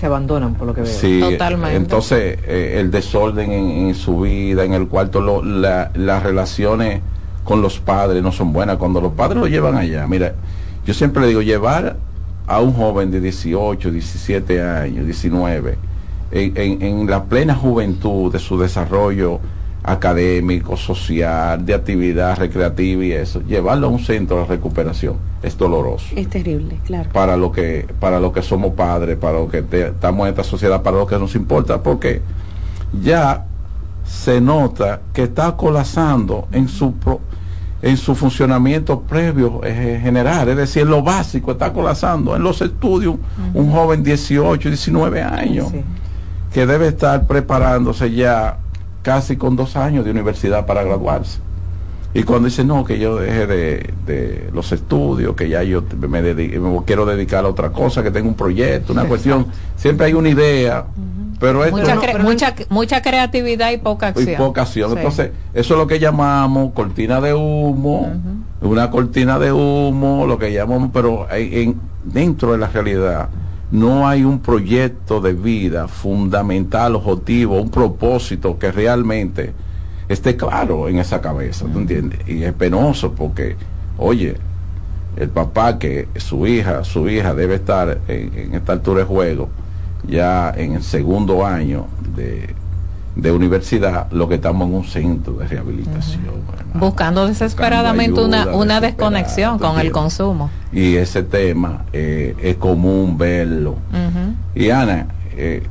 Se 0.00 0.06
abandonan 0.06 0.54
por 0.54 0.66
lo 0.66 0.74
que 0.74 0.80
veo. 0.80 0.92
Sí, 0.92 1.20
Totalmente. 1.20 1.76
Entonces, 1.76 2.38
el 2.44 2.90
desorden 2.90 3.52
en, 3.52 3.94
su 3.94 4.22
vida, 4.22 4.64
en 4.64 4.72
el 4.72 4.88
cuarto, 4.88 5.20
lo, 5.20 5.44
las 5.44 6.22
relaciones 6.24 7.02
con 7.44 7.62
los 7.62 7.78
padres 7.78 8.20
no 8.20 8.32
son 8.32 8.52
buenas. 8.52 8.78
Cuando 8.78 9.00
los 9.00 9.12
padres 9.12 9.38
lo 9.38 9.46
llevan 9.46 9.76
allá, 9.76 10.08
mira 10.08 10.34
yo 10.90 10.94
siempre 10.94 11.22
le 11.22 11.28
digo, 11.28 11.40
llevar 11.40 11.98
a 12.48 12.60
un 12.60 12.72
joven 12.72 13.12
de 13.12 13.20
18, 13.20 13.92
17 13.92 14.60
años, 14.60 15.04
19, 15.04 15.78
en, 16.32 17.08
la 17.08 17.22
plena 17.22 17.54
juventud 17.54 18.32
de 18.32 18.40
su 18.40 18.58
desarrollo 18.58 19.38
académico, 19.84 20.76
social, 20.76 21.64
de 21.64 21.74
actividad 21.74 22.36
recreativa 22.36 23.04
y 23.04 23.12
eso, 23.12 23.40
llevarlo 23.42 23.86
a 23.86 23.90
un 23.90 24.00
centro 24.00 24.38
de 24.38 24.46
recuperación 24.46 25.14
es 25.44 25.56
doloroso. 25.56 26.06
Es 26.16 26.28
terrible, 26.28 26.80
claro. 26.84 27.08
Para 27.12 27.36
lo 27.36 27.52
que, 27.52 27.86
para 28.00 28.18
lo 28.18 28.32
que 28.32 28.42
somos 28.42 28.72
padres, 28.74 29.16
para 29.16 29.38
lo 29.38 29.48
que 29.48 29.64
estamos 29.70 30.26
en 30.26 30.30
esta 30.30 30.42
sociedad, 30.42 30.82
para 30.82 30.96
lo 30.96 31.06
que 31.06 31.20
nos 31.20 31.36
importa, 31.36 31.80
porque 31.80 32.20
ya 33.00 33.46
se 34.04 34.40
nota 34.40 35.02
que 35.12 35.22
está 35.22 35.56
colapsando 35.56 36.48
en 36.50 36.66
su 36.66 36.94
en 37.82 37.96
su 37.96 38.14
funcionamiento 38.14 39.00
previo 39.00 39.60
eh, 39.64 39.98
general, 40.02 40.48
es 40.48 40.56
decir, 40.56 40.86
lo 40.86 41.02
básico 41.02 41.52
está 41.52 41.72
colapsando 41.72 42.36
en 42.36 42.42
los 42.42 42.60
estudios, 42.60 43.16
un 43.54 43.72
joven 43.72 44.02
18, 44.02 44.68
19 44.68 45.22
años, 45.22 45.68
que 46.52 46.66
debe 46.66 46.88
estar 46.88 47.26
preparándose 47.26 48.10
ya 48.12 48.58
casi 49.02 49.36
con 49.36 49.56
dos 49.56 49.76
años 49.76 50.04
de 50.04 50.10
universidad 50.10 50.66
para 50.66 50.82
graduarse. 50.82 51.38
Y 52.12 52.24
cuando 52.24 52.48
dice, 52.48 52.64
no, 52.64 52.84
que 52.84 52.98
yo 52.98 53.16
deje 53.16 53.46
de, 53.46 54.50
los 54.52 54.72
estudios, 54.72 55.36
que 55.36 55.48
ya 55.48 55.62
yo 55.62 55.84
me, 56.08 56.20
quiero 56.84 57.06
dedicar 57.06 57.44
a 57.44 57.48
otra 57.48 57.70
cosa, 57.70 58.02
que 58.02 58.10
tengo 58.10 58.28
un 58.28 58.34
proyecto, 58.34 58.92
una 58.92 59.04
cuestión, 59.04 59.46
siempre 59.76 60.06
hay 60.06 60.14
una 60.14 60.28
idea 60.28 60.86
pero 61.40 61.64
mucha, 61.70 61.96
mucha, 62.18 62.54
mucha, 62.68 63.00
creatividad 63.00 63.72
y 63.72 63.78
poca 63.78 64.08
acción. 64.08 64.34
Y 64.34 64.36
poca 64.36 64.62
acción. 64.62 64.96
Entonces, 64.96 65.30
eso 65.54 65.74
es 65.74 65.78
lo 65.80 65.86
que 65.86 65.98
llamamos 65.98 66.74
cortina 66.74 67.18
de 67.22 67.32
humo, 67.32 68.12
una 68.60 68.90
cortina 68.90 69.38
de 69.38 69.50
humo, 69.50 70.26
lo 70.26 70.38
que 70.38 70.52
llamamos, 70.52 70.90
pero 70.92 71.26
en, 71.32 71.80
dentro 72.04 72.52
de 72.52 72.58
la 72.58 72.66
realidad 72.66 73.30
no 73.70 74.06
hay 74.06 74.22
un 74.22 74.40
proyecto 74.40 75.22
de 75.22 75.32
vida 75.32 75.88
fundamental, 75.88 76.96
objetivo, 76.96 77.58
un 77.58 77.70
propósito 77.70 78.58
que 78.58 78.70
realmente 78.70 79.54
esté 80.08 80.36
claro 80.36 80.88
en 80.88 80.98
esa 80.98 81.22
cabeza, 81.22 81.64
¿tú 81.72 81.78
entiendes? 81.78 82.20
Y 82.28 82.42
es 82.42 82.52
penoso 82.52 83.12
porque, 83.12 83.56
oye, 83.96 84.36
el 85.16 85.30
papá 85.30 85.78
que 85.78 86.08
su 86.16 86.46
hija, 86.46 86.84
su 86.84 87.08
hija 87.08 87.32
debe 87.32 87.54
estar 87.54 88.00
en, 88.08 88.30
en 88.36 88.54
esta 88.54 88.72
altura 88.72 89.00
de 89.00 89.06
juego, 89.06 89.48
ya 90.06 90.52
en 90.56 90.74
el 90.74 90.82
segundo 90.82 91.44
año 91.46 91.86
de, 92.16 92.54
universidad, 93.32 94.10
lo 94.12 94.28
que 94.28 94.36
estamos 94.36 94.68
en 94.68 94.74
un 94.74 94.84
centro 94.84 95.34
de 95.34 95.46
rehabilitación. 95.46 96.22
Buscando 96.74 97.26
desesperadamente 97.26 98.20
una, 98.20 98.46
una 98.54 98.80
desconexión 98.80 99.58
con 99.58 99.78
el 99.78 99.92
consumo. 99.92 100.50
Y 100.72 100.96
ese 100.96 101.22
tema 101.22 101.84
eh, 101.92 102.34
es 102.40 102.56
común 102.56 103.18
verlo. 103.18 103.76
Y 104.54 104.70
Ana, 104.70 105.08
eh, 105.36 105.62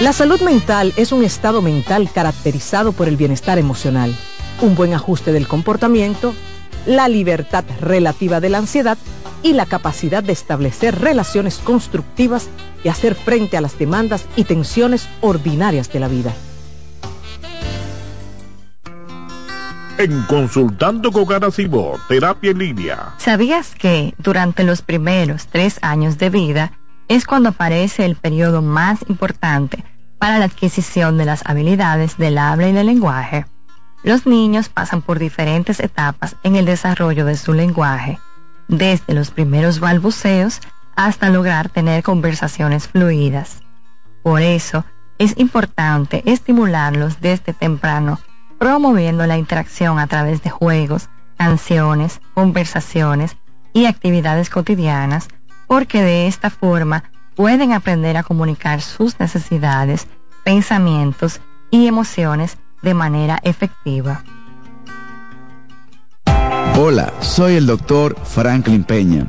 La 0.00 0.12
salud 0.12 0.42
mental 0.42 0.92
es 0.96 1.10
un 1.10 1.24
estado 1.24 1.62
mental 1.62 2.10
caracterizado 2.12 2.92
por 2.92 3.08
el 3.08 3.16
bienestar 3.16 3.58
emocional, 3.58 4.14
un 4.60 4.74
buen 4.74 4.92
ajuste 4.92 5.32
del 5.32 5.48
comportamiento, 5.48 6.34
la 6.84 7.08
libertad 7.08 7.64
relativa 7.80 8.38
de 8.40 8.50
la 8.50 8.58
ansiedad 8.58 8.98
y 9.42 9.54
la 9.54 9.64
capacidad 9.64 10.22
de 10.22 10.34
establecer 10.34 11.00
relaciones 11.00 11.56
constructivas 11.56 12.48
y 12.84 12.88
hacer 12.88 13.14
frente 13.14 13.56
a 13.56 13.62
las 13.62 13.78
demandas 13.78 14.26
y 14.36 14.44
tensiones 14.44 15.08
ordinarias 15.22 15.90
de 15.90 16.00
la 16.00 16.08
vida. 16.08 16.34
en 19.98 20.22
Consultando 20.24 21.10
con 21.10 21.24
Garacimo, 21.24 21.94
Terapia 22.06 22.50
en 22.50 22.58
Línea. 22.58 23.14
¿Sabías 23.16 23.74
que 23.74 24.14
durante 24.18 24.62
los 24.62 24.82
primeros 24.82 25.46
tres 25.46 25.78
años 25.80 26.18
de 26.18 26.28
vida 26.28 26.72
es 27.08 27.24
cuando 27.26 27.50
aparece 27.50 28.04
el 28.04 28.16
periodo 28.16 28.62
más 28.62 29.04
importante 29.08 29.84
para 30.18 30.38
la 30.38 30.46
adquisición 30.46 31.18
de 31.18 31.24
las 31.24 31.46
habilidades 31.46 32.16
del 32.16 32.38
habla 32.38 32.68
y 32.68 32.72
del 32.72 32.86
lenguaje? 32.86 33.46
Los 34.02 34.26
niños 34.26 34.68
pasan 34.68 35.02
por 35.02 35.18
diferentes 35.18 35.80
etapas 35.80 36.36
en 36.42 36.56
el 36.56 36.64
desarrollo 36.64 37.24
de 37.24 37.36
su 37.36 37.52
lenguaje, 37.52 38.18
desde 38.68 39.14
los 39.14 39.30
primeros 39.30 39.80
balbuceos 39.80 40.60
hasta 40.94 41.30
lograr 41.30 41.68
tener 41.68 42.02
conversaciones 42.02 42.88
fluidas. 42.88 43.62
Por 44.22 44.42
eso, 44.42 44.84
es 45.18 45.36
importante 45.38 46.22
estimularlos 46.26 47.20
desde 47.20 47.52
temprano 47.52 48.18
promoviendo 48.58 49.26
la 49.26 49.38
interacción 49.38 49.98
a 49.98 50.06
través 50.06 50.42
de 50.42 50.50
juegos, 50.50 51.08
canciones, 51.36 52.20
conversaciones 52.34 53.36
y 53.72 53.86
actividades 53.86 54.50
cotidianas, 54.50 55.28
porque 55.66 56.02
de 56.02 56.26
esta 56.26 56.50
forma 56.50 57.04
pueden 57.34 57.72
aprender 57.72 58.16
a 58.16 58.22
comunicar 58.22 58.80
sus 58.80 59.18
necesidades, 59.20 60.06
pensamientos 60.44 61.40
y 61.70 61.86
emociones 61.86 62.58
de 62.82 62.94
manera 62.94 63.38
efectiva. 63.42 64.22
Hola, 66.78 67.12
soy 67.20 67.54
el 67.54 67.66
doctor 67.66 68.16
Franklin 68.22 68.84
Peña. 68.84 69.26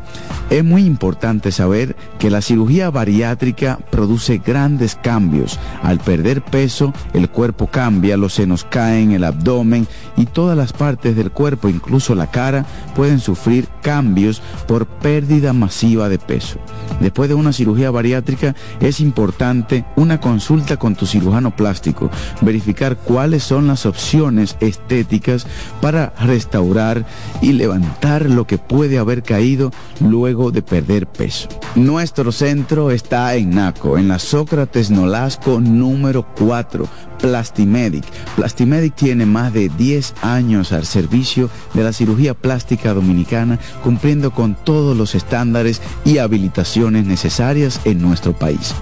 Es 0.49 0.63
muy 0.63 0.85
importante 0.85 1.51
saber 1.51 1.97
que 2.19 2.29
la 2.29 2.41
cirugía 2.41 2.89
bariátrica 2.89 3.79
produce 3.91 4.37
grandes 4.37 4.95
cambios. 4.95 5.59
Al 5.83 5.99
perder 5.99 6.41
peso, 6.41 6.93
el 7.13 7.29
cuerpo 7.29 7.67
cambia, 7.67 8.15
los 8.15 8.35
senos 8.35 8.63
caen, 8.63 9.11
el 9.11 9.25
abdomen 9.25 9.87
y 10.15 10.25
todas 10.25 10.55
las 10.55 10.71
partes 10.71 11.17
del 11.17 11.31
cuerpo, 11.31 11.67
incluso 11.67 12.15
la 12.15 12.31
cara, 12.31 12.65
pueden 12.95 13.19
sufrir 13.19 13.67
cambios 13.81 14.41
por 14.67 14.87
pérdida 14.87 15.51
masiva 15.51 16.07
de 16.07 16.17
peso. 16.17 16.59
Después 17.01 17.27
de 17.27 17.35
una 17.35 17.51
cirugía 17.51 17.91
bariátrica 17.91 18.55
es 18.79 19.01
importante 19.01 19.83
una 19.97 20.21
consulta 20.21 20.77
con 20.77 20.95
tu 20.95 21.05
cirujano 21.05 21.53
plástico, 21.55 22.09
verificar 22.39 22.95
cuáles 22.95 23.43
son 23.43 23.67
las 23.67 23.85
opciones 23.85 24.55
estéticas 24.61 25.45
para 25.81 26.13
restaurar 26.21 27.05
y 27.41 27.51
levantar 27.51 28.29
lo 28.29 28.47
que 28.47 28.57
puede 28.57 28.97
haber 28.97 29.23
caído 29.23 29.71
luego 29.99 30.36
de 30.51 30.61
perder 30.61 31.07
peso. 31.07 31.49
Nuestro 31.75 32.31
centro 32.31 32.91
está 32.91 33.35
en 33.35 33.49
Naco, 33.49 33.97
en 33.97 34.07
la 34.07 34.19
Sócrates 34.19 34.91
Nolasco 34.91 35.59
número 35.59 36.27
4, 36.37 36.87
Plastimedic. 37.19 38.05
Plastimedic 38.35 38.95
tiene 38.95 39.25
más 39.25 39.51
de 39.51 39.69
10 39.69 40.13
años 40.21 40.71
al 40.71 40.85
servicio 40.85 41.49
de 41.73 41.83
la 41.83 41.91
cirugía 41.91 42.35
plástica 42.35 42.93
dominicana, 42.93 43.59
cumpliendo 43.83 44.31
con 44.31 44.55
todos 44.55 44.95
los 44.95 45.15
estándares 45.15 45.81
y 46.05 46.19
habilitaciones 46.19 47.05
necesarias 47.05 47.81
en 47.85 48.01
nuestro 48.01 48.33
país 48.33 48.75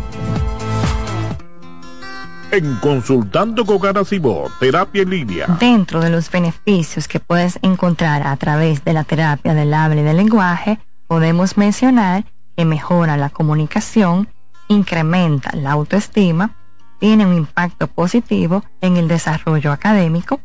en 2.56 2.76
Consultando 2.76 3.66
con 3.66 3.80
Garacimo, 3.80 4.50
Terapia 4.60 5.02
en 5.02 5.10
Línea. 5.10 5.46
Dentro 5.60 6.00
de 6.00 6.10
los 6.10 6.32
beneficios 6.32 7.08
que 7.08 7.20
puedes 7.20 7.60
encontrar 7.62 8.26
a 8.26 8.36
través 8.38 8.86
de 8.86 8.94
la 8.94 9.04
terapia 9.04 9.54
del 9.54 9.74
habla 9.74 10.02
y 10.02 10.04
del 10.04 10.18
lenguaje, 10.18 10.80
podemos 11.08 11.58
mencionar 11.58 12.26
que 12.56 12.66
mejora 12.66 13.18
la 13.18 13.30
comunicación, 13.30 14.30
incrementa 14.68 15.56
la 15.56 15.72
autoestima, 15.72 16.56
tiene 17.00 17.26
un 17.26 17.36
impacto 17.36 17.88
positivo 17.88 18.64
en 18.82 18.98
el 18.98 19.08
desarrollo 19.08 19.72
académico 19.72 20.40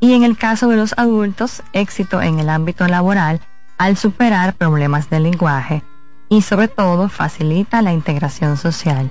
y 0.00 0.14
en 0.14 0.22
el 0.22 0.36
caso 0.36 0.68
de 0.68 0.76
los 0.76 0.94
adultos, 0.96 1.62
éxito 1.72 2.22
en 2.22 2.38
el 2.38 2.48
ámbito 2.48 2.86
laboral 2.86 3.40
al 3.78 3.96
superar 3.96 4.54
problemas 4.54 5.10
de 5.10 5.20
lenguaje 5.20 5.82
y 6.28 6.42
sobre 6.42 6.68
todo 6.68 7.08
facilita 7.08 7.82
la 7.82 7.92
integración 7.92 8.56
social. 8.56 9.10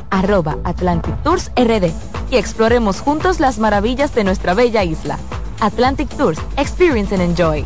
arroba 0.11 0.57
Atlantic 0.63 1.15
Tours 1.23 1.51
RD 1.55 1.91
y 2.29 2.35
exploremos 2.35 3.01
juntos 3.01 3.39
las 3.39 3.57
maravillas 3.57 4.13
de 4.13 4.23
nuestra 4.23 4.53
bella 4.53 4.83
isla. 4.83 5.17
Atlantic 5.59 6.09
Tours, 6.09 6.39
Experience 6.57 7.15
and 7.15 7.23
Enjoy. 7.23 7.65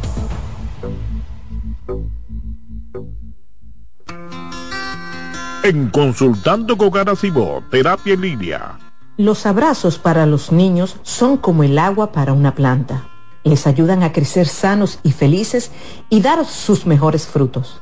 En 5.63 5.89
Consultando 5.89 6.77
con 6.77 6.91
Garacimo, 6.91 7.63
Terapia 7.71 8.13
en 8.13 8.21
Línea. 8.21 8.79
Los 9.17 9.45
abrazos 9.45 9.97
para 9.97 10.25
los 10.25 10.51
niños 10.51 10.97
son 11.03 11.37
como 11.37 11.63
el 11.63 11.79
agua 11.79 12.11
para 12.11 12.33
una 12.33 12.53
planta. 12.53 13.07
Les 13.43 13.65
ayudan 13.65 14.03
a 14.03 14.11
crecer 14.11 14.47
sanos 14.47 14.99
y 15.03 15.11
felices 15.11 15.71
y 16.09 16.21
dar 16.21 16.45
sus 16.45 16.85
mejores 16.85 17.25
frutos. 17.25 17.81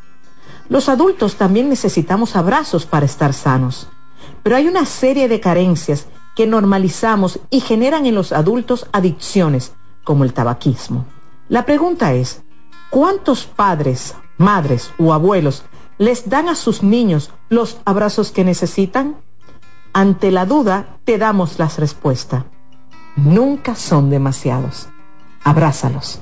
Los 0.71 0.87
adultos 0.87 1.35
también 1.35 1.67
necesitamos 1.67 2.37
abrazos 2.37 2.85
para 2.85 3.05
estar 3.05 3.33
sanos. 3.33 3.89
Pero 4.41 4.55
hay 4.55 4.69
una 4.69 4.85
serie 4.85 5.27
de 5.27 5.41
carencias 5.41 6.07
que 6.33 6.47
normalizamos 6.47 7.41
y 7.49 7.59
generan 7.59 8.05
en 8.05 8.15
los 8.15 8.31
adultos 8.31 8.87
adicciones, 8.93 9.73
como 10.05 10.23
el 10.23 10.31
tabaquismo. 10.31 11.03
La 11.49 11.65
pregunta 11.65 12.13
es, 12.13 12.41
¿cuántos 12.89 13.43
padres, 13.43 14.15
madres 14.37 14.91
o 14.97 15.11
abuelos 15.11 15.63
les 15.97 16.29
dan 16.29 16.47
a 16.47 16.55
sus 16.55 16.83
niños 16.83 17.31
los 17.49 17.79
abrazos 17.83 18.31
que 18.31 18.45
necesitan? 18.45 19.17
Ante 19.91 20.31
la 20.31 20.45
duda, 20.45 20.99
te 21.03 21.17
damos 21.17 21.59
las 21.59 21.79
respuestas. 21.79 22.45
Nunca 23.17 23.75
son 23.75 24.09
demasiados. 24.09 24.87
Abrázalos. 25.43 26.21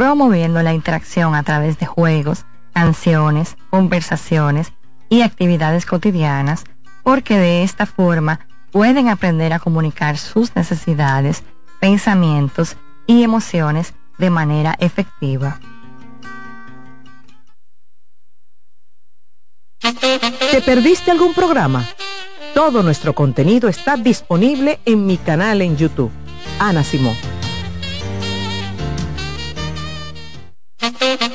promoviendo 0.00 0.62
la 0.62 0.72
interacción 0.72 1.34
a 1.34 1.42
través 1.42 1.78
de 1.78 1.84
juegos, 1.84 2.46
canciones, 2.72 3.58
conversaciones 3.68 4.72
y 5.10 5.20
actividades 5.20 5.84
cotidianas, 5.84 6.64
porque 7.02 7.36
de 7.36 7.64
esta 7.64 7.84
forma 7.84 8.48
pueden 8.72 9.10
aprender 9.10 9.52
a 9.52 9.58
comunicar 9.58 10.16
sus 10.16 10.56
necesidades, 10.56 11.42
pensamientos 11.80 12.78
y 13.06 13.24
emociones 13.24 13.92
de 14.16 14.30
manera 14.30 14.74
efectiva. 14.80 15.60
¿Te 19.82 20.62
perdiste 20.64 21.10
algún 21.10 21.34
programa? 21.34 21.86
Todo 22.54 22.82
nuestro 22.82 23.14
contenido 23.14 23.68
está 23.68 23.98
disponible 23.98 24.80
en 24.86 25.04
mi 25.04 25.18
canal 25.18 25.60
en 25.60 25.76
YouTube. 25.76 26.10
Ana 26.58 26.82
Simón. 26.84 27.39
Thank 31.00 31.22
you. 31.22 31.29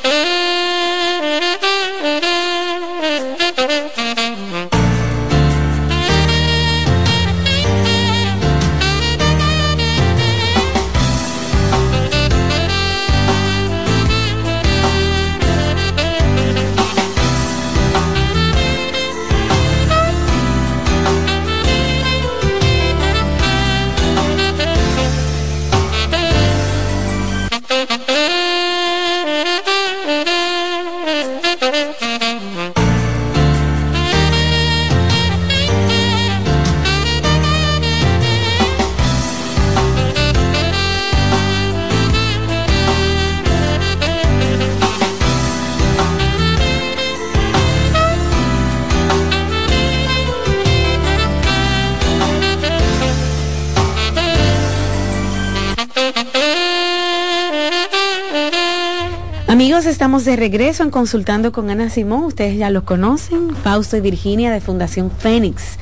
De 60.26 60.36
regreso 60.36 60.84
en 60.84 60.90
Consultando 60.90 61.52
con 61.52 61.70
Ana 61.70 61.90
Simón. 61.90 62.24
Ustedes 62.26 62.58
ya 62.58 62.72
los 62.72 62.84
conocen, 62.84 63.56
Fausto 63.56 63.96
y 63.96 64.02
Virginia 64.02 64.52
de 64.52 64.60
Fundación 64.60 65.12
Fénix, 65.12 65.78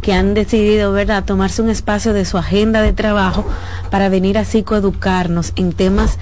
que 0.00 0.14
han 0.14 0.34
decidido, 0.34 0.92
¿verdad?, 0.92 1.24
tomarse 1.24 1.62
un 1.62 1.68
espacio 1.68 2.12
de 2.12 2.24
su 2.24 2.38
agenda 2.38 2.80
de 2.80 2.92
trabajo 2.92 3.44
para 3.90 4.08
venir 4.08 4.38
a 4.38 4.44
psicoeducarnos 4.44 5.52
en 5.56 5.72
temas 5.72 6.18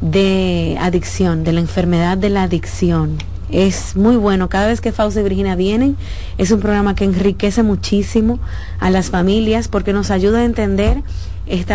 de 0.00 0.76
adicción, 0.80 1.42
de 1.42 1.52
la 1.52 1.60
enfermedad 1.60 2.18
de 2.18 2.28
la 2.28 2.44
adicción. 2.44 3.16
Es 3.50 3.96
muy 3.96 4.16
bueno. 4.16 4.48
Cada 4.48 4.66
vez 4.66 4.80
que 4.80 4.92
Fausto 4.92 5.20
y 5.20 5.22
Virginia 5.22 5.56
vienen, 5.56 5.96
es 6.36 6.50
un 6.50 6.60
programa 6.60 6.94
que 6.94 7.04
enriquece 7.04 7.62
muchísimo 7.62 8.38
a 8.78 8.90
las 8.90 9.10
familias 9.10 9.68
porque 9.68 9.92
nos 9.92 10.10
ayuda 10.10 10.40
a 10.40 10.44
entender 10.44 11.02
este 11.46 11.74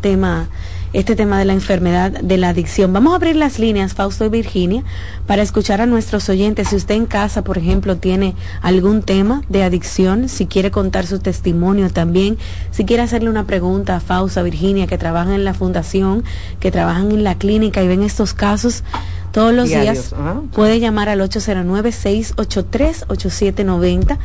tema 0.00 0.48
este 0.92 1.16
tema 1.16 1.38
de 1.38 1.44
la 1.44 1.52
enfermedad 1.52 2.10
de 2.10 2.36
la 2.36 2.50
adicción. 2.50 2.92
Vamos 2.92 3.12
a 3.12 3.16
abrir 3.16 3.36
las 3.36 3.58
líneas, 3.58 3.94
Fausto 3.94 4.24
y 4.24 4.28
Virginia, 4.28 4.82
para 5.26 5.42
escuchar 5.42 5.80
a 5.80 5.86
nuestros 5.86 6.28
oyentes. 6.28 6.68
Si 6.68 6.76
usted 6.76 6.94
en 6.94 7.06
casa, 7.06 7.42
por 7.42 7.58
ejemplo, 7.58 7.96
tiene 7.96 8.34
algún 8.60 9.02
tema 9.02 9.42
de 9.48 9.62
adicción, 9.62 10.28
si 10.28 10.46
quiere 10.46 10.70
contar 10.70 11.06
su 11.06 11.18
testimonio 11.18 11.90
también, 11.90 12.38
si 12.70 12.84
quiere 12.84 13.02
hacerle 13.02 13.30
una 13.30 13.44
pregunta 13.44 13.96
a 13.96 14.00
Fausto, 14.00 14.40
a 14.40 14.42
Virginia, 14.42 14.86
que 14.86 14.98
trabajan 14.98 15.32
en 15.32 15.44
la 15.44 15.54
fundación, 15.54 16.24
que 16.60 16.70
trabajan 16.70 17.12
en 17.12 17.24
la 17.24 17.36
clínica 17.36 17.82
y 17.82 17.88
ven 17.88 18.02
estos 18.02 18.34
casos 18.34 18.84
todos 19.32 19.52
los 19.54 19.68
días, 19.68 20.14
puede 20.52 20.78
llamar 20.78 21.08
al 21.08 21.20
809-683-8790. 21.20 24.18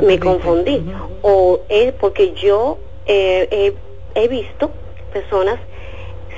me 0.00 0.18
confundí. 0.18 0.84
O 1.22 1.60
es 1.68 1.92
porque 1.92 2.32
yo 2.32 2.78
eh, 3.06 3.74
he, 4.14 4.28
visto 4.28 4.70
personas 5.12 5.58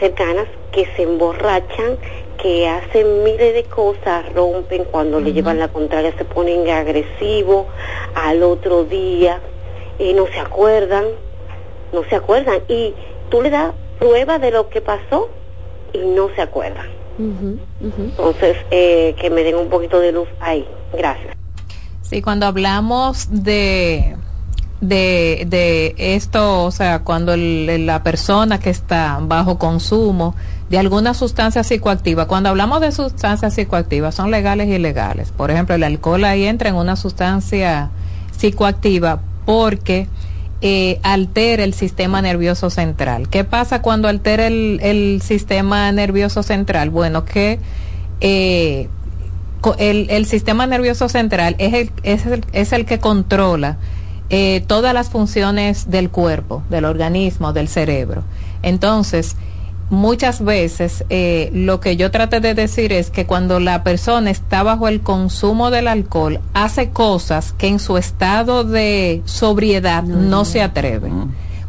cercanas 0.00 0.46
que 0.72 0.86
se 0.96 1.02
emborrachan, 1.02 1.98
que 2.38 2.68
hacen 2.68 3.22
miles 3.22 3.54
de 3.54 3.64
cosas, 3.64 4.32
rompen 4.34 4.84
cuando 4.84 5.20
le 5.20 5.32
llevan 5.32 5.58
la 5.58 5.68
contraria, 5.68 6.12
se 6.18 6.24
ponen 6.24 6.68
agresivos, 6.68 7.66
al 8.14 8.42
otro 8.42 8.84
día 8.84 9.40
y 9.98 10.12
no 10.14 10.26
se 10.26 10.40
acuerdan, 10.40 11.04
no 11.92 12.04
se 12.04 12.16
acuerdan. 12.16 12.60
Y 12.68 12.94
tú 13.30 13.40
le 13.40 13.50
das 13.50 13.72
prueba 13.98 14.38
de 14.38 14.50
lo 14.50 14.68
que 14.68 14.80
pasó 14.80 15.30
y 15.94 15.98
no 15.98 16.28
se 16.34 16.42
acuerdan. 16.42 16.86
Entonces, 17.18 18.56
eh, 18.70 19.14
que 19.20 19.30
me 19.30 19.44
den 19.44 19.54
un 19.54 19.68
poquito 19.68 20.00
de 20.00 20.12
luz 20.12 20.28
ahí. 20.40 20.66
Gracias. 20.92 21.36
Sí, 22.02 22.20
cuando 22.20 22.46
hablamos 22.46 23.28
de 23.30 24.16
de, 24.80 25.44
de 25.46 25.94
esto, 25.96 26.64
o 26.64 26.70
sea, 26.70 27.00
cuando 27.00 27.36
la 27.36 28.02
persona 28.02 28.58
que 28.58 28.70
está 28.70 29.18
bajo 29.22 29.58
consumo 29.58 30.34
de 30.68 30.78
alguna 30.78 31.14
sustancia 31.14 31.64
psicoactiva, 31.64 32.26
cuando 32.26 32.50
hablamos 32.50 32.80
de 32.80 32.92
sustancias 32.92 33.54
psicoactivas, 33.54 34.14
son 34.14 34.30
legales 34.30 34.68
y 34.68 34.72
ilegales. 34.72 35.32
Por 35.32 35.50
ejemplo, 35.50 35.74
el 35.74 35.84
alcohol 35.84 36.24
ahí 36.24 36.44
entra 36.44 36.68
en 36.68 36.74
una 36.74 36.96
sustancia 36.96 37.90
psicoactiva 38.36 39.20
porque 39.46 40.08
eh, 40.60 40.98
altera 41.02 41.64
el 41.64 41.74
sistema 41.74 42.22
nervioso 42.22 42.70
central. 42.70 43.28
¿Qué 43.28 43.44
pasa 43.44 43.82
cuando 43.82 44.08
altera 44.08 44.46
el, 44.46 45.20
sistema 45.22 45.90
nervioso 45.92 46.42
central? 46.42 46.90
Bueno, 46.90 47.24
que 47.24 47.58
eh, 48.20 48.88
el, 49.78 50.26
sistema 50.26 50.66
nervioso 50.66 51.08
central 51.08 51.56
es 51.58 51.74
el, 51.74 51.90
es 52.02 52.26
el, 52.26 52.44
es 52.52 52.72
el 52.72 52.86
que 52.86 52.98
controla 52.98 53.78
eh, 54.30 54.64
todas 54.66 54.94
las 54.94 55.10
funciones 55.10 55.90
del 55.90 56.10
cuerpo, 56.10 56.62
del 56.70 56.86
organismo, 56.86 57.52
del 57.52 57.68
cerebro. 57.68 58.24
Entonces, 58.62 59.36
muchas 59.90 60.42
veces 60.42 61.04
eh, 61.10 61.50
lo 61.52 61.80
que 61.80 61.96
yo 61.96 62.10
traté 62.10 62.40
de 62.40 62.54
decir 62.54 62.92
es 62.92 63.10
que 63.10 63.26
cuando 63.26 63.60
la 63.60 63.84
persona 63.84 64.30
está 64.30 64.62
bajo 64.62 64.88
el 64.88 65.00
consumo 65.00 65.70
del 65.70 65.88
alcohol, 65.88 66.40
hace 66.52 66.90
cosas 66.90 67.52
que 67.52 67.68
en 67.68 67.78
su 67.78 67.96
estado 67.96 68.64
de 68.64 69.22
sobriedad 69.24 70.02
no, 70.02 70.44
se 70.44 70.62
atreve. 70.62 71.10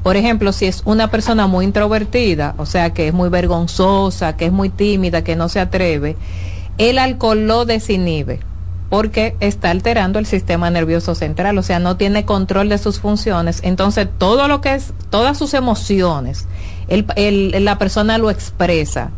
Por 0.04 0.18
ejemplo, 0.18 0.52
si 0.52 0.66
es 0.66 0.84
una 0.86 1.10
persona 1.10 1.48
muy 1.48 1.66
introvertida, 1.66 2.56
o 2.58 2.66
sea, 2.66 2.94
que 2.94 3.08
es 3.08 3.14
muy 3.14 3.30
vergonzosa, 3.30 4.38
que 4.38 4.46
es 4.46 4.52
muy 4.52 4.70
tímida, 4.70 5.24
que 5.24 5.36
no 5.36 5.50
se 5.50 5.60
atreve, 5.60 6.16
el 6.78 7.00
alcohol 7.00 7.48
lo 7.48 7.66
desinhibe 7.66 8.40
porque 8.90 9.36
está 9.40 9.72
alterando 9.72 10.20
el 10.20 10.26
sistema 10.26 10.70
nervioso 10.70 11.16
central, 11.16 11.58
o 11.58 11.64
sea, 11.64 11.80
no 11.80 11.98
tiene 11.98 12.24
control 12.24 12.70
de 12.70 12.78
sus 12.78 13.00
funciones. 13.00 13.60
Entonces, 13.64 14.08
todo 14.18 14.48
lo 14.48 14.62
que 14.62 14.76
es, 14.76 14.94
todas 15.10 15.38
sus 15.38 15.54
emociones, 15.54 16.48
la 16.88 17.78
persona 17.78 18.18
lo 18.18 18.30
expresa 18.30 19.12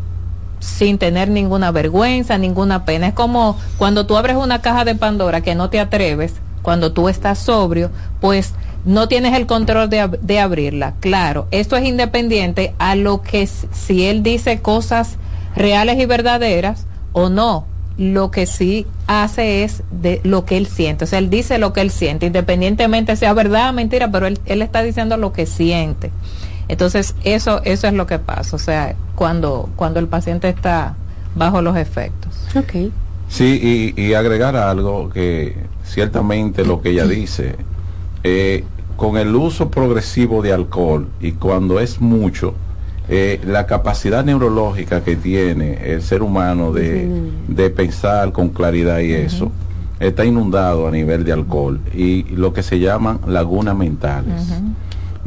sin 0.60 0.98
tener 0.98 1.30
ninguna 1.30 1.72
vergüenza, 1.72 2.38
ninguna 2.38 2.86
pena. 2.86 3.08
Es 3.08 3.14
como 3.14 3.58
cuando 3.78 4.06
tú 4.06 4.18
abres 4.18 4.38
una 4.38 4.62
caja 4.62 4.86
de 4.86 4.96
Pandora 4.96 5.42
que 5.42 5.56
no 5.56 5.70
te 5.70 5.80
atreves, 5.80 6.34
cuando 6.62 6.92
tú 6.92 7.10
estás 7.10 7.40
sobrio, 7.40 7.92
pues 8.20 8.54
no 8.86 9.08
tienes 9.08 9.34
el 9.36 9.46
control 9.46 9.90
de, 9.90 10.10
de 10.22 10.40
abrirla. 10.40 10.96
Claro, 11.00 11.48
esto 11.52 11.76
es 11.76 11.86
independiente 11.86 12.74
a 12.80 12.96
lo 12.96 13.22
que 13.22 13.48
si 13.48 14.06
él 14.06 14.24
dice 14.24 14.62
cosas 14.62 15.18
reales 15.56 16.00
y 16.00 16.06
verdaderas 16.06 16.86
o 17.14 17.30
no. 17.30 17.66
Lo 17.98 18.30
que 18.30 18.46
sí 18.46 18.86
hace 19.08 19.64
es 19.64 19.82
de 19.90 20.22
lo 20.24 20.46
que 20.46 20.58
él 20.58 20.68
siente. 20.68 21.06
O 21.06 21.08
sea, 21.08 21.18
él 21.18 21.32
dice 21.32 21.58
lo 21.58 21.74
que 21.74 21.82
él 21.82 21.90
siente, 21.90 22.28
independientemente 22.28 23.16
sea 23.16 23.34
verdad 23.34 23.72
o 23.72 23.74
mentira, 23.74 24.12
pero 24.12 24.28
él, 24.28 24.40
él 24.46 24.62
está 24.62 24.84
diciendo 24.84 25.18
lo 25.18 25.34
que 25.34 25.48
siente. 25.48 26.12
Entonces, 26.68 27.16
eso, 27.24 27.62
eso 27.64 27.88
es 27.88 27.94
lo 27.94 28.08
que 28.08 28.20
pasa, 28.20 28.56
o 28.56 28.60
sea, 28.60 28.96
cuando, 29.16 29.70
cuando 29.76 30.00
el 30.00 30.08
paciente 30.08 30.50
está 30.50 30.96
bajo 31.36 31.62
los 31.62 31.78
efectos. 31.78 32.48
Okay. 32.56 32.92
Sí, 33.30 33.94
y, 33.96 34.14
agregar 34.14 34.56
algo 34.56 35.10
que 35.10 35.56
ciertamente 35.84 36.66
lo 36.66 36.82
que 36.82 36.92
ella 36.92 37.06
dice, 37.06 37.56
eh, 38.24 38.64
con 38.96 39.18
el 39.18 39.36
uso 39.36 39.70
progresivo 39.70 40.42
de 40.42 40.54
alcohol 40.54 41.08
y 41.22 41.34
cuando 41.34 41.80
es 41.80 42.02
mucho, 42.02 42.54
eh, 43.10 43.40
la 43.46 43.66
capacidad 43.66 44.24
neurológica 44.26 45.04
que 45.04 45.16
tiene 45.16 45.94
el 45.94 46.02
ser 46.02 46.22
humano 46.22 46.74
de, 46.74 47.10
de 47.48 47.70
pensar 47.70 48.32
con 48.32 48.50
claridad 48.50 49.00
y 49.00 49.14
eso, 49.14 49.52
está 50.00 50.26
inundado 50.26 50.88
a 50.88 50.92
nivel 50.92 51.24
de 51.24 51.32
alcohol 51.32 51.80
y 51.94 52.24
lo 52.24 52.54
que 52.54 52.64
se 52.64 52.80
llaman 52.80 53.20
lagunas 53.28 53.76
mentales 53.76 54.52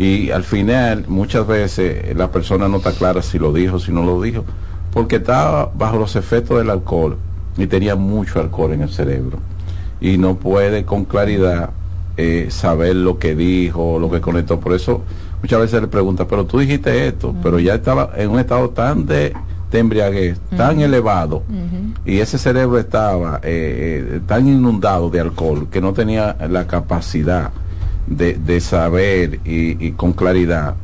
y 0.00 0.30
al 0.30 0.44
final 0.44 1.04
muchas 1.08 1.46
veces 1.46 2.16
la 2.16 2.32
persona 2.32 2.68
no 2.68 2.78
está 2.78 2.92
clara 2.92 3.20
si 3.20 3.38
lo 3.38 3.52
dijo, 3.52 3.78
si 3.78 3.92
no 3.92 4.02
lo 4.02 4.22
dijo, 4.22 4.46
porque 4.94 5.16
estaba 5.16 5.70
bajo 5.74 5.98
los 5.98 6.16
efectos 6.16 6.56
del 6.56 6.70
alcohol 6.70 7.18
y 7.58 7.66
tenía 7.66 7.96
mucho 7.96 8.40
alcohol 8.40 8.72
en 8.72 8.80
el 8.80 8.88
cerebro. 8.88 9.40
Y 10.00 10.16
no 10.16 10.36
puede 10.36 10.86
con 10.86 11.04
claridad 11.04 11.68
eh, 12.16 12.46
saber 12.48 12.96
lo 12.96 13.18
que 13.18 13.34
dijo, 13.34 13.98
lo 13.98 14.10
que 14.10 14.22
conectó. 14.22 14.58
Por 14.58 14.72
eso 14.72 15.02
muchas 15.42 15.60
veces 15.60 15.82
le 15.82 15.88
pregunta, 15.88 16.26
pero 16.26 16.46
tú 16.46 16.60
dijiste 16.60 17.06
esto, 17.06 17.34
pero 17.42 17.58
ya 17.58 17.74
estaba 17.74 18.12
en 18.16 18.30
un 18.30 18.40
estado 18.40 18.70
tan 18.70 19.04
de, 19.04 19.34
embriaguez, 19.70 20.40
tan 20.56 20.80
elevado, 20.80 21.42
y 22.06 22.20
ese 22.20 22.38
cerebro 22.38 22.78
estaba 22.78 23.36
eh, 23.42 24.14
eh, 24.14 24.20
tan 24.26 24.48
inundado 24.48 25.10
de 25.10 25.20
alcohol 25.20 25.68
que 25.70 25.82
no 25.82 25.92
tenía 25.92 26.38
la 26.48 26.66
capacidad 26.66 27.50
de, 28.06 28.60
saber 28.60 29.40
y, 29.44 29.92
con 29.92 30.12
claridad 30.12 30.74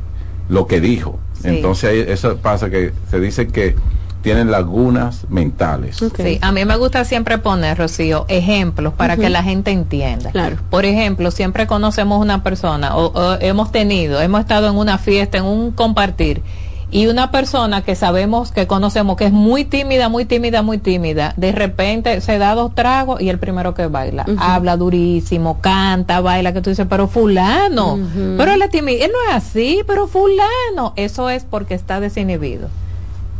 lo 0.49 0.67
que 0.67 0.79
dijo. 0.79 1.19
Entonces 1.43 2.07
eso 2.09 2.37
pasa 2.37 2.69
que 2.69 2.93
se 3.09 3.19
dice 3.19 3.47
que 3.47 3.75
tienen 4.21 4.51
lagunas 4.51 5.25
mentales. 5.29 5.97
Sí, 6.17 6.39
a 6.41 6.51
mí 6.51 6.65
me 6.65 6.75
gusta 6.75 7.05
siempre 7.05 7.37
poner, 7.37 7.77
Rocío, 7.77 8.25
ejemplos 8.27 8.93
para 8.93 9.15
que 9.15 9.29
la 9.29 9.43
gente 9.43 9.71
entienda. 9.71 10.31
Por 10.69 10.85
ejemplo, 10.85 11.31
siempre 11.31 11.67
conocemos 11.67 12.19
una 12.19 12.43
persona 12.43 12.95
o, 12.95 13.37
hemos 13.39 13.71
tenido, 13.71 14.21
hemos 14.21 14.41
estado 14.41 14.67
en 14.67 14.75
una 14.75 14.97
fiesta, 14.97 15.37
en 15.37 15.45
un 15.45 15.71
compartir 15.71 16.41
y 16.89 17.07
una 17.07 17.31
persona 17.31 17.81
que 17.81 17.95
sabemos, 17.95 18.51
que 18.51 18.67
conocemos, 18.67 19.17
que 19.17 19.25
es 19.25 19.31
muy 19.31 19.65
tímida, 19.65 20.09
muy 20.09 20.25
tímida, 20.25 20.61
muy 20.61 20.77
tímida, 20.77 21.33
de 21.35 21.51
repente 21.51 22.21
se 22.21 22.37
da 22.37 22.55
dos 22.55 22.73
tragos 22.73 23.21
y 23.21 23.29
el 23.29 23.39
primero 23.39 23.73
que 23.73 23.87
baila, 23.87 24.25
habla 24.39 24.77
durísimo, 24.77 25.59
canta, 25.59 26.21
baila, 26.21 26.53
que 26.53 26.61
tú 26.61 26.69
dices, 26.69 26.87
pero 26.89 27.07
fulano, 27.07 27.99
pero 28.37 28.53
él 28.53 28.61
es 28.61 28.69
tímido, 28.69 29.03
él 29.03 29.11
no 29.11 29.31
es 29.31 29.35
así, 29.35 29.81
pero 29.85 30.07
fulano, 30.07 30.93
eso 30.95 31.29
es 31.29 31.43
porque 31.43 31.73
está 31.73 31.99
desinhibido 31.99 32.69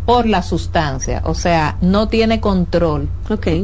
por 0.07 0.25
la 0.25 0.41
sustancia, 0.41 1.21
o 1.25 1.33
sea, 1.33 1.75
no 1.81 2.07
tiene 2.07 2.39
control 2.39 3.09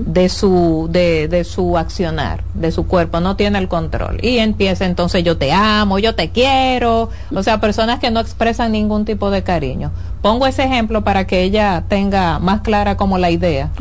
de 0.05 0.27
su 0.27 0.89
de, 0.91 1.29
de, 1.29 1.45
su 1.45 1.77
accionar, 1.77 2.43
de 2.53 2.73
su 2.73 2.85
cuerpo, 2.85 3.21
no 3.21 3.37
tiene 3.37 3.59
el 3.59 3.69
control 3.69 4.17
y 4.21 4.39
empieza 4.39 4.85
entonces 4.85 5.23
yo 5.23 5.37
te 5.37 5.53
amo, 5.53 5.99
yo 5.99 6.15
te 6.15 6.31
quiero, 6.31 7.09
o 7.33 7.43
sea, 7.43 7.61
personas 7.61 7.99
que 7.99 8.11
no 8.11 8.19
expresan 8.19 8.73
ningún 8.73 9.05
tipo 9.05 9.31
de 9.31 9.41
cariño. 9.41 9.91
Pongo 10.21 10.45
ese 10.45 10.65
ejemplo 10.65 11.01
para 11.05 11.25
que 11.27 11.43
ella 11.43 11.85
tenga 11.87 12.39
más 12.39 12.59
clara 12.59 12.97
como 12.97 13.17
la 13.17 13.31
idea 13.31 13.71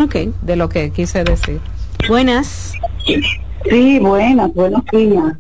de 0.42 0.54
lo 0.54 0.68
que 0.68 0.92
quise 0.92 1.24
decir. 1.24 1.58
Buenas. 2.08 2.74
Sí, 3.68 3.98
buenas, 3.98 4.54
buenos 4.54 4.84
días. 4.92 5.34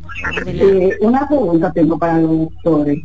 Eh, 0.44 0.96
una 1.00 1.28
pregunta 1.28 1.70
tengo 1.72 1.96
para 1.96 2.18
los 2.18 2.50
doctores. 2.50 2.98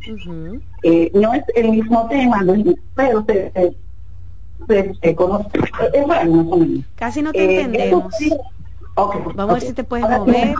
Eh, 0.81 1.11
no 1.13 1.35
es 1.35 1.43
el 1.55 1.69
mismo 1.69 2.07
tema, 2.09 2.43
pero 2.95 3.23
se, 3.27 3.51
Casi 6.95 7.21
no 7.21 7.31
te 7.31 7.43
eh, 7.43 7.61
entendemos. 7.61 8.13
Vamos 8.95 9.37
a 9.37 9.53
ver 9.53 9.61
si 9.61 9.73
te 9.73 9.83
puedes 9.83 10.09
mover. 10.09 10.55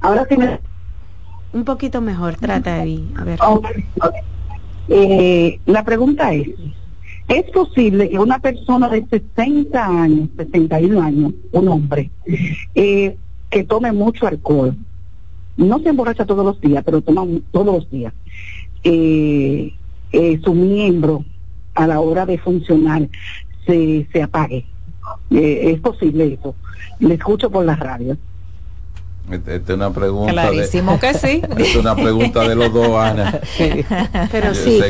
Ahora 0.00 0.26
sí 0.28 0.36
me... 0.36 0.60
Un 1.52 1.64
poquito 1.64 2.00
mejor, 2.00 2.36
trata 2.36 2.84
de 2.84 3.02
a 3.16 3.24
ver. 3.24 3.38
Eh, 4.88 5.60
la 5.66 5.84
pregunta 5.84 6.32
es, 6.34 6.48
¿es 7.28 7.50
posible 7.50 8.08
que 8.10 8.18
una 8.18 8.38
persona 8.38 8.88
de 8.88 9.06
60 9.06 9.86
años, 9.86 10.28
61 10.36 11.00
años, 11.02 11.32
un 11.52 11.68
hombre, 11.68 12.10
eh, 12.74 13.16
que 13.50 13.64
tome 13.64 13.92
mucho 13.92 14.26
alcohol, 14.26 14.76
no 15.56 15.78
se 15.80 15.88
emborracha 15.88 16.26
todos 16.26 16.44
los 16.44 16.60
días, 16.60 16.82
pero 16.84 17.00
toma 17.00 17.26
todos 17.50 17.66
los 17.66 17.90
días, 17.90 18.12
su 18.82 20.54
miembro 20.54 21.24
a 21.78 21.86
la 21.86 22.00
hora 22.00 22.26
de 22.26 22.38
funcionar 22.38 23.08
se, 23.64 24.06
se 24.12 24.22
apague. 24.22 24.66
Eh, 25.30 25.72
es 25.72 25.80
posible 25.80 26.34
eso. 26.34 26.54
Le 26.98 27.14
escucho 27.14 27.50
por 27.50 27.64
la 27.64 27.76
radio. 27.76 28.16
Esta 29.30 29.54
es 29.54 29.70
una 29.70 29.90
pregunta. 29.92 30.32
Clarísimo 30.32 30.98
que 30.98 31.14
sí. 31.14 31.42
es 31.58 31.76
una 31.76 31.94
pregunta 31.94 32.48
de 32.48 32.54
los 32.56 32.72
dos, 32.72 32.96
Ana. 32.96 33.40
Pero 34.32 34.54
sí, 34.54 34.80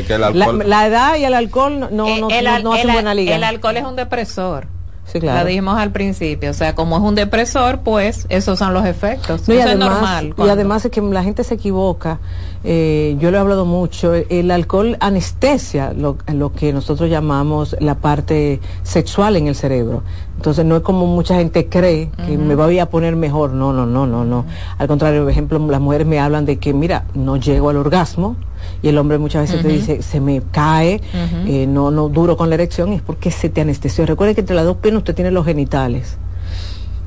la, 0.65 0.87
edad 0.87 1.17
y 1.17 1.25
el 1.25 1.33
alcohol 1.33 1.79
no, 1.79 1.87
no, 1.91 2.29
eh, 2.31 2.41
no, 2.63 2.73
hacen 2.73 2.93
buena 2.93 3.13
liga. 3.13 3.35
El 3.35 3.43
alcohol 3.43 3.77
es 3.77 3.83
un 3.83 3.95
depresor. 3.95 4.67
Sí, 5.11 5.19
claro. 5.19 5.39
La 5.39 5.45
dijimos 5.45 5.77
al 5.77 5.91
principio, 5.91 6.51
o 6.51 6.53
sea, 6.53 6.75
como 6.75 6.97
es 6.97 7.01
un 7.01 7.15
depresor, 7.15 7.79
pues 7.79 8.25
esos 8.29 8.59
son 8.59 8.73
los 8.73 8.85
efectos. 8.85 9.47
y 9.49 9.53
además, 9.53 9.73
es 9.73 9.79
normal. 9.79 10.33
Y 10.37 10.49
además 10.49 10.85
es 10.85 10.91
que 10.91 11.01
la 11.01 11.23
gente 11.23 11.43
se 11.43 11.55
equivoca, 11.55 12.19
eh, 12.63 13.15
yo 13.19 13.31
lo 13.31 13.37
he 13.37 13.39
hablado 13.39 13.65
mucho, 13.65 14.13
el 14.13 14.51
alcohol 14.51 14.97
anestesia 14.99 15.93
lo, 15.93 16.17
lo 16.33 16.53
que 16.53 16.73
nosotros 16.73 17.09
llamamos 17.09 17.75
la 17.79 17.95
parte 17.95 18.59
sexual 18.83 19.35
en 19.35 19.47
el 19.47 19.55
cerebro. 19.55 20.03
Entonces 20.35 20.63
no 20.63 20.77
es 20.77 20.83
como 20.83 21.05
mucha 21.05 21.35
gente 21.35 21.67
cree 21.67 22.11
que 22.25 22.37
me 22.37 22.55
voy 22.55 22.79
a 22.79 22.89
poner 22.89 23.15
mejor, 23.17 23.51
no, 23.51 23.73
no, 23.73 23.85
no, 23.85 24.07
no, 24.07 24.23
no. 24.23 24.45
Al 24.77 24.87
contrario, 24.87 25.23
por 25.23 25.31
ejemplo, 25.31 25.59
las 25.67 25.81
mujeres 25.81 26.07
me 26.07 26.17
hablan 26.19 26.45
de 26.45 26.57
que, 26.57 26.73
mira, 26.73 27.03
no 27.13 27.35
llego 27.35 27.69
al 27.69 27.75
orgasmo, 27.75 28.37
y 28.81 28.87
el 28.87 28.97
hombre 28.97 29.17
muchas 29.17 29.43
veces 29.49 29.61
te 29.61 29.67
dice, 29.67 30.01
se 30.01 30.19
me 30.21 30.41
cae, 30.51 31.01
eh, 31.45 31.65
no, 31.67 31.91
no 31.91 32.09
duro 32.09 32.37
con 32.37 32.49
la 32.49 32.55
erección, 32.55 32.93
es 32.93 33.01
porque 33.01 33.31
se 33.31 33.49
te 33.49 33.61
anestesió. 33.61 34.05
Recuerde 34.05 34.35
que 34.35 34.41
entre 34.41 34.55
las 34.55 34.65
dos 34.65 34.77
piernas 34.77 35.01
usted 35.01 35.15
tiene 35.15 35.31
los 35.31 35.45
genitales. 35.45 36.17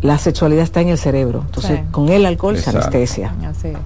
la 0.03 0.19
sexualidad 0.19 0.65
está 0.65 0.81
en 0.81 0.89
el 0.89 0.99
cerebro. 0.99 1.43
Entonces, 1.47 1.81
con 1.93 2.09
el 2.09 2.27
alcohol 2.27 2.59
se 2.59 2.71
anestesia. 2.71 3.33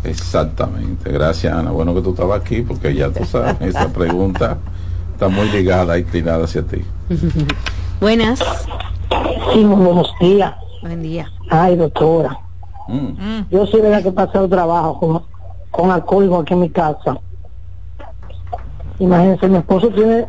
Exactamente. 0.04 1.12
Gracias, 1.12 1.52
Ana. 1.52 1.70
Bueno 1.70 1.94
que 1.94 2.00
tú 2.00 2.10
estabas 2.10 2.40
aquí 2.40 2.62
porque 2.62 2.94
ya 2.94 3.10
tú 3.10 3.24
sabes, 3.24 3.56
esa 3.60 3.88
pregunta 3.92 4.56
está 5.12 5.28
muy 5.28 5.48
ligada 5.50 5.98
y 5.98 6.04
tirada 6.04 6.44
hacia 6.44 6.62
ti. 6.62 6.82
Buenas. 8.00 8.40
Sí, 9.52 9.64
buenos 9.64 10.12
días. 10.20 10.54
Buen 10.82 11.02
día. 11.02 11.30
Ay, 11.50 11.76
doctora. 11.76 12.38
Mm. 12.88 13.42
Yo 13.50 13.66
soy 13.66 13.80
de 13.82 13.90
la 13.90 14.02
que 14.02 14.08
he 14.08 14.12
pasado 14.12 14.48
trabajo 14.48 14.98
con, 14.98 15.22
con 15.70 15.90
alcohólico 15.90 16.38
aquí 16.40 16.54
en 16.54 16.60
mi 16.60 16.70
casa. 16.70 17.18
Imagínense, 18.98 19.48
mi 19.48 19.58
esposo 19.58 19.88
tiene, 19.88 20.26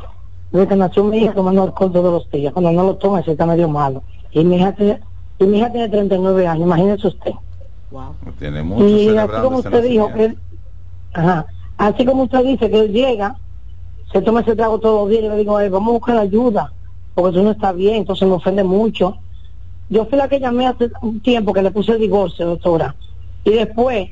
desde 0.51 0.67
que 0.67 0.75
nació 0.75 1.03
mi 1.03 1.17
hija 1.19 1.33
tomando 1.33 1.63
alcohol 1.63 1.91
todos 1.91 2.13
los 2.13 2.31
días. 2.31 2.53
Cuando 2.53 2.71
no 2.71 2.83
lo 2.83 2.95
toma, 2.95 3.23
se 3.23 3.31
está 3.31 3.45
medio 3.45 3.69
malo. 3.69 4.03
Y 4.31 4.43
mi 4.43 4.57
hija 4.57 4.73
tiene, 4.73 4.99
y 5.39 5.45
mi 5.45 5.57
hija 5.59 5.71
tiene 5.71 5.89
39 5.89 6.47
años, 6.47 6.65
imagínese 6.65 7.07
usted. 7.07 7.31
Wow. 7.91 8.15
Tiene 8.37 8.63
mucho 8.63 8.85
y 8.85 9.17
así 9.17 9.41
como 9.41 9.59
usted 9.59 9.83
dijo 9.83 10.11
que 10.13 10.35
ajá, 11.13 11.45
así 11.77 12.05
como 12.05 12.23
usted 12.23 12.43
dice 12.43 12.69
que 12.69 12.79
él 12.79 12.91
llega, 12.91 13.37
se 14.11 14.21
toma 14.21 14.41
ese 14.41 14.55
trago 14.55 14.79
todos 14.79 15.01
los 15.01 15.09
días, 15.09 15.23
yo 15.23 15.29
le 15.29 15.37
digo, 15.37 15.53
vamos 15.53 15.89
a 15.89 15.91
buscar 15.91 16.17
ayuda, 16.17 16.73
porque 17.15 17.37
tú 17.37 17.43
no 17.43 17.51
está 17.51 17.71
bien, 17.71 17.95
entonces 17.97 18.27
me 18.27 18.35
ofende 18.35 18.63
mucho. 18.63 19.17
Yo 19.89 20.05
fui 20.05 20.17
la 20.17 20.27
que 20.27 20.39
llamé 20.39 20.67
hace 20.67 20.91
un 21.01 21.21
tiempo 21.21 21.53
que 21.53 21.61
le 21.61 21.71
puse 21.71 21.93
el 21.93 21.99
divorcio, 21.99 22.45
doctora. 22.45 22.95
Y 23.45 23.51
después 23.51 24.09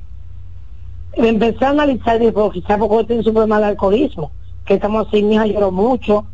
empecé 1.14 1.66
a 1.66 1.70
analizar 1.72 2.22
y 2.22 2.28
dije, 2.28 2.50
quizás 2.54 2.78
porque 2.78 3.04
tiene 3.04 3.24
su 3.24 3.34
problema 3.34 3.60
de 3.60 3.66
alcoholismo, 3.66 4.32
que 4.66 4.76
estamos 4.76 5.08
así, 5.08 5.24
mi 5.24 5.36
hija 5.36 5.46
lloró 5.46 5.72
mucho. 5.72 6.26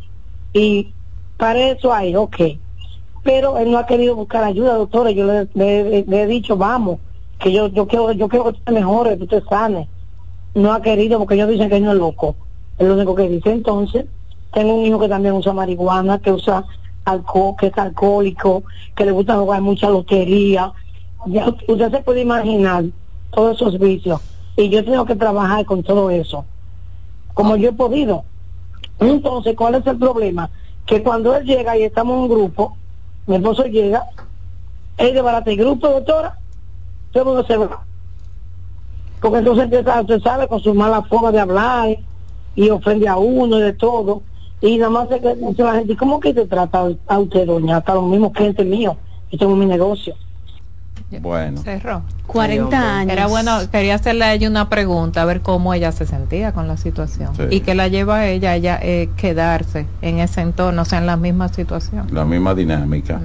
Y 0.53 0.93
para 1.37 1.59
eso 1.71 1.93
hay, 1.93 2.15
ok 2.15 2.35
pero 3.23 3.57
él 3.57 3.71
no 3.71 3.77
ha 3.77 3.85
querido 3.85 4.15
buscar 4.15 4.43
ayuda, 4.43 4.75
doctora. 4.75 5.11
Yo 5.11 5.25
le, 5.53 6.05
he 6.07 6.27
dicho, 6.27 6.57
vamos, 6.57 6.99
que 7.39 7.51
yo 7.51 7.67
yo 7.67 7.87
quiero 7.87 8.11
yo 8.11 8.27
quiero 8.27 8.45
que 8.45 8.51
usted 8.51 8.73
mejore, 8.73 9.17
que 9.17 9.23
usted 9.23 9.43
sane. 9.49 9.87
No 10.53 10.73
ha 10.73 10.81
querido 10.81 11.19
porque 11.19 11.35
ellos 11.35 11.49
dicen 11.49 11.69
que 11.69 11.79
no 11.79 11.91
es 11.91 11.97
loco. 11.97 12.35
Es 12.77 12.87
lo 12.87 12.95
único 12.95 13.15
que 13.15 13.29
dice. 13.29 13.51
Entonces, 13.51 14.05
tengo 14.51 14.75
un 14.75 14.85
hijo 14.85 14.99
que 14.99 15.07
también 15.07 15.35
usa 15.35 15.53
marihuana, 15.53 16.19
que 16.19 16.31
usa 16.31 16.65
alcohol, 17.05 17.55
que 17.57 17.67
es 17.67 17.77
alcohólico, 17.77 18.63
que 18.95 19.05
le 19.05 19.11
gusta 19.11 19.37
jugar 19.37 19.61
mucha 19.61 19.89
lotería. 19.89 20.73
Ya 21.27 21.47
usted 21.47 21.91
se 21.91 21.99
puede 21.99 22.21
imaginar 22.21 22.85
todos 23.31 23.55
esos 23.55 23.79
vicios. 23.79 24.19
Y 24.57 24.69
yo 24.69 24.83
tengo 24.83 25.05
que 25.05 25.15
trabajar 25.15 25.63
con 25.65 25.83
todo 25.83 26.09
eso. 26.09 26.43
Como 27.41 27.55
yo 27.55 27.69
he 27.69 27.73
podido. 27.73 28.23
Entonces, 28.99 29.55
¿cuál 29.55 29.73
es 29.73 29.87
el 29.87 29.97
problema? 29.97 30.51
Que 30.85 31.01
cuando 31.01 31.35
él 31.35 31.43
llega 31.43 31.75
y 31.75 31.81
estamos 31.81 32.13
en 32.13 32.21
un 32.21 32.29
grupo, 32.29 32.77
mi 33.25 33.37
esposo 33.37 33.63
llega, 33.63 34.03
él 34.99 35.15
de 35.15 35.23
barata 35.23 35.49
el 35.49 35.57
grupo, 35.57 35.87
doctora, 35.87 36.37
todo 37.11 37.23
el 37.23 37.29
mundo 37.29 37.45
se. 37.47 37.57
Porque 39.19 39.39
entonces 39.39 39.63
empieza, 39.63 40.01
usted 40.01 40.21
sabe, 40.21 40.47
con 40.47 40.59
su 40.59 40.75
mala 40.75 41.01
forma 41.01 41.31
de 41.31 41.39
hablar 41.39 41.97
y 42.53 42.69
ofende 42.69 43.07
a 43.07 43.17
uno 43.17 43.57
y 43.57 43.63
de 43.63 43.73
todo. 43.73 44.21
Y 44.61 44.77
nada 44.77 44.91
más 44.91 45.09
se 45.09 45.15
dice 45.15 45.63
la 45.63 45.73
gente, 45.73 45.97
¿cómo 45.97 46.19
que 46.19 46.35
te 46.35 46.45
trata 46.45 46.89
a 47.07 47.17
usted, 47.17 47.47
doña? 47.47 47.77
Hasta 47.77 47.95
los 47.95 48.03
mismos 48.03 48.33
clientes 48.33 48.67
míos, 48.67 48.97
yo 49.31 49.39
tengo 49.39 49.55
mi 49.55 49.65
negocio. 49.65 50.13
Bueno. 51.19 51.61
Cerró. 51.61 52.03
40 52.27 52.99
años. 52.99 53.11
Era 53.11 53.27
bueno, 53.27 53.57
quería 53.71 53.95
hacerle 53.95 54.23
a 54.23 54.33
ella 54.33 54.49
una 54.49 54.69
pregunta, 54.69 55.21
a 55.21 55.25
ver 55.25 55.41
cómo 55.41 55.73
ella 55.73 55.91
se 55.91 56.05
sentía 56.05 56.53
con 56.53 56.67
la 56.67 56.77
situación. 56.77 57.31
Y 57.49 57.59
que 57.61 57.75
la 57.75 57.87
lleva 57.89 58.17
a 58.17 58.27
ella, 58.27 58.55
ella 58.55 58.79
eh, 58.81 59.09
quedarse 59.17 59.85
en 60.01 60.19
ese 60.19 60.41
entorno, 60.41 60.83
o 60.83 60.85
sea, 60.85 60.99
en 60.99 61.07
la 61.07 61.17
misma 61.17 61.49
situación. 61.49 62.07
La 62.11 62.23
misma 62.23 62.53
dinámica. 62.53 63.19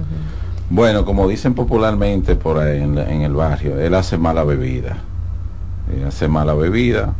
Bueno, 0.69 1.05
como 1.05 1.27
dicen 1.27 1.53
popularmente 1.53 2.35
por 2.35 2.57
ahí 2.59 2.81
en, 2.81 2.97
el 2.97 3.33
barrio, 3.33 3.79
él 3.79 3.95
hace 3.95 4.17
mala 4.17 4.43
bebida. 4.43 4.97
hace 6.05 6.27
mala 6.27 6.53
bebida, 6.53 7.13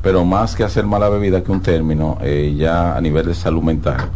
pero 0.00 0.24
más 0.24 0.54
que 0.54 0.62
hacer 0.62 0.86
mala 0.86 1.08
bebida 1.08 1.42
que 1.42 1.50
un 1.50 1.60
término, 1.60 2.18
eh, 2.20 2.54
ya 2.56 2.96
a 2.96 3.00
nivel 3.00 3.26
de 3.26 3.34
salud 3.34 3.62
mental, 3.62 4.10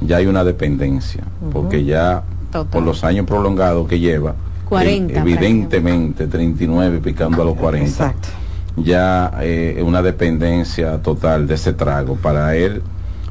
ya 0.00 0.16
hay 0.16 0.26
una 0.26 0.42
dependencia, 0.42 1.24
porque 1.52 1.84
ya 1.84 2.22
por 2.70 2.82
los 2.82 3.04
años 3.04 3.26
prolongados 3.26 3.86
que 3.86 3.98
lleva, 3.98 4.34
40. 4.68 5.20
evidentemente, 5.20 6.26
39 6.26 7.00
picando 7.02 7.42
a 7.42 7.44
los 7.44 7.54
40. 7.54 7.88
Exacto. 7.88 8.28
Ya 8.76 9.32
eh, 9.40 9.82
una 9.84 10.02
dependencia 10.02 11.00
total 11.00 11.46
de 11.46 11.54
ese 11.54 11.72
trago 11.72 12.16
para 12.16 12.56
él 12.56 12.82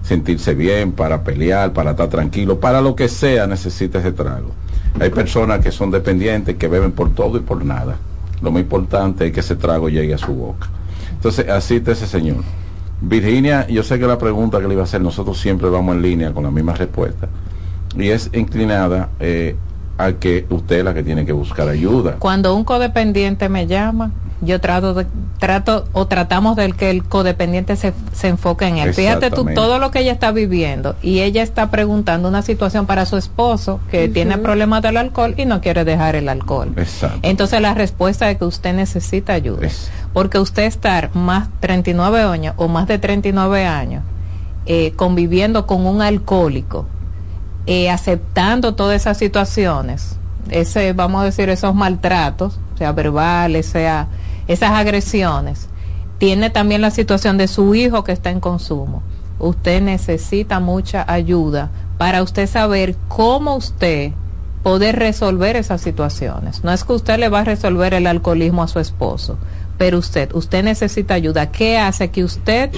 sentirse 0.03 0.53
bien, 0.53 0.91
para 0.91 1.23
pelear, 1.23 1.73
para 1.73 1.91
estar 1.91 2.09
tranquilo, 2.09 2.59
para 2.59 2.81
lo 2.81 2.95
que 2.95 3.07
sea 3.07 3.47
necesita 3.47 3.99
ese 3.99 4.11
trago. 4.11 4.51
Hay 4.99 5.09
personas 5.09 5.59
que 5.59 5.71
son 5.71 5.89
dependientes, 5.91 6.55
que 6.55 6.67
beben 6.67 6.91
por 6.91 7.09
todo 7.11 7.37
y 7.37 7.41
por 7.41 7.63
nada. 7.65 7.97
Lo 8.41 8.51
más 8.51 8.61
importante 8.61 9.27
es 9.27 9.33
que 9.33 9.39
ese 9.39 9.55
trago 9.55 9.89
llegue 9.89 10.13
a 10.13 10.17
su 10.17 10.33
boca. 10.33 10.67
Entonces, 11.13 11.47
así 11.49 11.77
está 11.77 11.93
ese 11.93 12.05
señor. 12.05 12.43
Virginia, 13.01 13.67
yo 13.67 13.81
sé 13.83 13.97
que 13.97 14.05
la 14.05 14.17
pregunta 14.17 14.59
que 14.59 14.67
le 14.67 14.73
iba 14.73 14.83
a 14.83 14.85
hacer, 14.85 15.01
nosotros 15.01 15.39
siempre 15.39 15.69
vamos 15.69 15.95
en 15.95 16.01
línea 16.01 16.33
con 16.33 16.43
la 16.43 16.51
misma 16.51 16.73
respuesta. 16.73 17.27
Y 17.97 18.09
es 18.09 18.29
inclinada 18.33 19.09
eh, 19.19 19.55
a 19.97 20.13
que 20.13 20.45
usted 20.49 20.79
es 20.79 20.85
la 20.85 20.93
que 20.93 21.03
tiene 21.03 21.25
que 21.25 21.33
buscar 21.33 21.69
ayuda. 21.69 22.15
Cuando 22.19 22.55
un 22.55 22.63
codependiente 22.63 23.49
me 23.49 23.67
llama, 23.67 24.11
yo 24.41 24.59
trato 24.59 24.93
de, 24.93 25.07
trato 25.39 25.85
o 25.93 26.07
tratamos 26.07 26.55
del 26.55 26.75
que 26.75 26.89
el 26.89 27.03
codependiente 27.03 27.75
se, 27.75 27.93
se 28.11 28.27
enfoque 28.27 28.65
en 28.65 28.77
él. 28.77 28.93
Fíjate 28.93 29.31
tú 29.31 29.45
todo 29.53 29.79
lo 29.79 29.91
que 29.91 29.99
ella 29.99 30.11
está 30.11 30.31
viviendo 30.31 30.95
y 31.01 31.19
ella 31.19 31.43
está 31.43 31.69
preguntando 31.69 32.27
una 32.27 32.41
situación 32.41 32.85
para 32.85 33.05
su 33.05 33.17
esposo 33.17 33.79
que 33.89 34.09
tiene 34.09 34.37
problemas 34.37 34.81
del 34.81 34.97
alcohol 34.97 35.33
y 35.37 35.45
no 35.45 35.61
quiere 35.61 35.85
dejar 35.85 36.15
el 36.15 36.29
alcohol. 36.29 36.73
Entonces 37.21 37.61
la 37.61 37.73
respuesta 37.73 38.29
es 38.29 38.37
que 38.37 38.45
usted 38.45 38.73
necesita 38.73 39.33
ayuda. 39.33 39.67
Porque 40.11 40.39
usted 40.39 40.63
estar 40.63 41.15
más 41.15 41.47
39 41.59 42.21
años 42.21 42.53
o 42.57 42.67
más 42.67 42.87
de 42.87 42.99
39 42.99 43.65
años 43.65 44.03
eh, 44.65 44.93
conviviendo 44.95 45.65
con 45.67 45.85
un 45.85 46.01
alcohólico 46.01 46.85
eh, 47.65 47.89
aceptando 47.89 48.75
todas 48.75 49.01
esas 49.01 49.17
situaciones, 49.17 50.17
ese, 50.49 50.93
vamos 50.93 51.21
a 51.21 51.25
decir, 51.25 51.49
esos 51.49 51.73
maltratos, 51.73 52.59
sea 52.77 52.91
verbales, 52.91 53.67
sea 53.67 54.07
esas 54.47 54.71
agresiones, 54.71 55.69
tiene 56.17 56.49
también 56.49 56.81
la 56.81 56.91
situación 56.91 57.37
de 57.37 57.47
su 57.47 57.75
hijo 57.75 58.03
que 58.03 58.11
está 58.11 58.29
en 58.29 58.39
consumo. 58.39 59.01
Usted 59.39 59.81
necesita 59.81 60.59
mucha 60.59 61.05
ayuda 61.07 61.69
para 61.97 62.21
usted 62.23 62.47
saber 62.47 62.95
cómo 63.07 63.55
usted 63.55 64.11
poder 64.63 64.97
resolver 64.97 65.55
esas 65.55 65.81
situaciones. 65.81 66.63
No 66.63 66.71
es 66.71 66.83
que 66.83 66.93
usted 66.93 67.19
le 67.19 67.29
va 67.29 67.41
a 67.41 67.43
resolver 67.43 67.93
el 67.93 68.07
alcoholismo 68.07 68.63
a 68.63 68.67
su 68.67 68.79
esposo, 68.79 69.37
pero 69.77 69.97
usted, 69.97 70.33
usted 70.33 70.63
necesita 70.63 71.13
ayuda. 71.13 71.51
¿Qué 71.51 71.77
hace 71.77 72.09
que 72.09 72.23
usted 72.23 72.71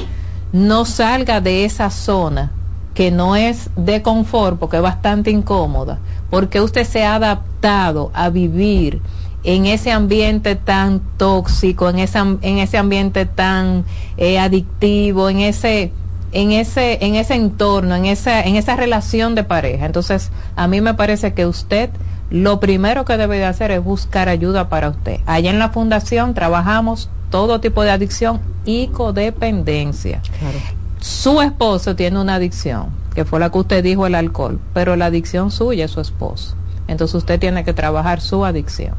no 0.52 0.86
salga 0.86 1.42
de 1.42 1.66
esa 1.66 1.90
zona 1.90 2.52
que 2.96 3.12
no 3.12 3.36
es 3.36 3.70
de 3.76 4.02
confort, 4.02 4.58
porque 4.58 4.78
es 4.78 4.82
bastante 4.82 5.30
incómoda, 5.30 6.00
porque 6.32 6.62
usted 6.62 6.86
se 6.86 7.04
ha 7.04 7.16
adaptado 7.16 8.10
a 8.14 8.30
vivir 8.30 9.02
en 9.44 9.68
ese 9.68 9.92
ambiente 9.92 10.56
tan 10.56 11.02
tóxico, 11.18 11.90
en 11.90 12.00
ese, 12.00 12.18
en 12.20 12.58
ese 12.58 12.78
ambiente 12.78 13.26
tan 13.26 13.84
eh, 14.18 14.40
adictivo, 14.40 15.30
en 15.30 15.42
ese, 15.42 15.92
en 16.32 16.54
ese, 16.54 17.06
en 17.06 17.16
ese 17.16 17.36
entorno, 17.36 17.96
en 17.96 18.06
esa, 18.06 18.42
en 18.42 18.56
esa 18.56 18.78
relación 18.78 19.36
de 19.36 19.44
pareja. 19.44 19.86
Entonces, 19.86 20.32
a 20.56 20.68
mí 20.68 20.80
me 20.80 20.94
parece 20.94 21.34
que 21.34 21.46
usted 21.46 21.90
lo 22.32 22.62
primero 22.62 23.04
que 23.06 23.18
debe 23.18 23.38
de 23.38 23.46
hacer 23.46 23.72
es 23.72 23.84
buscar 23.84 24.30
ayuda 24.30 24.70
para 24.70 24.90
usted. 24.90 25.20
Allá 25.26 25.52
en 25.52 25.60
la 25.60 25.70
fundación 25.70 26.34
trabajamos 26.34 27.10
todo 27.30 27.60
tipo 27.60 27.84
de 27.84 27.92
adicción 27.92 28.40
y 28.64 28.88
codependencia. 28.88 30.22
Claro 30.40 30.85
su 31.06 31.40
esposo 31.40 31.96
tiene 31.96 32.20
una 32.20 32.34
adicción, 32.34 32.88
que 33.14 33.26
fue 33.26 33.40
la 33.40 33.52
que 33.52 33.60
usted 33.60 33.84
dijo, 33.84 34.08
el 34.08 34.16
alcohol, 34.16 34.60
pero 34.74 34.96
la 34.96 35.06
adicción 35.06 35.52
suya 35.52 35.86
es 35.86 35.92
su 35.92 36.02
esposo. 36.02 36.56
Entonces 36.88 37.14
usted 37.14 37.40
tiene 37.40 37.64
que 37.64 37.74
trabajar 37.74 38.22
su 38.22 38.44
adicción. 38.44 38.96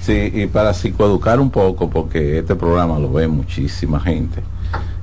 Sí, 0.00 0.32
y 0.34 0.46
para 0.48 0.74
psicoeducar 0.74 1.38
un 1.38 1.50
poco, 1.50 1.88
porque 1.88 2.40
este 2.40 2.56
programa 2.56 2.98
lo 2.98 3.12
ve 3.12 3.28
muchísima 3.28 4.00
gente, 4.00 4.42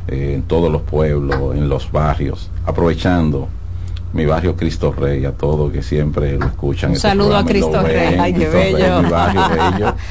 eh, 0.10 0.34
en 0.36 0.44
todos 0.44 0.70
los 0.70 0.82
pueblos, 0.82 1.56
en 1.56 1.70
los 1.70 1.90
barrios, 1.90 2.50
aprovechando 2.66 3.48
mi 4.12 4.26
barrio 4.26 4.58
Cristo 4.58 4.92
Rey, 4.92 5.24
a 5.24 5.32
todos 5.32 5.72
que 5.72 5.82
siempre 5.82 6.38
lo 6.38 6.48
escuchan. 6.48 6.90
Un 6.90 6.98
este 6.98 7.08
saludo 7.08 7.38
a 7.38 7.46
Cristo 7.46 7.82
Rey, 7.82 8.18
ay, 8.20 8.34
qué 8.34 8.50
bello. 8.50 9.96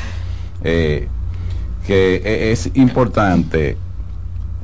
Eh, 0.63 1.09
que 1.87 2.17
e, 2.17 2.53
es 2.53 2.71
importante 2.75 3.79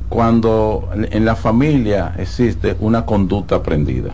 cuando 0.09 0.89
en 0.93 1.25
la 1.25 1.35
familia 1.35 2.13
existe 2.17 2.77
una 2.79 3.05
conducta 3.05 3.55
aprendida, 3.55 4.11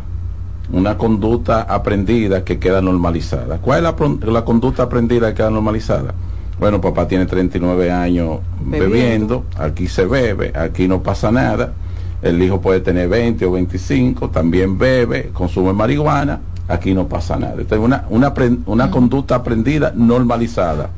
una 0.72 0.98
conducta 0.98 1.62
aprendida 1.62 2.44
que 2.44 2.58
queda 2.58 2.82
normalizada. 2.82 3.60
¿Cuál 3.60 3.86
es 3.86 4.28
la, 4.28 4.44
conducta 4.44 4.84
aprendida 4.84 5.30
que 5.30 5.36
queda 5.36 5.52
normalizada? 5.52 6.14
Bueno, 6.60 6.82
papá 6.82 7.08
tiene 7.08 7.26
39 7.26 7.92
años 7.92 8.40
bebiendo. 8.60 9.46
aquí 9.58 9.88
se 9.88 10.06
bebe, 10.06 10.52
aquí 10.56 10.88
no 10.88 11.04
pasa 11.04 11.32
nada, 11.32 11.74
el 12.22 12.42
hijo 12.42 12.60
puede 12.62 12.80
tener 12.80 13.10
20 13.10 13.46
o 13.46 13.52
25, 13.52 14.30
también 14.30 14.78
bebe, 14.78 15.30
consume 15.34 15.74
marihuana, 15.74 16.42
aquí 16.68 16.94
no 16.94 17.08
pasa 17.08 17.38
nada. 17.38 17.62
Esto 17.62 17.76
es 17.76 17.82
una, 17.82 18.06
una, 18.10 18.34
una 18.66 18.90
conducta 18.90 19.36
aprendida, 19.36 19.92
normalizada, 19.96 20.90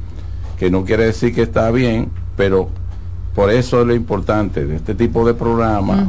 que 0.58 0.70
no 0.70 0.86
quiere 0.86 1.06
decir 1.06 1.34
que 1.34 1.42
está 1.42 1.70
bien, 1.72 2.12
pero 2.38 2.70
por 3.36 3.52
eso 3.52 3.82
es 3.82 3.88
lo 3.88 3.94
importante 3.94 4.66
de 4.66 4.78
este 4.78 4.96
tipo 4.96 5.28
de 5.28 5.34
programas, 5.34 6.08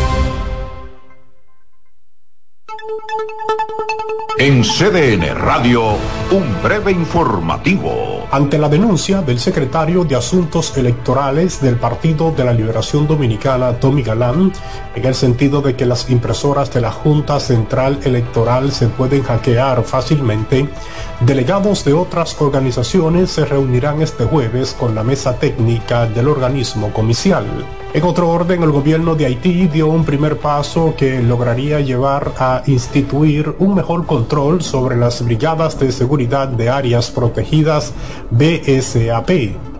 En 4.37 4.63
CDN 4.63 5.35
Radio, 5.35 5.97
un 6.31 6.63
breve 6.63 6.91
informativo. 6.91 8.27
Ante 8.31 8.57
la 8.57 8.69
denuncia 8.69 9.21
del 9.21 9.39
secretario 9.39 10.05
de 10.05 10.15
Asuntos 10.15 10.75
Electorales 10.77 11.61
del 11.61 11.75
Partido 11.75 12.31
de 12.31 12.45
la 12.45 12.53
Liberación 12.53 13.07
Dominicana, 13.07 13.73
Tommy 13.73 14.03
Galán, 14.03 14.53
en 14.95 15.05
el 15.05 15.15
sentido 15.15 15.61
de 15.61 15.75
que 15.75 15.85
las 15.85 16.09
impresoras 16.09 16.73
de 16.73 16.81
la 16.81 16.91
Junta 16.91 17.39
Central 17.39 17.99
Electoral 18.03 18.71
se 18.71 18.87
pueden 18.87 19.21
hackear 19.23 19.83
fácilmente, 19.83 20.69
delegados 21.25 21.85
de 21.85 21.93
otras 21.93 22.39
organizaciones 22.41 23.31
se 23.31 23.45
reunirán 23.45 24.01
este 24.01 24.25
jueves 24.25 24.75
con 24.77 24.95
la 24.95 25.03
mesa 25.03 25.37
técnica 25.37 26.07
del 26.07 26.27
organismo 26.27 26.91
comicial. 26.91 27.45
En 27.93 28.03
otro 28.03 28.29
orden, 28.29 28.63
el 28.63 28.71
gobierno 28.71 29.15
de 29.15 29.25
Haití 29.25 29.67
dio 29.67 29.87
un 29.87 30.05
primer 30.05 30.37
paso 30.37 30.93
que 30.97 31.21
lograría 31.21 31.79
llevar 31.81 32.31
a 32.39 32.63
instituir 32.65 33.55
un 33.59 33.75
mejor 33.75 34.05
control 34.05 34.63
sobre 34.63 34.95
las 34.95 35.23
brigadas 35.23 35.77
de 35.79 35.91
seguridad 35.91 36.47
de 36.47 36.69
áreas 36.69 37.11
protegidas 37.11 37.93
BSAP. 38.31 39.29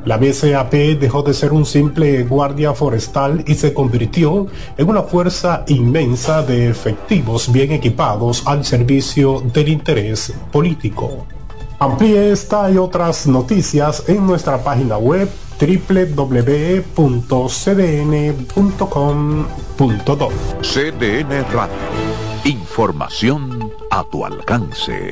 La 0.06 0.18
BSAP 0.18 0.74
dejó 1.00 1.22
de 1.22 1.34
ser 1.34 1.54
un 1.54 1.66
simple 1.66 2.24
guardia 2.24 2.74
forestal 2.74 3.44
y 3.48 3.54
se 3.54 3.74
convirtió 3.74 4.48
en 4.78 4.90
una 4.90 5.04
fuerza 5.04 5.64
inmensa 5.68 6.42
de 6.42 6.70
efectivos 6.70 7.52
bien 7.52 7.72
equipados 7.72 8.42
al 8.48 8.66
servicio 8.66 9.42
del 9.54 9.70
interés 9.70 10.34
político. 10.52 11.28
Amplíe 11.80 12.32
esta 12.32 12.70
y 12.72 12.78
otras 12.78 13.28
noticias 13.28 14.04
en 14.08 14.26
nuestra 14.26 14.64
página 14.64 14.98
web 14.98 15.30
www.cdn.com.do. 15.60 16.40
CDN 20.62 21.46
Radio. 21.54 21.76
Información 22.44 23.72
a 23.92 24.04
tu 24.04 24.26
alcance. 24.26 25.12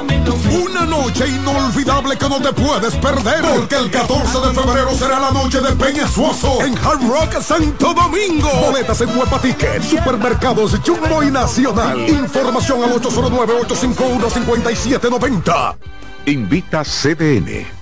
Una 0.00 0.86
noche 0.86 1.28
inolvidable 1.28 2.16
que 2.16 2.28
no 2.28 2.40
te 2.40 2.52
puedes 2.52 2.94
perder. 2.96 3.42
Porque 3.42 3.76
el 3.76 3.88
14 3.90 4.40
de 4.40 4.54
febrero 4.54 4.94
será 4.94 5.20
la 5.20 5.30
noche 5.30 5.60
de 5.60 5.72
Peña 5.72 6.08
Suoso 6.08 6.62
en 6.62 6.76
Hard 6.78 7.06
Rock 7.06 7.40
Santo 7.40 7.92
Domingo. 7.94 8.48
Boletas 8.66 9.00
en 9.00 9.16
Huepa 9.16 9.40
Supermercados 9.82 10.76
Jumbo 10.86 11.22
y 11.22 11.30
Nacional. 11.30 12.06
Información 12.08 12.82
al 12.84 12.92
809-851-5790. 13.00 15.76
Invita 16.26 16.84
CDN. 16.84 17.81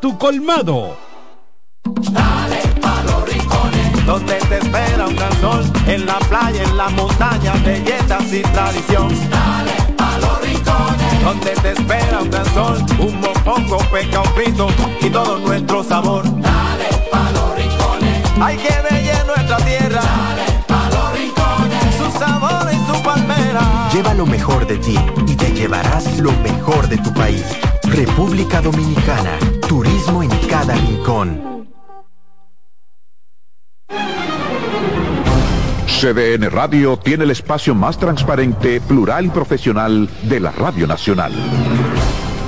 tu 0.00 0.18
colmado. 0.18 0.96
Dale 1.84 2.60
pa 2.80 3.00
los 3.04 3.24
rincones, 3.28 4.06
donde 4.06 4.34
te 4.34 4.58
espera 4.58 5.06
un 5.06 5.14
gran 5.14 5.40
sol, 5.40 5.64
en 5.86 6.04
la 6.04 6.18
playa, 6.18 6.64
en 6.64 6.76
la 6.76 6.88
montaña, 6.88 7.52
belletas 7.64 8.32
y 8.32 8.42
tradición. 8.42 9.08
Dale 9.30 9.94
pa 9.96 10.18
los 10.18 10.40
rincones, 10.40 11.24
donde 11.24 11.50
te 11.62 11.70
espera 11.70 12.22
un 12.22 12.30
gran 12.30 12.46
sol, 12.54 12.84
un 12.98 13.20
mopongo, 13.20 13.78
peca, 13.92 14.22
un 14.22 14.34
frito 14.34 14.66
y 15.00 15.08
todo 15.10 15.38
nuestro 15.38 15.84
sabor. 15.84 16.24
Dale 16.24 16.88
pa 17.12 17.30
los 17.30 17.54
rincones, 17.54 18.32
hay 18.40 18.56
que 18.56 18.74
ver 18.90 19.26
nuestra 19.26 19.56
tierra. 19.58 20.02
Dale 20.02 20.64
pa 20.66 20.88
los 20.90 21.12
rincones, 21.14 21.94
su 21.98 22.18
sabor 22.18 22.68
y 22.72 22.76
su 22.90 23.02
palmera. 23.04 23.88
Lleva 23.92 24.12
lo 24.14 24.26
mejor 24.26 24.66
de 24.66 24.78
ti 24.78 24.98
y 25.24 25.36
te 25.36 25.52
llevarás 25.52 26.18
lo 26.18 26.32
mejor 26.42 26.88
de 26.88 26.98
tu 26.98 27.14
país. 27.14 27.44
República 27.92 28.62
Dominicana, 28.62 29.38
turismo 29.68 30.22
en 30.22 30.30
cada 30.48 30.74
rincón. 30.74 31.68
CDN 35.86 36.50
Radio 36.50 36.96
tiene 36.96 37.24
el 37.24 37.30
espacio 37.30 37.74
más 37.74 37.98
transparente, 37.98 38.80
plural 38.80 39.26
y 39.26 39.28
profesional 39.28 40.08
de 40.22 40.40
la 40.40 40.52
Radio 40.52 40.86
Nacional. 40.86 41.32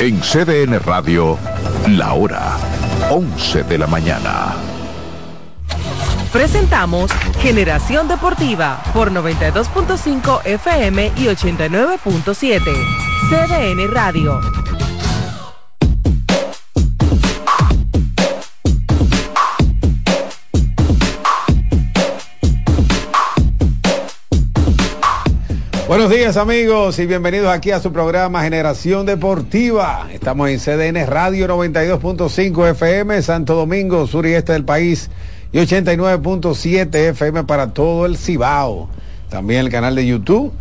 En 0.00 0.18
CDN 0.22 0.80
Radio, 0.80 1.36
la 1.86 2.14
hora 2.14 2.56
11 3.10 3.64
de 3.64 3.76
la 3.76 3.86
mañana. 3.86 4.54
Presentamos 6.32 7.12
Generación 7.42 8.08
Deportiva 8.08 8.82
por 8.94 9.12
92.5 9.12 10.40
FM 10.46 11.12
y 11.18 11.26
89.7. 11.26 12.60
CDN 13.28 13.92
Radio. 13.92 14.40
Buenos 26.10 26.24
días 26.24 26.36
amigos 26.38 26.98
y 26.98 27.06
bienvenidos 27.06 27.52
aquí 27.52 27.70
a 27.70 27.78
su 27.78 27.92
programa 27.92 28.42
Generación 28.42 29.06
Deportiva. 29.06 30.08
Estamos 30.12 30.50
en 30.50 30.58
CDN 30.58 31.06
Radio 31.06 31.46
92.5 31.46 32.70
FM, 32.70 33.22
Santo 33.22 33.54
Domingo, 33.54 34.08
sur 34.08 34.26
y 34.26 34.32
este 34.32 34.52
del 34.54 34.64
país 34.64 35.08
y 35.52 35.58
89.7 35.58 37.10
FM 37.10 37.44
para 37.44 37.72
todo 37.72 38.06
el 38.06 38.16
Cibao. 38.16 38.88
También 39.28 39.60
el 39.60 39.70
canal 39.70 39.94
de 39.94 40.04
YouTube 40.04 40.52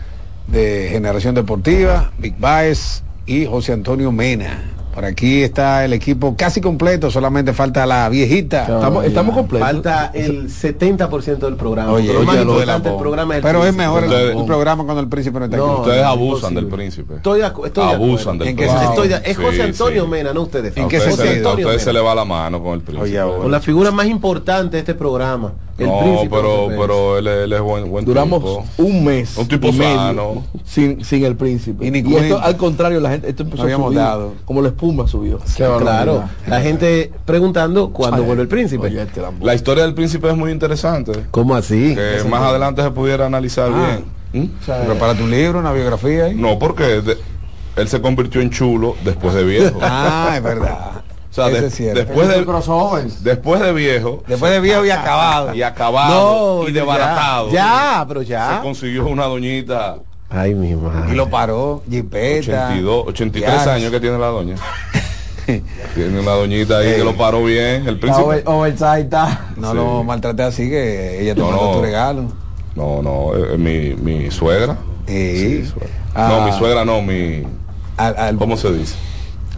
de 0.46 0.90
Generación 0.92 1.34
Deportiva, 1.34 2.12
Big 2.20 2.38
Baez 2.38 3.02
y 3.26 3.48
José 3.48 3.74
Antonio 3.74 4.12
Mena. 4.12 4.79
Por 4.94 5.06
aquí 5.06 5.44
está 5.44 5.86
el 5.86 5.94
equipo 5.94 6.36
casi 6.36 6.62
completo, 6.62 7.12
solamente 7.12 7.54
falta 7.54 7.86
la 7.86 8.10
viejita. 8.10 8.64
estamos, 8.64 9.06
estamos 9.06 9.36
completos. 9.36 9.68
Falta 9.68 10.12
el 10.14 10.50
70% 10.50 11.38
del 11.38 11.56
programa. 11.56 11.92
Oye, 11.92 12.12
lo 12.12 12.24
más 12.24 12.36
oye, 12.36 12.44
importante 12.44 12.90
el 12.90 12.96
programa 12.96 13.38
es 13.38 13.44
Pero 13.44 13.66
es 13.66 13.76
mejor 13.76 14.04
el, 14.04 14.12
el, 14.12 14.46
programa 14.46 14.84
cuando 14.84 15.02
el 15.02 15.08
príncipe 15.08 15.40
no 15.40 15.46
está 15.46 15.58
aquí. 15.58 15.66
No, 15.66 15.78
ustedes 15.82 16.04
abusan 16.04 16.56
del 16.56 16.68
príncipe. 16.68 17.16
Estoy, 17.16 17.42
estoy 17.42 17.94
abusan 17.94 18.38
del 18.38 18.56
príncipe. 18.56 18.84
Estoy 18.84 19.08
de, 19.08 19.22
es 19.24 19.38
José 19.38 19.64
Antonio 19.64 20.04
sí, 20.04 20.10
Mena, 20.10 20.34
no 20.34 20.42
ustedes. 20.42 20.76
¿En 20.76 20.88
qué 20.88 21.00
José 21.00 21.38
Antonio 21.38 21.68
a 21.68 21.70
ustedes 21.70 21.84
se 21.84 21.94
le 21.94 22.00
va 22.00 22.16
la 22.16 22.26
mano 22.26 22.62
con 22.62 22.74
el 22.74 22.82
príncipe. 22.82 23.22
Oye, 23.22 23.38
con 23.42 23.52
la 23.52 23.60
figura 23.60 23.92
más 23.92 24.08
importante 24.08 24.78
de 24.78 24.80
este 24.80 24.96
programa. 24.96 25.54
El 25.78 25.88
no, 25.88 26.00
príncipe 26.02 26.36
pero, 26.36 26.68
pero 26.78 27.18
él, 27.18 27.28
él, 27.28 27.54
es 27.54 27.62
buen, 27.62 27.90
buen 27.90 28.04
Duramos 28.04 28.40
tipo. 28.40 28.66
un 28.78 29.06
mes. 29.06 29.38
Un 29.38 29.48
tipo 29.48 29.72
sano. 29.72 30.44
Sin, 30.66 31.06
sin 31.06 31.24
el 31.24 31.38
príncipe. 31.38 31.88
Y, 31.88 31.98
y 31.98 32.16
esto, 32.16 32.40
al 32.40 32.58
contrario, 32.58 33.00
la 33.00 33.12
gente, 33.12 33.30
esto 33.30 33.44
empezó 33.44 33.64
a 33.64 33.92
dado. 33.94 34.34
como 34.44 34.62
la 34.62 34.68
espuma 34.80 35.08
subió. 35.08 35.40
Claro, 35.56 36.24
la 36.48 36.62
gente 36.62 37.12
preguntando 37.26 37.90
cuándo 37.90 38.24
vuelve 38.24 38.44
el 38.44 38.48
príncipe. 38.48 38.88
Oye, 38.88 39.06
la 39.42 39.54
historia 39.54 39.84
del 39.84 39.94
príncipe 39.94 40.30
es 40.30 40.38
muy 40.38 40.52
interesante. 40.52 41.26
¿Cómo 41.32 41.56
así? 41.56 41.96
Que 41.96 42.24
más 42.30 42.42
adelante 42.42 42.82
se 42.82 42.92
pudiera 42.92 43.26
analizar 43.26 43.72
ah. 43.74 43.86
bien. 43.86 44.20
¿Mm? 44.32 44.62
O 44.62 44.66
sea, 44.66 44.86
Prepárate 44.86 45.24
un 45.24 45.32
libro, 45.32 45.60
una 45.60 45.74
biografía. 45.74 46.26
Ahí. 46.26 46.36
No, 46.36 46.60
porque 46.60 47.02
de, 47.02 47.18
él 47.76 47.88
se 47.88 48.00
convirtió 48.00 48.42
en 48.42 48.52
chulo 48.52 48.96
después 49.04 49.34
de 49.34 49.44
viejo. 49.44 49.80
ah, 49.82 50.34
es 50.36 50.44
verdad. 50.44 51.04
O 51.30 51.34
sea, 51.34 51.50
de, 51.50 51.68
es 51.68 51.78
después 51.78 52.28
de 52.28 52.46
después 53.22 53.62
de 53.62 53.74
viejo, 53.74 54.24
después 54.28 54.52
de 54.52 54.60
viejo 54.60 54.84
y 54.84 54.90
acabado, 54.90 55.54
y 55.56 55.62
acabado 55.62 56.64
no, 56.64 56.70
y 56.70 56.72
desbaratado. 56.72 57.52
Ya, 57.52 57.54
ya, 58.00 58.06
pero 58.08 58.22
ya. 58.22 58.58
Se 58.58 58.64
consiguió 58.64 59.06
una 59.08 59.26
doñita. 59.26 59.98
Ay, 60.30 60.54
mi 60.54 60.76
madre. 60.76 61.12
Y 61.12 61.16
lo 61.16 61.30
paró, 61.30 61.82
jipeta. 61.90 62.68
82, 62.70 63.08
83 63.08 63.68
años 63.68 63.92
que 63.92 64.00
tiene 64.00 64.18
la 64.18 64.28
doña. 64.28 64.56
tiene 65.96 66.20
una 66.20 66.32
doñita 66.32 66.80
ahí 66.80 66.96
que 66.96 67.04
lo 67.04 67.18
paró 67.18 67.44
bien, 67.44 67.88
el 67.88 68.00
príncipe. 68.00 68.24
Over, 68.24 68.44
oversight 68.46 69.06
está. 69.06 69.54
No 69.58 69.72
sí. 69.72 69.78
lo 69.78 70.04
maltraté 70.04 70.44
así 70.44 70.70
que 70.70 71.22
ella 71.22 71.34
te 71.34 71.42
no, 71.42 71.48
mandó 71.48 71.66
no. 71.66 71.72
tu 71.78 71.82
regalo. 71.82 72.24
No, 72.76 73.02
no, 73.02 73.36
eh, 73.36 73.58
mi, 73.58 73.96
mi 73.96 74.30
suegra. 74.30 74.78
Sí. 75.08 75.64
sí 75.64 75.66
suegra. 75.66 75.90
Ah. 76.14 76.28
No, 76.30 76.46
mi 76.46 76.58
suegra 76.58 76.86
no, 76.86 77.02
mi 77.02 77.44
al, 77.98 78.18
al, 78.18 78.38
¿Cómo 78.38 78.56
se 78.56 78.72
dice? 78.72 78.96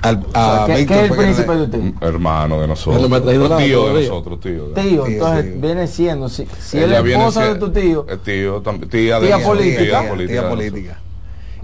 Al, 0.01 0.25
a 0.33 0.63
o 0.63 0.65
sea, 0.65 0.75
¿qué, 0.75 0.81
Víctor, 0.81 0.97
¿qué 0.97 1.05
es 1.05 1.11
el 1.11 1.17
príncipe 1.17 1.55
de 1.55 1.61
usted? 1.63 1.79
Hermano 2.01 2.59
de 2.59 2.67
nosotros. 2.67 3.09
Me 3.09 3.17
ha 3.17 3.21
traído 3.21 3.47
la 3.47 3.57
tío 3.57 3.93
de 3.93 4.01
nosotros, 4.01 4.39
tío. 4.39 4.65
Tío, 4.69 5.05
entonces 5.05 5.61
viene 5.61 5.87
siendo, 5.87 6.27
si, 6.27 6.47
si 6.59 6.79
es 6.79 6.89
la 6.89 6.99
esposa 6.99 7.53
de 7.53 7.59
tu 7.59 7.71
tío. 7.71 8.05
Es 8.09 8.21
tío, 8.23 8.63
tía, 8.89 9.19
de 9.19 9.27
tía 9.27 9.39
política. 9.39 9.83
Tía, 9.83 10.09
política. 10.09 10.41
Tía 10.41 10.49
política. 10.49 10.99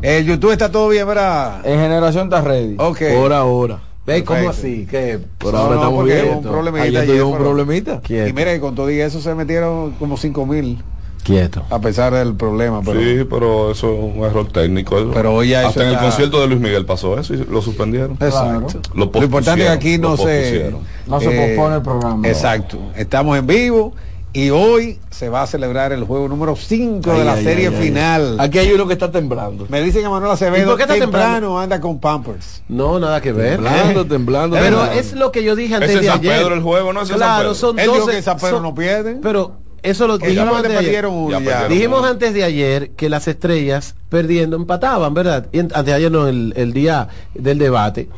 El 0.02 0.26
YouTube 0.26 0.52
está 0.52 0.72
todo 0.72 0.90
bien, 0.90 1.08
¿verdad? 1.08 1.66
En 1.66 1.80
generación 1.80 2.26
está 2.26 2.42
ready. 2.42 2.76
Ok. 2.78 3.02
Por 3.16 3.34
ahora. 3.34 3.80
¿Ves 4.06 4.24
cómo 4.24 4.50
así? 4.50 4.88
Que 4.90 5.20
por 5.38 5.54
no, 5.54 5.60
ahora 5.60 5.76
no, 5.76 5.82
estamos 5.82 6.06
bien. 6.06 6.36
Un 6.36 6.44
problemita. 6.44 6.84
Ayer 6.86 7.02
ayer, 7.02 7.24
un 7.24 7.38
problemita. 7.38 8.02
Y 8.08 8.34
mira, 8.34 8.56
y 8.56 8.60
con 8.60 8.74
todo 8.74 8.90
y 8.90 9.02
eso 9.02 9.20
se 9.20 9.36
metieron 9.36 9.92
como 9.94 10.16
5 10.16 10.46
mil. 10.46 10.82
Quieto. 11.24 11.66
A 11.70 11.80
pesar 11.80 12.14
del 12.14 12.36
problema. 12.36 12.82
Pero... 12.84 13.00
Sí, 13.00 13.28
pero 13.30 13.72
eso 13.72 13.94
es 13.94 14.16
un 14.16 14.24
error 14.24 14.48
técnico. 14.52 14.98
Eso. 14.98 15.12
Pero 15.14 15.36
hoy 15.36 15.54
Hasta 15.54 15.84
en 15.84 15.90
está... 15.90 16.00
el 16.00 16.06
concierto 16.10 16.42
de 16.42 16.48
Luis 16.48 16.60
Miguel 16.60 16.86
pasó 16.86 17.20
eso 17.20 17.34
y 17.34 17.46
lo 17.50 17.62
suspendieron. 17.62 18.14
Exacto. 18.14 18.80
Lo, 18.94 19.12
lo, 19.14 19.24
importante 19.24 19.62
es 19.62 19.68
que 19.68 19.74
aquí 19.74 19.98
no 19.98 20.16
se, 20.18 20.74
no 21.06 21.20
se 21.20 21.28
eh, 21.28 21.56
pospone 21.56 21.76
el 21.76 21.82
programa. 21.82 22.28
Exacto. 22.28 22.80
Estamos 22.96 23.38
en 23.38 23.46
vivo 23.48 23.94
Y 24.34 24.52
hoy 24.52 25.00
se 25.10 25.30
va 25.30 25.42
a 25.42 25.48
celebrar 25.48 25.92
el 25.92 26.04
juego 26.04 26.28
número 26.28 26.56
5 26.56 27.12
de 27.12 27.26
la 27.26 27.38
serie 27.38 27.72
final. 27.72 28.40
Aquí 28.40 28.60
hay 28.60 28.72
uno 28.72 28.86
que 28.88 28.94
está 28.94 29.12
temblando. 29.12 29.66
Me 29.70 29.82
dicen 29.82 30.04
que 30.04 30.10
Manuel 30.10 30.32
Acevedo 30.32 30.68
¿Por 30.68 30.78
qué 30.78 30.84
está 30.84 30.96
temprano 30.96 31.60
anda 31.60 31.82
con 31.82 32.00
Pampers. 32.00 32.62
No, 32.70 33.00
nada 33.00 33.20
que 33.20 33.32
ver. 33.32 33.56
Temblando, 33.56 34.06
temblando. 34.06 34.58
Pero 34.58 34.86
es 34.86 35.14
lo 35.14 35.32
que 35.32 35.44
yo 35.44 35.56
dije 35.56 35.76
antes 35.76 36.02
de 36.02 36.08
San 36.08 36.20
ayer. 36.20 36.38
Pedro 36.38 36.54
el 36.54 36.62
juego, 36.62 36.94
¿no? 36.94 37.02
claro, 37.02 37.56
son 37.56 37.80
Él 37.80 37.88
12. 37.88 38.00
dijo 38.00 38.12
que 38.12 38.22
San 38.22 38.38
Pedro 38.38 38.58
son- 38.58 38.64
no 38.64 38.76
pierde. 38.76 39.18
Pero 39.22 39.67
eso 39.90 40.08
lo 40.08 40.18
dijimos 40.18 40.56
antes 40.58 40.72
de 40.72 40.78
ayer. 40.78 41.06
uno, 41.08 41.32
Ya 41.32 41.40
ya. 41.40 41.46
perdieron. 41.46 41.70
Dijimos 41.70 42.04
antes 42.06 42.34
de 42.34 42.44
ayer 42.44 42.90
que 42.92 43.10
las 43.10 43.28
estrellas 43.28 43.96
perdiendo 44.10 44.56
empataban, 44.56 45.14
¿verdad? 45.14 45.48
Y 45.52 45.60
en- 45.60 45.66
antes 45.68 45.86
de 45.86 45.94
ayer 45.94 46.12
no, 46.12 46.28
el, 46.28 46.54
el 46.56 46.74
día 46.74 47.08
del 47.34 47.58
debate. 47.58 48.10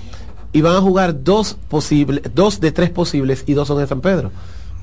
Y 0.51 0.61
van 0.61 0.75
a 0.75 0.81
jugar 0.81 1.23
dos 1.23 1.55
posibles, 1.67 2.23
dos 2.33 2.59
de 2.59 2.71
tres 2.71 2.89
posibles 2.89 3.43
y 3.45 3.53
dos 3.53 3.67
son 3.67 3.79
en 3.81 3.87
San 3.87 4.01
Pedro. 4.01 4.31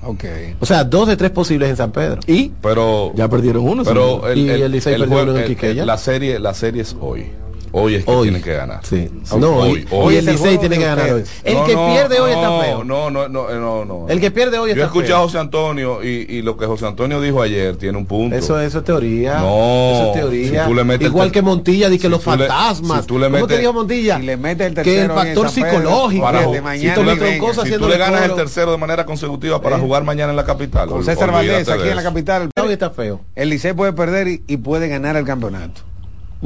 Ok. 0.05 0.25
O 0.61 0.67
sea, 0.67 0.85
dos 0.85 1.09
de 1.09 1.17
tres 1.17 1.33
posibles 1.33 1.69
en 1.71 1.77
San 1.77 1.91
Pedro. 1.91 2.21
Y 2.29 2.53
Pero 2.63 3.13
ya 3.17 3.29
perdieron 3.29 3.67
uno. 3.69 3.83
Pero 3.83 4.29
el, 4.29 4.39
y 4.39 4.49
el- 4.49 4.63
el 4.63 4.75
el 4.75 4.81
perdió 4.83 5.23
uno 5.23 5.33
en 5.33 5.39
el- 5.39 5.47
Quiqueya. 5.47 5.85
la 5.85 5.99
serie 5.99 6.39
la 6.39 6.55
serie 6.55 6.83
es 6.83 6.95
hoy. 7.01 7.27
Hoy 7.73 7.97
es 7.97 8.05
que 8.05 8.11
Hoy. 8.11 8.29
tiene 8.29 8.43
que 8.43 8.53
ganar. 8.55 8.81
Sí. 8.85 9.11
No, 9.39 9.57
hoy, 9.57 9.87
hoy 9.91 10.17
el 10.17 10.21
es 10.29 10.29
el 10.29 10.35
Licey 10.37 10.59
tiene 10.59 10.79
que 10.79 10.85
ganar 10.85 11.13
hoy. 11.13 11.25
El 11.45 11.55
No, 11.55 11.65
que 11.65 11.75
no, 11.75 11.87
pierde 11.93 12.21
hoy 12.21 12.31
no, 12.33 12.37
está 12.37 12.65
feo. 12.65 12.85
No, 12.85 13.11
no, 13.11 13.29
no, 13.29 13.49
no, 13.51 13.85
no. 13.85 14.07
El 14.09 14.21
que 14.21 14.31
pierde 14.31 14.59
hoy 14.59 14.69
Yo 14.71 14.75
está 14.75 14.87
escuché 14.87 15.09
feo. 15.09 15.17
a 15.17 15.21
José 15.21 15.39
Antonio 15.39 16.03
y, 16.03 16.27
y 16.29 16.43
lo 16.43 16.57
que 16.57 16.67
José 16.67 16.87
Antonio 16.87 17.21
dijo 17.21 17.43
ayer 17.43 17.77
tiene 17.77 17.99
un 17.99 18.07
punto. 18.07 18.35
Eso, 18.37 18.59
eso 18.61 18.79
es 18.79 18.85
teoría. 18.85 19.39
No, 19.39 19.93
Eso 19.93 20.07
es 20.09 20.13
teoría. 20.21 20.63
si 20.65 20.69
tú 20.71 20.75
le 20.75 20.85
metes 20.85 21.07
Igual 21.09 21.31
que 21.33 21.43
Montilla, 21.43 21.89
di 21.89 21.97
que 21.99 22.03
si 22.03 22.09
los 22.09 22.21
le- 22.21 22.25
fantasmas. 22.25 23.01
si 23.03 23.07
tú 23.07 23.19
le 23.19 23.31
¿Cómo 23.31 23.47
te 23.47 23.59
dijo 23.59 23.73
Montilla? 23.73 24.17
Si 24.19 24.23
le 24.23 24.37
mete 24.37 24.67
el 24.67 24.75
que 24.75 24.81
el 24.81 24.85
tercero 24.85 25.13
en 25.13 25.27
factor 25.27 25.51
psicológico. 25.51 26.23
para- 26.25 26.41
desde 26.41 26.55
si 26.57 26.61
mañana 26.63 26.95
tú 26.95 27.03
le- 27.05 27.13
y 27.13 27.19
venga. 27.19 27.39
cosas 27.47 27.65
si 27.69 27.77
tú 27.77 27.89
le 27.89 27.99
ganas 27.99 28.23
el 28.25 28.35
tercero 28.35 28.73
de 28.73 28.79
manera 28.79 29.05
consecutiva 29.07 29.61
para 29.61 29.77
Eh. 29.77 29.81
jugar 29.81 30.05
mañana 30.05 30.31
en 30.31 30.37
la 30.37 30.45
capital. 30.45 30.89
Con 30.89 31.05
César 31.05 31.31
Valdés 31.33 31.69
aquí 31.69 31.89
en 31.89 31.97
la 31.97 32.03
capital. 32.03 32.49
Hoy 32.59 32.73
está 32.73 32.91
feo. 32.91 33.21
El 33.35 33.51
Licey 33.51 33.73
puede 33.73 33.93
perder 33.93 34.29
y 34.47 34.57
puede 34.57 34.89
ganar 34.89 35.17
el 35.17 35.25
campeonato. 35.25 35.83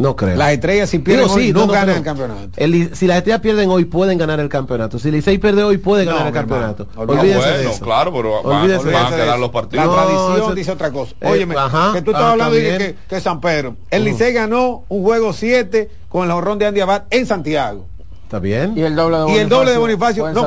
No 0.01 0.17
creo. 0.17 0.35
Las 0.35 0.53
estrellas 0.53 0.89
si 0.89 0.99
pierden 0.99 1.27
Digo, 1.27 1.37
hoy, 1.37 1.47
sí, 1.49 1.53
no, 1.53 1.67
no, 1.67 1.73
ganan 1.73 1.87
pero 1.87 1.99
el 1.99 2.05
campeonato. 2.05 2.51
el 2.57 2.97
si 2.97 3.07
las 3.07 3.19
estrellas 3.19 3.41
pierden 3.41 3.69
hoy, 3.71 3.85
pueden 3.85 4.17
ganar 4.17 4.41
el 4.41 4.49
campeonato. 4.49 4.99
Si 4.99 5.11
Licey 5.11 5.37
pierde 5.37 5.63
hoy, 5.63 5.77
puede 5.77 6.07
ganar 6.07 6.23
No, 6.23 6.29
el 6.29 6.35
campeonato. 6.35 6.87
Olvídate. 6.97 7.21
Olvídense 7.21 7.45
Ah, 7.47 7.51
de 7.51 7.57
bueno, 7.59 7.71
eso. 7.71 7.85
claro, 7.85 8.13
pero 8.13 8.43
van, 8.43 8.69
van 8.93 9.07
a 9.13 9.17
quedar 9.17 9.39
los 9.39 9.49
La 9.49 9.53
partidos. 9.53 9.85
No, 9.87 9.95
tradición 9.95 10.37
eso- 10.37 10.55
dice 10.55 10.73
otra 10.73 10.91
cosa. 10.91 11.15
Eh, 11.21 11.29
Óyeme, 11.31 11.55
ajá, 11.57 11.93
que 11.93 12.01
tú 12.03 12.13
estás 12.13 12.25
ah, 12.25 12.31
hablando 12.33 12.55
de 12.55 12.79
que, 12.79 12.97
que 13.09 13.21
San 13.21 13.41
Pedro. 13.43 13.77
El 13.91 14.05
Licey 14.05 14.33
ganó 14.33 14.85
un 14.89 15.03
juego 15.03 15.35
7 15.35 15.91
con 16.09 16.25
el 16.27 16.33
jorrón 16.33 16.59
de 16.59 16.67
Andy 16.67 16.81
Abad 16.81 17.03
en 17.11 17.27
Santiago. 17.27 17.85
Está 18.25 18.39
bien. 18.39 18.75
Y 18.79 18.83
el 18.83 18.95
doble 18.95 19.19
de 19.19 19.33
Y 19.33 19.39
el 19.39 19.49
doble 19.49 19.73
de 19.73 19.79
Bonifacio 19.79 20.31
no 20.33 20.47